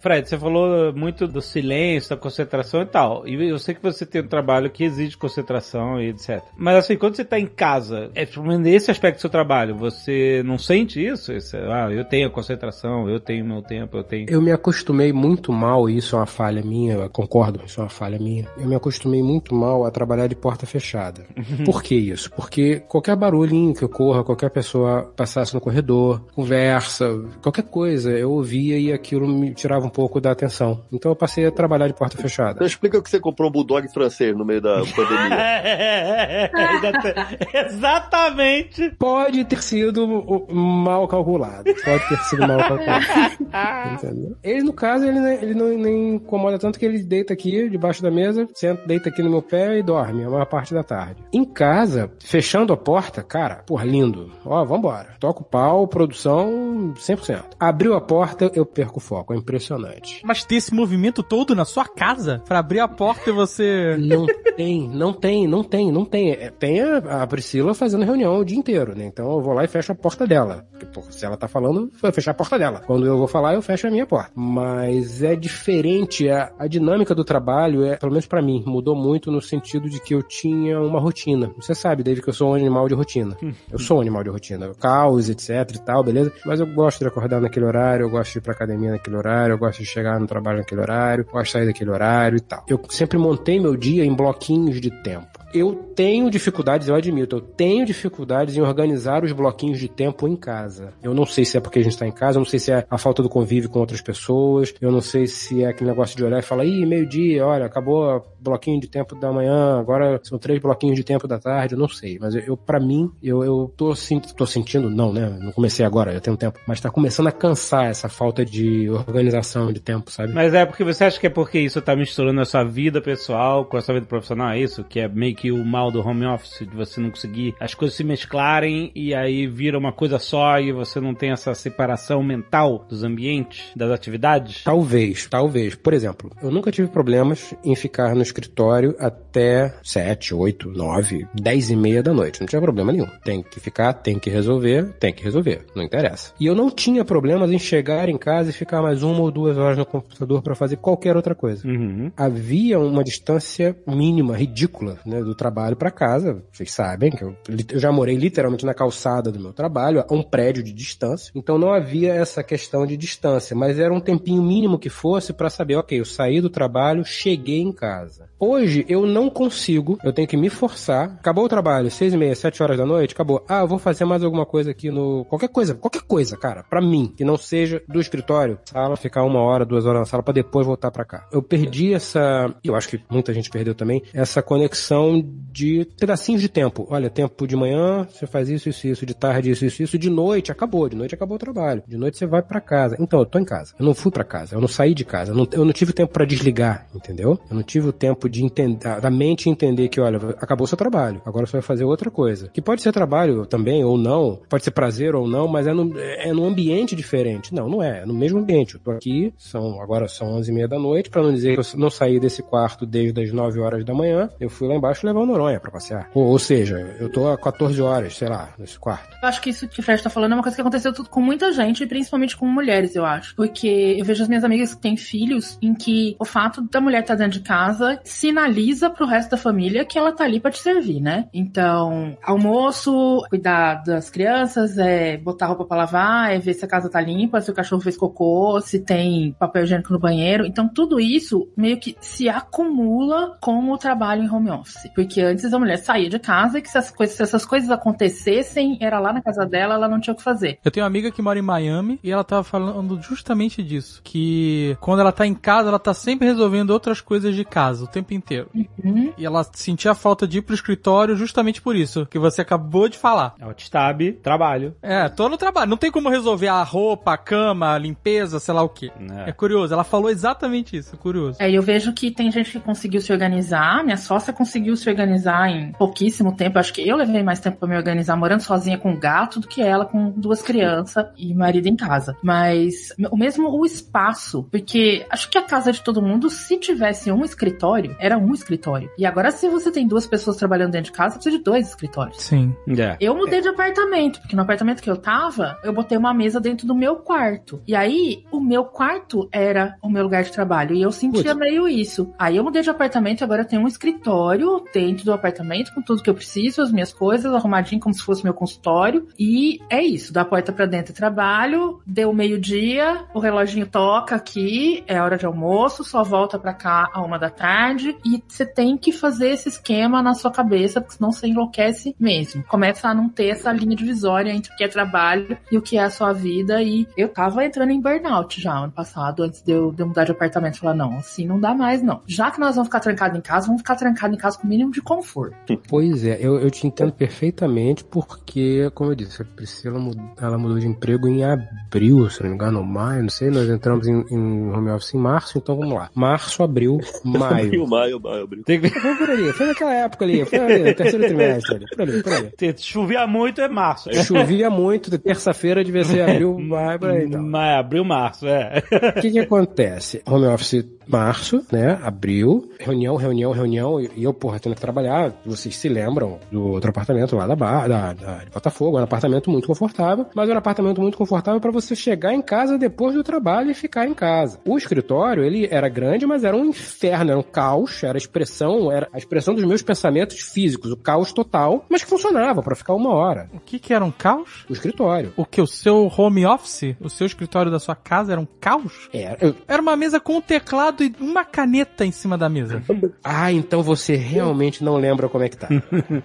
Fred, 0.00 0.28
você 0.28 0.38
falou 0.38 0.92
muito 0.94 1.28
do 1.28 1.42
silêncio, 1.42 2.10
da 2.10 2.16
concentração 2.16 2.80
e 2.82 2.86
tal. 2.86 3.28
E 3.28 3.48
eu 3.48 3.58
sei 3.58 3.74
que 3.74 3.82
você 3.82 4.06
tem 4.06 4.22
um 4.22 4.26
trabalho 4.26 4.70
que 4.70 4.82
exige 4.82 5.16
concentração 5.16 6.00
e 6.00 6.08
etc. 6.08 6.42
Mas 6.56 6.76
assim, 6.76 6.96
quando 6.96 7.16
você 7.16 7.24
tá 7.24 7.38
em 7.38 7.46
casa, 7.46 8.10
é 8.14 8.26
esse 8.70 8.90
aspecto 8.90 9.18
do 9.18 9.20
seu 9.20 9.30
trabalho, 9.30 9.76
você 9.76 10.42
não 10.44 10.56
sente 10.56 11.04
isso? 11.04 11.32
Esse, 11.32 11.56
ah, 11.56 11.88
eu 11.90 12.04
tenho 12.04 12.28
a 12.28 12.30
concentração, 12.30 13.08
eu 13.10 13.20
tenho 13.20 13.44
meu 13.44 13.60
tempo, 13.60 13.98
eu 13.98 14.02
tenho. 14.02 14.30
Eu 14.30 14.40
me 14.40 14.50
acostumei 14.50 15.12
muito 15.12 15.52
mal, 15.52 15.88
e 15.88 15.98
isso 15.98 16.16
é 16.16 16.18
uma 16.18 16.26
falha 16.26 16.62
minha, 16.62 16.94
eu 16.94 17.10
concordo, 17.10 17.60
isso 17.66 17.80
é 17.80 17.84
uma 17.84 17.90
falha 17.90 18.18
minha. 18.18 18.46
Eu 18.56 18.66
me 18.66 18.74
acostumei 18.74 19.22
muito 19.22 19.54
mal 19.54 19.84
a 19.84 19.90
trabalhar 19.90 20.26
de 20.28 20.34
porta 20.34 20.64
fechada. 20.64 21.26
Por 21.64 21.82
que 21.82 21.94
isso? 21.94 22.30
Porque 22.30 22.80
qualquer 22.80 23.16
barulhinho 23.16 23.74
que 23.74 23.84
ocorra, 23.84 24.24
qualquer 24.24 24.50
pessoa 24.50 25.12
passasse 25.14 25.52
no 25.52 25.60
corredor, 25.60 26.22
conversa, 26.34 27.06
qualquer 27.42 27.64
coisa, 27.64 28.10
eu 28.10 28.30
ouvia 28.30 28.78
e 28.78 28.92
aquilo 28.92 29.28
me 29.28 29.52
tirava 29.52 29.86
um 29.86 29.89
pouco 29.90 30.20
da 30.20 30.30
atenção. 30.32 30.82
Então 30.92 31.10
eu 31.12 31.16
passei 31.16 31.46
a 31.46 31.50
trabalhar 31.52 31.86
de 31.88 31.94
porta 31.94 32.16
fechada. 32.16 32.52
Então 32.52 32.66
explica 32.66 33.00
que 33.02 33.10
você 33.10 33.18
comprou 33.20 33.48
um 33.48 33.52
bulldog 33.52 33.86
francês 33.92 34.36
no 34.36 34.44
meio 34.44 34.60
da 34.60 34.82
pandemia. 34.94 36.50
Ainda 36.52 36.92
tem- 37.02 37.60
Exatamente! 37.66 38.90
Pode 38.98 39.44
ter 39.44 39.62
sido 39.62 40.06
mal 40.52 41.06
calculado. 41.08 41.64
Pode 41.84 42.08
ter 42.08 42.18
sido 42.24 42.46
mal 42.46 42.58
calculado. 42.58 43.04
Ele, 44.42 44.62
no 44.62 44.72
caso, 44.72 45.04
ele, 45.04 45.20
nem- 45.20 45.42
ele 45.42 45.54
não 45.54 45.68
nem 45.68 46.14
incomoda 46.14 46.58
tanto 46.58 46.78
que 46.78 46.84
ele 46.84 47.02
deita 47.02 47.32
aqui 47.32 47.68
debaixo 47.68 48.02
da 48.02 48.10
mesa, 48.10 48.46
senta, 48.54 48.86
deita 48.86 49.08
aqui 49.08 49.22
no 49.22 49.30
meu 49.30 49.42
pé 49.42 49.78
e 49.78 49.82
dorme 49.82 50.24
a 50.24 50.30
maior 50.30 50.46
parte 50.46 50.72
da 50.72 50.82
tarde. 50.82 51.16
Em 51.32 51.44
casa, 51.44 52.10
fechando 52.20 52.72
a 52.72 52.76
porta, 52.76 53.22
cara, 53.22 53.62
porra, 53.66 53.84
lindo. 53.84 54.30
Ó, 54.44 54.64
vambora. 54.64 55.14
Toca 55.18 55.40
o 55.40 55.44
pau, 55.44 55.86
produção 55.88 56.92
100%. 56.96 57.42
Abriu 57.58 57.94
a 57.94 58.00
porta, 58.00 58.50
eu 58.54 58.64
perco 58.64 58.98
o 58.98 59.00
foco. 59.00 59.32
É 59.32 59.36
impressionante. 59.36 59.79
Mas 60.24 60.44
ter 60.44 60.56
esse 60.56 60.74
movimento 60.74 61.22
todo 61.22 61.54
na 61.54 61.64
sua 61.64 61.84
casa 61.84 62.42
pra 62.46 62.58
abrir 62.58 62.80
a 62.80 62.88
porta 62.88 63.30
e 63.30 63.32
você. 63.32 63.96
Não 63.98 64.26
tem, 64.56 64.88
não 64.88 65.12
tem, 65.12 65.46
não 65.48 65.62
tem, 65.64 65.92
não 65.92 66.04
tem. 66.04 66.30
É, 66.32 66.50
Tem 66.50 66.80
a, 66.80 67.22
a 67.22 67.26
Priscila 67.26 67.74
fazendo 67.74 68.04
reunião 68.04 68.38
o 68.38 68.44
dia 68.44 68.58
inteiro, 68.58 68.94
né? 68.96 69.04
Então 69.06 69.30
eu 69.32 69.40
vou 69.40 69.52
lá 69.54 69.64
e 69.64 69.68
fecho 69.68 69.92
a 69.92 69.94
porta 69.94 70.26
dela. 70.26 70.66
Porque, 70.70 70.86
pô, 70.86 71.02
se 71.10 71.24
ela 71.24 71.36
tá 71.36 71.48
falando, 71.48 71.90
vai 72.00 72.12
fechar 72.12 72.32
a 72.32 72.34
porta 72.34 72.58
dela. 72.58 72.80
Quando 72.86 73.06
eu 73.06 73.16
vou 73.16 73.26
falar, 73.28 73.54
eu 73.54 73.62
fecho 73.62 73.86
a 73.86 73.90
minha 73.90 74.06
porta. 74.06 74.30
Mas 74.34 75.22
é 75.22 75.34
diferente, 75.36 76.28
a, 76.28 76.52
a 76.58 76.66
dinâmica 76.66 77.14
do 77.14 77.24
trabalho, 77.24 77.84
é, 77.84 77.96
pelo 77.96 78.12
menos 78.12 78.26
pra 78.26 78.42
mim, 78.42 78.62
mudou 78.66 78.94
muito 78.96 79.30
no 79.30 79.40
sentido 79.40 79.88
de 79.88 80.00
que 80.00 80.14
eu 80.14 80.22
tinha 80.22 80.80
uma 80.80 81.00
rotina. 81.00 81.50
Você 81.56 81.74
sabe, 81.74 82.02
David, 82.02 82.22
que 82.22 82.28
eu 82.28 82.34
sou 82.34 82.50
um 82.50 82.54
animal 82.54 82.88
de 82.88 82.94
rotina. 82.94 83.36
Eu 83.70 83.78
sou 83.78 83.98
um 83.98 84.00
animal 84.00 84.24
de 84.24 84.30
rotina. 84.30 84.72
Caos, 84.80 85.28
etc 85.28 85.70
e 85.74 85.78
tal, 85.78 86.02
beleza? 86.02 86.32
Mas 86.44 86.58
eu 86.60 86.66
gosto 86.66 86.98
de 87.00 87.06
acordar 87.06 87.40
naquele 87.40 87.64
horário, 87.66 88.04
eu 88.04 88.10
gosto 88.10 88.32
de 88.32 88.38
ir 88.38 88.40
pra 88.40 88.52
academia 88.52 88.90
naquele 88.90 89.16
horário, 89.16 89.52
eu 89.52 89.58
gosto 89.58 89.69
de 89.78 89.86
chegar 89.86 90.18
no 90.20 90.26
trabalho 90.26 90.58
naquele 90.58 90.80
horário, 90.80 91.24
gosto 91.24 91.46
de 91.46 91.50
sair 91.52 91.66
daquele 91.66 91.90
horário 91.90 92.36
e 92.36 92.40
tal. 92.40 92.64
Eu 92.68 92.80
sempre 92.88 93.18
montei 93.18 93.58
meu 93.58 93.76
dia 93.76 94.04
em 94.04 94.14
bloquinhos 94.14 94.80
de 94.80 94.90
tempo. 95.02 95.39
Eu 95.52 95.74
tenho 95.96 96.30
dificuldades, 96.30 96.86
eu 96.88 96.94
admito, 96.94 97.36
eu 97.36 97.40
tenho 97.40 97.84
dificuldades 97.84 98.56
em 98.56 98.60
organizar 98.60 99.24
os 99.24 99.32
bloquinhos 99.32 99.80
de 99.80 99.88
tempo 99.88 100.28
em 100.28 100.36
casa. 100.36 100.92
Eu 101.02 101.12
não 101.12 101.26
sei 101.26 101.44
se 101.44 101.56
é 101.56 101.60
porque 101.60 101.80
a 101.80 101.82
gente 101.82 101.98
tá 101.98 102.06
em 102.06 102.12
casa, 102.12 102.38
eu 102.38 102.40
não 102.40 102.46
sei 102.46 102.60
se 102.60 102.70
é 102.70 102.86
a 102.88 102.96
falta 102.96 103.22
do 103.22 103.28
convívio 103.28 103.68
com 103.68 103.80
outras 103.80 104.00
pessoas, 104.00 104.72
eu 104.80 104.92
não 104.92 105.00
sei 105.00 105.26
se 105.26 105.64
é 105.64 105.66
aquele 105.66 105.90
negócio 105.90 106.16
de 106.16 106.24
olhar 106.24 106.38
e 106.38 106.42
falar, 106.42 106.64
ih, 106.64 106.86
meio-dia, 106.86 107.44
olha, 107.44 107.66
acabou 107.66 108.16
o 108.16 108.22
bloquinho 108.40 108.80
de 108.80 108.88
tempo 108.88 109.14
da 109.16 109.32
manhã, 109.32 109.78
agora 109.78 110.20
são 110.22 110.38
três 110.38 110.60
bloquinhos 110.60 110.96
de 110.96 111.02
tempo 111.02 111.26
da 111.26 111.38
tarde, 111.38 111.74
eu 111.74 111.78
não 111.78 111.88
sei. 111.88 112.18
Mas 112.20 112.34
eu, 112.34 112.42
eu 112.42 112.56
para 112.56 112.78
mim, 112.78 113.10
eu, 113.20 113.42
eu 113.42 113.72
tô, 113.76 113.92
tô 114.36 114.46
sentindo, 114.46 114.88
não, 114.88 115.12
né? 115.12 115.36
Não 115.40 115.50
comecei 115.50 115.84
agora, 115.84 116.12
eu 116.12 116.20
tenho 116.20 116.36
tempo, 116.36 116.60
mas 116.66 116.80
tá 116.80 116.90
começando 116.90 117.26
a 117.26 117.32
cansar 117.32 117.86
essa 117.86 118.08
falta 118.08 118.44
de 118.44 118.88
organização 118.88 119.72
de 119.72 119.80
tempo, 119.80 120.12
sabe? 120.12 120.32
Mas 120.32 120.54
é 120.54 120.64
porque 120.64 120.84
você 120.84 121.04
acha 121.04 121.18
que 121.18 121.26
é 121.26 121.30
porque 121.30 121.58
isso 121.58 121.82
tá 121.82 121.96
misturando 121.96 122.40
a 122.40 122.44
sua 122.44 122.62
vida 122.62 123.00
pessoal 123.00 123.64
com 123.64 123.76
a 123.76 123.80
sua 123.80 123.94
vida 123.94 124.06
profissional, 124.06 124.50
é 124.50 124.60
isso? 124.60 124.84
Que 124.84 125.00
é 125.00 125.08
meio 125.08 125.39
que 125.40 125.50
o 125.50 125.64
mal 125.64 125.90
do 125.90 126.06
home 126.06 126.26
office, 126.26 126.68
de 126.68 126.76
você 126.76 127.00
não 127.00 127.08
conseguir 127.08 127.54
as 127.58 127.72
coisas 127.72 127.96
se 127.96 128.04
mesclarem 128.04 128.92
e 128.94 129.14
aí 129.14 129.46
vira 129.46 129.78
uma 129.78 129.90
coisa 129.90 130.18
só 130.18 130.58
e 130.60 130.70
você 130.70 131.00
não 131.00 131.14
tem 131.14 131.30
essa 131.30 131.54
separação 131.54 132.22
mental 132.22 132.84
dos 132.86 133.02
ambientes, 133.02 133.72
das 133.74 133.90
atividades? 133.90 134.62
Talvez, 134.62 135.26
talvez. 135.28 135.74
Por 135.74 135.94
exemplo, 135.94 136.30
eu 136.42 136.50
nunca 136.50 136.70
tive 136.70 136.88
problemas 136.88 137.54
em 137.64 137.74
ficar 137.74 138.14
no 138.14 138.20
escritório 138.20 138.94
até 138.98 139.74
7, 139.82 140.34
8, 140.34 140.68
9, 140.68 141.26
10 141.32 141.70
e 141.70 141.76
meia 141.76 142.02
da 142.02 142.12
noite. 142.12 142.40
Não 142.40 142.46
tinha 142.46 142.60
problema 142.60 142.92
nenhum. 142.92 143.08
Tem 143.24 143.42
que 143.42 143.58
ficar, 143.58 143.94
tem 143.94 144.18
que 144.18 144.28
resolver, 144.28 144.92
tem 145.00 145.10
que 145.10 145.24
resolver. 145.24 145.64
Não 145.74 145.82
interessa. 145.82 146.34
E 146.38 146.44
eu 146.44 146.54
não 146.54 146.70
tinha 146.70 147.02
problemas 147.02 147.50
em 147.50 147.58
chegar 147.58 148.10
em 148.10 148.18
casa 148.18 148.50
e 148.50 148.52
ficar 148.52 148.82
mais 148.82 149.02
uma 149.02 149.20
ou 149.20 149.30
duas 149.30 149.56
horas 149.56 149.78
no 149.78 149.86
computador 149.86 150.42
para 150.42 150.54
fazer 150.54 150.76
qualquer 150.76 151.16
outra 151.16 151.34
coisa. 151.34 151.66
Uhum. 151.66 152.12
Havia 152.14 152.78
uma 152.78 153.02
distância 153.02 153.74
mínima, 153.86 154.36
ridícula, 154.36 154.98
né, 155.06 155.29
do 155.30 155.34
trabalho 155.34 155.76
para 155.76 155.90
casa. 155.90 156.42
Vocês 156.52 156.72
sabem 156.72 157.10
que 157.10 157.22
eu, 157.22 157.36
eu 157.72 157.78
já 157.78 157.92
morei 157.92 158.16
literalmente 158.16 158.66
na 158.66 158.74
calçada 158.74 159.30
do 159.30 159.38
meu 159.38 159.52
trabalho, 159.52 160.00
a 160.00 160.12
um 160.12 160.22
prédio 160.22 160.62
de 160.62 160.72
distância. 160.72 161.30
Então 161.34 161.56
não 161.56 161.72
havia 161.72 162.12
essa 162.12 162.42
questão 162.42 162.84
de 162.84 162.96
distância, 162.96 163.56
mas 163.56 163.78
era 163.78 163.94
um 163.94 164.00
tempinho 164.00 164.42
mínimo 164.42 164.78
que 164.78 164.90
fosse 164.90 165.32
para 165.32 165.48
saber, 165.48 165.76
ok, 165.76 165.98
eu 165.98 166.04
saí 166.04 166.40
do 166.40 166.50
trabalho, 166.50 167.04
cheguei 167.04 167.60
em 167.60 167.72
casa. 167.72 168.28
Hoje 168.38 168.84
eu 168.88 169.06
não 169.06 169.30
consigo, 169.30 169.98
eu 170.02 170.12
tenho 170.12 170.26
que 170.26 170.36
me 170.36 170.48
forçar. 170.48 171.16
Acabou 171.20 171.44
o 171.44 171.48
trabalho, 171.48 171.90
seis 171.90 172.12
e 172.12 172.16
meia, 172.16 172.34
sete 172.34 172.62
horas 172.62 172.76
da 172.76 172.86
noite, 172.86 173.14
acabou. 173.14 173.44
Ah, 173.48 173.64
vou 173.64 173.78
fazer 173.78 174.04
mais 174.04 174.24
alguma 174.24 174.46
coisa 174.46 174.70
aqui 174.70 174.90
no. 174.90 175.24
Qualquer 175.26 175.48
coisa, 175.48 175.74
qualquer 175.74 176.02
coisa, 176.02 176.36
cara, 176.36 176.64
para 176.64 176.80
mim, 176.80 177.12
que 177.16 177.24
não 177.24 177.36
seja 177.36 177.82
do 177.86 178.00
escritório, 178.00 178.58
sala, 178.64 178.96
ficar 178.96 179.22
uma 179.24 179.40
hora, 179.40 179.64
duas 179.64 179.86
horas 179.86 180.00
na 180.00 180.06
sala 180.06 180.22
para 180.22 180.34
depois 180.34 180.66
voltar 180.66 180.90
para 180.90 181.04
cá. 181.04 181.28
Eu 181.30 181.42
perdi 181.42 181.92
essa, 181.92 182.54
eu 182.64 182.74
acho 182.74 182.88
que 182.88 183.00
muita 183.10 183.32
gente 183.32 183.50
perdeu 183.50 183.74
também, 183.74 184.02
essa 184.12 184.42
conexão 184.42 185.19
de 185.22 185.86
pedacinhos 185.98 186.40
de 186.40 186.48
tempo. 186.48 186.86
Olha, 186.90 187.10
tempo 187.10 187.46
de 187.46 187.56
manhã, 187.56 188.06
você 188.10 188.26
faz 188.26 188.48
isso, 188.48 188.68
isso, 188.68 188.86
isso, 188.86 189.06
de 189.06 189.14
tarde, 189.14 189.50
isso, 189.50 189.64
isso, 189.64 189.82
isso, 189.82 189.98
de 189.98 190.08
noite, 190.08 190.52
acabou, 190.52 190.88
de 190.88 190.96
noite 190.96 191.14
acabou 191.14 191.36
o 191.36 191.38
trabalho. 191.38 191.82
De 191.86 191.96
noite 191.96 192.18
você 192.18 192.26
vai 192.26 192.42
para 192.42 192.60
casa. 192.60 192.96
Então, 192.98 193.20
eu 193.20 193.26
tô 193.26 193.38
em 193.38 193.44
casa. 193.44 193.74
Eu 193.78 193.84
não 193.84 193.94
fui 193.94 194.10
para 194.10 194.24
casa, 194.24 194.54
eu 194.54 194.60
não 194.60 194.68
saí 194.68 194.94
de 194.94 195.04
casa, 195.04 195.32
eu 195.32 195.36
não, 195.36 195.48
eu 195.52 195.64
não 195.64 195.72
tive 195.72 195.92
tempo 195.92 196.12
para 196.12 196.24
desligar, 196.24 196.86
entendeu? 196.94 197.38
Eu 197.48 197.56
não 197.56 197.62
tive 197.62 197.88
o 197.88 197.92
tempo 197.92 198.28
de 198.28 198.44
entender, 198.44 199.00
da 199.00 199.10
mente 199.10 199.48
entender 199.48 199.88
que, 199.88 200.00
olha, 200.00 200.18
acabou 200.40 200.64
o 200.64 200.68
seu 200.68 200.78
trabalho, 200.78 201.20
agora 201.24 201.46
você 201.46 201.52
vai 201.52 201.62
fazer 201.62 201.84
outra 201.84 202.10
coisa. 202.10 202.48
Que 202.48 202.60
pode 202.60 202.82
ser 202.82 202.92
trabalho 202.92 203.46
também 203.46 203.84
ou 203.84 203.98
não, 203.98 204.40
pode 204.48 204.64
ser 204.64 204.70
prazer 204.70 205.14
ou 205.14 205.28
não, 205.28 205.48
mas 205.48 205.66
é, 205.66 205.72
no, 205.72 205.98
é 205.98 206.32
num 206.32 206.46
ambiente 206.46 206.94
diferente. 206.94 207.54
Não, 207.54 207.68
não 207.68 207.82
é, 207.82 208.00
é 208.00 208.06
no 208.06 208.14
mesmo 208.14 208.38
ambiente. 208.38 208.74
Eu 208.74 208.80
tô 208.80 208.90
aqui, 208.92 209.32
são, 209.36 209.80
agora 209.80 210.08
são 210.08 210.28
onze 210.34 210.50
e 210.50 210.54
meia 210.54 210.68
da 210.68 210.78
noite, 210.78 211.10
para 211.10 211.22
não 211.22 211.32
dizer 211.32 211.54
que 211.54 211.60
eu 211.60 211.78
não 211.78 211.90
saí 211.90 212.20
desse 212.20 212.42
quarto 212.42 212.86
desde 212.86 213.20
as 213.22 213.32
9 213.32 213.60
horas 213.60 213.84
da 213.84 213.94
manhã, 213.94 214.30
eu 214.38 214.48
fui 214.48 214.68
lá 214.68 214.74
embaixo 214.74 215.04
levar 215.10 215.20
o 215.20 215.26
Noronha 215.26 215.60
para 215.60 215.70
passear. 215.70 216.10
Ou, 216.14 216.26
ou, 216.26 216.38
seja, 216.38 216.96
eu 216.98 217.10
tô 217.10 217.28
há 217.28 217.38
14 217.38 217.80
horas, 217.80 218.16
sei 218.16 218.28
lá, 218.28 218.50
nesse 218.58 218.78
quarto. 218.78 219.16
Eu 219.22 219.28
acho 219.28 219.40
que 219.40 219.50
isso 219.50 219.68
que 219.68 219.80
o 219.80 219.82
Fred 219.82 220.02
tá 220.02 220.10
falando 220.10 220.32
é 220.32 220.34
uma 220.34 220.42
coisa 220.42 220.56
que 220.56 220.60
aconteceu 220.60 220.92
com 220.92 221.20
muita 221.20 221.52
gente, 221.52 221.86
principalmente 221.86 222.36
com 222.36 222.46
mulheres, 222.46 222.94
eu 222.94 223.04
acho. 223.04 223.34
Porque 223.34 223.96
eu 223.98 224.04
vejo 224.04 224.22
as 224.22 224.28
minhas 224.28 224.44
amigas 224.44 224.74
que 224.74 224.80
têm 224.80 224.96
filhos 224.96 225.58
em 225.60 225.74
que 225.74 226.16
o 226.18 226.24
fato 226.24 226.62
da 226.62 226.80
mulher 226.80 227.00
estar 227.00 227.16
tá 227.16 227.24
dentro 227.24 227.38
de 227.38 227.44
casa 227.46 228.00
sinaliza 228.04 228.90
pro 228.90 229.06
resto 229.06 229.30
da 229.30 229.36
família 229.36 229.84
que 229.84 229.98
ela 229.98 230.12
tá 230.12 230.24
ali 230.24 230.40
para 230.40 230.50
te 230.50 230.58
servir, 230.58 231.00
né? 231.00 231.28
Então, 231.32 232.16
almoço, 232.22 233.24
cuidar 233.28 233.82
das 233.82 234.10
crianças, 234.10 234.78
é 234.78 235.16
botar 235.16 235.46
roupa 235.46 235.64
para 235.64 235.78
lavar, 235.78 236.32
é 236.32 236.38
ver 236.38 236.54
se 236.54 236.64
a 236.64 236.68
casa 236.68 236.88
tá 236.88 237.00
limpa, 237.00 237.40
se 237.40 237.50
o 237.50 237.54
cachorro 237.54 237.82
fez 237.82 237.96
cocô, 237.96 238.60
se 238.60 238.80
tem 238.80 239.34
papel 239.38 239.64
higiênico 239.64 239.92
no 239.92 239.98
banheiro. 239.98 240.46
Então, 240.46 240.68
tudo 240.68 241.00
isso 241.00 241.48
meio 241.56 241.78
que 241.78 241.96
se 242.00 242.28
acumula 242.28 243.36
com 243.40 243.70
o 243.70 243.78
trabalho 243.78 244.22
em 244.22 244.30
home 244.30 244.50
office. 244.50 244.89
Porque 244.94 245.20
antes 245.20 245.52
a 245.52 245.58
mulher 245.58 245.78
saía 245.78 246.08
de 246.08 246.18
casa 246.18 246.58
e 246.58 246.62
que 246.62 246.68
se, 246.68 246.78
as 246.78 246.90
coisas, 246.90 247.16
se 247.16 247.22
essas 247.22 247.44
coisas 247.44 247.70
acontecessem, 247.70 248.78
era 248.80 248.98
lá 248.98 249.12
na 249.12 249.22
casa 249.22 249.46
dela, 249.46 249.74
ela 249.74 249.88
não 249.88 250.00
tinha 250.00 250.14
o 250.14 250.16
que 250.16 250.22
fazer. 250.22 250.58
Eu 250.64 250.70
tenho 250.70 250.84
uma 250.84 250.88
amiga 250.88 251.10
que 251.10 251.22
mora 251.22 251.38
em 251.38 251.42
Miami 251.42 251.98
e 252.02 252.10
ela 252.10 252.24
tava 252.24 252.42
falando 252.42 253.00
justamente 253.00 253.62
disso. 253.62 254.00
Que 254.02 254.76
quando 254.80 255.00
ela 255.00 255.12
tá 255.12 255.26
em 255.26 255.34
casa, 255.34 255.68
ela 255.68 255.78
tá 255.78 255.94
sempre 255.94 256.26
resolvendo 256.26 256.70
outras 256.70 257.00
coisas 257.00 257.34
de 257.34 257.44
casa 257.44 257.84
o 257.84 257.88
tempo 257.88 258.14
inteiro. 258.14 258.48
Uhum. 258.54 259.12
E 259.16 259.24
ela 259.24 259.44
sentia 259.52 259.94
falta 259.94 260.26
de 260.26 260.38
ir 260.38 260.42
pro 260.42 260.54
escritório 260.54 261.16
justamente 261.16 261.60
por 261.60 261.76
isso, 261.76 262.06
que 262.06 262.18
você 262.18 262.40
acabou 262.42 262.88
de 262.88 262.98
falar. 262.98 263.34
Outstab, 263.40 264.12
trabalho. 264.22 264.74
É, 264.82 265.08
tô 265.08 265.28
no 265.28 265.36
trabalho. 265.36 265.70
Não 265.70 265.76
tem 265.76 265.90
como 265.90 266.08
resolver 266.08 266.48
a 266.48 266.62
roupa, 266.62 267.12
a 267.12 267.18
cama, 267.18 267.74
a 267.74 267.78
limpeza, 267.78 268.38
sei 268.38 268.54
lá 268.54 268.62
o 268.62 268.68
quê. 268.68 268.90
É. 269.26 269.30
é 269.30 269.32
curioso. 269.32 269.72
Ela 269.72 269.84
falou 269.84 270.10
exatamente 270.10 270.76
isso. 270.76 270.94
É 270.94 270.98
curioso. 270.98 271.36
É, 271.40 271.50
eu 271.50 271.62
vejo 271.62 271.92
que 271.92 272.10
tem 272.10 272.30
gente 272.30 272.52
que 272.52 272.60
conseguiu 272.60 273.00
se 273.00 273.12
organizar. 273.12 273.84
Minha 273.84 273.96
sócia 273.96 274.32
conseguiu 274.32 274.76
se 274.80 274.88
organizar 274.88 275.50
em 275.50 275.72
pouquíssimo 275.72 276.34
tempo. 276.34 276.58
Acho 276.58 276.72
que 276.72 276.86
eu 276.86 276.96
levei 276.96 277.22
mais 277.22 277.40
tempo 277.40 277.58
para 277.58 277.68
me 277.68 277.76
organizar 277.76 278.16
morando 278.16 278.40
sozinha 278.40 278.78
com 278.78 278.92
um 278.92 278.98
gato 278.98 279.40
do 279.40 279.48
que 279.48 279.62
ela 279.62 279.84
com 279.84 280.10
duas 280.10 280.42
crianças 280.42 281.06
e 281.16 281.34
marido 281.34 281.66
em 281.66 281.76
casa. 281.76 282.16
Mas 282.22 282.94
o 283.10 283.16
mesmo 283.16 283.48
o 283.48 283.64
espaço, 283.64 284.44
porque 284.50 285.06
acho 285.10 285.30
que 285.30 285.38
a 285.38 285.42
casa 285.42 285.72
de 285.72 285.82
todo 285.82 286.02
mundo, 286.02 286.30
se 286.30 286.56
tivesse 286.56 287.10
um 287.10 287.24
escritório, 287.24 287.96
era 287.98 288.16
um 288.18 288.32
escritório. 288.32 288.90
E 288.96 289.06
agora, 289.06 289.30
se 289.30 289.48
você 289.48 289.70
tem 289.70 289.86
duas 289.86 290.06
pessoas 290.06 290.36
trabalhando 290.36 290.72
dentro 290.72 290.90
de 290.90 290.96
casa, 290.96 291.14
precisa 291.14 291.36
de 291.36 291.42
dois 291.42 291.68
escritórios. 291.68 292.20
Sim. 292.22 292.54
É. 292.68 292.96
Eu 293.00 293.14
mudei 293.14 293.40
de 293.40 293.48
apartamento, 293.48 294.20
porque 294.20 294.36
no 294.36 294.42
apartamento 294.42 294.82
que 294.82 294.90
eu 294.90 294.96
tava, 294.96 295.58
eu 295.62 295.72
botei 295.72 295.96
uma 295.96 296.14
mesa 296.14 296.40
dentro 296.40 296.66
do 296.66 296.74
meu 296.74 296.96
quarto. 296.96 297.62
E 297.66 297.74
aí, 297.74 298.24
o 298.30 298.40
meu 298.40 298.64
quarto 298.64 299.28
era 299.32 299.76
o 299.82 299.88
meu 299.88 300.02
lugar 300.02 300.22
de 300.22 300.32
trabalho. 300.32 300.74
E 300.74 300.82
eu 300.82 300.92
sentia 300.92 301.34
Putz. 301.34 301.36
meio 301.36 301.68
isso. 301.68 302.12
Aí 302.18 302.36
eu 302.36 302.44
mudei 302.44 302.62
de 302.62 302.70
apartamento 302.70 303.20
e 303.20 303.24
agora 303.24 303.42
eu 303.42 303.46
tenho 303.46 303.62
um 303.62 303.68
escritório 303.68 304.64
dentro 304.72 305.04
do 305.04 305.12
apartamento 305.12 305.72
com 305.74 305.82
tudo 305.82 306.02
que 306.02 306.10
eu 306.10 306.14
preciso, 306.14 306.62
as 306.62 306.72
minhas 306.72 306.92
coisas, 306.92 307.32
arrumadinho 307.32 307.80
como 307.80 307.94
se 307.94 308.02
fosse 308.02 308.24
meu 308.24 308.34
consultório. 308.34 309.06
E 309.18 309.58
é 309.68 309.82
isso. 309.82 310.12
Da 310.12 310.24
porta 310.24 310.52
pra 310.52 310.66
dentro 310.66 310.94
trabalho, 310.94 311.80
deu 311.86 312.12
meio-dia, 312.12 313.04
o 313.14 313.18
reloginho 313.18 313.66
toca 313.66 314.14
aqui, 314.14 314.84
é 314.86 315.00
hora 315.00 315.16
de 315.16 315.26
almoço, 315.26 315.84
só 315.84 316.02
volta 316.02 316.38
pra 316.38 316.54
cá 316.54 316.90
a 316.92 317.02
uma 317.02 317.18
da 317.18 317.30
tarde. 317.30 317.96
E 318.04 318.22
você 318.26 318.44
tem 318.46 318.76
que 318.76 318.92
fazer 318.92 319.30
esse 319.30 319.48
esquema 319.48 320.02
na 320.02 320.14
sua 320.14 320.30
cabeça, 320.30 320.80
porque 320.80 320.96
senão 320.96 321.12
você 321.12 321.26
enlouquece 321.26 321.94
mesmo. 321.98 322.42
Começa 322.44 322.88
a 322.88 322.94
não 322.94 323.08
ter 323.08 323.28
essa 323.28 323.52
linha 323.52 323.76
divisória 323.76 324.30
entre 324.30 324.52
o 324.52 324.56
que 324.56 324.64
é 324.64 324.68
trabalho 324.68 325.36
e 325.50 325.56
o 325.56 325.62
que 325.62 325.76
é 325.76 325.84
a 325.84 325.90
sua 325.90 326.12
vida. 326.12 326.62
E 326.62 326.86
eu 326.96 327.08
tava 327.08 327.44
entrando 327.44 327.70
em 327.70 327.80
burnout 327.80 328.40
já 328.40 328.52
ano 328.52 328.72
passado, 328.72 329.22
antes 329.22 329.42
de 329.42 329.52
eu, 329.52 329.72
de 329.72 329.82
eu 329.82 329.86
mudar 329.86 330.04
de 330.04 330.12
apartamento. 330.12 330.58
Falar, 330.58 330.74
não, 330.74 330.96
assim 330.98 331.26
não 331.26 331.40
dá 331.40 331.54
mais, 331.54 331.82
não. 331.82 332.00
Já 332.06 332.30
que 332.30 332.40
nós 332.40 332.54
vamos 332.54 332.68
ficar 332.68 332.80
trancados 332.80 333.18
em 333.18 333.22
casa, 333.22 333.46
vamos 333.46 333.62
ficar 333.62 333.76
trancados 333.76 334.16
em 334.16 334.20
casa 334.20 334.38
com 334.38 334.46
o 334.46 334.50
mínimo 334.60 334.72
de 334.72 334.82
conforto. 334.82 335.36
Pois 335.70 336.04
é, 336.04 336.18
eu, 336.20 336.38
eu 336.40 336.50
te 336.50 336.66
entendo 336.66 336.92
perfeitamente 336.92 337.84
porque, 337.84 338.68
como 338.74 338.90
eu 338.90 338.94
disse, 338.94 339.22
a 339.22 339.24
Priscila 339.24 339.78
mudou, 339.78 340.02
ela 340.20 340.36
mudou 340.36 340.58
de 340.58 340.66
emprego 340.66 341.06
em 341.06 341.22
abril, 341.22 342.10
se 342.10 342.22
não 342.22 342.30
me 342.30 342.34
engano, 342.34 342.64
maio, 342.64 343.02
não 343.02 343.08
sei, 343.08 343.30
nós 343.30 343.48
entramos 343.48 343.86
em, 343.86 344.04
em 344.10 344.50
home 344.50 344.70
office 344.70 344.94
em 344.94 344.98
março, 344.98 345.38
então 345.38 345.56
vamos 345.56 345.74
lá. 345.74 345.90
Março, 345.94 346.42
abril, 346.42 346.80
maio. 347.04 347.46
Abril, 347.46 347.66
maio, 347.66 348.00
maio, 348.00 348.24
abril. 348.24 348.42
Tem 348.44 348.60
que... 348.60 348.68
Foi 348.80 348.96
por 348.96 349.10
ali, 349.10 349.32
foi 349.32 349.46
naquela 349.46 349.74
época 349.74 350.04
ali, 350.04 350.24
foi 350.24 350.38
ali, 350.38 350.58
no 350.58 350.74
terceiro 350.74 351.06
trimestre 351.06 351.56
ali, 351.56 351.66
por 351.70 351.82
ali, 351.82 352.02
por 352.02 352.12
ali. 352.12 352.54
Chovia 352.58 353.06
muito, 353.06 353.40
é 353.40 353.48
março. 353.48 353.92
Chovia 354.04 354.50
muito, 354.50 354.90
de 354.90 354.98
terça-feira 354.98 355.62
devia 355.62 355.84
ser 355.84 356.02
abril, 356.02 356.38
maio, 356.38 356.78
por 356.78 356.90
aí 356.90 357.04
então. 357.04 357.22
Mas 357.22 357.58
abril, 357.58 357.84
março, 357.84 358.26
é. 358.26 358.62
O 358.96 359.00
que 359.00 359.10
que 359.10 359.18
acontece? 359.20 360.02
Home 360.06 360.26
office 360.26 360.64
março, 360.90 361.44
né? 361.52 361.78
Abril, 361.82 362.50
reunião, 362.58 362.96
reunião, 362.96 363.32
reunião, 363.32 363.80
e 363.80 364.02
eu, 364.02 364.12
porra, 364.12 364.38
tendo 364.40 364.54
que 364.54 364.60
trabalhar, 364.60 365.12
vocês 365.24 365.56
se 365.56 365.68
lembram 365.68 366.18
do 366.30 366.42
outro 366.48 366.70
apartamento 366.70 367.16
lá 367.16 367.26
da 367.26 367.36
Barra, 367.36 367.68
da, 367.68 367.92
da, 367.92 368.14
de 368.24 368.30
Botafogo, 368.30 368.76
era 368.76 368.82
um 368.82 368.84
apartamento 368.84 369.30
muito 369.30 369.46
confortável, 369.46 370.06
mas 370.14 370.28
era 370.28 370.36
um 370.36 370.38
apartamento 370.38 370.80
muito 370.80 370.98
confortável 370.98 371.40
para 371.40 371.50
você 371.50 371.74
chegar 371.76 372.12
em 372.12 372.22
casa 372.22 372.58
depois 372.58 372.94
do 372.94 373.02
trabalho 373.04 373.50
e 373.50 373.54
ficar 373.54 373.86
em 373.86 373.94
casa. 373.94 374.38
O 374.46 374.56
escritório, 374.58 375.22
ele 375.24 375.48
era 375.50 375.68
grande, 375.68 376.06
mas 376.06 376.24
era 376.24 376.36
um 376.36 376.44
inferno, 376.46 377.10
era 377.10 377.18
um 377.18 377.22
caos, 377.22 377.82
era 377.82 377.96
a 377.96 377.98
expressão, 377.98 378.70
era 378.72 378.88
a 378.92 378.98
expressão 378.98 379.34
dos 379.34 379.44
meus 379.44 379.62
pensamentos 379.62 380.18
físicos, 380.20 380.70
o 380.72 380.76
caos 380.76 381.12
total, 381.12 381.64
mas 381.68 381.82
que 381.84 381.90
funcionava 381.90 382.42
para 382.42 382.54
ficar 382.56 382.74
uma 382.74 382.90
hora. 382.94 383.28
O 383.32 383.40
que 383.40 383.58
que 383.58 383.72
era 383.72 383.84
um 383.84 383.90
caos? 383.90 384.44
O 384.48 384.52
escritório. 384.52 385.12
O 385.16 385.24
que? 385.24 385.40
O 385.40 385.46
seu 385.46 385.90
home 385.96 386.26
office? 386.26 386.74
O 386.80 386.88
seu 386.88 387.06
escritório 387.06 387.50
da 387.50 387.58
sua 387.58 387.74
casa 387.74 388.12
era 388.12 388.20
um 388.20 388.26
caos? 388.40 388.88
Era. 388.92 389.16
eu- 389.20 389.34
Era 389.46 389.62
uma 389.62 389.76
mesa 389.76 390.00
com 390.00 390.16
um 390.16 390.20
teclado 390.20 390.79
e 390.82 390.94
uma 391.00 391.24
caneta 391.24 391.84
em 391.84 391.92
cima 391.92 392.16
da 392.16 392.28
mesa. 392.28 392.62
Ah, 393.02 393.32
então 393.32 393.62
você 393.62 393.94
realmente 393.94 394.62
não 394.62 394.76
lembra 394.76 395.08
como 395.08 395.24
é 395.24 395.28
que 395.28 395.36
tá. 395.36 395.48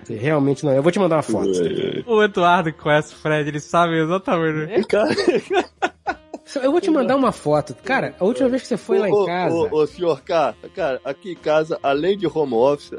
Você 0.04 0.16
realmente 0.16 0.66
não. 0.66 0.74
Eu 0.74 0.84
vou 0.84 0.92
te 0.92 1.00
mandar 1.00 1.18
uma 1.18 1.24
foto. 1.24 1.50
o 2.06 2.24
Eduardo 2.24 2.72
conhece 2.74 3.14
o 3.14 3.18
Fred, 3.18 3.50
ele 3.50 3.60
sabe 3.60 4.00
exatamente. 4.00 4.88
Cara, 4.88 5.10
Eu 6.62 6.72
vou 6.72 6.80
te 6.80 6.92
mandar 6.92 7.16
uma 7.16 7.32
foto. 7.32 7.74
Cara, 7.84 8.16
a 8.20 8.24
última 8.24 8.48
vez 8.48 8.62
que 8.62 8.68
você 8.68 8.78
foi 8.78 9.00
lá 9.00 9.08
Ô, 9.10 9.24
em 9.24 9.26
casa. 9.26 9.56
Ô, 9.56 9.78
ô, 9.82 9.88
senhor 9.88 10.22
K, 10.22 10.54
cara, 10.76 11.02
aqui 11.04 11.32
em 11.32 11.36
casa, 11.36 11.80
além 11.82 12.16
de 12.18 12.28
home 12.28 12.54
office, 12.54 12.92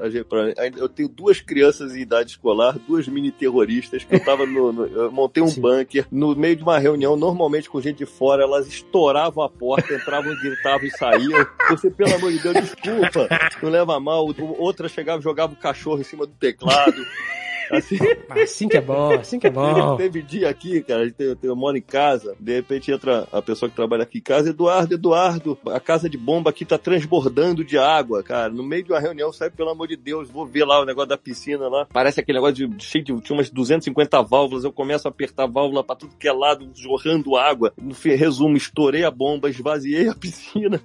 eu 0.77 0.89
tenho 0.89 1.09
duas 1.09 1.41
crianças 1.41 1.95
em 1.95 2.01
idade 2.01 2.31
escolar, 2.31 2.77
duas 2.89 3.07
mini 3.07 3.31
terroristas, 3.31 4.03
que 4.03 4.15
eu 4.15 4.25
tava 4.25 4.45
no. 4.47 4.73
no- 4.73 4.87
eu 4.87 5.13
montei 5.13 5.43
um 5.43 5.49
Sim. 5.49 5.61
bunker. 5.61 6.07
No 6.11 6.35
meio 6.35 6.57
de 6.57 6.63
uma 6.65 6.79
reunião, 6.79 7.17
normalmente 7.17 7.71
com 7.71 7.81
gente 7.81 7.99
de 7.99 8.07
fora, 8.07 8.43
elas 8.43 8.67
estouravam 8.67 9.45
a 9.45 9.49
porta, 9.49 9.95
entravam, 9.95 10.35
gritavam 10.37 10.85
e 10.87 10.91
saíam. 10.91 11.47
Você, 11.71 11.89
pelo 11.91 12.15
amor 12.15 12.33
de 12.33 12.39
Deus, 12.41 12.55
desculpa, 12.57 13.29
não 13.63 13.71
leva 13.71 13.99
mal. 14.01 14.27
Outra 14.59 14.89
chegava 14.89 15.21
e 15.21 15.23
jogava 15.23 15.53
o 15.53 15.57
cachorro 15.57 16.01
em 16.01 16.05
cima 16.05 16.27
do 16.27 16.33
teclado. 16.33 16.97
Assim, 17.71 17.99
Assim 18.43 18.69
que 18.69 18.77
é 18.77 18.81
bom, 18.81 19.13
assim 19.15 19.39
que 19.39 19.47
é 19.47 19.51
bom. 19.51 19.97
Teve 19.97 20.23
dia 20.23 20.49
aqui, 20.49 20.83
cara, 20.83 21.03
a 21.03 21.05
gente 21.05 21.15
tem- 21.15 21.35
tem- 21.37 21.51
eu 21.51 21.57
moro 21.57 21.77
em 21.77 21.83
casa, 21.83 22.35
de 22.39 22.55
repente 22.55 22.91
entra 22.93 23.27
a 23.33 23.41
pessoa 23.43 23.69
que 23.69 23.77
trabalha 23.77 24.03
aqui 24.03 24.19
em 24.19 24.23
casa, 24.23 24.51
Eduardo, 24.51 24.95
Eduardo, 24.95 25.59
a 25.67 25.81
casa 25.81 26.09
de 26.09 26.17
bomba 26.19 26.51
aqui 26.51 26.65
tá 26.65 26.79
transbordando 26.79 27.65
de 27.65 27.77
água, 27.79 28.23
cara. 28.23 28.49
No 28.53 28.63
meio 28.63 28.83
de 28.85 28.93
uma 28.93 29.01
reunião, 29.01 29.33
sai, 29.33 29.51
pelo 29.51 29.71
amor 29.71 29.89
de 29.89 29.97
Deus, 29.97 30.31
vou 30.31 30.47
ver 30.47 30.65
lá 30.65 30.81
o 30.81 30.85
negócio 30.85 31.09
da 31.09 31.19
piscina 31.19 31.69
lá. 31.69 31.87
Parece 31.93 32.21
aquele 32.21 32.39
negócio 32.39 32.69
de, 32.69 32.85
cheio 32.85 33.05
de, 33.05 33.21
tinha 33.21 33.37
umas 33.37 33.51
250 33.51 34.23
válvulas, 34.23 34.65
eu 34.65 34.73
começo 34.73 35.09
a 35.09 35.11
apertar 35.11 35.45
a 35.45 35.47
válvula 35.47 35.83
pra 35.83 35.97
tudo 35.97 36.15
que 36.19 36.29
é 36.29 36.33
lado, 36.33 36.69
jorrando 36.75 37.37
água. 37.37 37.73
No 37.81 37.95
fim, 37.95 38.11
resumo, 38.15 38.57
estourei 38.57 39.05
a 39.05 39.11
bomba, 39.11 39.49
esvaziei 39.51 40.09
a 40.09 40.15
piscina. 40.17 40.81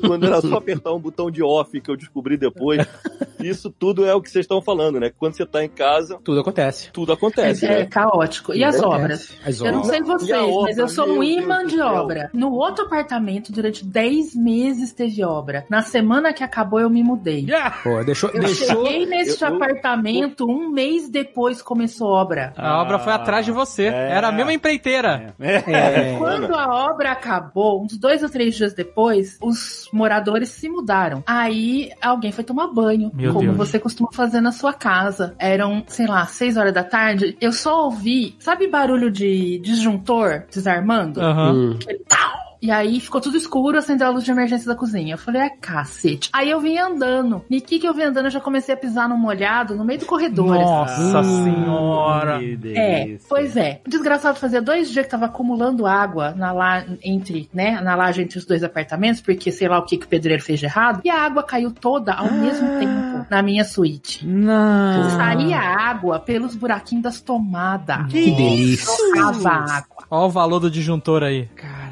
Quando 0.00 0.26
era 0.26 0.40
só 0.40 0.56
apertar 0.56 0.92
um 0.92 1.00
botão 1.00 1.30
de 1.30 1.42
off, 1.42 1.80
que 1.80 1.90
eu 1.90 1.96
descobri 1.96 2.36
depois. 2.36 2.84
Isso 3.40 3.68
tudo 3.70 4.06
é 4.06 4.14
o 4.14 4.22
que 4.22 4.30
vocês 4.30 4.44
estão 4.44 4.62
falando, 4.62 4.98
né? 4.98 5.12
Quando 5.18 5.34
você 5.36 5.44
tá 5.44 5.62
em 5.62 5.68
casa, 5.68 6.18
Tudo 6.24 6.40
acontece. 6.40 6.90
tudo 6.92 7.12
acontece, 7.12 7.66
É, 7.66 7.80
né? 7.80 7.84
caótico. 7.86 8.54
E 8.54 8.64
as 8.64 8.80
obras? 8.82 9.30
As 9.46 9.60
Eu 9.60 9.72
não 9.72 9.80
obras. 9.82 9.86
sei 9.90 10.00
a 10.00 10.04
vocês, 10.04 10.38
obra, 10.40 10.62
mas 10.62 10.78
eu 10.78 10.88
sou 10.88 11.06
um 11.08 11.22
imã 11.22 11.66
de 11.66 11.80
obra. 11.80 12.30
No 12.32 12.52
outro 12.52 12.86
apartamento, 12.86 13.52
durante 13.52 13.84
10 13.84 14.34
meses 14.34 14.92
teve 14.92 15.22
obra. 15.24 15.64
Na 15.68 15.82
semana 15.82 16.32
que 16.32 16.42
acabou, 16.42 16.80
eu 16.80 16.88
me 16.90 17.02
mudei. 17.04 17.46
Pô, 17.82 18.02
deixou. 18.04 18.30
Eu 18.30 18.40
deixou... 18.40 18.84
cheguei 18.86 19.06
neste 19.06 19.42
eu- 19.44 19.48
eu- 19.50 19.56
apartamento, 19.56 20.46
um 20.48 20.70
mês 20.70 21.08
depois 21.08 21.60
começou 21.60 22.08
obra. 22.08 22.52
A 22.56 22.80
obra 22.80 22.98
foi 22.98 23.12
atrás 23.12 23.44
de 23.44 23.52
você. 23.52 23.84
é. 23.86 24.12
Era 24.14 24.28
a 24.28 24.32
mesma 24.32 24.52
empreiteira. 24.52 25.34
É, 25.40 26.16
Quando 26.18 26.54
a 26.54 26.86
obra 26.90 27.12
acabou, 27.12 27.82
uns 27.82 27.96
dois 27.98 28.22
ou 28.22 28.28
três 28.28 28.54
dias 28.54 28.72
depois, 28.72 29.36
os 29.42 29.88
moradores 29.92 30.48
se 30.50 30.68
mudaram. 30.68 31.22
Aí 31.26 31.90
alguém 32.00 32.32
foi 32.32 32.44
tomar 32.44 32.68
banho, 32.68 33.10
Meu 33.14 33.32
como 33.32 33.44
Deus. 33.52 33.56
você 33.56 33.78
costuma 33.78 34.08
fazer 34.12 34.40
na 34.40 34.52
sua 34.52 34.72
casa. 34.72 35.34
Eram, 35.38 35.82
sei 35.86 36.06
lá, 36.06 36.13
seis 36.26 36.56
horas 36.56 36.72
da 36.72 36.84
tarde. 36.84 37.36
Eu 37.40 37.52
só 37.52 37.84
ouvi, 37.84 38.36
sabe 38.38 38.68
barulho 38.68 39.10
de 39.10 39.58
disjuntor 39.58 40.44
desarmando? 40.52 41.20
Aham. 41.20 41.52
Hum. 41.52 41.78
Aquele 41.80 41.98
tal. 42.08 42.43
E 42.64 42.70
aí 42.70 42.98
ficou 42.98 43.20
tudo 43.20 43.36
escuro, 43.36 43.76
acendeu 43.76 44.06
a 44.06 44.10
luz 44.10 44.24
de 44.24 44.30
emergência 44.30 44.66
da 44.66 44.74
cozinha. 44.74 45.12
Eu 45.14 45.18
falei, 45.18 45.42
é 45.42 45.50
cacete. 45.50 46.30
Aí 46.32 46.48
eu 46.48 46.58
vim 46.60 46.78
andando. 46.78 47.44
E 47.50 47.60
que 47.60 47.78
que 47.78 47.86
eu 47.86 47.92
vim 47.92 48.04
andando, 48.04 48.24
eu 48.24 48.30
já 48.30 48.40
comecei 48.40 48.74
a 48.74 48.76
pisar 48.78 49.06
no 49.06 49.18
molhado 49.18 49.76
no 49.76 49.84
meio 49.84 50.00
do 50.00 50.06
corredor. 50.06 50.56
assim. 50.56 51.12
Nossa 51.12 51.22
senhora. 51.44 52.38
Que 52.38 52.58
É, 52.74 53.04
delícia. 53.04 53.26
pois 53.28 53.54
é. 53.54 53.82
O 53.86 53.90
desgraçado 53.90 54.38
fazia 54.38 54.62
dois 54.62 54.88
dias 54.90 55.04
que 55.04 55.10
tava 55.10 55.26
acumulando 55.26 55.86
água 55.86 56.32
na 56.34 56.52
la... 56.52 56.84
entre, 57.02 57.50
né, 57.52 57.82
na 57.82 57.94
laje 57.94 58.22
entre 58.22 58.38
os 58.38 58.46
dois 58.46 58.64
apartamentos, 58.64 59.20
porque 59.20 59.52
sei 59.52 59.68
lá 59.68 59.78
o 59.78 59.84
que, 59.84 59.98
que 59.98 60.06
o 60.06 60.08
pedreiro 60.08 60.42
fez 60.42 60.58
de 60.58 60.64
errado, 60.64 61.02
e 61.04 61.10
a 61.10 61.20
água 61.22 61.42
caiu 61.42 61.70
toda 61.70 62.14
ao 62.14 62.32
mesmo 62.32 62.66
tempo 62.78 63.26
na 63.28 63.42
minha 63.42 63.64
suíte. 63.66 64.26
Não. 64.26 65.10
Saía 65.10 65.58
água 65.58 66.18
pelos 66.18 66.56
buraquinhos 66.56 67.02
das 67.04 67.20
tomadas. 67.20 68.06
Que 68.10 68.30
delícia. 68.30 68.90
Água. 69.22 69.84
Olha 70.10 70.26
o 70.26 70.30
valor 70.30 70.60
do 70.60 70.70
disjuntor 70.70 71.22
aí. 71.22 71.46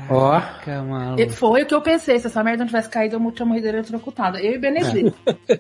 Ó. 0.09 0.41
E 1.19 1.29
Foi 1.29 1.63
o 1.63 1.67
que 1.67 1.75
eu 1.75 1.81
pensei. 1.81 2.19
Se 2.19 2.27
essa 2.27 2.43
merda 2.43 2.61
não 2.61 2.67
tivesse 2.67 2.89
caído, 2.89 3.17
eu 3.17 3.33
tinha 3.33 3.47
morrido 3.47 3.67
eletrocutada. 3.69 4.41
Eu 4.41 4.55
e 4.55 4.59
Benedito. 4.59 5.15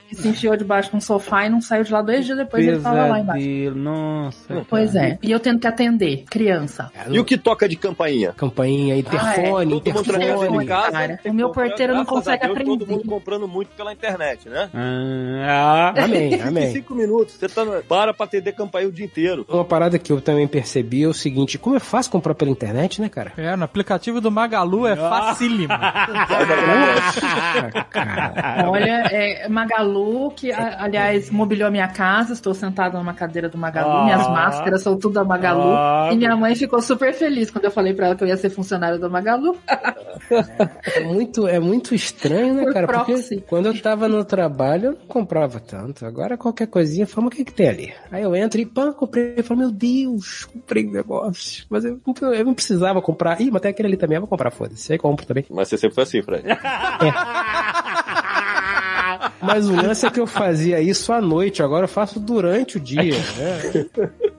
que 0.08 0.14
se 0.16 0.28
enfiou 0.28 0.56
debaixo 0.56 0.90
de 0.90 0.96
um 0.96 1.00
sofá 1.00 1.46
e 1.46 1.48
não 1.48 1.60
saiu 1.60 1.84
de 1.84 1.92
lá 1.92 2.02
dois 2.02 2.24
dias 2.24 2.36
depois 2.38 2.66
ele 2.66 2.80
tava 2.80 3.06
lá 3.06 3.20
embaixo. 3.20 3.44
Pesadelo, 3.44 3.76
nossa. 3.76 4.66
Pois 4.68 4.94
é. 4.94 5.18
E 5.22 5.30
eu 5.30 5.40
tendo 5.40 5.58
que 5.60 5.66
atender. 5.66 6.24
Criança. 6.30 6.90
E 7.08 7.18
o 7.18 7.24
que 7.24 7.36
toca 7.38 7.68
de 7.68 7.76
campainha? 7.76 8.32
Campainha, 8.32 8.96
interfone, 8.96 9.80
Todo 9.80 9.94
mundo 9.94 10.16
Interfone, 10.16 10.66
casa, 10.66 10.92
cara. 10.92 11.20
O 11.24 11.32
meu 11.32 11.50
porteiro 11.50 11.94
não 11.94 12.04
consegue 12.04 12.46
Deus, 12.46 12.58
Todo 12.58 12.72
aprender. 12.72 12.92
mundo 12.92 13.04
comprando 13.08 13.48
muito 13.48 13.70
pela 13.76 13.92
internet, 13.92 14.48
né? 14.48 14.68
Ah, 14.74 15.94
Amém, 16.04 16.34
Em 16.34 16.40
amém. 16.42 16.72
cinco 16.72 16.94
minutos, 16.94 17.34
você 17.34 17.48
tá 17.48 17.64
no... 17.64 17.82
para 17.82 18.12
pra 18.14 18.24
atender 18.24 18.52
campainha 18.52 18.88
o 18.88 18.92
dia 18.92 19.04
inteiro. 19.04 19.44
Uma 19.48 19.64
parada 19.64 19.98
que 19.98 20.12
eu 20.12 20.20
também 20.20 20.46
percebi 20.48 21.02
é 21.04 21.08
o 21.08 21.14
seguinte: 21.14 21.58
como 21.58 21.76
é 21.76 21.80
fácil 21.80 22.10
comprar 22.12 22.34
pela 22.34 22.50
internet, 22.50 23.00
né, 23.00 23.08
cara? 23.08 23.32
É, 23.36 23.54
no 23.56 23.64
aplicativo 23.64 24.20
do 24.20 24.30
Magalu 24.32 24.86
é 24.86 24.96
facílimo. 24.96 25.72
Olha, 28.68 29.02
é, 29.10 29.48
Magalu, 29.48 30.30
que 30.32 30.52
a- 30.52 30.82
aliás 30.82 31.30
mobiliou 31.30 31.68
a 31.68 31.70
minha 31.70 31.88
casa, 31.88 32.32
estou 32.32 32.54
sentada 32.54 32.98
numa 32.98 33.14
cadeira 33.14 33.48
do 33.48 33.58
Magalu, 33.58 33.90
Ah. 33.90 34.04
minhas 34.04 34.28
máscaras 34.28 34.82
são 34.82 34.98
tudo 34.98 35.14
da 35.14 35.24
Magalu. 35.24 35.72
Ah. 35.74 36.10
E 36.12 36.16
minha 36.16 36.36
mãe 36.36 36.54
ficou 36.54 36.80
super 36.80 37.12
feliz 37.14 37.50
quando 37.50 37.64
eu 37.66 37.70
falei 37.70 37.94
pra 37.94 38.06
ela 38.06 38.16
que 38.16 38.24
eu 38.24 38.28
ia 38.28 38.36
ser 38.36 38.50
funcionária 38.50 38.98
do 38.98 39.10
Magalu. 39.10 39.56
É 40.96 41.00
muito, 41.04 41.46
é 41.46 41.58
muito 41.60 41.94
estranho, 41.94 42.54
né, 42.54 42.64
Por 42.64 42.72
cara? 42.72 42.86
Porque 42.86 43.40
quando 43.48 43.66
eu 43.66 43.80
tava 43.80 44.08
no 44.08 44.24
trabalho, 44.24 44.86
eu 44.86 44.92
não 44.92 45.06
comprava 45.06 45.60
tanto. 45.60 46.04
Agora 46.06 46.36
qualquer 46.36 46.66
coisinha, 46.66 47.06
fala, 47.06 47.26
mas 47.26 47.34
o 47.34 47.36
que 47.36 47.44
que 47.44 47.52
tem 47.52 47.68
ali? 47.68 47.92
Aí 48.10 48.22
eu 48.22 48.34
entro 48.34 48.60
e, 48.60 48.66
pã, 48.66 48.92
comprei. 48.92 49.34
Eu 49.36 49.44
falo, 49.44 49.60
meu 49.60 49.70
Deus, 49.70 50.44
comprei 50.44 50.86
um 50.86 50.92
negócio. 50.92 51.64
Mas 51.68 51.84
eu, 51.84 52.00
não- 52.06 52.34
eu 52.34 52.44
não 52.44 52.54
precisava 52.54 53.00
comprar. 53.02 53.40
Ih, 53.40 53.50
mas 53.50 53.60
tem 53.62 53.70
aquele 53.70 53.88
ali 53.88 53.96
também, 53.96 54.16
vou 54.22 54.28
comprar, 54.28 54.50
foda-se. 54.50 54.92
Aí 54.92 54.98
compro 54.98 55.26
também. 55.26 55.44
Mas 55.50 55.68
você 55.68 55.76
sempre 55.76 55.94
foi 55.94 56.04
assim, 56.04 56.22
Fred. 56.22 56.44
Mas 59.42 59.68
o 59.68 59.74
lance 59.74 60.06
é 60.06 60.10
que 60.10 60.20
eu 60.20 60.26
fazia 60.26 60.80
isso 60.80 61.12
à 61.12 61.20
noite, 61.20 61.62
agora 61.62 61.84
eu 61.84 61.88
faço 61.88 62.20
durante 62.20 62.76
o 62.76 62.80
dia. 62.80 63.14
Né? 63.16 63.86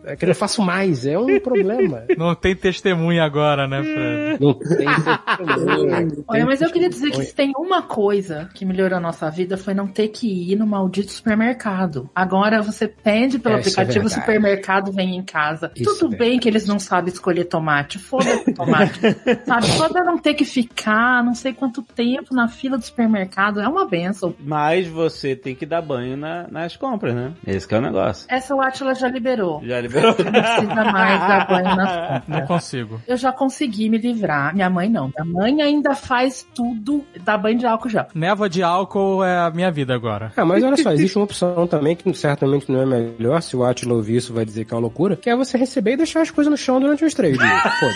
É 0.06 0.16
que 0.16 0.26
eu 0.26 0.36
faço 0.36 0.62
mais, 0.62 1.06
é 1.06 1.18
um 1.18 1.40
problema. 1.40 2.04
Não 2.18 2.36
tem 2.36 2.56
testemunha 2.56 3.24
agora, 3.24 3.68
né, 3.68 3.82
Fred? 3.82 4.44
Não 4.44 4.54
tem. 4.54 4.86
não 4.86 6.24
Olha, 6.28 6.40
tem 6.40 6.46
mas 6.46 6.62
eu 6.62 6.70
queria 6.72 6.90
dizer 6.90 7.12
que 7.12 7.24
se 7.24 7.34
tem 7.34 7.52
uma 7.58 7.82
coisa 7.82 8.50
que 8.54 8.66
melhorou 8.66 8.98
a 8.98 9.02
nossa 9.02 9.30
vida 9.30 9.58
foi 9.58 9.74
não 9.74 9.88
ter 9.88 10.10
que 10.10 10.52
ir 10.52 10.56
no 10.56 10.68
maldito 10.68 11.12
supermercado. 11.12 12.10
Agora 12.14 12.62
você 12.62 12.88
pede 12.88 13.40
pelo 13.40 13.56
É, 13.56 13.58
é 13.58 13.62
aplicativo, 13.62 14.06
o 14.06 14.10
verdade. 14.10 14.22
supermercado 14.22 14.92
vem 14.92 15.16
em 15.16 15.24
casa. 15.24 15.72
Isso 15.76 15.98
Tudo 16.00 16.16
é 16.16 16.18
bem 16.18 16.40
que 16.40 16.48
eles 16.48 16.68
não 16.68 16.80
sabem 16.80 17.12
escolher 17.14 17.46
tomate. 17.46 17.98
Foda-se 17.98 18.50
o 18.50 18.54
tomate. 18.54 19.00
Sabe? 19.46 19.68
Foda 19.72 20.04
não 20.04 20.18
ter 20.18 20.34
que 20.34 20.46
ficar 20.46 21.24
não 21.24 21.34
sei 21.34 21.54
quanto 21.54 21.82
tempo 21.82 22.34
na 22.36 22.48
fila 22.48 22.78
do 22.78 22.84
supermercado. 22.84 23.60
É 23.62 23.68
uma 23.68 23.86
benção. 23.86 24.34
Mas 24.40 24.88
você 24.94 25.36
tem 25.36 25.56
que 25.56 25.66
dar 25.66 25.82
banho 25.82 26.16
na- 26.16 26.48
nas 26.50 26.78
compras, 26.78 27.14
né? 27.16 27.34
Esse 27.46 27.68
que 27.68 27.76
é 27.76 27.78
o 27.78 27.82
negócio. 27.82 28.26
Essa 28.30 28.56
o 28.56 28.62
Atila 28.62 28.94
já 28.96 29.08
liberou. 29.10 29.62
Já 29.66 29.82
liberou? 29.82 30.16
Não 30.18 30.32
precisa 30.32 30.84
mais 30.92 31.20
dar 31.28 31.48
banho 31.48 31.76
nas 31.76 31.90
Não 32.28 32.40
compras. 32.42 32.48
consigo. 32.48 33.02
Eu 33.08 33.18
já 33.18 33.32
consegui 33.32 33.90
me 33.90 33.98
livrar. 33.98 34.54
Minha 34.54 34.70
mãe 34.70 34.90
não. 34.90 35.12
Minha 35.18 35.26
mãe 35.26 35.62
ainda 35.62 35.96
faz 35.96 36.46
tudo, 36.56 37.04
dá 37.24 37.38
banho 37.38 37.58
de 37.58 37.66
álcool 37.66 37.90
já. 37.90 38.08
Névoa 38.14 38.48
de 38.50 38.62
álcool 38.64 39.24
é 39.24 39.38
a 39.40 39.50
minha 39.50 39.72
vida 39.72 39.94
agora. 39.94 40.32
Ah, 40.38 40.46
mas 40.46 40.64
olha 40.64 40.78
só, 40.78 40.92
existe 40.92 41.18
uma 41.18 41.26
opção 41.26 41.66
também 41.68 41.96
que 41.96 42.14
certamente 42.14 42.72
não 42.72 42.82
é 42.82 42.86
melhor, 42.86 43.42
se 43.42 43.56
o 43.56 43.64
Atila 43.64 43.96
ouvir 43.96 44.18
isso 44.18 44.34
vai 44.34 44.46
dizer 44.46 44.66
que 44.66 44.74
é 44.74 44.76
uma 44.76 44.82
loucura, 44.82 45.16
que 45.16 45.30
é 45.30 45.36
você 45.36 45.58
receber 45.58 45.94
e 45.94 45.98
deixar 45.98 46.22
as 46.22 46.30
coisas 46.32 46.52
no 46.52 46.58
chão 46.58 46.80
durante 46.80 47.04
uns 47.04 47.14
três 47.14 47.38
dias. 47.38 47.62
Foda. 47.80 47.94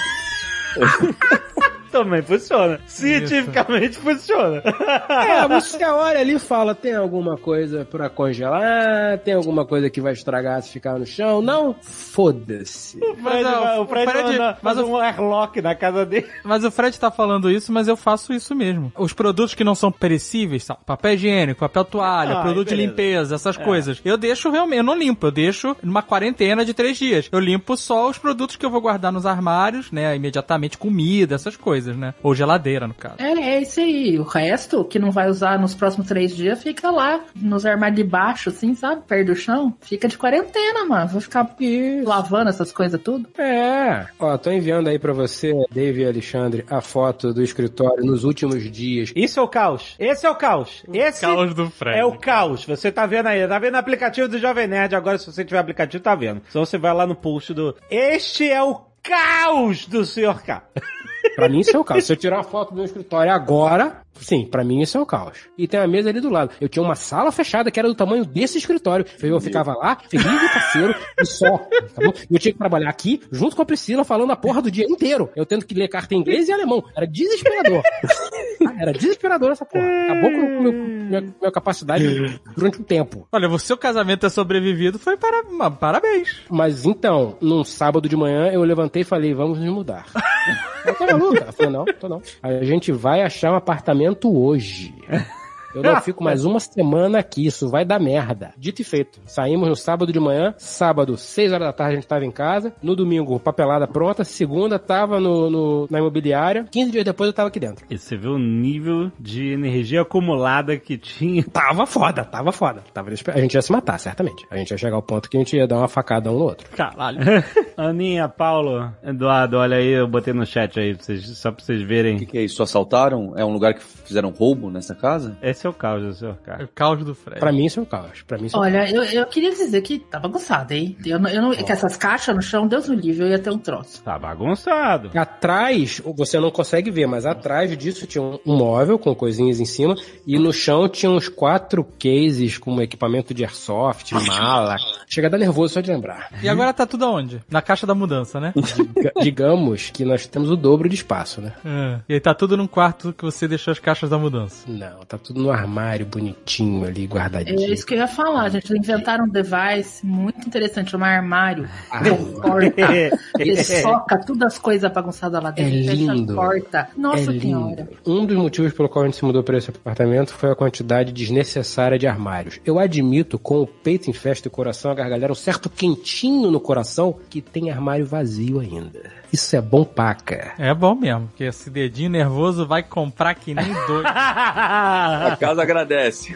Também 1.92 2.22
funciona. 2.22 2.80
Cientificamente 2.86 3.98
funciona. 3.98 4.62
É, 5.10 5.48
você 5.48 5.84
olha 5.86 6.20
ali 6.20 6.34
e 6.36 6.40
fala, 6.40 6.76
tem 6.76 6.94
alguma 6.96 7.38
coisa 7.38 7.86
pra 7.86 8.10
congelar, 8.10 9.18
tem 9.20 9.34
alguma 9.34 9.66
coisa 9.66 9.90
que 9.90 10.02
vai 10.02 10.14
estragar 10.14 10.62
se 10.62 10.72
ficar 10.72 10.98
no 11.00 11.06
chão? 11.06 11.42
Não? 11.42 11.76
Foda-se. 11.82 12.98
O 12.98 13.16
Fred, 13.16 13.22
Mas, 13.22 13.46
ó, 13.46 13.80
o 13.80 13.84
o 13.84 13.88
Fred, 13.88 14.12
Fred- 14.12 14.24
manda- 14.32 14.58
mas 14.62 14.76
faz 14.76 14.88
o- 14.88 14.92
um 14.92 14.98
airlock 14.98 15.62
na 15.62 15.76
casa 15.76 16.06
dele. 16.06 16.28
Mas 16.44 16.64
o 16.64 16.72
Fred 16.72 17.00
tá 17.00 17.12
falando 17.12 17.50
isso, 17.50 17.72
mas 17.72 17.88
eu 17.88 17.96
faço 17.96 18.34
isso 18.34 18.56
mesmo. 18.56 18.92
Os 18.98 19.14
produtos 19.14 19.54
que 19.54 19.64
não 19.64 19.76
são 19.76 19.92
perecíveis, 19.92 20.64
sabe? 20.64 20.80
papel 20.86 21.14
higiênico, 21.14 21.60
papel 21.60 21.86
toalha, 21.86 22.38
Ah, 22.38 22.42
produto 22.42 22.70
de 22.70 22.76
limpeza, 22.76 23.36
essas 23.36 23.56
coisas. 23.58 24.02
Eu 24.04 24.18
deixo 24.18 24.50
realmente, 24.50 24.78
eu 24.80 24.84
não 24.84 24.98
limpo, 24.98 25.28
eu 25.28 25.32
deixo 25.32 25.76
numa 25.84 26.02
quarentena 26.02 26.64
de 26.66 26.74
três 26.74 26.98
dias. 26.98 27.28
Eu 27.32 27.40
limpo 27.40 27.76
só 27.78 28.10
os 28.10 28.18
produtos 28.18 28.56
que 28.56 28.66
eu 28.66 28.70
vou 28.70 28.82
guardar 28.82 29.12
nos 29.12 29.26
armários, 29.26 29.92
né? 29.92 30.16
Imediatamente 30.16 30.78
comida, 30.78 31.36
essas 31.36 31.56
coisas, 31.56 31.87
né? 31.96 32.14
Ou 32.24 32.34
geladeira, 32.36 32.88
no 32.88 32.94
caso. 32.94 33.16
É, 33.20 33.32
é 33.32 33.62
isso 33.62 33.80
aí. 33.80 34.18
O 34.20 34.24
resto, 34.24 34.84
que 34.84 35.00
não 35.00 35.12
vai 35.12 35.30
usar 35.30 35.60
nos 35.60 35.74
próximos 35.74 36.08
três 36.08 36.36
dias, 36.36 36.62
fica 36.62 36.90
lá, 36.92 37.22
nos 37.36 37.66
armários 37.66 37.98
de 37.98 38.04
baixo, 38.04 38.50
assim, 38.50 38.74
sabe? 38.76 39.04
Perto 39.08 39.28
do 39.28 39.36
chão. 39.36 39.74
Fica 39.82 40.08
de 40.08 40.18
quarentena, 40.18 40.86
mano. 40.86 41.08
Vou 41.08 41.22
ficar 41.22 41.56
Isso. 41.60 42.08
lavando 42.08 42.50
essas 42.50 42.72
coisas 42.72 43.00
tudo. 43.02 43.30
É. 43.38 44.06
Ó, 44.20 44.38
tô 44.38 44.52
enviando 44.52 44.88
aí 44.90 44.98
pra 45.00 45.14
você, 45.14 45.54
Dave 45.72 46.02
e 46.02 46.06
Alexandre, 46.06 46.66
a 46.70 46.82
foto 46.82 47.34
do 47.34 47.42
escritório 47.42 48.04
nos 48.04 48.24
últimos 48.24 48.70
dias. 48.72 49.12
Isso 49.16 49.40
é 49.40 49.44
o 49.44 49.48
caos. 49.48 49.96
Esse 50.00 50.26
é 50.26 50.30
o 50.30 50.36
caos. 50.36 50.84
Esse 50.92 51.22
Caos 51.22 51.54
do 51.54 51.70
Fred. 51.70 52.00
é 52.00 52.06
o 52.06 52.18
caos. 52.18 52.66
Você 52.66 52.92
tá 52.92 53.06
vendo 53.06 53.28
aí. 53.28 53.48
Tá 53.48 53.60
vendo 53.60 53.76
o 53.76 53.78
aplicativo 53.78 54.28
do 54.28 54.40
Jovem 54.40 54.68
Nerd. 54.68 54.96
Agora, 54.96 55.18
se 55.18 55.32
você 55.32 55.44
tiver 55.46 55.60
aplicativo, 55.60 56.04
tá 56.04 56.16
vendo. 56.16 56.42
Então 56.50 56.66
você 56.66 56.78
vai 56.78 56.94
lá 56.94 57.06
no 57.06 57.16
post 57.16 57.54
do... 57.54 57.76
Este 57.90 58.50
é 58.50 58.62
o 58.64 58.82
caos 59.04 59.86
do 59.88 60.06
Sr. 60.06 60.42
K. 60.44 60.64
Pra 61.38 61.48
mim 61.48 61.60
isso 61.60 61.78
é 61.78 61.80
o 61.80 61.84
caos. 61.84 62.04
Se 62.04 62.12
eu 62.12 62.18
tirar 62.18 62.38
uma 62.38 62.44
foto 62.44 62.72
do 62.72 62.78
meu 62.78 62.86
escritório 62.86 63.32
agora, 63.32 64.02
sim, 64.22 64.46
pra 64.46 64.64
mim 64.64 64.82
isso 64.82 64.98
é 64.98 65.02
o 65.02 65.06
caos. 65.06 65.50
E 65.58 65.68
tem 65.68 65.80
a 65.80 65.88
mesa 65.88 66.10
ali 66.10 66.20
do 66.20 66.30
lado. 66.30 66.52
Eu 66.60 66.70
tinha 66.70 66.84
uma 66.84 66.96
sala 66.96 67.32
fechada 67.32 67.72
que 67.72 67.80
era 67.80 67.88
do 67.88 67.96
tamanho 67.96 68.26
desse 68.26 68.58
escritório. 68.58 69.06
Eu 69.22 69.40
ficava 69.40 69.74
lá, 69.74 69.98
feliz 70.10 70.26
e 70.26 70.54
parceiro, 70.54 70.96
e 71.20 71.26
só. 71.26 71.58
Tá 71.58 72.06
bom? 72.06 72.14
E 72.30 72.34
eu 72.34 72.40
tinha 72.40 72.52
que 72.52 72.60
trabalhar 72.60 72.90
aqui, 72.90 73.22
junto 73.32 73.56
com 73.56 73.62
a 73.62 73.66
Priscila, 73.66 74.04
falando 74.04 74.32
a 74.32 74.36
porra 74.36 74.62
do 74.62 74.72
dia 74.72 74.86
inteiro. 74.86 75.30
Eu 75.36 75.46
tendo 75.46 75.66
que 75.66 75.74
ler 75.74 75.88
carta 75.88 76.14
em 76.14 76.20
inglês 76.20 76.48
e 76.48 76.52
alemão. 76.52 76.84
Era 76.96 77.06
desesperador. 77.08 77.82
Era 78.80 78.92
desesperador 78.92 79.52
essa 79.52 79.66
porra. 79.66 79.86
Acabou 80.04 80.32
com 80.32 80.38
a 80.38 80.62
minha, 80.62 81.22
minha 81.22 81.52
capacidade 81.52 82.40
durante 82.56 82.82
um 82.82 82.84
tempo. 82.84 83.28
Olha, 83.32 83.50
o 83.50 83.60
seu 83.60 83.78
casamento 83.78 84.22
ter 84.22 84.30
sobrevivido 84.30 85.00
foi 85.00 85.18
para... 85.18 85.44
parabéns. 85.72 86.42
Mas 86.50 86.86
então, 86.86 87.38
num 87.42 87.64
sábado 87.64 88.08
de 88.08 88.16
manhã, 88.16 88.50
eu 88.52 88.64
levantei 88.64 89.02
e 89.02 89.06
falei, 89.06 89.34
vamos 89.34 89.60
nos 89.60 89.70
mudar. 89.70 90.06
Eu 90.88 90.96
tô 90.96 91.06
maluca? 91.06 91.44
Ela 91.44 91.52
falou, 91.52 91.72
não, 91.72 91.86
tô 91.86 92.08
não. 92.08 92.22
A 92.42 92.64
gente 92.64 92.94
vai 92.94 93.22
achar 93.22 93.52
um 93.52 93.56
apartamento 93.56 94.07
hoje. 94.28 94.94
Eu 95.76 95.84
não 95.84 96.02
fico 96.02 96.24
mais 96.24 96.44
uma 96.46 96.60
semana 96.60 97.20
aqui, 97.20 97.46
isso 97.46 97.70
vai 97.70 97.86
dar 97.86 98.00
merda. 98.00 98.52
Dito 98.58 98.82
e 98.82 98.86
feito. 98.86 99.20
Saímos 99.26 99.68
no 99.68 99.76
sábado 99.76 100.12
de 100.12 100.20
manhã, 100.20 100.54
sábado, 100.58 101.18
6 101.18 101.52
horas 101.52 101.68
da 101.68 101.74
tarde, 101.74 101.94
a 101.94 101.96
gente 101.96 102.08
tava 102.08 102.26
em 102.26 102.32
casa. 102.32 102.74
No 102.82 102.96
domingo, 102.96 103.40
papelada 103.40 103.88
pronta. 103.88 104.24
Segunda, 104.24 104.80
tava 104.80 105.20
no, 105.20 105.50
no- 105.50 105.88
na 105.90 106.00
imobiliária. 106.00 106.66
15 106.72 106.92
dias 106.92 107.04
depois, 107.06 107.28
eu 107.28 107.34
tava 107.34 107.50
aqui 107.50 107.60
dentro. 107.60 107.86
E 107.90 107.98
você 107.98 108.16
vê 108.18 108.28
o 108.28 108.38
nível 108.40 109.12
de 109.20 109.50
energia 109.54 110.02
acumulada 110.02 110.78
que 110.78 110.98
tinha. 110.98 111.44
Tava 111.52 111.86
foda, 111.86 112.24
tava 112.24 112.52
foda. 112.52 112.84
Tava 112.94 113.10
desesper- 113.10 113.36
A 113.36 113.40
gente 113.42 113.54
ia 113.56 113.62
se 113.62 113.72
matar, 113.72 113.98
certamente. 114.00 114.46
A 114.50 114.58
gente 114.58 114.72
ia 114.72 114.78
chegar 114.78 114.96
ao 114.96 115.02
ponto 115.02 115.30
que 115.30 115.38
a 115.38 115.40
gente 115.40 115.56
ia 115.56 115.68
dar 115.68 115.78
uma 115.78 115.88
facada 115.88 116.32
um 116.32 116.38
no 116.38 116.44
outro. 116.46 116.70
Caralho. 116.72 117.20
Aninha, 117.76 118.28
Paulo, 118.30 118.92
Eduardo, 119.04 119.58
olha 119.58 119.78
aí, 119.78 119.90
eu 119.90 120.08
botei 120.08 120.34
no 120.34 120.46
chat 120.46 120.80
aí, 120.80 120.96
pra 120.96 121.04
vocês- 121.04 121.38
só 121.38 121.52
pra 121.52 121.64
vocês 121.64 121.80
O 121.80 121.82
que, 121.82 121.88
verem. 121.88 122.18
que 122.18 122.38
é 122.38 122.42
isso? 122.44 122.62
Assaltaram? 122.64 123.34
É 123.36 123.44
um 123.46 123.52
lugar 123.52 123.74
que 123.74 123.82
fizeram 123.84 124.30
roubo 124.30 124.70
nessa 124.70 124.96
casa? 124.96 125.38
Esse 125.58 125.66
é 125.68 125.70
o 125.70 125.74
caos, 125.74 126.04
esse 126.16 126.26
é 126.26 126.30
o 126.30 126.36
caos. 126.36 126.64
o 126.64 126.68
caos 126.68 127.04
do 127.04 127.16
Fred. 127.16 127.40
Pra 127.40 127.52
mim, 127.52 127.66
isso 127.66 127.80
é 127.80 127.84
o 127.84 127.86
caos. 127.86 128.22
Pra 128.22 128.38
mim, 128.38 128.46
isso 128.46 128.56
é 128.56 128.60
o 128.60 128.62
Olha, 128.62 128.90
eu, 128.92 129.04
eu 129.04 129.26
queria 129.26 129.50
dizer 129.52 129.82
que 129.82 129.98
tá 130.00 130.20
bagunçado, 130.20 130.74
hein? 130.74 130.96
Eu, 131.06 131.20
não- 131.20 131.30
eu 131.30 131.42
não, 131.42 131.52
que 131.52 131.72
essas 131.72 131.98
caixas 131.98 132.36
no 132.36 132.42
chão, 132.42 132.68
Deus 132.68 132.88
no 132.88 132.94
livre, 132.96 133.24
eu 133.26 133.30
ia 133.30 133.40
ter 133.40 133.50
um 133.50 133.58
troço. 133.58 134.04
Tá 134.04 134.18
bagunçado. 134.20 135.10
Atrás, 135.18 136.02
você 136.16 136.40
não 136.40 136.52
consegue 136.52 136.92
ver, 136.92 137.08
mas 137.08 137.26
atrás 137.26 137.76
disso 137.78 138.06
tinha 138.08 138.22
um 138.24 138.38
um 138.46 138.56
móvel 138.56 138.98
com 139.00 139.14
coisinhas 139.16 139.60
em 139.60 139.66
cima 139.66 139.96
e 140.26 140.38
no 140.40 140.54
chão 140.54 140.88
tinha 140.88 141.10
uns 141.12 141.28
quatro 141.28 141.84
cases 142.00 142.58
com 142.58 142.80
equipamento 142.82 143.34
de 143.34 143.44
airsoft, 143.44 144.12
mala. 144.28 144.76
Chega 145.08 145.28
a 145.28 145.30
dar 145.30 145.38
nervoso 145.38 145.74
só 145.74 145.82
de 145.82 145.92
lembrar. 145.92 146.30
E 146.42 146.48
agora 146.48 146.72
tá 146.74 146.86
tudo 146.86 147.04
aonde? 147.06 147.42
Na 147.50 147.62
caixa 147.62 147.86
da 147.88 147.96
mudança, 147.96 148.40
né? 148.40 148.54
Diga- 148.56 149.12
Digamos 149.22 149.90
que 149.90 150.06
nós 150.06 150.28
temos 150.28 150.50
o 150.52 150.56
dobro 150.56 150.88
de 150.88 150.96
espaço, 150.96 151.42
né? 151.42 151.54
É. 151.66 152.00
E 152.10 152.14
aí 152.16 152.20
tá 152.20 152.34
tudo 152.34 152.56
num 152.56 152.68
quarto 152.68 153.12
que 153.14 153.24
você 153.26 153.48
deixou 153.48 153.72
as 153.72 153.80
caixas 153.80 154.10
da 154.10 154.18
mudança. 154.18 154.66
Não, 154.70 155.00
tá 155.06 155.18
tudo 155.18 155.44
no 155.48 155.52
armário 155.54 156.06
bonitinho 156.06 156.86
ali, 156.86 157.06
É 157.06 157.08
guardadinho. 157.08 157.74
isso 157.74 157.86
que 157.86 157.94
eu 157.94 158.00
ia 158.00 158.08
falar, 158.08 158.50
gente. 158.50 158.72
Eles 158.72 158.84
inventaram 158.88 159.26
um 159.26 159.30
device 159.30 160.06
muito 160.06 160.46
interessante, 160.48 160.96
um 160.96 161.04
armário 161.04 161.68
Ah. 161.90 162.02
com 162.04 162.42
porta. 162.42 163.20
Ele 163.40 163.64
soca 163.64 164.18
todas 164.26 164.54
as 164.54 164.60
coisas 164.60 164.92
bagunçadas 164.92 165.42
lá 165.42 165.52
dentro, 165.52 165.74
É 165.74 165.94
lindo. 165.96 166.36
porta. 166.36 166.90
Nossa 166.98 167.32
é 167.34 167.40
senhora. 167.40 167.88
lindo. 167.90 167.90
Um 168.06 168.26
dos 168.26 168.36
motivos 168.38 168.74
pelo 168.74 168.90
qual 168.90 169.04
a 169.04 169.08
gente 169.08 169.18
se 169.18 169.26
mudou 169.26 169.42
para 169.44 169.58
esse 169.58 169.70
apartamento 169.70 170.34
foi 170.34 170.52
a 170.52 170.56
quantidade 170.56 171.12
desnecessária 171.12 171.98
de 171.98 172.06
armários. 172.08 172.60
Eu 172.66 172.78
admito, 172.80 173.40
com 173.40 173.62
o 173.62 173.68
peito 173.68 174.10
em 174.10 174.14
festa 174.14 174.48
e 174.48 174.50
o 174.50 174.52
coração 174.52 174.92
a 174.92 174.96
gargalhar, 174.96 175.32
um 175.32 175.36
certo 175.36 175.70
quentinho 175.70 176.52
no 176.52 176.60
coração 176.60 177.16
que 177.30 177.42
tem 177.42 177.70
armário 177.72 178.06
vazio 178.06 178.60
ainda. 178.60 179.04
Isso 179.32 179.56
é 179.56 179.62
bom 179.62 179.84
paca. 179.84 180.54
É 180.58 180.74
bom 180.74 180.96
mesmo, 180.96 181.28
porque 181.28 181.44
esse 181.44 181.70
dedinho 181.70 182.10
nervoso 182.10 182.66
vai 182.66 182.82
comprar 182.82 183.34
que 183.36 183.54
nem 183.54 183.66
doido. 183.88 184.08
A 184.08 185.38
casa 185.40 185.62
agradece. 185.62 186.36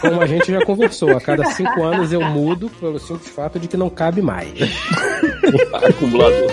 Como 0.00 0.20
a 0.20 0.26
gente 0.26 0.50
já 0.50 0.64
conversou, 0.64 1.16
a 1.16 1.20
cada 1.20 1.44
cinco 1.52 1.82
anos 1.82 2.12
eu 2.12 2.20
mudo 2.20 2.68
pelo 2.80 2.98
simples 2.98 3.28
fato 3.28 3.58
de 3.58 3.68
que 3.68 3.76
não 3.76 3.88
cabe 3.88 4.20
mais. 4.22 4.52
Acumulador. 5.88 6.50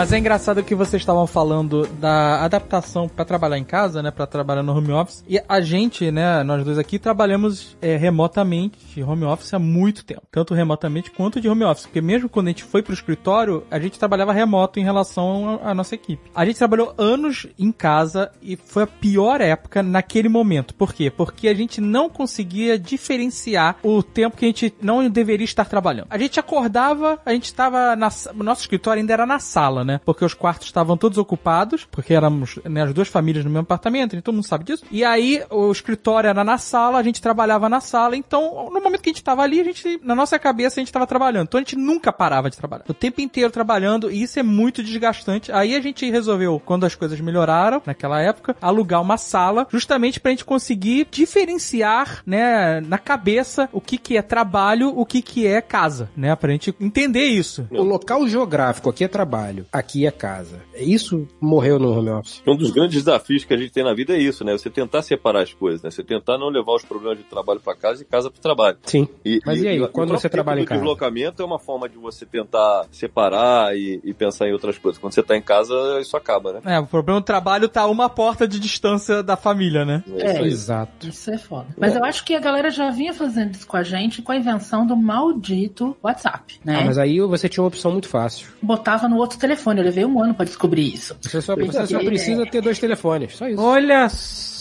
Mas 0.00 0.14
é 0.14 0.18
engraçado 0.18 0.62
que 0.62 0.74
vocês 0.74 1.02
estavam 1.02 1.26
falando 1.26 1.86
da 2.00 2.42
adaptação 2.42 3.06
pra 3.06 3.22
trabalhar 3.22 3.58
em 3.58 3.64
casa, 3.64 4.02
né, 4.02 4.10
Pra 4.10 4.26
trabalhar 4.26 4.62
no 4.62 4.74
home 4.74 4.92
office. 4.92 5.22
E 5.28 5.38
a 5.46 5.60
gente, 5.60 6.10
né, 6.10 6.42
nós 6.42 6.64
dois 6.64 6.78
aqui 6.78 6.98
trabalhamos 6.98 7.76
é, 7.82 7.98
remotamente 7.98 9.02
home 9.02 9.24
office 9.24 9.52
há 9.52 9.58
muito 9.58 10.02
tempo, 10.02 10.22
tanto 10.30 10.54
remotamente 10.54 11.10
quanto 11.10 11.38
de 11.38 11.50
home 11.50 11.64
office, 11.64 11.84
porque 11.84 12.00
mesmo 12.00 12.30
quando 12.30 12.46
a 12.46 12.50
gente 12.50 12.64
foi 12.64 12.82
pro 12.82 12.94
escritório, 12.94 13.62
a 13.70 13.78
gente 13.78 13.98
trabalhava 13.98 14.32
remoto 14.32 14.80
em 14.80 14.84
relação 14.84 15.60
à 15.62 15.74
nossa 15.74 15.94
equipe. 15.94 16.30
A 16.34 16.46
gente 16.46 16.56
trabalhou 16.56 16.94
anos 16.96 17.46
em 17.58 17.70
casa 17.70 18.30
e 18.40 18.56
foi 18.56 18.84
a 18.84 18.86
pior 18.86 19.42
época 19.42 19.82
naquele 19.82 20.30
momento. 20.30 20.74
Por 20.74 20.94
quê? 20.94 21.10
Porque 21.10 21.46
a 21.46 21.54
gente 21.54 21.78
não 21.78 22.08
conseguia 22.08 22.78
diferenciar 22.78 23.76
o 23.82 24.02
tempo 24.02 24.38
que 24.38 24.46
a 24.46 24.48
gente 24.48 24.74
não 24.80 25.10
deveria 25.10 25.44
estar 25.44 25.66
trabalhando. 25.66 26.06
A 26.08 26.16
gente 26.16 26.40
acordava, 26.40 27.18
a 27.26 27.32
gente 27.32 27.44
estava 27.44 27.94
na 27.94 28.08
o 28.34 28.42
nosso 28.42 28.62
escritório 28.62 29.00
ainda 29.00 29.12
era 29.12 29.26
na 29.26 29.38
sala, 29.38 29.84
né? 29.84 29.89
Porque 29.98 30.24
os 30.24 30.34
quartos 30.34 30.66
estavam 30.66 30.96
todos 30.96 31.18
ocupados, 31.18 31.86
porque 31.90 32.14
éramos 32.14 32.58
né, 32.64 32.82
as 32.82 32.94
duas 32.94 33.08
famílias 33.08 33.44
no 33.44 33.50
mesmo 33.50 33.62
apartamento, 33.62 34.14
então 34.14 34.22
todo 34.22 34.34
mundo 34.34 34.46
sabe 34.46 34.64
disso. 34.64 34.84
E 34.90 35.04
aí 35.04 35.42
o 35.50 35.70
escritório 35.70 36.28
era 36.28 36.44
na 36.44 36.58
sala, 36.58 36.98
a 36.98 37.02
gente 37.02 37.20
trabalhava 37.20 37.68
na 37.68 37.80
sala, 37.80 38.16
então 38.16 38.70
no 38.72 38.80
momento 38.80 39.02
que 39.02 39.10
a 39.10 39.12
gente 39.12 39.22
estava 39.22 39.42
ali, 39.42 39.60
a 39.60 39.64
gente 39.64 40.00
na 40.02 40.14
nossa 40.14 40.38
cabeça 40.38 40.78
a 40.78 40.80
gente 40.80 40.88
estava 40.88 41.06
trabalhando. 41.06 41.44
Então 41.44 41.58
a 41.58 41.62
gente 41.62 41.76
nunca 41.76 42.12
parava 42.12 42.50
de 42.50 42.56
trabalhar. 42.56 42.84
O 42.88 42.94
tempo 42.94 43.20
inteiro 43.20 43.50
trabalhando 43.50 44.10
e 44.10 44.22
isso 44.22 44.38
é 44.38 44.42
muito 44.42 44.82
desgastante. 44.82 45.52
Aí 45.52 45.74
a 45.74 45.80
gente 45.80 46.08
resolveu, 46.10 46.60
quando 46.64 46.84
as 46.84 46.94
coisas 46.94 47.20
melhoraram, 47.20 47.82
naquela 47.84 48.20
época, 48.20 48.56
alugar 48.60 49.00
uma 49.00 49.16
sala, 49.16 49.66
justamente 49.70 50.20
pra 50.20 50.30
gente 50.30 50.44
conseguir 50.44 51.06
diferenciar, 51.10 52.22
né, 52.26 52.80
na 52.80 52.98
cabeça 52.98 53.68
o 53.72 53.80
que 53.80 53.98
que 53.98 54.16
é 54.16 54.22
trabalho, 54.22 54.92
o 54.96 55.04
que 55.04 55.22
que 55.22 55.46
é 55.46 55.60
casa, 55.60 56.08
né, 56.16 56.34
pra 56.34 56.52
gente 56.52 56.74
entender 56.80 57.24
isso. 57.24 57.66
O 57.70 57.82
local 57.82 58.26
geográfico 58.28 58.90
aqui 58.90 59.04
é 59.04 59.08
trabalho, 59.08 59.66
aqui 59.80 60.06
é 60.06 60.10
casa. 60.10 60.60
Isso 60.76 61.26
morreu 61.40 61.78
no 61.78 61.92
home 61.96 62.10
office. 62.10 62.42
Um 62.46 62.56
dos 62.56 62.70
grandes 62.70 63.02
desafios 63.02 63.44
que 63.44 63.52
a 63.52 63.56
gente 63.56 63.72
tem 63.72 63.84
na 63.84 63.94
vida 63.94 64.14
é 64.14 64.18
isso, 64.18 64.44
né? 64.44 64.52
Você 64.52 64.70
tentar 64.70 65.02
separar 65.02 65.42
as 65.42 65.52
coisas, 65.52 65.82
né? 65.82 65.90
Você 65.90 66.04
tentar 66.04 66.38
não 66.38 66.48
levar 66.48 66.74
os 66.74 66.84
problemas 66.84 67.18
de 67.18 67.24
trabalho 67.24 67.60
para 67.60 67.74
casa 67.74 68.02
e 68.02 68.04
casa 68.04 68.30
para 68.30 68.40
trabalho. 68.40 68.78
Sim. 68.84 69.08
E, 69.24 69.40
Mas 69.44 69.62
e 69.62 69.68
aí, 69.68 69.80
o 69.80 69.88
quando 69.88 70.10
você 70.10 70.28
trabalha 70.28 70.60
em 70.60 70.64
casa? 70.64 70.80
deslocamento 70.80 71.42
é 71.42 71.44
uma 71.44 71.58
forma 71.58 71.88
de 71.88 71.98
você 71.98 72.24
tentar 72.24 72.86
separar 72.90 73.76
e, 73.76 74.00
e 74.04 74.14
pensar 74.14 74.48
em 74.48 74.52
outras 74.52 74.78
coisas. 74.78 75.00
Quando 75.00 75.12
você 75.12 75.22
tá 75.22 75.36
em 75.36 75.42
casa, 75.42 75.74
isso 76.00 76.16
acaba, 76.16 76.54
né? 76.54 76.60
É, 76.64 76.78
o 76.78 76.86
problema 76.86 77.20
do 77.20 77.24
trabalho 77.24 77.68
tá 77.68 77.82
a 77.82 77.86
uma 77.88 78.08
porta 78.08 78.46
de 78.46 78.60
distância 78.60 79.22
da 79.22 79.36
família, 79.36 79.84
né? 79.84 80.04
É 80.18 80.42
isso 80.46 80.70
É. 80.70 80.70
Exato. 80.70 81.08
Isso 81.08 81.30
é 81.30 81.38
foda. 81.38 81.66
Mas 81.76 81.96
eu 81.96 82.04
acho 82.04 82.24
que 82.24 82.34
a 82.34 82.40
galera 82.40 82.70
já 82.70 82.90
vinha 82.90 83.12
fazendo 83.12 83.54
isso 83.54 83.66
com 83.66 83.76
a 83.76 83.82
gente 83.82 84.22
com 84.22 84.32
a 84.32 84.36
invenção 84.36 84.86
do 84.86 84.96
maldito 84.96 85.96
WhatsApp, 86.02 86.60
né? 86.64 86.80
Ah, 86.80 86.84
mas 86.84 86.98
aí 86.98 87.20
você 87.20 87.48
tinha 87.48 87.62
uma 87.62 87.68
opção 87.68 87.90
muito 87.92 88.08
fácil. 88.08 88.48
Botava 88.62 89.08
no 89.08 89.16
outro 89.16 89.38
telefone. 89.38 89.59
Eu 89.80 89.84
levei 89.84 90.04
um 90.04 90.22
ano 90.22 90.34
pra 90.34 90.44
descobrir 90.44 90.92
isso. 90.92 91.16
Você 91.20 91.40
só, 91.40 91.56
você 91.56 91.86
só 91.86 91.98
precisa 91.98 92.46
ter 92.46 92.60
dois 92.60 92.78
telefones, 92.78 93.36
só 93.36 93.48
isso. 93.48 93.60
Olha 93.60 94.08
só! 94.08 94.59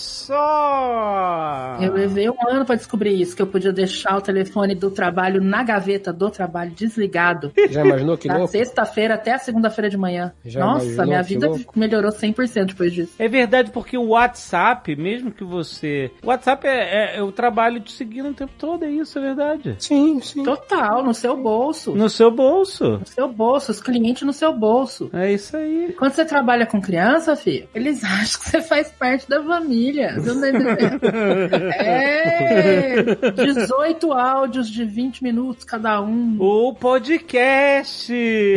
Eu 1.81 1.93
levei 1.93 2.29
um 2.29 2.35
ano 2.49 2.65
pra 2.65 2.75
descobrir 2.75 3.19
isso, 3.19 3.35
que 3.35 3.41
eu 3.41 3.47
podia 3.47 3.71
deixar 3.71 4.17
o 4.17 4.21
telefone 4.21 4.75
do 4.75 4.91
trabalho 4.91 5.41
na 5.41 5.63
gaveta 5.63 6.11
do 6.11 6.29
trabalho 6.29 6.71
desligado. 6.71 7.51
Já 7.69 7.85
imaginou 7.85 8.17
que 8.17 8.27
da 8.27 8.37
louco? 8.37 8.51
sexta-feira 8.51 9.15
até 9.15 9.33
a 9.33 9.39
segunda-feira 9.39 9.89
de 9.89 9.97
manhã. 9.97 10.31
Já 10.45 10.59
Nossa, 10.59 11.05
minha 11.05 11.21
vida 11.21 11.47
louco? 11.47 11.77
melhorou 11.77 12.11
100% 12.11 12.65
depois 12.65 12.93
disso. 12.93 13.13
É 13.17 13.27
verdade, 13.27 13.71
porque 13.71 13.97
o 13.97 14.09
WhatsApp, 14.09 14.95
mesmo 14.95 15.31
que 15.31 15.43
você. 15.43 16.11
O 16.23 16.27
WhatsApp 16.27 16.67
é, 16.67 17.15
é, 17.15 17.17
é 17.17 17.23
o 17.23 17.31
trabalho 17.31 17.79
te 17.79 17.91
seguindo 17.91 18.29
o 18.29 18.33
tempo 18.33 18.53
todo, 18.57 18.83
é 18.85 18.89
isso, 18.89 19.17
é 19.17 19.21
verdade. 19.21 19.75
Sim, 19.79 20.19
sim. 20.21 20.43
Total, 20.43 21.03
no 21.03 21.13
seu 21.13 21.35
bolso. 21.37 21.95
No 21.95 22.09
seu 22.09 22.31
bolso. 22.31 22.99
No 22.99 23.05
seu 23.05 23.27
bolso, 23.27 23.71
os 23.71 23.81
clientes 23.81 24.23
no 24.23 24.33
seu 24.33 24.53
bolso. 24.53 25.09
É 25.13 25.31
isso 25.31 25.55
aí. 25.55 25.95
Quando 25.97 26.13
você 26.13 26.25
trabalha 26.25 26.65
com 26.65 26.81
criança, 26.81 27.35
filho, 27.35 27.67
eles 27.73 28.03
acham 28.05 28.39
que 28.41 28.49
você 28.49 28.61
faz 28.61 28.91
parte 28.91 29.27
da 29.29 29.41
família. 29.43 30.18
Você 30.19 30.33
não 30.33 30.41
tá 30.41 30.49
entendendo? 30.49 30.99
É 31.79 33.03
18 33.31 34.11
áudios 34.11 34.69
de 34.69 34.83
20 34.85 35.23
minutos 35.23 35.63
cada 35.63 36.01
um. 36.01 36.37
O 36.39 36.73
podcast 36.73 38.13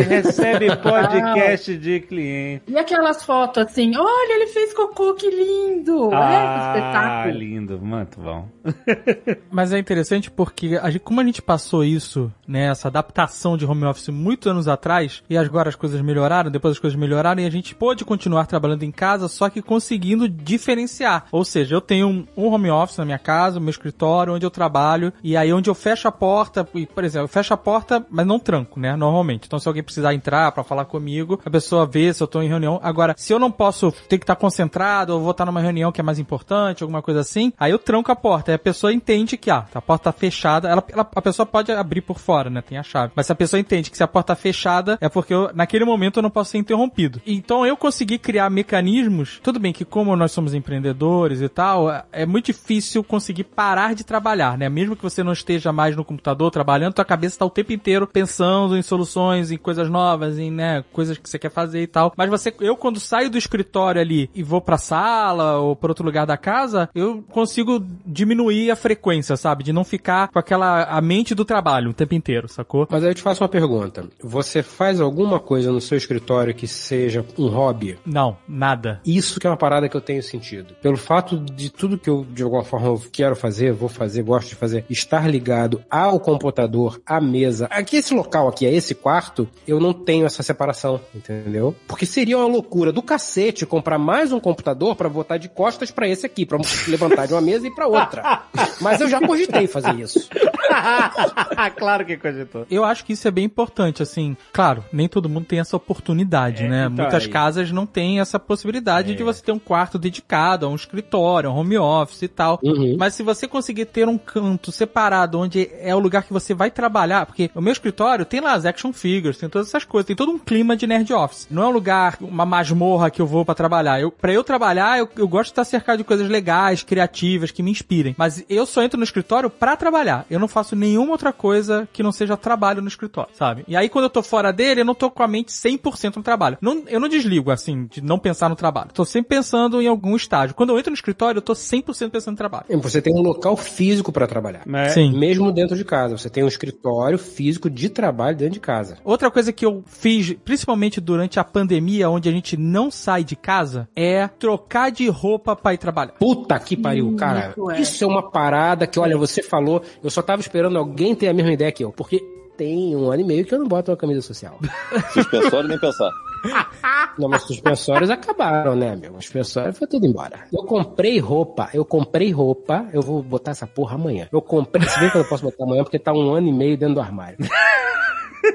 recebe 0.09 0.75
podcast 0.83 1.77
de 1.77 2.01
cliente. 2.01 2.65
E 2.69 2.77
aquelas 2.79 3.25
fotos 3.25 3.65
assim, 3.65 3.93
olha, 3.97 4.35
ele 4.37 4.47
fez 4.49 4.73
cocô, 4.75 5.15
que 5.15 5.29
lindo! 5.31 6.13
é, 6.13 6.17
Ah, 6.17 6.75
espetáculo. 6.77 7.39
lindo, 7.39 7.79
muito 7.81 8.21
bom. 8.21 8.49
Mas 9.51 9.73
é 9.73 9.79
interessante 9.79 10.31
porque, 10.31 10.79
a 10.81 10.91
gente- 10.91 11.03
como 11.03 11.21
a 11.21 11.25
gente 11.25 11.43
passou 11.43 11.85
isso, 11.85 12.33
né, 12.47 12.67
essa 12.71 12.89
adaptação 12.89 13.57
de 13.57 13.65
home 13.67 13.85
office 13.85 14.09
muitos 14.09 14.47
anos 14.51 14.69
atrás, 14.69 15.23
e 15.29 15.37
agora 15.37 15.69
as 15.69 15.77
coisas 15.77 16.01
melhoraram, 16.01 16.51
depois 16.51 16.73
as 16.73 16.79
coisas 16.79 16.99
melhoraram, 16.99 17.43
e 17.43 17.47
a 17.47 17.51
gente 17.51 17.75
pôde 17.75 18.05
continuar 18.05 18.47
trabalhando 18.47 18.83
em 18.83 18.91
casa, 18.91 19.29
só 19.29 19.49
que 19.49 19.63
conseguindo 19.63 20.29
diferenciar. 20.29 21.27
Ou 21.31 21.45
seja, 21.53 21.75
eu 21.75 21.81
tenho 21.81 22.09
um, 22.09 22.27
um 22.37 22.47
home 22.53 22.71
office 22.71 22.97
na 22.99 23.05
minha 23.05 23.19
casa, 23.19 23.61
meu 23.61 23.71
escritório, 23.71 24.33
onde 24.35 24.45
eu 24.47 24.51
trabalho, 24.51 25.13
e 25.23 25.37
aí 25.37 25.53
onde 25.53 25.69
eu 25.71 25.75
fecho 25.75 26.09
a 26.09 26.13
porta, 26.13 26.67
e, 26.75 26.87
por 26.87 27.05
exemplo, 27.05 27.25
eu 27.25 27.29
fecho 27.29 27.53
a 27.55 27.57
porta, 27.57 28.05
mas 28.11 28.27
não 28.27 28.39
tranco, 28.39 28.81
né? 28.81 28.97
Normalmente. 28.97 29.47
Então, 29.47 29.59
se 29.59 29.69
alguém 29.69 29.83
precisar 29.83 30.15
entrar 30.15 30.51
pra 30.53 30.65
falar 30.65 30.85
comigo, 30.87 31.41
a 31.45 31.51
pessoa 31.51 31.87
vê 31.87 32.13
se 32.13 32.23
eu 32.23 32.27
tô 32.27 32.41
em 32.43 32.49
reunião. 32.49 32.81
Agora, 32.83 33.15
se 33.17 33.33
eu 33.33 33.39
não 33.39 33.51
posso 33.51 33.93
ter 34.09 34.19
que 34.19 34.25
estar 34.25 34.37
concentrado, 34.37 35.13
ou 35.15 35.21
vou 35.21 35.31
estar 35.33 35.45
numa 35.45 35.61
reunião 35.61 35.93
que 35.93 36.01
é 36.01 36.05
mais 36.05 36.19
importante, 36.19 36.83
alguma 36.83 37.03
coisa 37.03 37.21
assim, 37.21 37.53
aí 37.59 37.71
eu 37.71 37.79
tranco 37.79 38.11
a 38.11 38.17
porta. 38.17 38.51
Aí 38.51 38.55
a 38.55 38.59
pessoa 38.59 38.93
entende 38.93 39.37
que, 39.37 39.51
ah, 39.51 39.67
a 39.75 39.81
porta 39.83 40.05
tá 40.05 40.13
fechada, 40.13 40.69
ela, 40.69 40.83
ela- 40.91 41.09
a 41.15 41.23
pessoa 41.23 41.45
pode 41.47 41.71
abrir 41.73 42.01
por 42.01 42.19
fora, 42.19 42.49
né? 42.49 42.63
Tem 42.63 42.79
a 42.79 42.83
chave. 42.83 43.13
Mas 43.15 43.27
se 43.27 43.33
a 43.33 43.35
pessoa 43.35 43.61
entende 43.61 43.91
que 43.91 43.97
se 43.97 44.03
a 44.03 44.09
porta 44.09 44.35
tá 44.35 44.37
fechada, 44.41 44.97
é 45.01 45.09
porque 45.09 45.35
eu, 45.35 45.51
naquele 45.55 45.85
momento 45.85 46.19
eu 46.19 46.23
não 46.23 46.31
posso 46.31 46.51
ser 46.53 46.59
interrompido. 46.59 47.21
Então 47.27 47.67
eu 47.67 47.77
consegui 47.77 48.19
criar 48.19 48.49
mecanismos. 48.51 49.41
Tudo 49.43 49.59
bem 49.61 49.73
que 49.73 49.85
como 49.85 50.15
nós 50.17 50.33
somos 50.33 50.55
empreendedores 50.55 51.42
e 51.47 51.49
tal, 51.49 51.91
é- 52.13 52.27
muito 52.27 52.47
difícil 52.47 53.03
conseguir 53.05 53.45
parar 53.45 53.95
de 53.95 54.05
trabalhar, 54.05 54.57
né? 54.57 54.69
Mesmo 54.69 54.97
que 54.97 55.03
você 55.03 55.23
não 55.23 55.33
esteja 55.33 55.73
mais 55.73 55.97
no 55.97 56.05
computador 56.05 56.51
trabalhando, 56.51 56.95
tua 56.95 57.05
cabeça 57.05 57.39
tá 57.39 57.45
o 57.45 57.51
tempo 57.51 57.73
inteiro 57.73 58.07
pensando 58.07 58.77
em 58.77 58.83
soluções, 58.83 59.51
em 59.51 59.57
coisas 59.59 59.89
novas, 59.91 60.39
em, 60.39 60.51
né, 60.51 60.85
coisas 60.93 61.19
que 61.19 61.29
você 61.29 61.39
quer 61.39 61.51
fazer 61.51 61.83
e 61.83 61.87
tal. 61.87 62.13
Mas 62.17 62.31
você, 62.31 62.55
eu 62.61 62.77
quando 62.77 62.99
saio 63.01 63.31
do 63.31 63.39
escritório 63.39 64.01
ali 64.01 64.31
e 64.35 64.43
vou 64.43 64.61
pra 64.61 64.79
sala 64.79 65.59
ou 65.59 65.77
pra 65.77 65.91
outro 65.91 66.05
lugar 66.05 66.27
da 66.27 66.37
casa, 66.37 66.89
eu 66.95 67.23
consigo 67.31 67.85
diminuir 68.07 68.71
a 68.71 68.77
frequência, 68.77 69.37
sabe? 69.37 69.65
De 69.65 69.73
não 69.73 69.85
ficar 69.85 70.29
com 70.29 70.39
aquela, 70.39 70.85
a 70.85 71.01
mente 71.01 71.35
do 71.35 71.45
trabalho 71.45 71.91
o 71.91 71.95
tempo 71.95 72.15
inteiro, 72.15 72.49
sacou? 72.49 72.87
Mas 72.91 73.03
aí 73.03 73.11
eu 73.11 73.15
te 73.15 73.23
faço 73.23 73.43
uma 73.43 73.49
pergunta. 73.49 74.07
Você 74.23 74.63
faz 74.63 75.01
alguma 75.01 75.39
coisa 75.41 75.71
no 75.73 75.81
seu 75.81 75.97
escritório 75.99 76.55
que 76.55 76.67
seja 76.67 77.25
um 77.39 77.49
hobby? 77.49 77.99
Não, 78.05 78.37
nada. 78.49 79.01
Isso 79.05 79.39
que 79.41 79.47
é 79.47 79.51
uma 79.51 79.57
parada 79.57 79.89
que 79.89 79.97
eu 79.97 80.01
tenho 80.01 80.23
sentido. 80.23 80.75
Pelo 80.83 80.97
fato 80.97 81.22
de 81.31 81.71
tudo 81.71 81.99
que 81.99 82.09
eu, 82.11 82.25
de 82.31 82.43
alguma 82.43 82.65
forma, 82.65 82.87
eu 82.89 83.03
quero 83.11 83.35
fazer, 83.37 83.73
vou 83.73 83.89
fazer, 83.89 84.23
gosto 84.23 84.49
de 84.51 84.55
fazer, 84.55 84.85
estar 84.91 85.29
ligado 85.29 85.83
ao 85.91 86.19
computador, 86.21 87.01
à 87.07 87.21
mesa. 87.21 87.67
Aqui, 87.71 87.97
esse 87.97 88.15
local 88.15 88.49
aqui, 88.49 88.67
é 88.67 88.73
esse 88.73 88.95
quarto, 88.95 89.49
eu 89.67 89.79
não 89.81 89.93
tenho 89.93 90.27
essa 90.27 90.43
separação, 90.43 91.01
entendeu? 91.15 91.75
Porque 91.87 92.07
seria 92.07 92.37
uma 92.39 92.47
loucura 92.47 92.93
do 92.93 93.03
cacete 93.03 93.65
comprar 93.67 93.99
mais 93.99 94.33
um 94.33 94.41
computador 94.41 94.97
pra 94.97 95.09
botar 95.09 95.37
de 95.37 95.49
costas 95.49 95.91
pra 95.91 96.09
esse 96.09 96.27
aqui, 96.27 96.45
pra 96.45 96.59
levantar 96.89 97.27
de 97.27 97.35
uma 97.35 97.41
mesa 97.41 97.67
e 97.67 97.75
pra 97.75 97.87
outra. 97.87 98.43
Mas 98.81 99.01
eu 99.01 99.09
já 99.09 99.21
cogitei 99.21 99.67
fazer 99.67 99.95
isso. 100.01 100.29
claro 101.77 102.05
que 102.05 102.17
cogitou. 102.17 102.67
Eu 102.71 102.85
acho 102.85 103.05
que 103.05 103.13
isso 103.13 103.27
é 103.27 103.31
bem 103.31 103.45
importante, 103.45 104.03
assim. 104.03 104.37
Claro, 104.53 104.85
nem 104.93 105.09
todo 105.09 105.29
mundo 105.29 105.47
tem 105.47 105.61
essa 105.61 105.77
oportunidade, 105.77 106.65
É, 106.65 106.69
né? 106.69 106.85
então, 106.91 107.05
Muitas 107.05 107.25
aí. 107.25 107.29
casas 107.31 107.71
não 107.71 107.87
têm 107.87 108.21
essa 108.21 108.39
possibilidade 108.39 109.13
É. 109.13 109.15
de 109.15 109.23
você 109.23 109.43
ter 109.43 109.53
um 109.53 109.59
quarto 109.59 109.99
dedicado 109.99 110.67
a 110.67 110.69
um 110.69 110.75
escritório, 110.75 111.12
a 111.19 111.51
um 111.51 111.57
home 111.57 111.79
office 111.79 112.23
e 112.23 112.29
tal. 112.29 112.59
Uhum. 112.63 112.97
Mas 112.99 113.15
se 113.15 113.23
você 113.23 113.47
conseguir 113.47 113.87
ter 113.87 114.09
um 114.09 114.19
canto 114.19 114.73
separado 114.73 115.39
onde 115.39 115.71
é 115.81 115.95
o 115.95 115.99
lugar 115.99 116.23
que 116.25 116.33
você 116.33 116.55
vai 116.55 116.71
trabalhar, 116.71 117.27
porque 117.27 117.51
o 117.55 117.61
meu 117.61 117.73
escritório 117.73 118.25
tem 118.25 118.41
lá 118.41 118.53
as 118.53 118.65
action 118.65 118.93
figures, 118.93 119.39
tem 119.39 119.49
todas 119.49 119.69
essas 119.69 119.85
coisas, 119.85 120.07
tem 120.07 120.17
todo 120.17 120.33
um 120.33 120.39
clima 120.39 120.77
de 120.77 120.87
nerd 120.87 121.13
office. 121.13 121.47
Não 121.51 121.63
é 121.63 121.67
um 121.67 121.71
lugar, 121.71 122.17
uma 122.21 122.45
masmorra 122.45 123.11
que 123.11 123.21
eu 123.21 123.27
vou 123.27 123.45
pra 123.45 123.55
trabalhar. 123.55 124.01
Eu, 124.01 124.11
para 124.11 124.33
eu 124.33 124.45
trabalhar, 124.45 124.99
eu, 124.99 125.09
eu 125.17 125.29
gosto 125.29 125.49
de 125.49 125.53
estar 125.53 125.65
cercado 125.65 125.99
de 125.99 126.05
coisas 126.05 126.29
legais, 126.29 126.83
criativas, 126.83 127.51
que 127.51 127.63
me 127.63 127.71
inspirem. 127.71 128.15
Mas 128.19 128.45
eu 128.49 128.67
só 128.67 128.83
entro 128.83 128.99
no 128.99 129.05
escritório 129.05 129.51
pra 129.51 129.77
trabalhar. 129.77 130.27
Eu 130.31 130.41
não 130.41 130.49
faço 130.49 130.75
nenhuma 130.77 131.13
outra 131.13 131.33
coisa 131.33 131.89
que 131.93 132.03
não 132.03 132.13
seja 132.13 132.37
trabalho 132.37 132.83
no 132.83 132.89
escritório, 132.89 133.31
sabe? 133.35 133.65
E 133.69 133.77
aí 133.77 133.89
quando 133.89 134.05
eu 134.05 134.11
tô 134.11 134.23
fora 134.23 134.53
dele, 134.53 134.81
eu 134.81 134.85
não 134.85 134.95
tô 134.95 135.11
com 135.11 135.23
a 135.23 135.29
mente 135.29 135.53
100% 135.53 136.17
no 136.17 136.23
trabalho. 136.23 136.59
Não, 136.61 136.85
eu 136.87 137.01
não 137.01 137.09
desligo, 137.09 137.51
assim, 137.51 137.87
de 137.87 138.01
não 138.01 138.19
pensar 138.19 138.49
no 138.49 138.57
trabalho. 138.57 138.91
Tô 138.93 139.05
sempre 139.05 139.37
pensando 139.37 139.81
em 139.81 139.87
algum 139.87 140.17
estágio. 140.17 140.55
Quando 140.55 140.71
eu 140.71 140.79
entro 140.79 140.91
no 140.91 140.95
escritório, 141.03 141.39
eu 141.39 141.43
tô 141.43 141.53
100% 141.53 142.11
pensando 142.11 142.33
no 142.33 142.37
trabalho. 142.39 142.65
Você 142.81 143.03
tem 143.03 143.13
um 143.13 143.21
local 143.23 143.57
físico 143.57 144.13
pra 144.13 144.27
trabalhar. 144.27 144.63
É. 144.73 144.89
Sim. 144.91 145.19
Mesmo 145.19 145.51
dentro 145.53 145.77
de 145.77 145.85
casa. 145.85 146.17
Você 146.17 146.31
tem 146.31 146.45
um 146.45 146.49
escritório 146.49 147.19
físico 147.19 147.69
de 147.69 147.89
trabalho 147.89 148.37
dentro 148.37 148.55
de 148.55 148.61
casa. 148.61 148.97
Outra 149.05 149.31
coisa 149.31 149.53
que 149.53 149.67
eu 149.67 149.83
fiz, 149.87 150.35
principalmente 150.45 151.01
durante 151.01 151.41
a 151.41 151.45
pandemia, 151.45 152.09
onde 152.09 152.29
a 152.29 152.33
gente 152.33 152.57
não 152.57 152.91
sai 152.91 153.25
de 153.25 153.35
casa, 153.35 153.89
é 153.97 154.29
trocar 154.29 154.91
de 154.91 155.09
roupa 155.09 155.57
pra 155.57 155.75
ir 155.75 155.79
trabalhar. 155.79 156.13
Puta 156.13 156.59
que 156.59 156.77
pariu, 156.77 157.09
Hum, 157.09 157.17
cara. 157.17 157.51
isso 157.57 157.71
é. 157.71 157.81
Isso 157.81 158.05
é 158.05 158.07
uma 158.07 158.31
parada 158.31 158.87
que, 158.87 158.99
olha, 159.01 159.17
você 159.19 159.43
falou, 159.43 159.83
eu 160.03 160.11
só 160.11 160.23
tava 160.23 160.41
esperando 160.41 160.79
alguém 160.79 161.15
ter 161.15 161.29
a 161.29 161.35
mesma 161.35 161.53
ideia 161.53 161.73
que 161.73 161.83
eu. 161.85 161.91
Porque 161.93 162.23
tem 162.57 162.95
um 162.97 163.11
ano 163.11 163.23
e 163.23 163.25
meio 163.25 163.45
que 163.45 163.55
eu 163.55 163.59
não 163.59 163.67
boto 163.67 163.91
uma 163.91 163.97
camisa 163.97 164.23
social. 164.23 164.59
Suspensório 165.13 165.69
nem 165.69 165.79
pensar. 165.79 166.11
Não, 167.19 167.29
mas 167.29 167.43
suspensórios 167.43 168.11
acabaram, 168.11 168.75
né, 168.75 168.97
meu? 168.97 169.13
Os 169.15 169.25
suspensórios 169.25 169.79
foi 169.79 169.87
tudo 169.87 170.07
embora. 170.07 170.41
Eu 170.53 170.65
comprei 170.65 171.19
roupa, 171.19 171.71
eu 171.73 171.85
comprei 171.85 172.33
roupa, 172.33 172.89
eu 172.93 173.01
vou 173.01 173.23
botar 173.23 173.53
essa 173.53 173.67
porra 173.67 173.95
amanhã. 173.95 174.29
Eu 174.33 174.43
comprei, 174.43 174.87
se 174.89 174.99
bem 174.99 175.11
que 175.11 175.17
eu 175.17 175.23
não 175.23 175.29
posso 175.29 175.45
botar 175.45 175.65
amanhã 175.65 175.85
porque 175.85 175.99
tá 175.99 176.13
um 176.13 176.33
ano 176.33 176.49
e 176.49 176.53
meio 176.53 176.77
dentro 176.77 176.97
do 176.97 177.01
armário. 177.01 177.39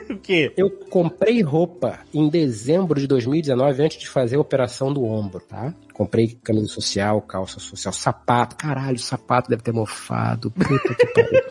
O 0.10 0.18
quê? 0.18 0.52
Eu 0.58 0.70
comprei 0.70 1.42
roupa 1.42 2.00
em 2.14 2.28
dezembro 2.28 3.00
de 3.00 3.08
2019 3.08 3.84
antes 3.84 3.98
de 3.98 4.10
fazer 4.10 4.36
a 4.36 4.40
operação 4.42 4.92
do 4.92 5.06
ombro, 5.06 5.40
tá? 5.40 5.74
Comprei 5.98 6.38
camisa 6.44 6.68
social, 6.68 7.20
calça 7.24 7.60
social, 7.60 7.92
sapato. 7.92 8.56
Caralho, 8.56 9.00
sapato 9.00 9.50
deve 9.50 9.64
ter 9.64 9.74
mofado. 9.74 10.52
Puta 10.52 10.94
que 10.94 11.08
pariu. 11.08 11.42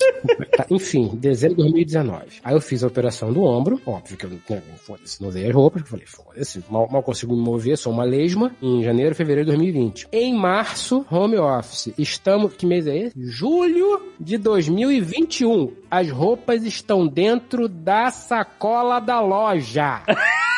Tá, 0.57 0.67
enfim, 0.71 1.11
dezembro 1.15 1.57
de 1.57 1.63
2019. 1.63 2.27
Aí 2.45 2.55
eu 2.55 2.61
fiz 2.61 2.85
a 2.85 2.87
operação 2.87 3.33
do 3.33 3.43
ombro. 3.43 3.81
Óbvio 3.85 4.17
que 4.17 4.25
eu 4.25 4.31
né, 4.31 4.63
foda-se, 4.77 5.21
não 5.21 5.31
usei 5.31 5.49
as 5.49 5.53
roupas. 5.53 5.83
Falei, 5.89 6.07
foda-se, 6.07 6.63
mal, 6.71 6.89
mal 6.89 7.03
consigo 7.03 7.35
me 7.35 7.43
mover, 7.43 7.77
sou 7.77 7.93
uma 7.93 8.05
lesma. 8.05 8.55
Em 8.63 8.85
janeiro, 8.85 9.17
fevereiro 9.17 9.51
de 9.51 9.57
2020. 9.57 10.09
Em 10.13 10.33
março, 10.33 11.05
home 11.11 11.37
office. 11.39 11.93
Estamos. 11.99 12.55
Que 12.55 12.67
mês 12.67 12.87
é 12.87 12.97
esse? 12.97 13.15
Julho 13.17 14.13
de 14.21 14.39
2021. 14.39 15.73
As 15.91 16.09
roupas 16.09 16.63
estão 16.63 17.05
dentro 17.05 17.69
da 17.69 18.13
sacola 18.13 19.01
da 19.01 19.21
loja. 19.21 20.03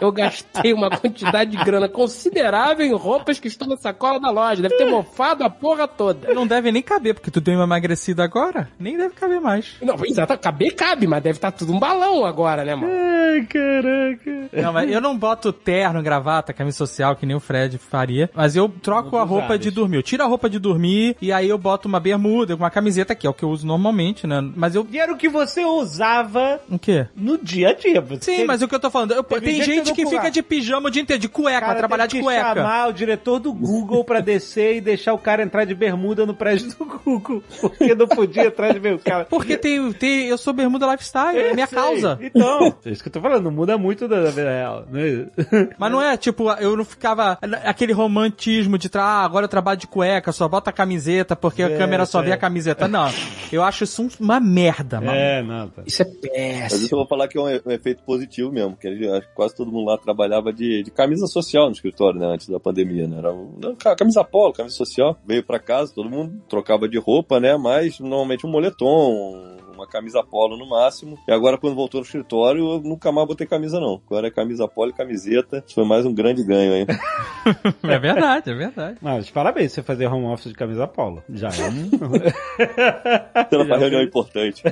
Eu 0.00 0.10
gastei 0.10 0.72
uma 0.72 0.90
quantidade 0.90 1.50
de 1.56 1.64
grana 1.64 1.88
considerável 1.88 2.84
em 2.84 2.92
roupas 2.94 3.38
que 3.38 3.46
estão 3.48 3.68
na 3.68 3.76
sacola 3.76 4.18
da 4.18 4.30
loja. 4.30 4.62
Deve 4.62 4.76
ter 4.76 4.90
mofado 4.90 5.44
a 5.44 5.50
porra 5.50 5.86
toda. 5.86 6.32
Não 6.34 6.46
deve 6.46 6.72
nem 6.72 6.82
caber, 6.82 7.14
porque 7.14 7.30
tu 7.30 7.40
deu 7.40 7.54
uma 7.54 7.64
emagrecida 7.64 8.24
agora. 8.24 8.68
Nem 8.78 8.96
deve 8.96 9.14
caber 9.14 9.40
mais. 9.40 9.76
Não, 9.82 9.96
exato, 10.04 10.36
caber 10.38 10.74
cabe, 10.74 11.06
mas 11.06 11.22
deve 11.22 11.36
estar 11.36 11.50
tudo 11.52 11.72
um 11.72 11.78
balão 11.78 12.24
agora, 12.24 12.64
né, 12.64 12.74
mano? 12.74 12.92
Ai, 12.92 13.42
caraca. 13.46 14.48
Não, 14.62 14.72
mas 14.72 14.90
eu 14.90 15.00
não 15.00 15.16
boto 15.16 15.52
terno, 15.52 16.02
gravata, 16.02 16.52
camisa 16.52 16.76
social, 16.78 17.14
que 17.16 17.26
nem 17.26 17.36
o 17.36 17.40
Fred 17.40 17.78
faria. 17.78 18.30
Mas 18.34 18.56
eu 18.56 18.68
troco 18.68 19.16
a 19.16 19.22
roupa 19.24 19.58
de 19.58 19.70
dormir. 19.70 19.96
Eu 19.96 20.02
tiro 20.02 20.22
a 20.22 20.26
roupa 20.26 20.48
de 20.48 20.58
dormir 20.58 21.16
e 21.20 21.32
aí 21.32 21.48
eu 21.48 21.58
boto 21.58 21.86
uma 21.86 22.00
bermuda, 22.00 22.54
uma 22.56 22.70
camiseta, 22.70 23.14
que 23.14 23.26
é 23.26 23.30
o 23.30 23.34
que 23.34 23.44
eu 23.44 23.50
uso 23.50 23.66
normalmente, 23.66 24.26
né? 24.26 24.40
Mas 24.56 24.74
eu. 24.74 24.86
E 24.90 24.98
era 24.98 25.12
o 25.12 25.16
que 25.16 25.28
você 25.28 25.64
usava 25.64 26.60
O 26.70 26.78
quê? 26.78 27.06
no 27.14 27.38
dia 27.42 27.70
a 27.70 27.74
dia. 27.74 28.00
Você 28.00 28.36
Sim, 28.36 28.44
mas 28.44 28.62
o 28.62 28.68
que 28.68 28.74
eu 28.74 28.80
tô 28.80 28.90
falando, 28.90 29.12
eu- 29.12 29.22
tem 29.24 29.54
gente 29.56 29.64
gente 29.74 29.92
que 29.94 30.06
fica 30.06 30.30
de 30.30 30.42
pijama 30.42 30.88
o 30.88 30.90
dia 30.90 31.02
inteiro, 31.02 31.20
de 31.20 31.28
cueca, 31.28 31.60
Cara, 31.60 31.78
trabalhar 31.78 32.06
de 32.06 32.20
cueca. 32.20 32.54
chamar 32.54 32.88
o 32.88 32.92
diretor 32.92 33.38
do 33.38 33.52
Google 33.52 34.04
pra 34.04 34.20
descer 34.20 34.76
e 34.76 34.80
deixar 34.80 35.12
o 35.14 35.18
cara 35.18 35.42
entrar 35.42 35.64
de 35.64 35.74
bermuda 35.74 36.24
no 36.26 36.34
prédio 36.34 36.68
do 36.70 36.84
Google. 36.84 37.42
Porque 37.60 37.94
não 37.94 38.06
podia 38.06 38.46
entrar 38.46 38.72
de 38.72 38.78
bermuda. 38.80 39.02
Cara, 39.04 39.24
Porque 39.24 39.56
tem, 39.56 39.92
tem, 39.92 40.26
eu 40.26 40.38
sou 40.38 40.52
bermuda 40.52 40.90
lifestyle, 40.90 41.38
é 41.38 41.54
minha 41.54 41.66
Sei. 41.66 41.76
causa. 41.78 42.18
Então, 42.22 42.74
é 42.84 42.90
isso 42.90 43.02
que 43.02 43.08
eu 43.08 43.12
tô 43.12 43.20
falando, 43.20 43.44
não 43.44 43.50
muda 43.50 43.76
muito 43.78 44.06
da 44.08 44.22
da 44.22 44.30
vida 44.30 44.50
real. 44.50 44.86
Né? 44.90 45.26
Mas 45.78 45.90
não 45.92 46.00
é, 46.00 46.16
tipo, 46.16 46.50
eu 46.52 46.76
não 46.76 46.84
ficava 46.84 47.38
aquele 47.64 47.92
romantismo 47.92 48.78
de, 48.78 48.88
ah, 48.94 49.24
agora 49.24 49.44
eu 49.44 49.48
trabalho 49.48 49.78
de 49.78 49.86
cueca, 49.86 50.30
só 50.32 50.46
bota 50.48 50.70
a 50.70 50.72
camiseta 50.72 51.34
porque 51.34 51.62
a 51.62 51.70
É, 51.70 51.76
câmera 51.78 52.06
só 52.06 52.20
é. 52.20 52.26
vê 52.26 52.32
a 52.32 52.36
camiseta. 52.36 52.86
Não, 52.88 53.10
eu 53.50 53.62
acho 53.62 53.84
isso 53.84 54.02
um- 54.02 54.08
uma 54.20 54.38
merda, 54.40 55.00
mano. 55.00 55.12
É, 55.16 55.42
não, 55.42 55.68
tá. 55.68 55.82
Isso 55.86 56.02
é 56.02 56.04
Mas 56.04 56.14
isso 56.14 56.30
péssimo. 56.30 56.88
eu 56.92 56.98
vou 56.98 57.06
falar 57.06 57.28
que 57.32 57.38
é 57.38 57.40
um, 57.40 57.46
um 57.70 57.72
efeito 57.72 58.02
positivo 58.04 58.52
mesmo, 58.52 58.76
que 58.76 58.88
quase 59.34 59.56
todo 59.56 59.72
mundo 59.72 59.86
lá 59.86 59.96
trabalhava 59.98 60.52
de, 60.52 60.82
de 60.82 60.90
camisa 60.90 61.26
social 61.26 61.66
no 61.66 61.72
escritório, 61.72 62.20
né, 62.20 62.26
antes 62.26 62.48
da 62.48 62.60
pandemia, 62.60 63.08
né? 63.08 63.18
Era 63.18 63.32
não, 63.32 63.74
ca- 63.74 63.96
camisa 63.96 64.22
polo, 64.22 64.52
camisa 64.52 64.76
social. 64.76 65.16
Veio 65.26 65.42
pra 65.42 65.58
casa, 65.58 65.92
todo 65.94 66.10
mundo 66.10 66.42
trocava 66.48 66.88
de 66.88 66.98
roupa, 66.98 67.40
né? 67.40 67.56
Mas 67.56 67.98
normalmente 67.98 68.46
um 68.46 68.50
moletom, 68.50 69.56
uma 69.74 69.86
camisa 69.86 70.22
polo 70.22 70.56
no 70.56 70.68
máximo. 70.68 71.18
E 71.26 71.32
agora, 71.32 71.56
quando 71.58 71.74
voltou 71.74 72.00
no 72.00 72.04
escritório, 72.04 72.72
eu 72.74 72.80
nunca 72.80 73.10
mais 73.10 73.26
botei 73.26 73.46
camisa, 73.46 73.80
não. 73.80 74.00
Agora 74.06 74.26
é 74.28 74.30
camisa 74.30 74.68
polo 74.68 74.90
e 74.90 74.94
camiseta. 74.94 75.62
Isso 75.66 75.74
foi 75.74 75.84
mais 75.84 76.04
um 76.04 76.12
grande 76.14 76.44
ganho 76.44 76.74
aí. 76.74 76.86
É 77.82 77.98
verdade, 77.98 78.50
é 78.50 78.54
verdade. 78.54 78.98
Mas 79.02 79.28
parabéns 79.28 79.72
você 79.72 79.82
fazer 79.82 80.06
home 80.06 80.26
office 80.26 80.52
de 80.52 80.54
camisa 80.54 80.86
polo. 80.86 81.22
Já 81.28 81.48
é 81.48 81.68
um... 81.68 81.90
Tendo 83.50 83.64
uma 83.64 83.76
reunião 83.76 84.02
importante. 84.02 84.62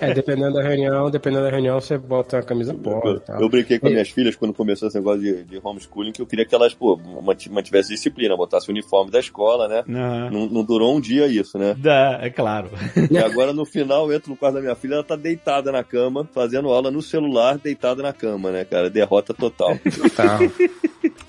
É, 0.00 0.12
dependendo 0.12 0.54
da 0.54 0.62
reunião, 0.62 1.10
dependendo 1.10 1.44
da 1.44 1.50
reunião, 1.50 1.67
você 1.74 1.96
bota 1.98 2.38
a 2.38 2.42
camisa 2.42 2.72
polo 2.74 3.16
e 3.16 3.20
tal. 3.20 3.40
Eu 3.40 3.48
brinquei 3.48 3.78
com 3.78 3.86
as 3.86 3.92
minhas 3.92 4.08
filhas 4.10 4.36
quando 4.36 4.52
começou 4.54 4.88
esse 4.88 4.96
negócio 4.96 5.20
de, 5.20 5.44
de 5.44 5.60
homeschooling 5.62 6.12
que 6.12 6.20
eu 6.22 6.26
queria 6.26 6.44
que 6.44 6.54
elas, 6.54 6.74
pô, 6.74 6.96
manti- 7.22 7.50
mantivessem 7.50 7.94
disciplina, 7.94 8.36
botassem 8.36 8.68
o 8.68 8.72
uniforme 8.72 9.10
da 9.10 9.18
escola, 9.20 9.68
né? 9.68 9.84
Não, 9.86 10.30
Não, 10.30 10.46
não 10.46 10.64
durou 10.64 10.96
um 10.96 11.00
dia 11.00 11.26
isso, 11.26 11.58
né? 11.58 11.74
dá, 11.78 12.18
é 12.22 12.30
claro. 12.30 12.70
E 13.10 13.18
agora 13.18 13.52
no 13.52 13.64
final 13.64 14.10
eu 14.10 14.16
entro 14.16 14.30
no 14.30 14.36
quarto 14.36 14.54
da 14.54 14.60
minha 14.60 14.74
filha, 14.76 14.94
ela 14.94 15.04
tá 15.04 15.16
deitada 15.16 15.70
na 15.72 15.82
cama, 15.84 16.28
fazendo 16.32 16.68
aula 16.68 16.90
no 16.90 17.02
celular, 17.02 17.58
deitada 17.58 18.02
na 18.02 18.12
cama, 18.12 18.50
né, 18.50 18.64
cara? 18.64 18.88
Derrota 18.90 19.32
total. 19.34 19.78
Tá. 20.16 20.38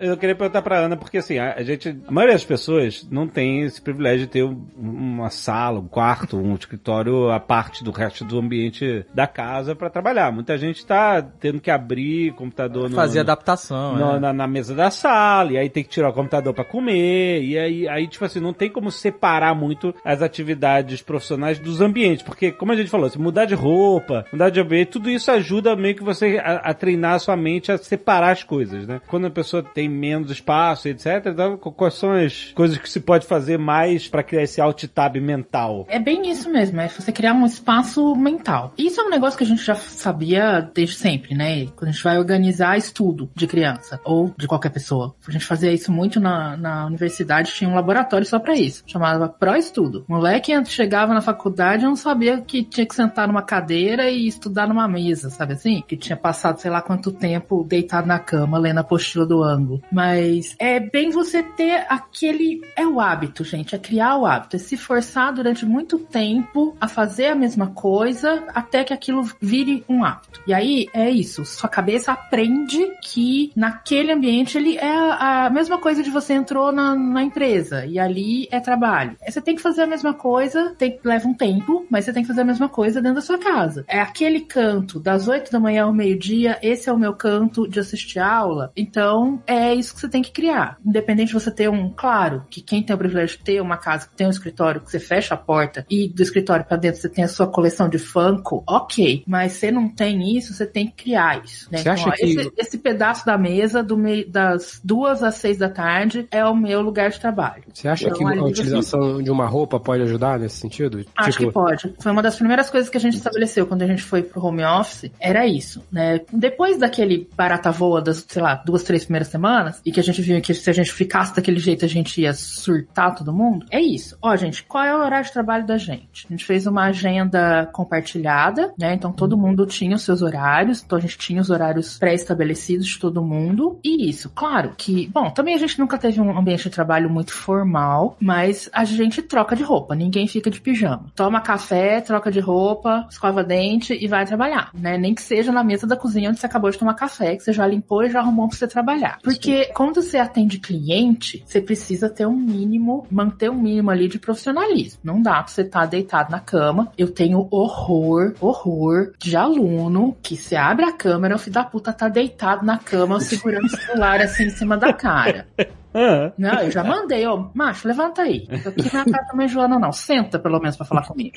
Eu 0.00 0.16
queria 0.16 0.34
perguntar 0.34 0.62
pra 0.62 0.78
Ana, 0.78 0.96
porque 0.96 1.18
assim, 1.18 1.38
a, 1.38 1.54
a 1.54 1.62
gente, 1.62 1.88
a 2.06 2.10
maioria 2.10 2.34
das 2.34 2.44
pessoas 2.44 3.06
não 3.10 3.26
tem 3.28 3.62
esse 3.62 3.80
privilégio 3.82 4.20
de 4.26 4.32
ter 4.32 4.42
um- 4.44 4.64
uma 4.78 5.28
sala, 5.30 5.78
um 5.80 5.86
quarto, 5.86 6.36
um 6.38 6.54
escritório 6.54 7.30
à 7.30 7.38
parte 7.38 7.84
do 7.84 7.90
resto 7.90 8.24
do 8.24 8.38
ambiente 8.38 9.04
da 9.14 9.26
casa 9.26 9.74
pra 9.74 9.90
trabalhar. 9.90 10.32
Muita 10.32 10.56
gente 10.56 10.84
tá 10.86 11.20
tendo 11.22 11.60
que 11.60 11.70
abrir 11.70 12.32
computador 12.34 12.90
Fazer 12.90 13.18
no- 13.18 13.20
adaptação, 13.22 13.96
no- 13.96 14.16
é. 14.16 14.20
na, 14.20 14.32
na 14.32 14.46
mesa 14.46 14.74
da 14.74 14.90
sala, 14.90 15.52
e 15.52 15.58
aí 15.58 15.68
tem 15.68 15.82
que 15.84 15.90
tirar 15.90 16.08
o 16.08 16.12
computador 16.14 16.54
pra 16.54 16.64
comer, 16.64 17.42
e 17.42 17.58
aí, 17.58 17.88
aí, 17.88 18.06
tipo 18.08 18.24
assim, 18.24 18.40
não 18.40 18.52
tem 18.52 18.70
como 18.70 18.90
separar 18.90 19.54
muito 19.54 19.94
as 20.04 20.22
atividades 20.22 21.02
profissionais 21.02 21.58
dos 21.58 21.80
ambientes, 21.80 22.22
porque, 22.22 22.50
como 22.50 22.72
a 22.72 22.76
gente 22.76 22.88
falou, 22.90 23.08
se 23.10 23.18
mudar 23.18 23.44
de 23.44 23.54
roupa, 23.54 24.24
mudar 24.32 24.48
de 24.50 24.60
ambiente, 24.60 24.88
tudo 24.92 25.10
isso 25.10 25.30
ajuda 25.30 25.76
meio 25.76 25.94
que 25.94 26.02
você 26.02 26.38
a, 26.42 26.70
a 26.70 26.74
treinar 26.74 27.14
a 27.14 27.18
sua 27.18 27.36
mente 27.36 27.70
a 27.70 27.76
separar 27.78 28.30
as 28.30 28.42
coisas, 28.44 28.86
né? 28.86 29.00
Quando 29.06 29.26
a 29.26 29.30
pessoa 29.30 29.62
tem 29.62 29.89
menos 29.90 30.30
espaço, 30.30 30.88
etc, 30.88 31.26
então, 31.26 31.56
qu- 31.56 31.72
quais 31.72 31.94
são 31.94 32.12
as 32.12 32.52
coisas 32.54 32.78
que 32.78 32.88
se 32.88 33.00
pode 33.00 33.26
fazer 33.26 33.58
mais 33.58 34.08
pra 34.08 34.22
criar 34.22 34.42
esse 34.42 34.60
alt-tab 34.60 35.16
mental? 35.20 35.86
É 35.88 35.98
bem 35.98 36.30
isso 36.30 36.50
mesmo, 36.50 36.80
é 36.80 36.88
você 36.88 37.12
criar 37.12 37.34
um 37.34 37.44
espaço 37.44 38.14
mental. 38.16 38.72
Isso 38.78 39.00
é 39.00 39.04
um 39.04 39.10
negócio 39.10 39.36
que 39.36 39.44
a 39.44 39.46
gente 39.46 39.62
já 39.64 39.74
sabia 39.74 40.60
desde 40.74 40.96
sempre, 40.96 41.34
né? 41.34 41.66
Quando 41.76 41.88
a 41.88 41.92
gente 41.92 42.02
vai 42.04 42.18
organizar 42.18 42.76
estudo 42.76 43.30
de 43.34 43.46
criança 43.46 44.00
ou 44.04 44.32
de 44.38 44.46
qualquer 44.46 44.70
pessoa. 44.70 45.14
A 45.26 45.30
gente 45.30 45.44
fazia 45.44 45.72
isso 45.72 45.90
muito 45.92 46.18
na, 46.20 46.56
na 46.56 46.86
universidade, 46.86 47.52
tinha 47.52 47.68
um 47.68 47.74
laboratório 47.74 48.26
só 48.26 48.38
pra 48.38 48.54
isso, 48.56 48.82
chamava 48.86 49.28
pró-estudo. 49.28 50.04
Moleque 50.08 50.52
chegava 50.66 51.12
na 51.14 51.20
faculdade 51.20 51.82
e 51.84 51.86
não 51.86 51.96
sabia 51.96 52.40
que 52.40 52.62
tinha 52.62 52.86
que 52.86 52.94
sentar 52.94 53.26
numa 53.28 53.42
cadeira 53.42 54.08
e 54.10 54.26
estudar 54.26 54.66
numa 54.68 54.86
mesa, 54.88 55.30
sabe 55.30 55.54
assim? 55.54 55.82
Que 55.86 55.96
tinha 55.96 56.16
passado 56.16 56.58
sei 56.58 56.70
lá 56.70 56.80
quanto 56.82 57.12
tempo 57.12 57.64
deitado 57.64 58.06
na 58.06 58.18
cama, 58.18 58.58
lendo 58.58 58.78
a 58.78 58.80
apostila 58.80 59.24
do 59.26 59.42
Mas 59.90 60.54
é 60.58 60.80
bem 60.80 61.10
você 61.10 61.42
ter 61.42 61.86
aquele. 61.88 62.60
É 62.76 62.86
o 62.86 63.00
hábito, 63.00 63.44
gente. 63.44 63.74
É 63.74 63.78
criar 63.78 64.16
o 64.16 64.26
hábito. 64.26 64.56
É 64.56 64.58
se 64.58 64.76
forçar 64.76 65.32
durante 65.32 65.64
muito 65.64 65.98
tempo 65.98 66.76
a 66.80 66.88
fazer 66.88 67.26
a 67.26 67.34
mesma 67.34 67.68
coisa 67.68 68.44
até 68.54 68.84
que 68.84 68.92
aquilo 68.92 69.28
vire 69.40 69.84
um 69.88 70.04
hábito. 70.04 70.40
E 70.46 70.52
aí 70.52 70.88
é 70.92 71.10
isso. 71.10 71.44
Sua 71.44 71.68
cabeça 71.68 72.12
aprende 72.12 72.86
que 73.02 73.52
naquele 73.54 74.12
ambiente 74.12 74.56
ele 74.56 74.76
é 74.76 74.90
a, 74.90 75.46
a 75.46 75.50
mesma 75.50 75.78
coisa 75.78 76.02
de 76.02 76.10
você 76.10 76.34
entrou 76.34 76.72
na, 76.72 76.94
na 76.94 77.22
empresa 77.22 77.86
e 77.86 77.98
ali 77.98 78.48
é 78.50 78.60
trabalho. 78.60 79.16
É, 79.20 79.30
Você 79.30 79.40
tem 79.40 79.54
que 79.54 79.62
fazer 79.62 79.82
a 79.82 79.86
mesma 79.86 80.14
coisa, 80.14 80.74
tem, 80.76 80.98
leva 81.04 81.28
um 81.28 81.34
tempo, 81.34 81.86
mas 81.90 82.04
você 82.04 82.12
tem 82.12 82.22
que 82.22 82.28
fazer 82.28 82.42
a 82.42 82.44
mesma 82.44 82.68
coisa 82.68 83.00
dentro 83.00 83.16
da 83.16 83.20
sua 83.20 83.38
casa. 83.38 83.84
É 83.88 84.00
aquele 84.00 84.40
canto 84.40 84.98
das 85.00 85.28
8 85.28 85.50
da 85.50 85.60
manhã 85.60 85.84
ao 85.84 85.92
meio-dia, 85.92 86.58
esse 86.62 86.88
é 86.88 86.92
o 86.92 86.98
meu 86.98 87.14
canto 87.14 87.68
de 87.68 87.80
assistir 87.80 88.18
aula. 88.18 88.72
Então, 88.76 89.42
é 89.46 89.69
isso 89.74 89.94
que 89.94 90.00
você 90.00 90.08
tem 90.08 90.22
que 90.22 90.30
criar. 90.32 90.76
Independente 90.84 91.28
de 91.28 91.34
você 91.34 91.50
ter 91.50 91.68
um, 91.68 91.90
claro, 91.90 92.44
que 92.50 92.60
quem 92.60 92.82
tem 92.82 92.94
o 92.94 92.98
privilégio 92.98 93.38
de 93.38 93.44
ter 93.44 93.60
uma 93.60 93.76
casa 93.76 94.06
que 94.08 94.16
tem 94.16 94.26
um 94.26 94.30
escritório 94.30 94.80
que 94.80 94.90
você 94.90 94.98
fecha 95.00 95.34
a 95.34 95.36
porta 95.36 95.84
e 95.90 96.08
do 96.08 96.22
escritório 96.22 96.64
pra 96.64 96.76
dentro 96.76 97.00
você 97.00 97.08
tem 97.08 97.24
a 97.24 97.28
sua 97.28 97.46
coleção 97.46 97.88
de 97.88 97.98
Funko, 97.98 98.62
ok. 98.68 99.22
Mas 99.26 99.52
você 99.52 99.70
não 99.70 99.88
tem 99.88 100.36
isso, 100.36 100.52
você 100.54 100.66
tem 100.66 100.86
que 100.86 101.04
criar 101.04 101.42
isso. 101.44 101.68
Né? 101.70 101.78
Você 101.78 101.88
acha 101.88 102.08
ó, 102.08 102.12
que- 102.12 102.24
esse, 102.24 102.52
esse 102.56 102.78
pedaço 102.78 103.24
da 103.26 103.36
mesa 103.38 103.82
do 103.82 103.96
meio 103.96 104.28
das 104.30 104.80
duas 104.82 105.22
às 105.22 105.36
seis 105.36 105.58
da 105.58 105.68
tarde 105.68 106.26
é 106.30 106.44
o 106.44 106.54
meu 106.54 106.80
lugar 106.80 107.10
de 107.10 107.20
trabalho. 107.20 107.62
Você 107.72 107.88
acha 107.88 108.06
Então, 108.06 108.18
que 108.18 108.24
a 108.24 108.28
você- 108.36 108.40
utilização 108.50 109.22
de 109.22 109.30
uma 109.30 109.46
roupa 109.46 109.78
pode 109.80 110.02
ajudar 110.02 110.38
nesse 110.38 110.56
sentido? 110.56 111.04
Acho 111.16 111.38
tipo, 111.38 111.48
que 111.48 111.54
pode. 111.54 111.94
Foi 112.00 112.12
uma 112.12 112.22
das 112.22 112.36
primeiras 112.36 112.70
coisas 112.70 112.88
que 112.90 112.96
a 112.96 113.00
gente 113.00 113.16
estabeleceu 113.16 113.66
quando 113.66 113.82
a 113.82 113.86
gente 113.86 114.02
foi 114.02 114.22
pro 114.22 114.44
home 114.44 114.64
office. 114.64 115.10
Era 115.20 115.46
isso, 115.46 115.82
né? 115.90 116.20
Depois 116.32 116.78
daquele 116.78 117.28
barata 117.36 117.70
voa 117.70 118.00
das, 118.02 118.24
sei 118.28 118.42
lá, 118.42 118.54
duas, 118.54 118.82
três 118.82 119.04
primeiras 119.04 119.28
semanas, 119.28 119.49
e 119.84 119.92
que 119.92 120.00
a 120.00 120.02
gente 120.02 120.22
viu 120.22 120.40
que 120.40 120.54
se 120.54 120.70
a 120.70 120.72
gente 120.72 120.92
ficasse 120.92 121.34
daquele 121.34 121.58
jeito 121.58 121.84
a 121.84 121.88
gente 121.88 122.20
ia 122.20 122.32
surtar 122.32 123.14
todo 123.14 123.32
mundo, 123.32 123.66
é 123.70 123.80
isso. 123.80 124.16
Ó, 124.22 124.34
gente, 124.36 124.62
qual 124.64 124.84
é 124.84 124.94
o 124.94 125.00
horário 125.00 125.26
de 125.26 125.32
trabalho 125.32 125.66
da 125.66 125.76
gente? 125.76 126.26
A 126.26 126.32
gente 126.32 126.44
fez 126.44 126.66
uma 126.66 126.84
agenda 126.84 127.66
compartilhada, 127.72 128.72
né? 128.78 128.94
Então 128.94 129.12
todo 129.12 129.36
mundo 129.36 129.66
tinha 129.66 129.96
os 129.96 130.02
seus 130.02 130.22
horários, 130.22 130.82
então 130.82 130.98
a 130.98 131.00
gente 131.00 131.18
tinha 131.18 131.40
os 131.40 131.50
horários 131.50 131.98
pré-estabelecidos 131.98 132.86
de 132.86 132.98
todo 132.98 133.22
mundo. 133.22 133.78
E 133.84 134.08
isso, 134.08 134.30
claro 134.30 134.72
que, 134.76 135.08
bom, 135.08 135.30
também 135.30 135.54
a 135.54 135.58
gente 135.58 135.78
nunca 135.78 135.98
teve 135.98 136.20
um 136.20 136.36
ambiente 136.36 136.64
de 136.64 136.70
trabalho 136.70 137.10
muito 137.10 137.32
formal, 137.32 138.16
mas 138.20 138.68
a 138.72 138.84
gente 138.84 139.22
troca 139.22 139.56
de 139.56 139.62
roupa, 139.62 139.94
ninguém 139.94 140.26
fica 140.26 140.50
de 140.50 140.60
pijama. 140.60 141.06
Toma 141.14 141.40
café, 141.40 142.00
troca 142.00 142.30
de 142.30 142.40
roupa, 142.40 143.06
escova 143.10 143.42
dente 143.42 143.92
e 143.92 144.06
vai 144.06 144.24
trabalhar, 144.24 144.70
né? 144.74 144.96
Nem 144.98 145.14
que 145.14 145.22
seja 145.22 145.52
na 145.52 145.64
mesa 145.64 145.86
da 145.86 145.96
cozinha 145.96 146.30
onde 146.30 146.40
você 146.40 146.46
acabou 146.46 146.70
de 146.70 146.78
tomar 146.78 146.94
café, 146.94 147.36
que 147.36 147.42
você 147.42 147.52
já 147.52 147.66
limpou 147.66 148.02
e 148.02 148.10
já 148.10 148.20
arrumou 148.20 148.48
pra 148.48 148.56
você 148.56 148.66
trabalhar. 148.66 149.18
Porque 149.22 149.39
quando 149.74 150.02
você 150.02 150.18
atende 150.18 150.58
cliente, 150.58 151.42
você 151.46 151.60
precisa 151.60 152.08
ter 152.08 152.26
um 152.26 152.36
mínimo, 152.36 153.06
manter 153.10 153.50
um 153.50 153.60
mínimo 153.60 153.90
ali 153.90 154.08
de 154.08 154.18
profissionalismo. 154.18 155.00
Não 155.02 155.20
dá 155.20 155.42
pra 155.42 155.48
você 155.48 155.62
estar 155.62 155.86
deitado 155.86 156.30
na 156.30 156.40
cama. 156.40 156.92
Eu 156.96 157.10
tenho 157.10 157.46
horror, 157.50 158.34
horror 158.40 159.12
de 159.18 159.36
aluno 159.36 160.16
que 160.22 160.36
se 160.36 160.56
abre 160.56 160.84
a 160.84 160.92
câmera, 160.92 161.36
o 161.36 161.38
filho 161.38 161.54
da 161.54 161.64
puta 161.64 161.92
tá 161.92 162.08
deitado 162.08 162.64
na 162.64 162.78
cama, 162.78 163.20
segurando 163.20 163.64
o 163.64 163.68
celular 163.68 164.20
assim 164.20 164.44
em 164.44 164.50
cima 164.50 164.76
da 164.76 164.92
cara. 164.92 165.46
Ah, 165.94 166.32
Não, 166.38 166.60
eu 166.62 166.70
já 166.70 166.82
mandei, 166.84 167.26
ó, 167.26 167.48
macho, 167.54 167.86
levanta 167.88 168.22
aí. 168.22 168.46
Aqui 168.66 168.94
na 168.94 169.04
casa 169.04 169.36
da 169.36 169.46
Joana, 169.46 169.78
não. 169.78 169.92
Senta 169.92 170.38
pelo 170.38 170.58
menos 170.60 170.76
pra 170.76 170.86
falar 170.86 171.06
comigo. 171.06 171.32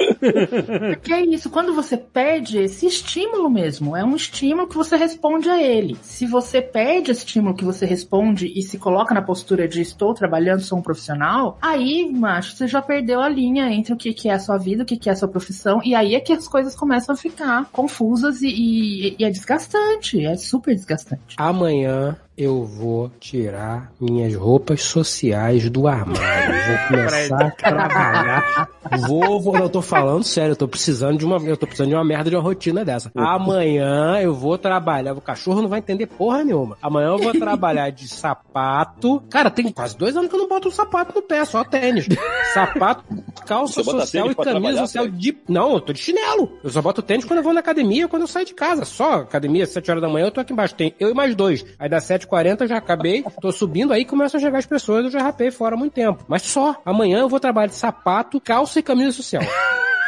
Porque 0.93 1.13
é 1.13 1.21
isso, 1.25 1.49
quando 1.49 1.73
você 1.73 1.97
perde 1.97 2.57
esse 2.59 2.85
estímulo 2.85 3.49
mesmo, 3.49 3.95
é 3.95 4.03
um 4.03 4.15
estímulo 4.15 4.67
que 4.67 4.75
você 4.75 4.95
responde 4.95 5.49
a 5.49 5.61
ele. 5.61 5.97
Se 6.01 6.25
você 6.25 6.61
perde 6.61 7.11
esse 7.11 7.25
estímulo 7.25 7.55
que 7.55 7.65
você 7.65 7.85
responde 7.85 8.47
e 8.55 8.61
se 8.61 8.77
coloca 8.77 9.13
na 9.13 9.21
postura 9.21 9.67
de 9.67 9.81
estou 9.81 10.13
trabalhando, 10.13 10.61
sou 10.61 10.77
um 10.77 10.81
profissional, 10.81 11.57
aí, 11.61 12.09
macho, 12.11 12.55
você 12.55 12.67
já 12.67 12.81
perdeu 12.81 13.21
a 13.21 13.29
linha 13.29 13.71
entre 13.71 13.93
o 13.93 13.97
que, 13.97 14.13
que 14.13 14.29
é 14.29 14.33
a 14.33 14.39
sua 14.39 14.57
vida, 14.57 14.83
o 14.83 14.85
que, 14.85 14.97
que 14.97 15.09
é 15.09 15.13
a 15.13 15.15
sua 15.15 15.27
profissão, 15.27 15.81
e 15.83 15.95
aí 15.95 16.15
é 16.15 16.19
que 16.19 16.33
as 16.33 16.47
coisas 16.47 16.75
começam 16.75 17.13
a 17.13 17.17
ficar 17.17 17.65
confusas 17.71 18.41
e, 18.41 18.47
e- 18.47 19.15
e 19.19 19.23
é 19.25 19.29
desgastante, 19.29 20.25
é 20.25 20.35
super 20.35 20.73
desgastante. 20.75 21.35
Amanhã 21.37 22.15
eu 22.35 22.65
vou 22.65 23.11
tirar 23.19 23.91
minhas 23.99 24.33
roupas 24.33 24.81
sociais 24.83 25.69
do 25.69 25.87
armário. 25.87 26.53
Vou 26.67 26.87
começar 26.87 27.45
a 27.45 27.51
trabalhar. 27.51 28.69
Vou, 29.07 29.39
vou, 29.39 29.53
não, 29.53 29.63
eu 29.63 29.69
tô 29.69 29.81
falando 29.81 30.23
sério, 30.23 30.51
eu 30.51 30.55
tô 30.55 30.67
precisando 30.67 31.17
de 31.17 31.25
uma, 31.25 31.37
eu 31.37 31.55
tô 31.55 31.65
precisando 31.65 31.89
de 31.89 31.95
uma 31.95 32.03
merda 32.03 32.29
de 32.29 32.35
uma 32.35 32.41
rotina 32.41 32.83
dessa. 32.83 33.11
Amanhã 33.15 34.19
eu 34.19 34.33
vou 34.33 34.57
trabalhar, 34.57 35.13
o 35.13 35.21
cachorro 35.21 35.61
não 35.61 35.69
vai 35.69 35.79
entender 35.79 36.07
porra 36.07 36.43
nenhuma. 36.43 36.77
Amanhã 36.81 37.09
eu 37.09 37.17
vou 37.19 37.33
trabalhar 37.33 37.91
de 37.91 38.07
sapato. 38.07 39.21
Cara, 39.29 39.49
tem 39.49 39.71
quase 39.71 39.97
dois 39.97 40.15
anos 40.15 40.29
que 40.29 40.35
eu 40.35 40.39
não 40.39 40.47
boto 40.47 40.67
um 40.67 40.71
sapato 40.71 41.13
no 41.15 41.21
pé, 41.21 41.45
só 41.45 41.63
tênis. 41.63 42.07
Sapato, 42.53 43.03
calça 43.45 43.83
social 43.83 44.31
e 44.31 44.35
camisa 44.35 44.79
social 44.79 45.07
de. 45.07 45.37
Não, 45.47 45.73
eu 45.73 45.81
tô 45.81 45.93
de 45.93 45.99
chinelo. 45.99 46.57
Eu 46.63 46.69
só 46.69 46.81
boto 46.81 47.01
tênis 47.01 47.25
quando 47.25 47.37
eu 47.37 47.43
vou 47.43 47.53
na 47.53 47.59
academia, 47.59 48.07
quando 48.07 48.23
eu 48.23 48.27
saio 48.27 48.45
de 48.45 48.53
casa. 48.53 48.85
Só 48.85 49.15
academia, 49.15 49.65
7 49.65 49.89
horas 49.91 50.01
da 50.01 50.09
manhã, 50.09 50.25
eu 50.27 50.31
tô 50.31 50.41
aqui 50.41 50.53
embaixo. 50.53 50.75
Tem 50.75 50.93
eu 50.99 51.09
e 51.09 51.13
mais 51.13 51.35
dois. 51.35 51.65
Aí 51.79 51.89
das 51.89 52.03
7h40 52.27 52.61
eu 52.61 52.67
já 52.67 52.77
acabei, 52.77 53.23
tô 53.41 53.51
subindo, 53.51 53.93
aí 53.93 54.05
começam 54.05 54.39
a 54.39 54.41
chegar 54.41 54.59
as 54.59 54.65
pessoas, 54.65 55.05
eu 55.05 55.11
já 55.11 55.21
rapei 55.21 55.51
fora 55.51 55.75
há 55.75 55.77
muito 55.77 55.93
tempo. 55.93 56.23
Mas 56.27 56.43
só, 56.43 56.81
amanhã 56.85 57.19
eu 57.19 57.29
vou 57.29 57.39
trabalhar 57.39 57.67
de 57.67 57.75
sapato, 57.75 58.39
calça 58.39 58.79
e 58.79 58.83
camisa 58.83 59.11
social. 59.11 59.43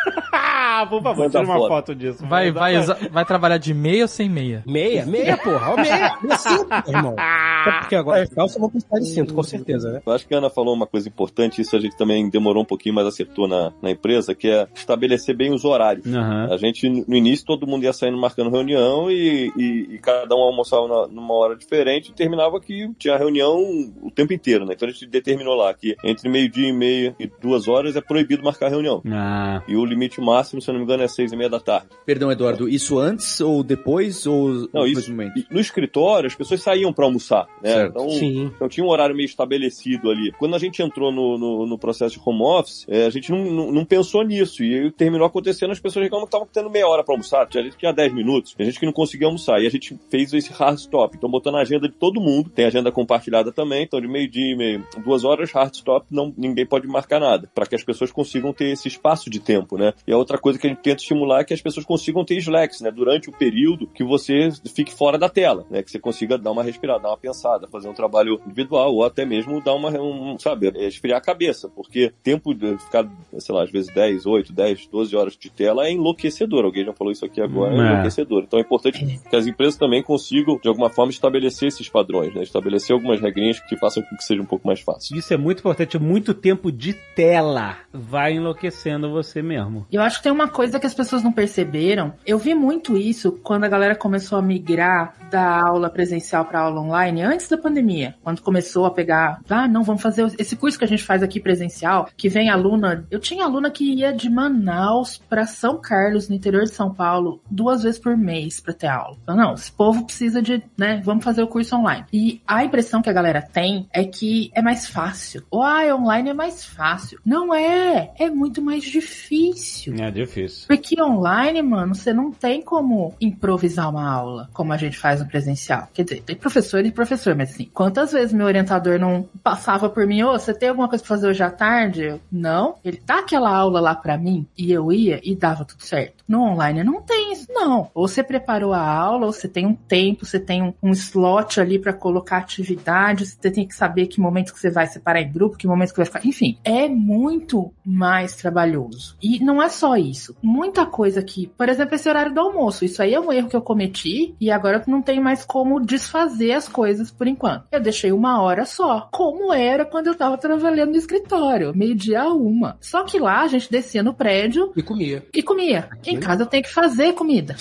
Por 0.90 1.02
favor, 1.02 1.18
Manda 1.23 1.30
tira 1.40 1.44
uma 1.44 1.56
foto. 1.56 1.68
foto 1.69 1.95
disso. 1.95 2.26
Vai, 2.27 2.52
vai, 2.52 2.77
usar- 2.77 2.98
vai 3.10 3.23
trabalhar 3.26 3.57
de 3.57 3.73
meia 3.73 4.03
ou 4.03 4.07
sem 4.07 4.30
meia? 4.30 4.61
Meia, 4.68 5.06
meia, 5.06 5.38
porra, 5.38 5.72
ó, 5.72 5.76
meia. 5.77 6.18
Meia 6.22 6.38
cinto, 6.38 6.68
irmão. 6.88 7.15
Até 7.65 7.80
porque 7.80 7.95
agora 7.95 8.27
calça 8.27 8.57
eu 8.57 8.61
vou 8.61 8.69
precisar 8.69 8.99
de 8.99 9.06
cinto, 9.07 9.34
com 9.34 9.41
certeza, 9.41 9.91
né? 9.91 10.02
Eu 10.06 10.14
acho 10.14 10.27
que 10.27 10.36
a 10.36 10.38
Ana 10.38 10.49
falou 10.49 10.73
uma 10.76 10.86
coisa 10.86 11.07
importante, 11.07 11.61
isso 11.61 11.76
a 11.76 11.80
gente 11.80 11.95
também 11.98 12.30
demorou 12.30 12.61
um 12.61 12.65
pouquinho, 12.65 12.94
mas 12.94 13.07
acertou 13.07 13.48
na, 13.48 13.72
na 13.82 13.90
empresa, 13.90 14.36
que 14.36 14.48
é 14.49 14.68
estabelecer 14.76 15.36
bem 15.36 15.52
os 15.53 15.64
horários. 15.65 16.06
Aham. 16.14 16.49
A 16.52 16.57
gente, 16.57 16.88
no 16.90 17.15
início, 17.15 17.45
todo 17.45 17.65
mundo 17.65 17.84
ia 17.84 17.94
saindo 17.94 18.18
marcando 18.18 18.52
reunião 18.52 19.10
e, 19.10 19.52
e- 19.57 19.95
e 19.95 19.98
cada 19.99 20.36
um 20.36 20.40
almoçava 20.41 20.88
na- 20.88 21.07
numa 21.07 21.34
hora 21.34 21.56
diferente 21.56 22.10
e 22.11 22.14
terminava 22.14 22.60
que 22.60 22.90
tinha 22.99 23.18
reunião 23.18 23.57
o 24.02 24.11
tempo 24.11 24.34
inteiro, 24.34 24.65
né? 24.65 24.73
Então 24.76 24.88
a 24.88 24.91
gente 24.91 25.07
determinou 25.07 25.56
lá 25.56 25.73
que 25.73 25.95
entre 26.03 26.30
meio-dia 26.30 26.68
e 26.68 26.73
meia 26.73 27.15
e 27.19 27.27
duas 27.41 27.68
horas 27.68 27.95
é 27.95 28.02
proibido 28.02 28.44
marcar 28.44 28.69
reunião. 28.69 29.02
Ah, 29.10 29.64
E 29.68 29.76
o 29.76 29.86
limite 29.96 30.20
máximo, 30.22 30.62
se 30.62 30.70
eu 30.70 30.74
não 30.74 30.80
me 30.80 30.86
engano, 30.86 31.04
é 31.04 31.08
seis 31.08 31.32
e 31.32 31.36
meia 31.36 31.50
da 31.50 31.60
tarde. 31.60 31.88
Perdão, 32.06 32.32
Eduardo, 32.32 32.68
isso 32.70 33.00
antes 33.00 33.40
ou 33.42 33.64
depois 33.64 34.26
ou 34.28 34.68
Não, 34.74 34.86
isso- 34.86 35.10
momento? 35.10 35.34
No 35.50 35.60
escritório, 35.60 36.28
as 36.28 36.36
pessoas 36.36 36.62
saíam 36.62 36.92
para 36.94 37.06
almoçar, 37.06 37.48
né? 37.62 37.72
Certo. 37.74 37.90
Então, 37.92 38.10
Sim. 38.10 38.52
Então 38.56 38.68
tinha 38.70 38.86
um 38.86 38.90
horário 38.90 39.16
meio 39.16 39.26
estabelecido 39.26 40.10
ali. 40.10 40.32
Quando 40.38 40.56
a 40.56 40.60
gente 40.60 40.82
entrou 40.82 41.12
no, 41.12 41.38
no, 41.38 41.66
no 41.66 41.78
processo 41.78 42.16
de 42.16 42.22
home 42.26 42.42
office, 42.44 42.86
é, 42.88 43.06
a 43.06 43.10
gente 43.10 43.32
não, 43.32 43.46
não, 43.46 43.72
não 43.72 43.86
pensou 43.86 44.24
nisso. 44.24 44.64
E 44.64 44.74
aí 44.80 44.92
terminou 44.92 45.26
acontecendo, 45.26 45.72
as 45.72 45.80
pessoas 45.80 46.04
reclamam 46.04 46.26
que 46.26 46.30
estavam 46.30 46.48
tendo 46.52 46.70
meia 46.70 46.88
hora 46.88 47.04
para 47.04 47.14
almoçar. 47.14 47.48
Tinha 47.48 47.64
gente 47.64 47.74
que 47.74 47.80
tinha 47.80 47.94
10 47.94 48.14
minutos. 48.14 48.54
Tinha 48.54 48.66
gente 48.66 48.80
que 48.80 48.86
não 48.86 48.94
conseguia 48.94 49.28
almoçar. 49.28 49.62
E 49.62 49.68
a 49.68 49.70
gente 49.70 49.98
fez 50.10 50.34
esse 50.34 50.52
hard 50.52 50.78
stop. 50.78 51.16
Então 51.16 51.30
botando 51.30 51.56
a 51.56 51.62
agenda 51.62 51.88
de 51.88 51.96
todo 51.96 52.20
mundo. 52.22 52.50
Tem 52.50 52.66
agenda 52.66 52.92
compartilhada 52.92 53.52
também. 53.52 53.84
Então 53.84 54.00
de 54.02 54.08
meio-dia 54.08 54.54
e 54.54 54.56
meio, 54.56 54.86
duas 55.04 55.24
horas, 55.24 55.52
hard 55.52 55.74
stop, 55.74 56.06
não, 56.12 56.34
ninguém 56.38 56.66
pode 56.66 56.88
marcar 56.88 57.20
nada. 57.20 57.50
para 57.54 57.66
que 57.66 57.76
as 57.76 57.84
pessoas 57.84 58.12
consigam 58.12 58.52
ter 58.54 58.66
esse 58.66 58.88
espaço 58.88 59.30
de 59.30 59.40
tempo, 59.40 59.78
né? 59.78 59.85
E 60.07 60.12
a 60.14 60.18
outra 60.18 60.38
coisa 60.38 60.57
que 60.60 60.68
a 60.68 60.70
gente 60.70 60.82
tenta 60.82 61.02
estimular 61.02 61.41
é 61.41 61.44
que 61.44 61.53
as 61.53 61.62
pessoas 61.62 61.86
consigam 61.86 62.24
ter 62.26 62.38
slacks, 62.38 62.82
né? 62.82 62.91
Durante 62.91 63.30
o 63.30 63.34
período 63.34 63.88
que 63.88 64.03
você 64.03 64.49
fique 64.74 64.94
fora 64.94 65.18
da 65.18 65.30
tela, 65.30 65.66
né? 65.70 65.84
Que 65.84 65.91
você 65.91 65.99
consiga 65.99 66.38
dar 66.38 66.52
uma 66.52 66.64
respirada, 66.64 67.02
dar 67.03 67.10
uma 67.10 67.18
pensada 67.18 67.68
fazer 67.68 67.88
um 67.90 67.94
trabalho 67.94 68.40
individual, 68.45 68.94
ou 68.94 69.03
até 69.03 69.26
mesmo 69.26 69.62
dar 69.62 69.74
uma, 69.74 69.90
um, 69.90 70.38
sabe, 70.40 70.72
é, 70.76 70.88
esfriar 70.88 71.18
a 71.18 71.22
cabeça, 71.22 71.70
porque 71.70 72.12
tempo 72.24 72.53
de 72.53 72.78
ficar, 72.78 73.06
sei 73.38 73.53
lá, 73.56 73.64
às 73.64 73.72
vezes 73.72 73.94
10, 73.94 74.26
8, 74.26 74.53
10, 74.53 74.88
12 74.88 75.16
horas 75.16 75.38
de 75.38 75.49
tela 75.49 75.86
é 75.88 75.91
enlouquecedor. 75.91 76.64
Alguém 76.66 76.86
já 76.86 76.94
falou 76.94 77.12
isso 77.12 77.26
aqui 77.26 77.41
agora, 77.41 77.74
é, 77.74 77.78
É. 77.78 77.91
enlouquecedor. 77.91 78.44
Então 78.44 78.60
é 78.60 78.62
importante 78.62 79.20
que 79.30 79.36
as 79.36 79.48
empresas 79.48 79.78
também 79.78 80.02
consigam, 80.03 80.57
de 80.62 80.68
alguma 80.68 80.90
forma, 80.90 81.12
estabelecer 81.12 81.68
esses 81.68 81.90
padrões, 81.90 82.34
né? 82.34 82.44
Estabelecer 82.44 82.94
algumas 82.94 83.20
regrinhas 83.20 83.60
que 83.60 83.76
façam 83.78 84.03
com 84.03 84.16
que 84.16 84.24
seja 84.24 84.41
um 84.41 84.45
pouco 84.45 84.66
mais 84.68 84.80
fácil. 84.82 85.18
Isso 85.18 85.34
é 85.34 85.38
muito 85.38 85.60
importante. 85.60 85.98
Muito 85.99 86.34
tempo 86.34 86.72
de 86.72 86.94
tela 87.16 87.78
vai 87.91 88.34
enlouquecendo 88.34 89.10
você 89.12 89.41
mesmo. 89.41 89.74
Eu 89.91 90.02
acho 90.02 90.18
que 90.18 90.23
tem 90.23 90.31
uma 90.31 90.47
coisa 90.47 90.80
que 90.80 90.85
as 90.85 90.93
pessoas 90.93 91.23
não 91.23 91.31
perceberam. 91.31 92.14
Eu 92.26 92.38
vi 92.38 92.53
muito 92.53 92.97
isso 92.97 93.31
quando 93.31 93.64
a 93.64 93.69
galera 93.69 93.95
começou 93.95 94.38
a 94.38 94.41
migrar 94.41 95.14
da 95.30 95.61
aula 95.61 95.89
presencial 95.89 96.45
para 96.45 96.61
aula 96.61 96.81
online 96.81 97.22
antes 97.22 97.47
da 97.47 97.57
pandemia. 97.57 98.15
Quando 98.23 98.41
começou 98.41 98.85
a 98.85 98.91
pegar, 98.91 99.41
ah, 99.49 99.68
não, 99.68 99.84
vamos 99.84 100.02
fazer 100.02 100.34
esse 100.38 100.56
curso 100.56 100.77
que 100.77 100.85
a 100.85 100.88
gente 100.88 101.03
faz 101.03 101.23
aqui 101.23 101.39
presencial, 101.39 102.10
que 102.15 102.30
vem 102.30 102.49
aluna. 102.49 103.06
Eu 103.10 103.19
tinha 103.19 103.45
aluna 103.45 103.72
que 103.72 103.84
ia 103.84 104.14
de 104.14 104.30
Manaus 104.30 105.18
para 105.18 105.45
São 105.45 105.80
Carlos, 105.80 106.30
no 106.30 106.35
interior 106.35 106.64
de 106.64 106.72
São 106.72 106.93
Paulo, 106.93 107.41
duas 107.49 107.84
vezes 107.84 107.99
por 107.99 108.15
mês 108.18 108.60
para 108.60 108.73
ter 108.73 108.88
aula. 108.88 109.18
Então, 109.23 109.35
não, 109.35 109.53
esse 109.53 109.72
povo 109.72 110.06
precisa 110.06 110.41
de, 110.41 110.64
né, 110.77 111.02
vamos 111.03 111.23
fazer 111.23 111.41
o 111.43 111.47
curso 111.47 111.76
online. 111.76 112.06
E 112.14 112.41
a 112.47 112.64
impressão 112.64 113.02
que 113.02 113.10
a 113.10 113.14
galera 113.14 113.41
tem 113.41 113.88
é 113.91 114.03
que 114.03 114.52
é 114.53 114.61
mais 114.61 114.88
fácil. 114.88 115.43
Ou, 115.49 115.61
ah, 115.61 115.95
online 115.95 116.30
é 116.30 116.34
mais 116.34 116.65
fácil. 116.65 117.19
Não 117.26 117.53
é, 117.53 118.11
é 118.18 118.30
muito 118.30 118.61
mais 118.61 118.84
difícil. 118.84 119.65
É 120.00 120.12
difícil. 120.12 120.68
Porque 120.68 121.02
online, 121.02 121.62
mano, 121.62 121.96
você 121.96 122.14
não 122.14 122.32
tem 122.32 122.62
como 122.62 123.14
improvisar 123.20 123.90
uma 123.90 124.10
aula, 124.10 124.50
como 124.54 124.74
a 124.74 124.78
gente 124.78 124.98
faz 124.98 125.20
no 125.20 125.28
presencial. 125.28 125.88
Quer 125.94 126.04
dizer, 126.04 126.22
tem 126.24 126.36
professor 126.36 126.86
e 126.86 126.92
professor, 126.92 127.36
mas 127.36 127.52
assim, 127.52 127.70
quantas 127.74 128.12
vezes 128.12 128.34
meu 128.34 128.46
orientador 128.46 129.00
não 129.00 129.28
passava 129.44 129.90
por 129.90 130.06
mim, 130.06 130.24
ô, 130.24 130.34
você 130.34 130.54
tem 130.54 130.70
alguma 130.70 130.90
coisa 130.90 131.04
pra 131.04 131.16
fazer 131.16 131.28
hoje 131.28 131.44
à 131.44 131.50
tarde? 131.50 132.04
Eu, 132.04 132.22
não. 132.32 132.76
Ele 132.84 133.02
dá 133.06 133.20
aquela 133.20 133.50
aula 133.50 133.80
lá 133.80 133.96
pra 133.96 134.18
mim, 134.18 134.46
e 134.58 134.72
eu 134.72 134.92
ia 134.92 135.20
e 135.24 135.36
dava 135.36 135.66
tudo 135.66 135.84
certo. 135.84 136.24
No 136.28 136.42
online 136.42 136.84
não 136.84 137.02
tem 137.02 137.34
isso, 137.34 137.46
não. 137.50 137.90
Ou 137.94 138.08
você 138.08 138.24
preparou 138.24 138.74
a 138.74 138.82
aula, 138.82 139.28
ou 139.28 139.34
você 139.34 139.48
tem 139.48 139.66
um 139.66 139.76
tempo, 139.76 140.26
você 140.26 140.40
tem 140.40 140.62
um, 140.62 140.74
um 140.82 140.92
slot 140.92 141.60
ali 141.60 141.80
pra 141.80 141.94
colocar 141.94 142.38
atividades, 142.38 143.38
você 143.40 143.52
tem 143.52 143.68
que 143.68 143.76
saber 143.76 144.08
que 144.08 144.20
momento 144.20 144.54
que 144.54 144.60
você 144.60 144.70
vai 144.70 144.88
separar 144.88 145.22
em 145.22 145.32
grupo, 145.32 145.58
que 145.58 145.68
momento 145.68 145.92
que 145.92 145.98
vai 145.98 146.06
ficar. 146.06 146.26
Enfim, 146.26 146.58
é 146.64 146.88
muito 146.88 147.72
mais 147.86 148.36
trabalhoso. 148.36 149.16
E 149.22 149.44
não 149.46 149.62
é 149.62 149.70
só 149.70 149.96
isso. 149.96 150.36
Muita 150.42 150.86
coisa 150.86 151.20
aqui, 151.20 151.50
por 151.58 151.70
exemplo, 151.70 151.96
esse 151.96 152.10
horário 152.10 152.34
do 152.34 152.40
almoço. 152.40 152.84
Isso 152.84 153.02
aí 153.02 153.14
é 153.14 153.20
um 153.20 153.32
erro 153.32 153.48
que 153.50 153.56
eu 153.56 153.62
cometi 153.62 154.36
e 154.42 154.50
agora 154.52 154.78
eu 154.86 154.92
não 154.92 155.02
tenho 155.02 155.22
mais 155.22 155.46
como 155.46 155.80
desfazer 155.80 156.54
as 156.54 156.68
coisas 156.68 157.12
por 157.12 157.28
enquanto. 157.28 157.66
Eu 157.72 157.80
deixei 157.80 158.12
uma 158.12 158.42
hora 158.42 158.66
só, 158.66 159.08
como 159.12 159.54
era 159.54 159.86
quando 159.86 160.08
eu 160.08 160.16
tava 160.16 160.38
trabalhando 160.38 160.92
no 160.92 160.98
escritório, 160.98 161.74
meio-dia 161.76 162.22
a 162.24 162.34
uma. 162.34 162.78
Só 162.82 163.04
que 163.04 163.20
lá 163.20 163.42
a 163.42 163.48
gente 163.48 163.72
descia 163.72 164.02
no 164.04 164.14
prédio 164.14 164.72
E 164.76 164.82
comia. 164.82 165.24
e 165.34 165.44
comia. 165.44 165.90
Em 166.06 166.20
casa 166.20 166.44
eu 166.44 166.48
tenho 166.48 166.64
que 166.64 166.74
fazer 166.74 167.14
comida. 167.14 167.56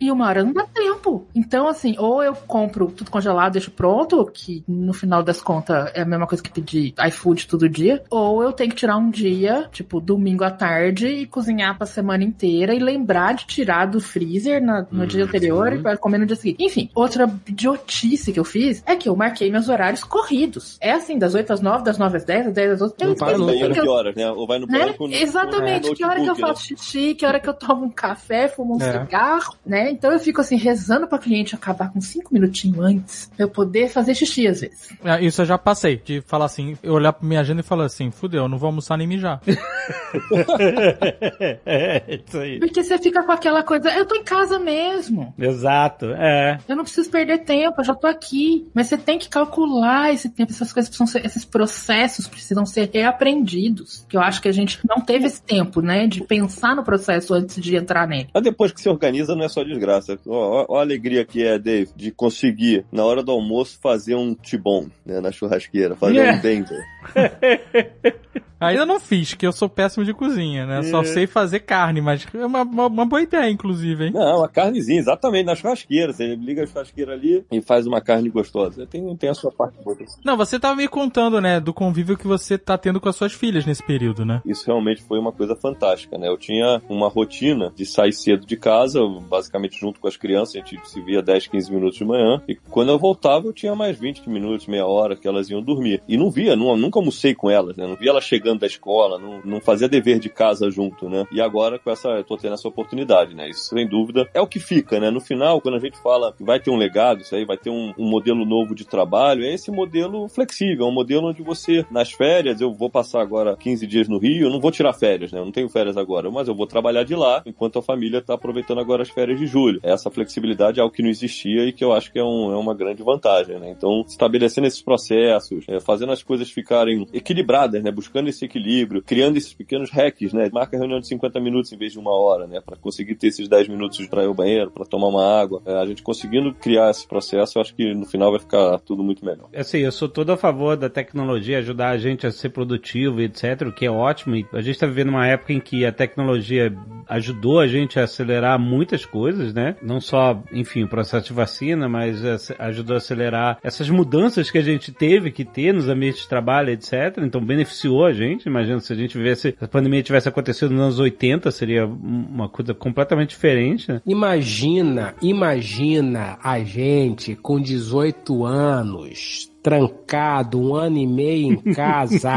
E 0.00 0.10
uma 0.10 0.26
hora 0.26 0.44
não 0.44 0.52
dá 0.52 0.64
tempo. 0.64 1.26
Então, 1.34 1.68
assim, 1.68 1.94
ou 1.98 2.22
eu 2.22 2.34
compro 2.34 2.88
tudo 2.88 3.10
congelado, 3.10 3.52
deixo 3.52 3.70
pronto, 3.70 4.24
que 4.32 4.62
no 4.68 4.92
final 4.92 5.22
das 5.22 5.40
contas 5.40 5.90
é 5.94 6.02
a 6.02 6.04
mesma 6.04 6.26
coisa 6.26 6.42
que 6.42 6.50
pedir 6.50 6.94
iFood 7.08 7.46
todo 7.46 7.68
dia, 7.68 8.02
ou 8.10 8.42
eu 8.42 8.52
tenho 8.52 8.70
que 8.70 8.76
tirar 8.76 8.96
um 8.96 9.10
dia, 9.10 9.68
tipo, 9.72 10.00
domingo 10.00 10.44
à 10.44 10.50
tarde, 10.50 10.65
e 10.66 11.26
cozinhar 11.26 11.76
pra 11.76 11.86
semana 11.86 12.24
inteira 12.24 12.74
e 12.74 12.78
lembrar 12.78 13.34
de 13.34 13.46
tirar 13.46 13.86
do 13.86 14.00
freezer 14.00 14.62
na- 14.62 14.86
no 14.90 15.06
dia 15.06 15.24
anterior 15.24 15.72
e 15.72 15.78
pra 15.78 15.96
comer 15.96 16.18
no 16.18 16.26
dia 16.26 16.36
seguinte. 16.36 16.62
Enfim, 16.64 16.90
outra 16.94 17.30
idiotice 17.46 18.32
que 18.32 18.40
eu 18.40 18.44
fiz 18.44 18.82
é 18.86 18.96
que 18.96 19.08
eu 19.08 19.16
marquei 19.16 19.50
meus 19.50 19.68
horários 19.68 20.02
corridos. 20.04 20.76
É 20.80 20.92
assim, 20.92 21.18
das 21.18 21.34
8 21.34 21.52
às 21.52 21.60
9, 21.60 21.84
das 21.84 21.98
9 21.98 22.16
às 22.16 22.24
10, 22.24 22.46
das 22.46 22.54
10 22.54 22.72
às 22.72 22.78
12. 22.78 22.94
Eu 23.00 23.08
Não 23.08 23.14
para 23.14 23.38
nunca, 23.38 23.52
Banheiro 23.52 23.74
que 23.74 23.80
que 23.80 23.86
eu- 23.86 23.92
horas, 23.92 24.14
né? 24.14 24.30
Ou 24.30 24.46
vai 24.46 24.58
no 24.58 24.66
né? 24.66 24.72
banheiro 24.78 24.94
com 24.98 25.08
Exatamente, 25.10 25.88
com 25.88 25.94
que 25.94 26.04
hora 26.04 26.20
que 26.20 26.28
eu 26.28 26.34
né? 26.34 26.40
faço 26.40 26.62
xixi, 26.66 27.14
que 27.14 27.24
hora 27.26 27.38
que 27.40 27.48
eu 27.48 27.54
tomo 27.54 27.84
um 27.86 27.90
café, 27.90 28.48
fumo 28.48 28.76
um 28.76 28.82
É. 28.82 28.92
cigarro, 29.00 29.54
né? 29.64 29.90
Então 29.90 30.12
eu 30.12 30.18
fico 30.18 30.40
assim, 30.40 30.56
rezando 30.56 31.06
pra 31.06 31.18
cliente 31.18 31.54
acabar 31.54 31.92
com 31.92 32.00
cinco 32.00 32.32
minutinhos 32.34 32.78
antes, 32.80 33.30
pra 33.36 33.44
eu 33.44 33.48
poder 33.48 33.88
fazer 33.88 34.14
xixi 34.14 34.46
às 34.46 34.60
vezes. 34.60 34.88
É, 35.04 35.24
Isso 35.24 35.42
eu 35.42 35.46
já 35.46 35.58
passei, 35.58 35.96
de 36.04 36.20
falar 36.22 36.46
assim, 36.46 36.76
eu 36.82 36.94
olhar 36.94 37.12
pra 37.12 37.26
minha 37.26 37.40
agenda 37.40 37.60
e 37.60 37.64
falar 37.64 37.84
assim, 37.84 38.10
fudeu, 38.10 38.42
eu 38.44 38.48
não 38.48 38.58
vou 38.58 38.66
almoçar 38.68 38.96
nem 38.96 39.06
mijar. 39.06 39.40
é, 41.66 42.02
isso 42.26 42.38
aí. 42.38 42.58
Porque 42.58 42.82
você 42.82 42.98
fica 42.98 43.22
com 43.22 43.32
aquela 43.32 43.62
coisa, 43.62 43.90
eu 43.90 44.04
tô 44.06 44.14
em 44.16 44.24
casa 44.24 44.58
mesmo. 44.58 45.34
Exato, 45.38 46.06
é. 46.12 46.58
Eu 46.68 46.76
não 46.76 46.84
preciso 46.84 47.10
perder 47.10 47.38
tempo, 47.38 47.80
eu 47.80 47.84
já 47.84 47.94
tô 47.94 48.06
aqui. 48.06 48.66
Mas 48.74 48.86
você 48.88 48.96
tem 48.96 49.18
que 49.18 49.28
calcular 49.28 50.12
esse 50.12 50.28
tempo, 50.28 50.52
essas 50.52 50.72
coisas 50.72 50.88
precisam 50.88 51.06
ser, 51.06 51.24
esses 51.24 51.44
processos 51.44 52.26
precisam 52.28 52.64
ser 52.66 52.90
reaprendidos. 52.92 54.04
Que 54.08 54.16
eu 54.16 54.20
acho 54.20 54.40
que 54.40 54.48
a 54.48 54.52
gente 54.52 54.78
não 54.88 55.00
teve 55.00 55.26
esse 55.26 55.42
tempo, 55.42 55.80
né, 55.80 56.06
de 56.06 56.22
pensar 56.24 56.74
no 56.74 56.84
processo 56.84 57.34
antes 57.34 57.62
de 57.62 57.76
entrar 57.76 58.06
nele. 58.06 58.28
Mas 58.32 58.42
depois 58.42 58.72
que 58.72 58.80
se 58.80 58.88
organiza, 58.88 59.34
não 59.34 59.44
é 59.44 59.48
só 59.48 59.62
desgraça. 59.62 60.18
Ó 60.26 60.76
a 60.76 60.80
alegria 60.80 61.24
que 61.24 61.42
é, 61.44 61.58
Dave, 61.58 61.90
de 61.96 62.10
conseguir, 62.10 62.84
na 62.90 63.04
hora 63.04 63.22
do 63.22 63.32
almoço, 63.32 63.78
fazer 63.80 64.14
um 64.14 64.34
tibom, 64.34 64.86
né, 65.04 65.20
na 65.20 65.30
churrasqueira, 65.32 65.96
fazer 65.96 66.18
É. 66.18 66.32
um 66.32 66.40
denver. 66.40 66.84
Ainda 68.58 68.86
não 68.86 68.98
fiz, 68.98 69.34
que 69.34 69.46
eu 69.46 69.52
sou 69.52 69.68
péssimo 69.68 70.04
de 70.04 70.14
cozinha, 70.14 70.66
né? 70.66 70.82
Só 70.84 71.02
sei 71.04 71.26
fazer 71.26 71.60
carne, 71.60 72.00
mas 72.00 72.26
é 72.34 72.46
uma, 72.46 72.62
uma, 72.62 72.86
uma 72.86 73.06
boa 73.06 73.22
ideia, 73.22 73.50
inclusive, 73.50 74.06
hein? 74.06 74.12
Não, 74.12 74.38
uma 74.38 74.48
carnezinha, 74.48 74.98
exatamente, 74.98 75.46
na 75.46 75.54
churrasqueira. 75.54 76.12
Você 76.12 76.34
liga 76.34 76.62
a 76.62 76.66
churrasqueira 76.66 77.12
ali 77.12 77.44
e 77.50 77.60
faz 77.60 77.86
uma 77.86 78.00
carne 78.00 78.28
gostosa. 78.30 78.86
Tem, 78.86 79.14
tem 79.16 79.30
a 79.30 79.34
sua 79.34 79.52
parte 79.52 79.76
boa. 79.84 79.96
Não, 80.24 80.36
você 80.36 80.58
tava 80.58 80.76
me 80.76 80.88
contando, 80.88 81.40
né, 81.40 81.60
do 81.60 81.72
convívio 81.72 82.16
que 82.16 82.26
você 82.26 82.56
tá 82.56 82.78
tendo 82.78 83.00
com 83.00 83.08
as 83.08 83.16
suas 83.16 83.32
filhas 83.32 83.66
nesse 83.66 83.82
período, 83.82 84.24
né? 84.24 84.40
Isso 84.44 84.66
realmente 84.66 85.02
foi 85.02 85.18
uma 85.18 85.32
coisa 85.32 85.54
fantástica, 85.54 86.16
né? 86.18 86.28
Eu 86.28 86.38
tinha 86.38 86.80
uma 86.88 87.08
rotina 87.08 87.72
de 87.74 87.84
sair 87.84 88.12
cedo 88.12 88.46
de 88.46 88.56
casa, 88.56 89.00
basicamente 89.28 89.78
junto 89.78 90.00
com 90.00 90.08
as 90.08 90.16
crianças, 90.16 90.56
a 90.56 90.58
gente 90.58 90.80
se 90.88 91.00
via 91.02 91.22
10, 91.22 91.46
15 91.48 91.72
minutos 91.72 91.98
de 91.98 92.04
manhã, 92.04 92.42
e 92.48 92.54
quando 92.54 92.90
eu 92.90 92.98
voltava 92.98 93.46
eu 93.46 93.52
tinha 93.52 93.74
mais 93.74 93.98
20 93.98 94.28
minutos, 94.28 94.66
meia 94.66 94.86
hora 94.86 95.16
que 95.16 95.28
elas 95.28 95.50
iam 95.50 95.62
dormir. 95.62 96.02
E 96.08 96.16
não 96.16 96.30
via, 96.30 96.56
não, 96.56 96.76
nunca 96.76 96.98
almocei 96.98 97.34
com 97.34 97.50
elas, 97.50 97.76
né? 97.76 97.86
Não 97.86 97.96
via 97.96 98.10
elas 98.10 98.24
chegando 98.24 98.45
da 98.54 98.66
escola, 98.66 99.18
não, 99.18 99.40
não 99.44 99.60
fazia 99.60 99.88
dever 99.88 100.18
de 100.18 100.28
casa 100.28 100.70
junto, 100.70 101.08
né? 101.08 101.26
E 101.32 101.40
agora 101.40 101.78
com 101.78 101.90
essa, 101.90 102.08
eu 102.10 102.24
tô 102.24 102.36
tendo 102.36 102.54
essa 102.54 102.68
oportunidade, 102.68 103.34
né? 103.34 103.48
Isso 103.48 103.70
sem 103.74 103.86
dúvida 103.88 104.28
é 104.34 104.40
o 104.40 104.46
que 104.46 104.60
fica, 104.60 105.00
né? 105.00 105.10
No 105.10 105.20
final, 105.20 105.60
quando 105.60 105.76
a 105.76 105.80
gente 105.80 105.98
fala 105.98 106.32
que 106.32 106.44
vai 106.44 106.60
ter 106.60 106.70
um 106.70 106.76
legado, 106.76 107.22
isso 107.22 107.34
aí 107.34 107.44
vai 107.44 107.56
ter 107.56 107.70
um, 107.70 107.92
um 107.98 108.08
modelo 108.08 108.44
novo 108.44 108.74
de 108.74 108.84
trabalho, 108.86 109.44
é 109.44 109.52
esse 109.52 109.70
modelo 109.70 110.28
flexível, 110.28 110.86
é 110.86 110.88
um 110.88 110.92
modelo 110.92 111.28
onde 111.28 111.42
você, 111.42 111.84
nas 111.90 112.12
férias, 112.12 112.60
eu 112.60 112.72
vou 112.72 112.90
passar 112.90 113.20
agora 113.22 113.56
15 113.56 113.86
dias 113.86 114.08
no 114.08 114.18
Rio, 114.18 114.46
eu 114.46 114.50
não 114.50 114.60
vou 114.60 114.70
tirar 114.70 114.92
férias, 114.92 115.32
né? 115.32 115.40
Eu 115.40 115.44
não 115.44 115.52
tenho 115.52 115.68
férias 115.68 115.96
agora, 115.96 116.30
mas 116.30 116.46
eu 116.48 116.54
vou 116.54 116.66
trabalhar 116.66 117.04
de 117.04 117.14
lá, 117.14 117.42
enquanto 117.46 117.78
a 117.78 117.82
família 117.82 118.20
tá 118.20 118.34
aproveitando 118.34 118.78
agora 118.80 119.02
as 119.02 119.08
férias 119.10 119.38
de 119.38 119.46
julho. 119.46 119.80
Essa 119.82 120.10
flexibilidade 120.10 120.78
é 120.78 120.82
algo 120.82 120.94
que 120.94 121.02
não 121.02 121.08
existia 121.10 121.64
e 121.64 121.72
que 121.72 121.84
eu 121.84 121.92
acho 121.92 122.12
que 122.12 122.18
é, 122.18 122.24
um- 122.24 122.52
é 122.52 122.56
uma 122.56 122.74
grande 122.74 123.02
vantagem, 123.02 123.58
né? 123.58 123.70
Então, 123.70 124.04
estabelecendo 124.06 124.66
esses 124.66 124.82
processos, 124.82 125.64
é, 125.68 125.80
fazendo 125.80 126.12
as 126.12 126.22
coisas 126.22 126.50
ficarem 126.50 127.06
equilibradas, 127.12 127.82
né? 127.82 127.90
Buscando 127.90 128.28
esse 128.36 128.44
equilíbrio, 128.44 129.02
criando 129.02 129.36
esses 129.36 129.52
pequenos 129.52 129.90
hacks, 129.90 130.32
né? 130.32 130.48
Marca 130.52 130.76
reunião 130.76 131.00
de 131.00 131.08
50 131.08 131.40
minutos 131.40 131.72
em 131.72 131.76
vez 131.76 131.92
de 131.92 131.98
uma 131.98 132.12
hora, 132.12 132.46
né? 132.46 132.60
Para 132.60 132.76
conseguir 132.76 133.14
ter 133.16 133.28
esses 133.28 133.48
10 133.48 133.68
minutos 133.68 134.06
para 134.06 134.22
ir 134.22 134.26
ao 134.26 134.34
banheiro, 134.34 134.70
para 134.70 134.84
tomar 134.84 135.08
uma 135.08 135.40
água. 135.40 135.62
É, 135.66 135.74
a 135.74 135.86
gente 135.86 136.02
conseguindo 136.02 136.54
criar 136.54 136.90
esse 136.90 137.06
processo, 137.06 137.58
eu 137.58 137.62
acho 137.62 137.74
que 137.74 137.94
no 137.94 138.06
final 138.06 138.30
vai 138.30 138.40
ficar 138.40 138.78
tudo 138.80 139.02
muito 139.02 139.24
melhor. 139.24 139.48
Assim, 139.54 139.78
eu 139.78 139.92
sou 139.92 140.08
todo 140.08 140.30
a 140.30 140.36
favor 140.36 140.76
da 140.76 140.88
tecnologia 140.88 141.58
ajudar 141.58 141.90
a 141.90 141.98
gente 141.98 142.26
a 142.26 142.30
ser 142.30 142.50
produtivo 142.50 143.20
etc, 143.20 143.62
o 143.66 143.72
que 143.72 143.86
é 143.86 143.90
ótimo. 143.90 144.36
E 144.36 144.46
a 144.52 144.60
gente 144.60 144.78
tá 144.78 144.86
vivendo 144.86 145.08
uma 145.08 145.26
época 145.26 145.52
em 145.52 145.60
que 145.60 145.84
a 145.84 145.92
tecnologia 145.92 146.74
ajudou 147.08 147.60
a 147.60 147.66
gente 147.66 147.98
a 147.98 148.04
acelerar 148.04 148.58
muitas 148.58 149.04
coisas, 149.04 149.52
né? 149.52 149.76
Não 149.82 150.00
só, 150.00 150.42
enfim, 150.52 150.84
o 150.84 150.88
processo 150.88 151.26
de 151.26 151.32
vacina, 151.32 151.88
mas 151.88 152.22
ajudou 152.58 152.94
a 152.94 152.98
acelerar 152.98 153.58
essas 153.62 153.88
mudanças 153.88 154.50
que 154.50 154.58
a 154.58 154.62
gente 154.62 154.92
teve 154.92 155.30
que 155.30 155.44
ter 155.44 155.72
nos 155.72 155.88
ambientes 155.88 156.22
de 156.22 156.28
trabalho, 156.28 156.70
etc. 156.70 157.18
Então 157.18 157.44
beneficiou 157.44 158.04
a 158.04 158.12
gente. 158.12 158.46
Imagina 158.46 158.80
se 158.80 158.92
a 158.92 158.96
gente 158.96 159.16
vivesse, 159.16 159.54
se 159.58 159.64
a 159.64 159.68
pandemia 159.68 160.02
tivesse 160.02 160.28
acontecido 160.28 160.70
nos 160.72 160.80
anos 160.80 160.98
80, 160.98 161.50
seria 161.50 161.86
uma 161.86 162.48
coisa 162.48 162.74
completamente 162.74 163.30
diferente, 163.30 163.90
né? 163.90 164.00
Imagina, 164.06 165.14
imagina 165.22 166.38
a 166.42 166.58
gente 166.60 167.34
com 167.36 167.60
18 167.60 168.44
anos 168.44 169.50
trancado 169.66 170.60
um 170.62 170.76
ano 170.76 170.96
e 170.96 171.04
meio 171.08 171.54
em 171.54 171.74
casa. 171.74 172.32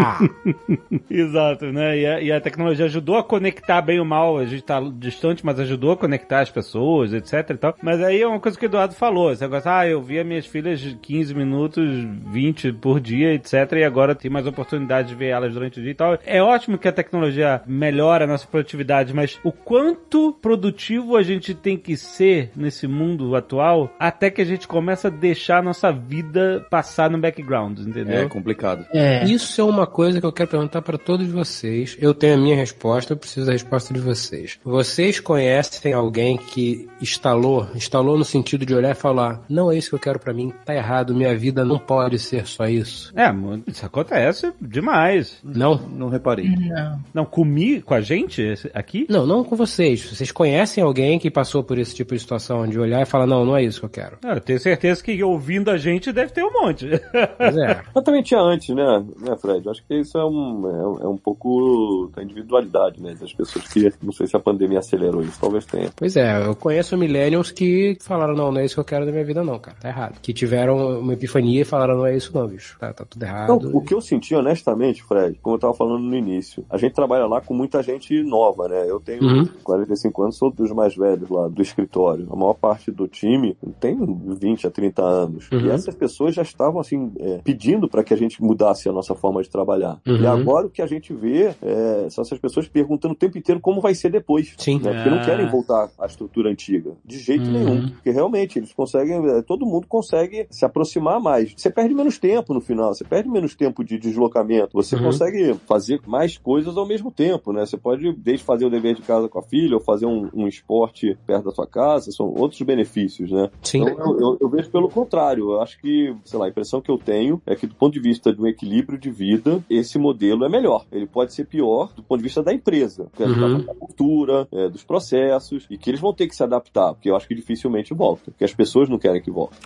Exato, 1.08 1.68
né? 1.68 2.00
E 2.00 2.06
a, 2.08 2.22
e 2.22 2.32
a 2.32 2.42
tecnologia 2.42 2.86
ajudou 2.86 3.18
a 3.18 3.24
conectar 3.24 3.84
bem 3.84 4.00
ou 4.00 4.06
mal. 4.06 4.40
A 4.40 4.46
gente 4.46 4.64
tá 4.64 4.82
distante, 4.98 5.46
mas 5.46 5.60
ajudou 5.60 5.92
a 5.92 5.98
conectar 5.98 6.40
as 6.40 6.50
pessoas, 6.50 7.14
etc 7.14 7.52
e 7.52 7.58
tal. 7.58 7.76
Mas 7.84 8.02
aí 8.02 8.20
é 8.20 8.28
uma 8.28 8.40
coisa 8.40 8.58
que 8.58 8.66
o 8.66 8.68
Eduardo 8.68 8.96
falou. 8.96 9.32
Esse 9.32 9.44
negócio, 9.44 9.70
ah, 9.70 9.88
eu 9.88 10.02
via 10.02 10.24
minhas 10.24 10.48
filhas 10.48 10.82
15 11.04 11.36
minutos, 11.36 11.88
20 12.32 12.74
por 12.74 13.00
dia, 13.00 13.36
etc. 13.36 13.74
E 13.74 13.84
agora 13.84 14.16
tem 14.16 14.32
mais 14.32 14.48
oportunidade 14.48 15.10
de 15.10 15.16
ver 15.16 15.28
elas 15.28 15.54
durante 15.54 15.80
o 15.80 15.84
dia 15.84 15.92
e 15.92 15.96
tal. 15.96 16.18
É 16.26 16.42
ótimo 16.42 16.80
que 16.80 16.88
a 16.88 16.92
tecnologia 16.92 17.62
melhora 17.68 18.24
a 18.24 18.28
nossa 18.28 18.48
produtividade, 18.48 19.14
mas 19.14 19.40
o 19.44 19.52
quanto 19.52 20.34
produtivo 20.42 21.16
a 21.16 21.22
gente 21.22 21.54
tem 21.54 21.78
que 21.78 21.96
ser 21.96 22.50
nesse 22.56 22.88
mundo 22.88 23.36
atual 23.36 23.94
até 24.00 24.32
que 24.32 24.42
a 24.42 24.46
gente 24.46 24.68
começa 24.68 25.10
a 25.10 25.12
deixar 25.12 25.60
a 25.60 25.62
nossa 25.62 25.92
vida 25.92 26.66
passar 26.72 27.08
no 27.12 27.19
background, 27.20 27.80
entendeu? 27.80 28.22
É 28.22 28.28
complicado. 28.28 28.86
É. 28.94 29.24
Isso 29.26 29.60
é 29.60 29.64
uma 29.64 29.88
coisa 29.88 30.20
que 30.20 30.26
eu 30.26 30.32
quero 30.32 30.50
perguntar 30.50 30.82
para 30.82 30.98
todos 30.98 31.28
vocês. 31.28 31.98
Eu 32.00 32.14
tenho 32.14 32.36
a 32.36 32.38
minha 32.38 32.56
resposta, 32.56 33.14
eu 33.14 33.18
preciso 33.18 33.46
da 33.46 33.54
resposta 33.54 33.94
de 33.94 34.00
vocês. 34.00 34.60
Vocês 34.64 35.20
conhecem 35.20 35.94
alguém 35.94 36.38
que 36.38 36.88
instalou, 37.02 37.68
instalou 37.76 38.18
no 38.18 38.26
sentido 38.26 38.66
de 38.66 38.74
olhar 38.74 38.92
e 38.92 38.96
falar: 38.96 39.42
"Não 39.50 39.72
é 39.72 39.78
isso 39.78 39.90
que 39.90 39.96
eu 39.96 40.00
quero 40.00 40.20
para 40.20 40.34
mim, 40.34 40.54
tá 40.66 40.76
errado, 40.76 41.16
minha 41.16 41.36
vida 41.38 41.64
não 41.66 41.80
pode 41.80 42.20
ser 42.20 42.46
só 42.46 42.66
isso". 42.68 43.14
É, 43.16 43.30
isso 43.68 43.86
acontece 43.86 44.52
demais. 44.62 45.40
Não? 45.44 45.76
Não 45.76 46.10
reparei. 46.10 46.50
Não. 46.50 47.00
Não, 47.14 47.26
comi 47.26 47.82
com 47.82 47.94
a 47.94 48.02
gente 48.02 48.54
aqui? 48.74 49.06
Não, 49.10 49.26
não 49.26 49.44
com 49.44 49.56
vocês. 49.56 50.04
Vocês 50.04 50.32
conhecem 50.32 50.84
alguém 50.84 51.20
que 51.20 51.30
passou 51.30 51.64
por 51.64 51.78
esse 51.78 51.96
tipo 51.96 52.14
de 52.14 52.20
situação 52.20 52.68
de 52.68 52.80
olhar 52.80 53.02
e 53.02 53.06
falar: 53.06 53.26
"Não, 53.26 53.46
não 53.46 53.56
é 53.56 53.64
isso 53.64 53.80
que 53.80 53.86
eu 53.86 53.90
quero". 53.90 54.18
Ah, 54.24 54.34
eu 54.36 54.42
tenho 54.42 54.60
certeza 54.60 55.04
que 55.04 55.24
ouvindo 55.24 55.70
a 55.72 55.78
gente 55.78 56.12
deve 56.12 56.32
ter 56.32 56.44
um 56.44 56.52
monte. 56.52 56.88
Pois 57.38 57.58
é. 57.58 57.82
Mas 57.94 58.04
também 58.04 58.22
tinha 58.22 58.42
antes, 58.42 58.76
né, 58.76 59.06
né, 59.20 59.38
Fred? 59.38 59.66
Eu 59.66 59.72
acho 59.72 59.84
que 59.86 59.96
isso 59.96 60.18
é 60.18 60.26
um, 60.26 60.98
é, 61.00 61.04
é 61.04 61.08
um 61.08 61.18
pouco 61.18 62.12
da 62.16 62.24
individualidade, 62.24 63.02
né, 63.02 63.16
das 63.20 63.34
pessoas 63.34 63.68
que, 63.68 63.92
não 64.02 64.12
sei 64.12 64.28
se 64.28 64.36
a 64.36 64.40
pandemia 64.40 64.80
acelerou 64.80 65.22
isso, 65.22 65.40
talvez 65.40 65.66
tenha. 65.66 65.90
Pois 65.96 66.16
é, 66.16 66.46
eu 66.46 66.56
conheço 66.56 66.98
millennials 66.98 67.52
que 67.52 67.98
falaram, 68.02 68.36
não, 68.36 68.52
não 68.52 68.62
é 68.62 68.66
isso 68.66 68.76
que 68.76 68.82
eu 68.82 68.86
quero 68.86 69.06
da 69.06 69.12
minha 69.12 69.26
vida 69.26 69.44
não, 69.44 69.60
cara, 69.60 69.78
tá 69.80 69.90
errado. 69.90 70.20
Que 70.22 70.34
tiveram 70.34 71.00
uma 71.00 71.14
epifania 71.14 71.62
e 71.62 71.66
falaram, 71.66 71.98
não 71.98 72.06
é 72.06 72.16
isso 72.16 72.32
não, 72.34 72.48
bicho, 72.48 72.78
tá, 72.80 72.94
tá 72.94 73.06
tudo 73.06 73.24
errado. 73.24 73.72
O 73.74 73.82
que 73.82 73.94
eu 73.94 74.02
senti, 74.02 74.36
honestamente, 74.36 75.04
Fred, 75.04 75.40
como 75.42 75.56
eu 75.56 75.60
tava 75.60 75.74
falando 75.74 76.04
no 76.04 76.16
início, 76.16 76.66
a 76.70 76.78
gente 76.78 76.94
trabalha 76.94 77.26
lá 77.26 77.42
com 77.42 77.54
muita 77.54 77.82
gente 77.82 78.22
nova, 78.24 78.68
né? 78.68 78.86
Eu 78.88 79.00
tenho 79.00 79.30
Uhum. 79.30 79.48
45 79.64 80.24
anos, 80.24 80.38
sou 80.38 80.52
dos 80.52 80.72
mais 80.72 80.96
velhos 80.96 81.30
lá 81.30 81.48
do 81.48 81.62
escritório. 81.62 82.28
A 82.32 82.36
maior 82.36 82.54
parte 82.54 82.92
do 82.92 83.08
time 83.08 83.56
tem 83.80 83.98
20 83.98 84.68
a 84.68 84.72
30 84.72 85.02
anos. 85.04 85.52
Uhum. 85.52 85.62
E 85.62 85.70
essas 85.70 85.94
pessoas 85.96 86.36
já 86.36 86.42
estavam, 86.42 86.80
assim, 86.80 86.89
é, 87.20 87.40
pedindo 87.44 87.88
para 87.88 88.04
que 88.04 88.14
a 88.14 88.18
gente 88.18 88.42
mudasse 88.42 88.88
a 88.88 88.92
nossa 88.92 89.14
forma 89.16 89.42
de 89.42 89.50
trabalhar. 89.50 90.00
Uhum. 90.08 90.18
E 90.22 90.28
agora 90.28 90.68
o 90.68 90.70
que 90.70 90.82
a 90.82 90.88
gente 90.88 91.14
vê 91.14 91.54
é, 91.62 92.08
são 92.10 92.22
essas 92.22 92.40
pessoas 92.40 92.68
perguntando 92.68 93.14
o 93.14 93.18
tempo 93.18 93.38
inteiro 93.38 93.60
como 93.62 93.82
vai 93.82 93.94
ser 93.96 94.12
depois. 94.12 94.54
Sim. 94.58 94.80
Né? 94.80 94.94
Porque 94.94 95.10
Ah. 95.10 95.16
não 95.16 95.22
querem 95.24 95.48
voltar 95.50 95.90
à 96.00 96.06
estrutura 96.06 96.50
antiga. 96.50 96.92
De 97.06 97.18
jeito 97.20 97.46
Uhum. 97.46 97.52
nenhum. 97.52 97.90
Porque 97.90 98.12
realmente 98.12 98.60
eles 98.60 98.74
conseguem, 98.74 99.16
é, 99.30 99.42
todo 99.42 99.66
mundo 99.66 99.88
consegue 99.88 100.48
se 100.50 100.66
aproximar 100.66 101.20
mais. 101.20 101.54
Você 101.56 101.70
perde 101.70 101.94
menos 101.94 102.18
tempo 102.18 102.54
no 102.54 102.62
final, 102.62 102.94
você 102.94 103.04
perde 103.04 103.30
menos 103.30 103.56
tempo 103.56 103.84
de 103.84 103.98
deslocamento. 103.98 104.70
Você 104.74 104.96
Uhum. 104.96 105.04
consegue 105.04 105.54
fazer 105.68 106.00
mais 106.08 106.38
coisas 106.38 106.78
ao 106.78 106.88
mesmo 106.88 107.12
tempo, 107.12 107.52
né? 107.54 107.66
Você 107.66 107.78
pode, 107.78 108.12
desde 108.14 108.44
fazer 108.44 108.66
o 108.66 108.70
dever 108.70 108.96
de 108.96 109.02
casa 109.02 109.28
com 109.28 109.40
a 109.40 109.44
filha, 109.44 109.76
ou 109.76 109.82
fazer 109.82 110.06
um, 110.06 110.30
um 110.34 110.48
esporte 110.48 111.18
perto 111.26 111.46
da 111.46 111.52
sua 111.52 111.68
casa, 111.68 112.12
são 112.12 112.28
outros 112.28 112.62
benefícios, 112.62 113.32
né? 113.32 113.50
Sim. 113.62 113.82
Então, 113.82 114.14
eu, 114.14 114.20
eu- 114.20 114.38
eu 114.42 114.50
vejo 114.50 114.70
pelo 114.70 114.90
contrário. 114.90 115.52
Eu 115.52 115.62
acho 115.62 115.80
que, 115.80 116.14
sei 116.26 116.40
lá, 116.40 116.46
a 116.46 116.50
impressão 116.50 116.79
que 116.82 116.92
eu 116.92 116.98
tenho 116.98 117.42
é 117.46 117.56
que, 117.56 117.68
do 117.68 117.76
ponto 117.76 117.94
de 117.94 118.00
vista 118.00 118.34
de 118.34 118.42
um 118.42 118.48
equilíbrio 118.48 118.98
de 119.00 119.10
vida, 119.10 119.64
esse 119.70 119.98
modelo 119.98 120.46
é 120.46 120.50
melhor. 120.50 120.86
Ele 120.92 121.08
pode 121.08 121.34
ser 121.34 121.46
pior 121.46 121.92
do 121.94 122.04
ponto 122.04 122.20
de 122.20 122.24
vista 122.24 122.44
da 122.44 122.54
empresa, 122.54 123.08
que 123.16 123.24
é 123.24 123.28
Uhum. 123.28 123.64
da 123.64 123.74
cultura, 123.76 124.48
é, 124.52 124.70
dos 124.70 124.84
processos, 124.84 125.66
e 125.70 125.78
que 125.78 125.90
eles 125.90 126.00
vão 126.00 126.14
ter 126.14 126.28
que 126.28 126.36
se 126.36 126.44
adaptar, 126.44 126.94
porque 126.94 127.10
eu 127.10 127.16
acho 127.16 127.28
que 127.28 127.36
dificilmente 127.36 127.94
volta, 127.94 128.32
porque 128.32 128.44
as 128.44 128.54
pessoas 128.54 128.90
não 128.90 128.98
querem 128.98 129.22
que 129.22 129.32
volte. 129.32 129.58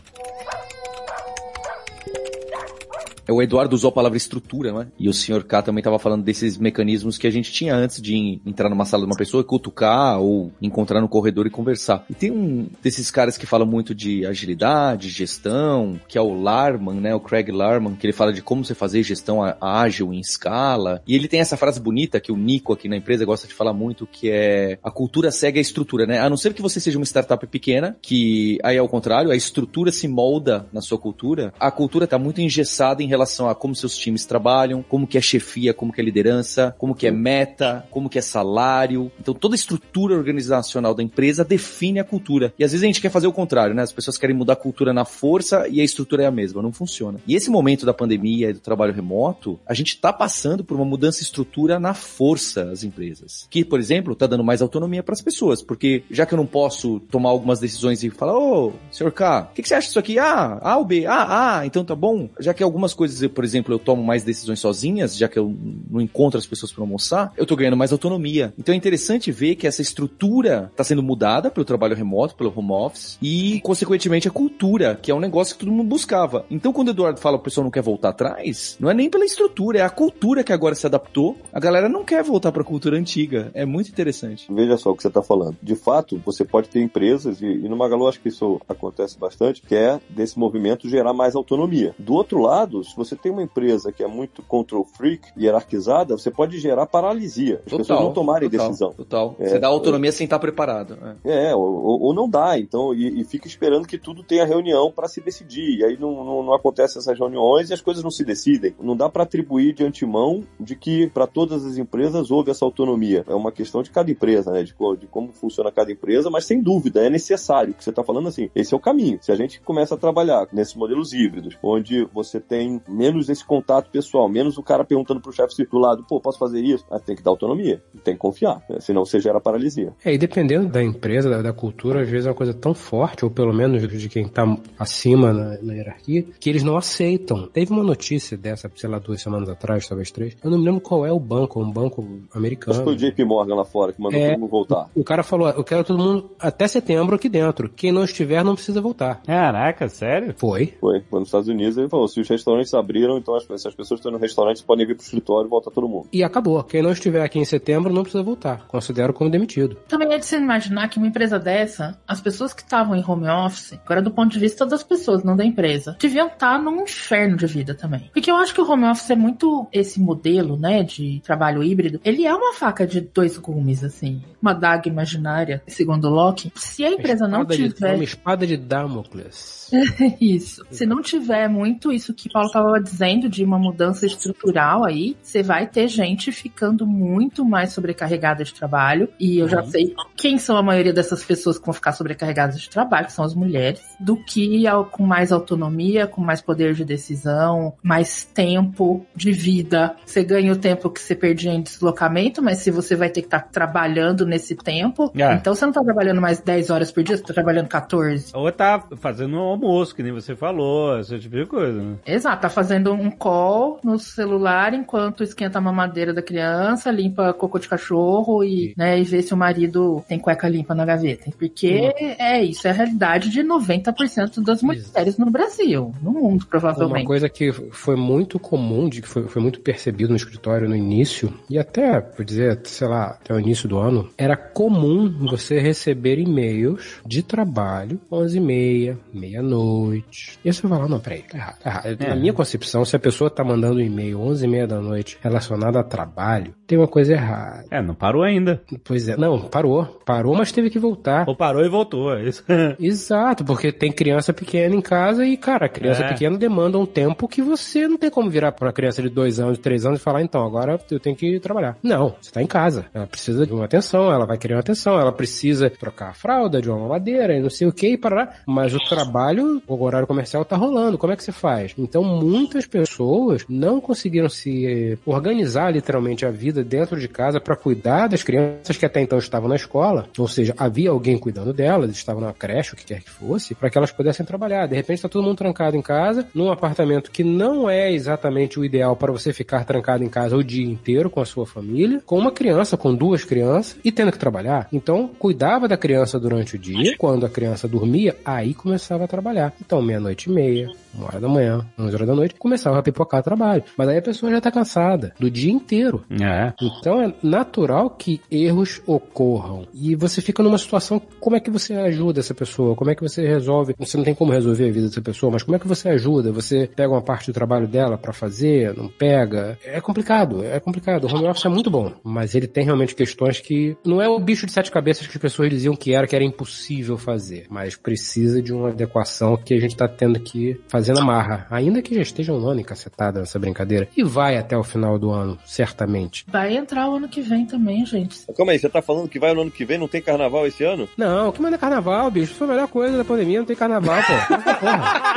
É, 3.28 3.34
O 3.34 3.42
Eduardo 3.42 3.76
usou 3.76 3.90
a 3.90 3.92
palavra 3.94 4.18
estrutura, 4.18 4.72
né? 4.72 4.88
E 5.00 5.10
o 5.10 5.14
senhor 5.14 5.44
K 5.44 5.62
também 5.62 5.80
estava 5.80 6.00
falando 6.00 6.24
desses 6.24 6.58
mecanismos 6.58 7.18
que 7.18 7.28
a 7.28 7.32
gente 7.32 7.52
tinha 7.52 7.76
antes 7.76 8.02
de 8.02 8.40
entrar 8.46 8.70
numa 8.70 8.86
sala 8.86 9.04
de 9.04 9.10
uma 9.12 9.18
pessoa, 9.18 9.44
cutucar 9.44 10.20
ou 10.20 10.52
encontrar 10.62 11.02
no 11.02 11.08
corredor 11.08 11.48
e 11.48 11.50
conversar. 11.50 12.06
E 12.10 12.14
tem 12.14 12.32
um 12.32 12.68
desses 12.82 13.10
caras 13.12 13.38
que 13.38 13.46
fala 13.46 13.66
muito 13.66 13.94
de 13.94 14.26
agilidade, 14.26 15.10
gestão, 15.10 16.00
que 16.08 16.18
é 16.18 16.22
o 16.22 16.42
Larman, 16.42 17.00
né? 17.00 17.16
O 17.16 17.20
Craig 17.20 17.52
Larman, 17.52 17.96
que 17.96 18.06
ele 18.06 18.14
fala 18.14 18.34
de 18.34 18.42
como 18.42 18.64
você 18.64 18.76
fazer 18.76 19.04
gestão 19.04 19.40
ágil 19.62 20.14
em 20.14 20.20
escala. 20.20 21.02
E 21.08 21.16
ele 21.16 21.28
tem 21.28 21.40
essa 21.40 21.58
frase 21.58 21.80
bonita 21.80 22.20
que 22.20 22.32
o 22.32 22.38
Nico 22.38 22.74
aqui 22.74 22.88
na 22.88 22.98
empresa 22.98 23.26
gosta 23.26 23.48
de 23.48 23.54
falar 23.54 23.74
muito, 23.74 24.08
que 24.08 24.30
é 24.30 24.78
a 24.84 24.92
cultura 24.92 25.32
segue 25.32 25.60
a 25.60 25.62
estrutura, 25.62 26.06
né? 26.06 26.20
A 26.20 26.30
não 26.30 26.38
ser 26.38 26.54
que 26.54 26.62
você 26.62 26.80
seja 26.80 26.98
uma 26.98 27.06
startup 27.06 27.46
pequena, 27.48 27.96
que 28.02 28.58
aí 28.64 28.78
é 28.78 28.82
o 28.82 28.88
contrário, 28.88 29.32
a 29.32 29.36
estrutura 29.36 29.92
se 29.92 30.08
molda 30.08 30.68
na 30.72 30.82
sua 30.82 30.98
cultura. 30.98 31.54
A 31.60 31.72
cultura 31.72 32.06
está 32.06 32.18
muito 32.18 32.42
engessada 32.42 33.02
em 33.04 33.08
relação 33.14 33.48
a 33.48 33.56
como 33.56 33.76
seus 33.76 33.98
times 33.98 34.26
trabalham, 34.26 34.84
como 34.84 35.08
que 35.08 35.18
é 35.18 35.22
chefia, 35.22 35.74
como 35.74 35.94
que 35.94 36.02
é 36.02 36.04
liderança, 36.04 36.76
como 36.78 36.96
que 36.96 37.08
é 37.08 37.12
meta, 37.12 37.86
como 37.90 38.10
que 38.10 38.18
é 38.18 38.22
salário. 38.22 39.12
Então 39.20 39.34
toda 39.34 39.54
a 39.54 39.58
estrutura 39.58 40.16
organizacional 40.16 40.94
da 40.94 41.04
empresa 41.04 41.46
define 41.46 42.00
a 42.00 42.04
cultura. 42.04 42.54
E 42.58 42.64
às 42.64 42.72
vezes 42.72 42.84
a 42.84 42.88
gente 42.88 43.02
quer 43.02 43.10
fazer 43.10 43.28
o 43.28 43.34
contrário, 43.34 43.76
né? 43.76 43.84
As 43.84 43.92
pessoas 43.92 44.18
querem 44.18 44.36
mudar 44.36 44.54
a 44.54 44.58
cultura 44.58 44.94
na 44.94 45.06
força 45.06 45.68
e 45.70 45.80
a 45.80 45.84
estrutura 45.84 46.24
é 46.24 46.26
a 46.26 46.32
mesma. 46.32 46.62
Não 46.62 46.72
funciona. 46.72 47.20
E 47.28 47.36
esse 47.36 47.50
momento 47.50 47.86
da 47.86 47.94
pandemia 47.94 48.50
e 48.50 48.54
do 48.54 48.60
trabalho 48.60 48.94
remoto, 48.94 49.60
a 49.66 49.74
gente 49.74 49.90
está 49.90 50.12
passando 50.12 50.64
por 50.64 50.76
uma 50.76 50.86
mudança 50.86 51.20
de 51.20 51.26
estrutura 51.26 51.80
na 51.80 51.94
força 51.94 52.72
as 52.72 52.84
empresas. 52.84 53.48
Que, 53.50 53.64
por 53.64 53.80
exemplo, 53.80 54.14
está 54.14 54.28
dando 54.28 54.44
mais 54.44 54.62
autonomia 54.62 55.04
para 55.04 55.14
as 55.14 55.22
pessoas. 55.22 55.62
Porque 55.62 56.04
já 56.10 56.26
que 56.26 56.34
eu 56.34 56.38
não 56.38 56.46
posso 56.46 57.00
tomar 57.12 57.30
algumas 57.30 57.60
decisões 57.60 58.04
e 58.04 58.10
falar, 58.10 58.38
ô, 58.38 58.74
senhor 58.92 59.12
K, 59.12 59.50
o 59.52 59.54
que, 59.54 59.62
que 59.62 59.68
você 59.68 59.76
acha 59.76 59.88
disso 59.88 60.00
aqui? 60.00 60.18
Ah, 60.20 60.60
A 60.62 60.78
ou 60.78 60.86
B? 60.86 61.06
Ah, 61.06 61.60
ah, 61.60 61.66
então 61.66 61.86
tá 61.86 61.96
bom. 61.96 62.30
Já 62.40 62.54
que 62.54 62.64
algumas 62.64 62.94
coisas, 62.94 63.03
eu, 63.06 63.30
por 63.30 63.44
exemplo, 63.44 63.74
eu 63.74 63.80
tomo 63.80 64.04
mais 64.04 64.24
decisões 64.24 64.60
sozinhas, 64.60 65.18
já 65.18 65.28
que 65.28 65.38
eu 65.38 65.54
não 65.90 66.02
encontro 66.02 66.38
as 66.38 66.46
pessoas 66.46 66.72
para 66.72 66.84
almoçar, 66.84 67.34
eu 67.38 67.46
tô 67.46 67.56
ganhando 67.56 67.78
mais 67.78 67.92
autonomia. 67.92 68.54
Então 68.58 68.74
é 68.74 68.78
interessante 68.78 69.32
ver 69.32 69.56
que 69.56 69.68
essa 69.68 69.82
estrutura 69.82 70.70
está 70.72 70.84
sendo 70.84 71.04
mudada 71.04 71.50
pelo 71.50 71.66
trabalho 71.66 71.96
remoto, 71.96 72.36
pelo 72.36 72.54
home 72.56 72.72
office, 72.72 73.18
e, 73.22 73.60
consequentemente, 73.62 74.28
a 74.28 74.32
cultura, 74.32 74.98
que 75.02 75.12
é 75.12 75.16
um 75.16 75.20
negócio 75.20 75.56
que 75.56 75.66
todo 75.66 75.72
mundo 75.72 75.88
buscava. 75.88 76.46
Então, 76.50 76.74
quando 76.74 76.90
o 76.90 76.92
Eduardo 76.92 77.20
fala 77.20 77.38
que 77.38 77.42
o 77.42 77.44
pessoal 77.44 77.64
não 77.64 77.72
quer 77.72 77.82
voltar 77.82 78.10
atrás, 78.10 78.78
não 78.80 78.90
é 78.90 78.94
nem 78.94 79.10
pela 79.10 79.26
estrutura, 79.26 79.80
é 79.80 79.82
a 79.82 79.90
cultura 79.90 80.44
que 80.44 80.54
agora 80.54 80.76
se 80.76 80.86
adaptou. 80.86 81.38
A 81.52 81.60
galera 81.60 81.90
não 81.90 82.04
quer 82.04 82.24
voltar 82.24 82.52
para 82.52 82.62
a 82.62 82.66
cultura 82.66 82.98
antiga. 82.98 83.52
É 83.54 83.66
muito 83.66 83.90
interessante. 83.90 84.48
Veja 84.52 84.78
só 84.78 84.92
o 84.92 84.96
que 84.96 85.02
você 85.02 85.08
está 85.08 85.22
falando. 85.22 85.58
De 85.62 85.76
fato, 85.76 86.22
você 86.26 86.44
pode 86.44 86.70
ter 86.70 86.82
empresas, 86.82 87.42
e, 87.42 87.46
e 87.46 87.70
no 87.70 87.78
Magalu 87.78 88.08
acho 88.08 88.20
que 88.20 88.30
isso 88.30 88.60
acontece 88.68 89.18
bastante, 89.18 89.62
que 89.62 89.76
é 89.76 90.00
desse 90.10 90.38
movimento 90.38 90.90
gerar 90.90 91.14
mais 91.14 91.36
autonomia. 91.36 91.96
Do 91.98 92.14
outro 92.14 92.40
lado, 92.40 92.82
se 92.94 92.98
você 92.98 93.16
tem 93.16 93.32
uma 93.32 93.42
empresa 93.42 93.92
que 93.92 94.04
é 94.04 94.08
muito 94.08 94.44
control 94.44 94.86
freak, 94.86 95.30
hierarquizada, 95.36 96.16
você 96.16 96.30
pode 96.30 96.60
gerar 96.60 96.86
paralisia. 96.86 97.62
As 97.66 97.72
pessoas 97.76 98.00
não 98.00 98.14
tomarem 98.14 98.48
total, 98.50 98.68
decisão. 98.68 98.94
Total. 98.94 99.36
É, 99.40 99.50
Você 99.50 99.60
dá 99.60 99.68
autonomia 99.68 100.12
sem 100.12 100.26
estar 100.26 100.38
preparado. 100.38 100.98
É. 101.26 101.50
É, 101.50 101.56
ou, 101.56 102.02
ou- 102.02 102.14
não 102.14 102.30
dá, 102.30 102.60
então, 102.60 102.94
e, 102.94 103.22
e 103.22 103.24
fica 103.24 103.48
esperando 103.48 103.88
que 103.88 103.98
tudo 103.98 104.22
tenha 104.22 104.46
reunião 104.46 104.92
para 104.92 105.08
se 105.08 105.20
decidir. 105.20 105.80
E 105.80 105.84
aí 105.84 105.98
não, 106.00 106.24
não, 106.24 106.44
não 106.44 106.54
acontecem 106.54 107.00
essas 107.00 107.18
reuniões 107.18 107.72
e 107.72 107.74
as 107.74 107.82
coisas 107.82 108.04
não 108.04 108.12
se 108.12 108.24
decidem. 108.24 108.76
Não 108.80 108.96
dá 108.96 109.10
para 109.10 109.24
atribuir 109.24 109.74
de 109.74 109.84
antemão 109.84 110.44
de 110.60 110.76
que 110.76 111.08
para 111.08 111.26
todas 111.26 111.66
as 111.66 111.78
empresas 111.78 112.30
houve 112.30 112.52
essa 112.52 112.64
autonomia. 112.64 113.24
É 113.28 113.34
uma 113.34 113.52
questão 113.52 113.82
de 113.82 113.90
cada 113.90 114.12
empresa, 114.12 114.52
né? 114.52 114.62
De, 114.64 114.76
de 115.00 115.08
como 115.08 115.32
funciona 115.34 115.72
cada 115.72 115.92
empresa, 115.92 116.30
mas 116.30 116.46
sem 116.46 116.62
dúvida 116.62 117.04
é 117.04 117.10
necessário. 117.10 117.74
Que 117.74 117.84
você 117.84 117.90
está 117.90 118.04
falando 118.04 118.28
assim, 118.28 118.52
esse 118.54 118.72
é 118.74 118.78
o 118.78 118.80
caminho. 118.80 119.18
Se 119.22 119.32
a 119.32 119.36
gente 119.36 119.60
começa 119.62 119.96
a 119.96 119.98
trabalhar 119.98 120.48
nesses 120.54 120.76
modelos 120.76 121.12
híbridos, 121.14 121.58
onde 121.64 122.06
você 122.14 122.40
tem 122.40 122.80
menos 122.88 123.30
esse 123.30 123.46
contato 123.46 123.90
pessoal, 123.90 124.28
menos 124.30 124.58
o 124.58 124.64
cara 124.64 124.84
perguntando 124.84 125.20
pro 125.22 125.32
chefe 125.32 125.64
do 125.66 125.78
lado, 125.78 126.04
pô, 126.08 126.20
posso 126.20 126.38
fazer 126.40 126.62
isso? 126.62 126.86
Ah, 126.90 127.00
tem 127.00 127.16
que 127.16 127.22
dar 127.24 127.32
autonomia, 127.32 127.82
tem 128.04 128.14
que 128.14 128.20
confiar, 128.20 128.64
né? 128.70 128.78
senão 128.80 129.06
você 129.06 129.20
gera 129.20 129.40
paralisia. 129.40 129.94
É, 130.04 130.14
e 130.14 130.18
dependendo 130.18 130.68
da 130.68 130.84
empresa, 130.84 131.30
da, 131.30 131.42
da 131.42 131.54
cultura, 131.54 132.02
às 132.02 132.10
vezes 132.10 132.26
é 132.26 132.30
uma 132.30 132.36
coisa 132.36 132.54
tão 132.54 132.74
forte, 132.74 133.24
ou 133.24 133.32
pelo 133.32 133.54
menos 133.54 133.88
de 133.88 134.10
quem 134.10 134.28
tá 134.28 134.44
acima 134.78 135.32
na, 135.34 135.58
na 135.62 135.74
hierarquia, 135.74 136.26
que 136.40 136.50
eles 136.50 136.64
não 136.64 136.78
aceitam. 136.78 137.48
Teve 137.48 137.72
uma 137.72 137.84
notícia 137.84 138.38
dessa, 138.38 138.72
sei 138.76 138.90
lá, 138.90 139.00
duas 139.00 139.22
semanas 139.22 139.50
atrás, 139.50 139.88
talvez 139.88 140.12
três. 140.12 140.36
Eu 140.44 140.50
não 140.52 140.58
me 140.58 140.66
lembro 140.66 140.82
qual 140.82 141.06
é 141.06 141.12
o 141.12 141.20
banco, 141.20 141.60
um 141.62 141.72
banco 141.72 142.02
Acho 142.02 142.38
americano. 142.38 142.78
que 142.80 142.84
foi 142.84 142.94
o 142.94 142.98
JP 142.98 143.24
Morgan 143.26 143.56
lá 143.56 143.66
fora 143.66 143.94
que 143.94 144.02
mandou 144.02 144.20
É. 144.20 144.32
todo 144.32 144.40
mundo 144.40 144.50
voltar. 144.50 144.90
O 144.96 145.04
cara 145.04 145.24
falou, 145.24 145.50
eu 145.50 145.64
quero 145.64 145.84
todo 145.84 145.98
mundo 146.00 146.32
até 146.40 146.68
setembro 146.68 147.16
aqui 147.16 147.30
dentro. 147.30 147.70
Quem 147.70 147.92
não 147.92 148.04
estiver 148.04 148.44
não 148.44 148.56
precisa 148.56 148.82
voltar. 148.82 149.22
Caraca, 149.24 149.88
sério? 149.88 150.34
Foi. 150.38 150.74
Foi, 150.80 151.02
foi 151.10 151.20
nos 151.20 151.28
Estados 151.30 151.48
Unidos 151.48 151.78
ele 151.78 151.90
falou, 151.90 152.08
se 152.08 152.20
os 152.20 152.28
restaurantes 152.28 152.73
restaurantes 152.74 152.76
abriram, 152.76 153.18
então 153.18 153.36
as, 153.36 153.44
se 153.62 153.68
as 153.68 153.76
pessoas 153.76 154.00
estão 154.00 154.12
no 154.12 154.18
restaurante 154.18 154.64
podem 154.64 154.86
vir 154.86 154.96
pro 154.96 155.04
escritório 155.04 155.48
e 155.48 155.50
volta 155.50 155.70
todo 155.72 155.88
mundo. 155.88 156.08
E 156.12 156.24
acabou. 156.24 156.64
Quem 156.64 156.82
não 156.82 156.92
estiver 156.92 157.22
aqui 157.24 157.40
em 157.40 157.46
setembro 157.46 157.94
não 157.94 158.02
precisa 158.04 158.24
voltar. 158.24 158.66
Considero 158.68 159.14
como 159.14 159.30
demitido. 159.30 159.76
Também 159.88 160.12
é 160.14 160.18
de 160.18 160.26
se 160.26 160.36
imaginar 160.36 160.88
que 160.90 160.98
uma 160.98 161.08
empresa 161.08 161.40
dessa, 161.40 161.98
as 162.08 162.20
pessoas 162.22 162.54
que 162.54 162.62
estavam 162.62 162.96
em 162.96 163.04
home 163.06 163.28
office, 163.28 163.74
agora 163.86 164.02
do 164.02 164.12
ponto 164.12 164.32
de 164.32 164.40
vista 164.40 164.66
das 164.66 164.84
pessoas, 164.84 165.24
não 165.24 165.36
da 165.36 165.46
empresa, 165.46 165.96
deviam 166.00 166.28
estar 166.28 166.62
num 166.62 166.82
inferno 166.84 167.38
de 167.38 167.46
vida 167.46 167.74
também. 167.74 168.10
Porque 168.14 168.30
eu 168.32 168.36
acho 168.36 168.54
que 168.54 168.62
o 168.62 168.70
home 168.70 168.86
office 168.86 169.10
é 169.12 169.16
muito 169.16 169.68
esse 169.72 170.00
modelo, 170.00 170.58
né, 170.58 170.84
de 170.84 171.22
trabalho 171.24 171.64
híbrido. 171.64 172.00
Ele 172.04 172.26
é 172.26 172.34
uma 172.34 172.54
faca 172.54 172.86
de 172.88 173.02
dois 173.02 173.38
gumes, 173.38 173.84
assim. 173.84 174.22
Uma 174.42 174.54
daga 174.54 174.90
imaginária, 174.90 175.62
segundo 175.68 176.10
Locke. 176.10 176.52
Se 176.56 176.84
a 176.84 176.92
empresa 176.92 177.28
não 177.28 177.42
Espada 177.44 177.58
de- 177.58 177.74
tiver. 177.74 177.96
uma 177.96 178.04
espada 178.04 178.48
de 178.48 178.58
Damocles. 178.58 179.72
Isso. 180.20 180.64
Se 180.70 180.86
não 180.86 181.02
tiver 181.02 181.48
muito 181.48 181.92
isso 181.92 182.14
que 182.14 182.30
Paulo 182.32 182.48
estava 182.48 182.63
dizendo 182.84 183.30
de 183.30 183.44
uma 183.44 183.58
mudança 183.60 184.06
estrutural 184.06 184.84
aí, 184.86 185.16
você 185.22 185.44
vai 185.44 185.68
ter 185.68 185.88
gente 185.88 186.32
ficando 186.32 186.86
muito 186.86 187.46
mais 187.46 187.72
sobrecarregada 187.74 188.44
de 188.44 188.54
trabalho. 188.54 189.10
E 189.20 189.38
eu 189.38 189.48
já 189.48 189.64
sei 189.64 189.96
quem 190.16 190.38
são 190.38 190.58
a 190.58 190.64
maioria 190.64 190.94
dessas 190.94 191.24
pessoas 191.24 191.58
que 191.58 191.66
vão 191.66 191.74
ficar 191.74 191.92
sobrecarregadas 191.94 192.60
de 192.60 192.70
trabalho, 192.70 193.08
que 193.08 193.14
são 193.14 193.26
as 193.26 193.36
mulheres, 193.36 193.82
do 194.00 194.16
que 194.18 194.64
com 194.92 195.04
mais 195.04 195.32
autonomia, 195.32 196.08
com 196.08 196.22
mais 196.22 196.42
poder 196.42 196.74
de 196.74 196.86
decisão, 196.86 197.74
mais 197.84 198.24
tempo 198.24 199.06
de 199.16 199.32
vida. 199.32 199.96
Você 200.06 200.24
ganha 200.24 200.52
o 200.52 200.56
tempo 200.56 200.90
que 200.90 201.00
você 201.00 201.16
perdia 201.16 201.52
em 201.52 201.62
deslocamento, 201.62 202.42
mas 202.42 202.60
se 202.60 202.72
você 202.72 202.96
vai 202.96 203.10
ter 203.10 203.22
que 203.22 203.28
estar 203.28 203.42
trabalhando 203.52 204.26
nesse 204.26 204.56
tempo, 204.56 205.12
É. 205.16 205.34
então 205.34 205.54
você 205.54 205.66
não 205.66 205.72
está 205.72 205.84
trabalhando 205.84 206.22
mais 206.22 206.40
10 206.40 206.70
horas 206.70 206.92
por 206.92 207.04
dia, 207.04 207.18
você 207.18 207.24
tá 207.24 207.34
trabalhando 207.34 207.68
14. 207.68 208.32
Ou 208.34 208.52
tá 208.52 208.84
fazendo 208.98 209.36
um 209.38 209.40
almoço, 209.40 209.96
que 209.96 210.04
nem 210.04 210.12
você 210.12 210.36
falou, 210.36 211.00
esse 211.00 211.18
tipo 211.20 211.36
de 211.36 211.46
coisa, 211.46 211.82
né? 211.82 211.96
Exato, 212.06 212.43
tá 212.44 212.50
fazendo 212.50 212.92
um 212.92 213.10
call 213.10 213.80
no 213.84 213.98
celular 213.98 214.74
enquanto 214.74 215.24
esquenta 215.24 215.60
a 215.60 215.62
mamadeira 215.62 216.14
da 216.14 216.22
criança, 216.22 216.92
limpa 216.92 217.32
cocô 217.32 217.58
de 217.58 217.70
cachorro 217.70 218.44
e, 218.44 218.74
né, 218.78 219.00
e 219.00 219.04
vê 219.04 219.22
se 219.22 219.34
o 219.34 219.38
marido 219.38 220.04
tem 220.10 220.20
cueca 220.20 220.50
limpa 220.50 220.76
na 220.76 220.84
gaveta. 220.84 221.32
Porque 221.38 221.94
é 221.98 222.44
isso, 222.44 222.68
é 222.68 222.72
a 222.72 222.74
realidade 222.74 223.30
de 223.30 223.42
90% 223.42 224.44
das 224.44 224.62
mulheres 224.62 225.18
no 225.18 225.32
Brasil, 225.32 225.94
no 226.02 226.12
mundo, 226.12 226.42
Uma 226.42 226.50
provavelmente. 226.50 227.06
coisa 227.06 227.30
que 227.30 227.54
foi 227.54 227.96
muito 227.96 228.38
comum, 228.38 228.90
de 228.90 229.02
que 229.02 229.08
foi, 229.08 229.24
foi 229.24 229.42
muito 229.42 229.62
percebido 229.62 230.10
no 230.10 230.18
escritório 230.18 230.68
no 230.68 230.76
início, 230.76 231.34
e 231.50 231.58
até, 231.58 232.02
por 232.02 232.26
dizer, 232.26 232.60
sei 232.66 232.88
lá, 232.90 233.18
até 233.22 233.34
o 233.34 233.40
início 233.40 233.70
do 233.70 233.78
ano, 233.78 234.10
era 234.18 234.36
comum 234.36 235.10
você 235.30 235.60
receber 235.60 236.20
e-mails 236.20 237.00
de 237.06 237.24
trabalho 237.24 238.02
11h30, 238.12 238.98
meia-noite. 239.14 240.40
E 240.44 240.50
aí 240.50 240.54
você 240.54 240.68
vai 240.68 240.80
lá, 240.80 240.88
não, 240.90 241.00
peraí, 241.00 241.22
tá 241.22 241.38
errado, 241.38 241.60
tá 241.60 241.70
errado. 241.70 242.08
Na 242.10 242.16
minha 242.16 242.33
concepção, 242.34 242.84
se 242.86 242.96
a 242.96 243.00
pessoa 243.00 243.30
tá 243.30 243.44
mandando 243.44 243.78
um 243.78 243.82
e-mail 243.82 244.20
11h30 244.20 244.68
da 244.68 244.80
noite 244.82 245.18
relacionado 245.22 245.78
a 245.78 245.84
trabalho, 245.84 246.54
tem 246.68 246.78
uma 246.78 246.88
coisa 246.88 247.14
errada. 247.14 247.66
É, 247.72 247.82
não 247.82 247.94
parou 247.96 248.24
ainda. 248.24 248.62
Pois 248.84 249.08
é, 249.08 249.16
não, 249.18 249.40
parou. 249.42 249.86
Parou, 250.06 250.36
mas 250.36 250.52
teve 250.52 250.70
que 250.70 250.80
voltar. 250.80 251.26
Ou 251.28 251.36
parou 251.36 251.64
e 251.66 251.70
voltou, 251.70 252.14
é 252.16 252.24
isso. 252.24 252.44
Exato, 252.80 253.44
porque 253.44 253.72
tem 253.72 253.92
criança 253.92 254.34
pequena 254.34 254.76
em 254.76 254.82
casa 254.82 255.26
e, 255.26 255.38
cara, 255.38 255.70
criança 255.70 256.04
É. 256.04 256.08
pequena 256.10 256.38
demanda 256.38 256.78
um 256.78 256.86
tempo 256.86 257.28
que 257.28 257.42
você 257.42 257.88
não 257.88 257.98
tem 257.98 258.10
como 258.10 258.30
virar 258.30 258.52
pra 258.52 258.68
uma 258.68 258.74
criança 258.74 259.02
de 259.02 259.10
dois 259.10 259.40
anos, 259.40 259.58
três 259.58 259.86
anos 259.86 260.00
e 260.00 260.04
falar, 260.04 260.22
então, 260.22 260.46
agora 260.46 260.80
eu 260.92 261.00
tenho 261.00 261.16
que 261.16 261.40
trabalhar. 261.40 261.78
Não, 261.84 262.16
você 262.22 262.32
tá 262.32 262.42
em 262.42 262.48
casa. 262.48 262.86
Ela 262.94 263.08
precisa 263.08 263.46
de 263.46 263.54
uma 263.54 263.66
atenção, 263.66 264.12
ela 264.12 264.26
vai 264.26 264.38
querer 264.38 264.56
uma 264.56 264.60
atenção, 264.60 265.00
ela 265.00 265.12
precisa 265.12 265.70
trocar 265.70 266.10
a 266.10 266.14
fralda 266.14 266.62
de 266.62 266.70
uma 266.70 266.80
mamadeira 266.80 267.36
e 267.36 267.42
não 267.42 267.50
sei 267.50 267.68
o 267.68 267.72
que, 267.74 267.90
e 267.90 267.98
parará. 267.98 268.34
Mas 268.48 268.74
o 268.74 268.80
trabalho, 268.80 269.62
o 269.68 269.84
horário 269.84 270.08
comercial 270.08 270.44
tá 270.46 270.56
rolando, 270.56 270.98
como 270.98 271.14
é 271.14 271.16
que 271.16 271.24
você 271.24 271.32
faz? 271.32 271.74
Então, 271.78 272.04
muitas 272.24 272.66
pessoas 272.66 273.46
não 273.48 273.80
conseguiram 273.82 274.30
se 274.30 274.66
eh, 274.66 274.98
organizar 275.06 275.72
literalmente 275.72 276.26
a 276.26 276.32
vida 276.32 276.64
dentro 276.64 277.00
de 277.00 277.08
casa 277.08 277.40
para 277.40 277.56
cuidar 277.56 278.08
das 278.08 278.24
crianças 278.24 278.78
que 278.78 278.86
até 278.86 279.02
então 279.02 279.18
estavam 279.18 279.50
na 279.50 279.56
escola, 279.56 280.08
ou 280.18 280.28
seja, 280.28 280.54
havia 280.58 280.90
alguém 280.90 281.18
cuidando 281.18 281.54
delas, 281.54 281.92
estavam 281.92 282.22
na 282.22 282.34
creche, 282.34 282.74
o 282.74 282.78
que 282.78 282.86
quer 282.86 283.02
que 283.02 283.10
fosse, 283.10 283.54
para 283.54 283.70
que 283.70 283.78
elas 283.78 283.92
pudessem 283.92 284.26
trabalhar. 284.26 284.68
De 284.68 284.76
repente 284.76 284.98
está 284.98 285.10
todo 285.10 285.24
mundo 285.24 285.38
trancado 285.38 285.76
em 285.76 285.82
casa, 285.82 286.28
num 286.34 286.52
apartamento 286.52 287.12
que 287.12 287.24
não 287.24 287.70
é 287.70 287.92
exatamente 287.92 288.60
o 288.60 288.66
ideal 288.66 288.96
para 288.96 289.12
você 289.12 289.34
ficar 289.34 289.66
trancado 289.66 290.04
em 290.04 290.10
casa 290.10 290.36
o 290.36 290.44
dia 290.44 290.66
inteiro 290.66 291.10
com 291.10 291.22
a 291.22 291.26
sua 291.26 291.46
família, 291.46 292.02
com 292.06 292.18
uma 292.18 292.32
criança, 292.32 292.78
com 292.78 292.96
duas 292.96 293.24
crianças 293.24 293.78
e 293.84 293.92
tendo 293.92 294.12
que 294.12 294.20
trabalhar. 294.20 294.68
Então, 294.72 295.08
cuidava 295.08 295.68
da 295.68 295.78
criança 295.78 296.20
durante 296.20 296.56
o 296.56 296.60
dia, 296.60 296.96
quando 296.98 297.26
a 297.26 297.30
criança 297.30 297.68
dormia, 297.68 298.16
aí 298.24 298.54
começava 298.54 299.04
a 299.04 299.08
trabalhar. 299.08 299.54
Então, 299.60 299.82
meia-noite 299.82 300.30
e 300.30 300.34
meia, 300.34 300.70
uma 300.94 301.08
hora 301.08 301.20
da 301.20 301.28
manhã, 301.28 301.66
11 301.78 301.96
horas 301.96 302.08
da 302.08 302.13
noite, 302.14 302.36
começava 302.36 302.80
a 302.80 302.84
pipocar 302.84 303.22
o 303.22 303.24
trabalho. 303.24 303.64
Mas 303.78 303.88
aí 303.88 303.98
a 303.98 304.02
pessoa 304.02 304.32
já 304.32 304.42
tá 304.42 304.52
cansada 304.52 305.14
do 305.20 305.30
dia 305.30 305.52
inteiro. 305.52 306.04
É. 306.10 306.54
Então 306.62 307.02
é 307.02 307.14
natural 307.22 307.90
que 307.90 308.22
erros 308.30 308.82
ocorram. 308.86 309.68
E 309.74 309.96
você 309.96 310.22
fica 310.22 310.44
numa 310.44 310.58
situação, 310.58 311.02
como 311.20 311.36
é 311.36 311.40
que 311.40 311.50
você 311.50 311.74
ajuda 311.74 312.20
essa 312.20 312.34
pessoa? 312.34 312.76
Como 312.76 312.90
é 312.92 312.96
que 312.96 313.02
você 313.02 313.26
resolve? 313.26 313.76
Você 313.80 313.98
não 313.98 314.04
tem 314.04 314.16
como 314.16 314.32
resolver 314.32 314.68
a 314.68 314.72
vida 314.72 314.88
dessa 314.88 315.02
pessoa, 315.02 315.32
mas 315.32 315.44
como 315.44 315.56
é 315.56 315.60
que 315.60 315.68
você 315.68 315.90
ajuda? 315.90 316.32
Você 316.32 316.70
pega 316.76 316.92
uma 316.92 317.02
parte 317.02 317.28
do 317.28 317.34
trabalho 317.34 317.68
dela 317.68 317.98
pra 317.98 318.14
fazer, 318.14 318.76
não 318.76 318.88
pega? 318.88 319.58
É 319.64 319.80
complicado, 319.82 320.44
é 320.44 320.60
complicado. 320.60 321.06
O 321.06 321.16
home 321.16 321.28
office 321.28 321.46
é 321.46 321.50
muito 321.50 321.70
bom, 321.70 321.92
mas 322.04 322.36
ele 322.36 322.48
tem 322.48 322.64
realmente 322.64 322.96
questões 322.96 323.40
que 323.40 323.76
não 323.86 324.02
é 324.02 324.08
o 324.08 324.20
bicho 324.20 324.46
de 324.46 324.52
sete 324.52 324.72
cabeças 324.72 325.08
que 325.08 325.18
as 325.18 325.22
pessoas 325.22 325.50
diziam 325.50 325.76
que 325.76 325.94
era, 325.94 326.08
que 326.08 326.16
era 326.16 326.24
impossível 326.24 326.98
fazer, 326.98 327.46
mas 327.50 327.76
precisa 327.76 328.42
de 328.42 328.54
uma 328.54 328.70
adequação 328.70 329.38
que 329.38 329.54
a 329.54 329.60
gente 329.60 329.76
tá 329.76 329.88
tendo 329.88 330.20
que 330.20 330.60
fazer 330.68 330.94
na 330.94 331.04
marra, 331.04 331.48
ainda 331.50 331.82
que 331.82 331.94
esteja 332.04 332.34
um 332.34 332.48
ano 332.48 332.60
encacetada 332.60 333.20
nessa 333.20 333.40
brincadeira. 333.40 333.88
E 333.96 334.04
vai 334.04 334.38
até 334.38 334.58
o 334.58 334.64
final 334.64 335.00
do 335.00 335.12
ano, 335.12 335.38
certamente. 335.46 336.26
Vai 336.28 336.56
entrar 336.56 336.90
o 336.90 336.96
ano 336.96 337.08
que 337.08 337.22
vem 337.22 337.46
também, 337.46 337.86
gente. 337.86 338.26
Calma 338.36 338.52
aí, 338.52 338.60
você 338.60 338.70
tá 338.70 338.82
falando 338.82 339.10
que 339.10 339.20
vai 339.20 339.34
no 339.34 339.42
ano 339.42 339.52
que 339.52 339.66
vem, 339.66 339.78
não 339.78 339.88
tem 339.88 340.02
carnaval 340.02 340.46
esse 340.46 340.64
ano? 340.64 340.88
Não, 340.98 341.32
que 341.32 341.42
manda 341.42 341.58
carnaval, 341.58 342.12
bicho. 342.12 342.36
Foi 342.36 342.48
a 342.48 342.52
melhor 342.52 342.68
coisa 342.68 342.98
da 342.98 343.04
pandemia, 343.04 343.40
não 343.40 343.46
tem 343.46 343.56
carnaval, 343.56 344.02
pô. 344.04 344.14
Porra. 344.60 345.04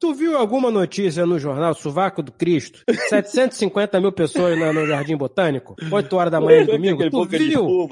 Tu 0.04 0.12
viu 0.12 0.36
alguma 0.36 0.70
notícia 0.70 1.24
no 1.24 1.38
jornal 1.38 1.72
Sovaco 1.72 2.22
do 2.22 2.30
Cristo? 2.30 2.84
750 3.08 3.98
mil 4.02 4.12
pessoas 4.12 4.58
no, 4.58 4.70
no 4.70 4.86
Jardim 4.86 5.16
Botânico? 5.16 5.74
8 5.90 6.14
horas 6.14 6.30
da 6.30 6.38
manhã 6.38 6.66
de 6.66 6.72
domingo? 6.72 7.08
Tu 7.08 7.24
viu? 7.24 7.88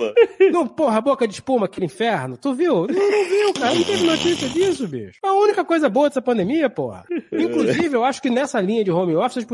Não, 0.53 0.67
porra, 0.67 1.01
boca 1.01 1.27
de 1.27 1.33
espuma, 1.33 1.65
aquele 1.65 1.87
inferno. 1.87 2.37
Tu 2.37 2.53
viu? 2.53 2.87
Não, 2.87 3.11
não 3.11 3.25
viu, 3.25 3.55
cara. 3.55 3.75
Não 3.75 3.83
teve 3.83 4.05
notícia 4.05 4.47
disso, 4.51 4.87
bicho. 4.87 5.21
A 5.23 5.33
única 5.33 5.65
coisa 5.65 5.89
boa 5.89 6.11
dessa 6.11 6.21
pandemia, 6.21 6.69
porra. 6.69 7.03
Inclusive, 7.33 7.97
eu 7.97 8.05
acho 8.05 8.21
que 8.21 8.29
nessa 8.29 8.61
linha 8.61 8.85
de 8.85 8.91
home 8.91 9.17
office, 9.17 9.47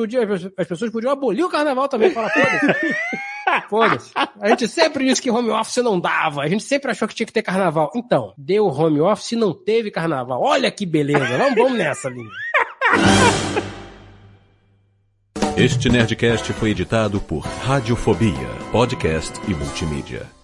as, 0.56 0.66
pessoas 0.66 0.90
podiam 0.90 1.12
abolir 1.12 1.44
o 1.44 1.48
carnaval 1.48 1.86
também. 1.86 2.10
Fala, 2.10 2.28
foda-se. 2.28 2.66
Foda-se. 3.69 4.11
A 4.15 4.49
gente 4.51 4.69
sempre 4.69 5.07
disse 5.07 5.20
que 5.23 5.31
home 5.31 5.51
office 5.51 5.77
não 5.79 5.99
dava. 5.99 6.43
A 6.43 6.49
gente 6.49 6.62
sempre 6.62 6.91
achou 6.91 7.09
que 7.09 7.15
tinha 7.15 7.27
que 7.27 7.33
ter 7.33 7.43
carnaval. 7.43 7.91
Então, 7.95 8.33
deu 8.37 8.66
home 8.66 9.01
office 9.01 9.33
e 9.33 9.37
não 9.37 9.53
teve 9.53 9.91
carnaval. 9.91 10.43
Olha 10.43 10.70
que 10.70 10.87
beleza. 10.87 11.39
Vamos, 11.39 11.55
vamos 11.55 11.79
nessa 11.79 12.09
linha. 12.09 12.31
Este 15.57 15.89
Nerdcast 15.89 16.53
foi 16.53 16.70
editado 16.70 17.20
por 17.20 17.41
Radiofobia, 17.41 18.49
podcast 18.70 19.41
e 19.49 19.55
multimídia. 19.55 20.38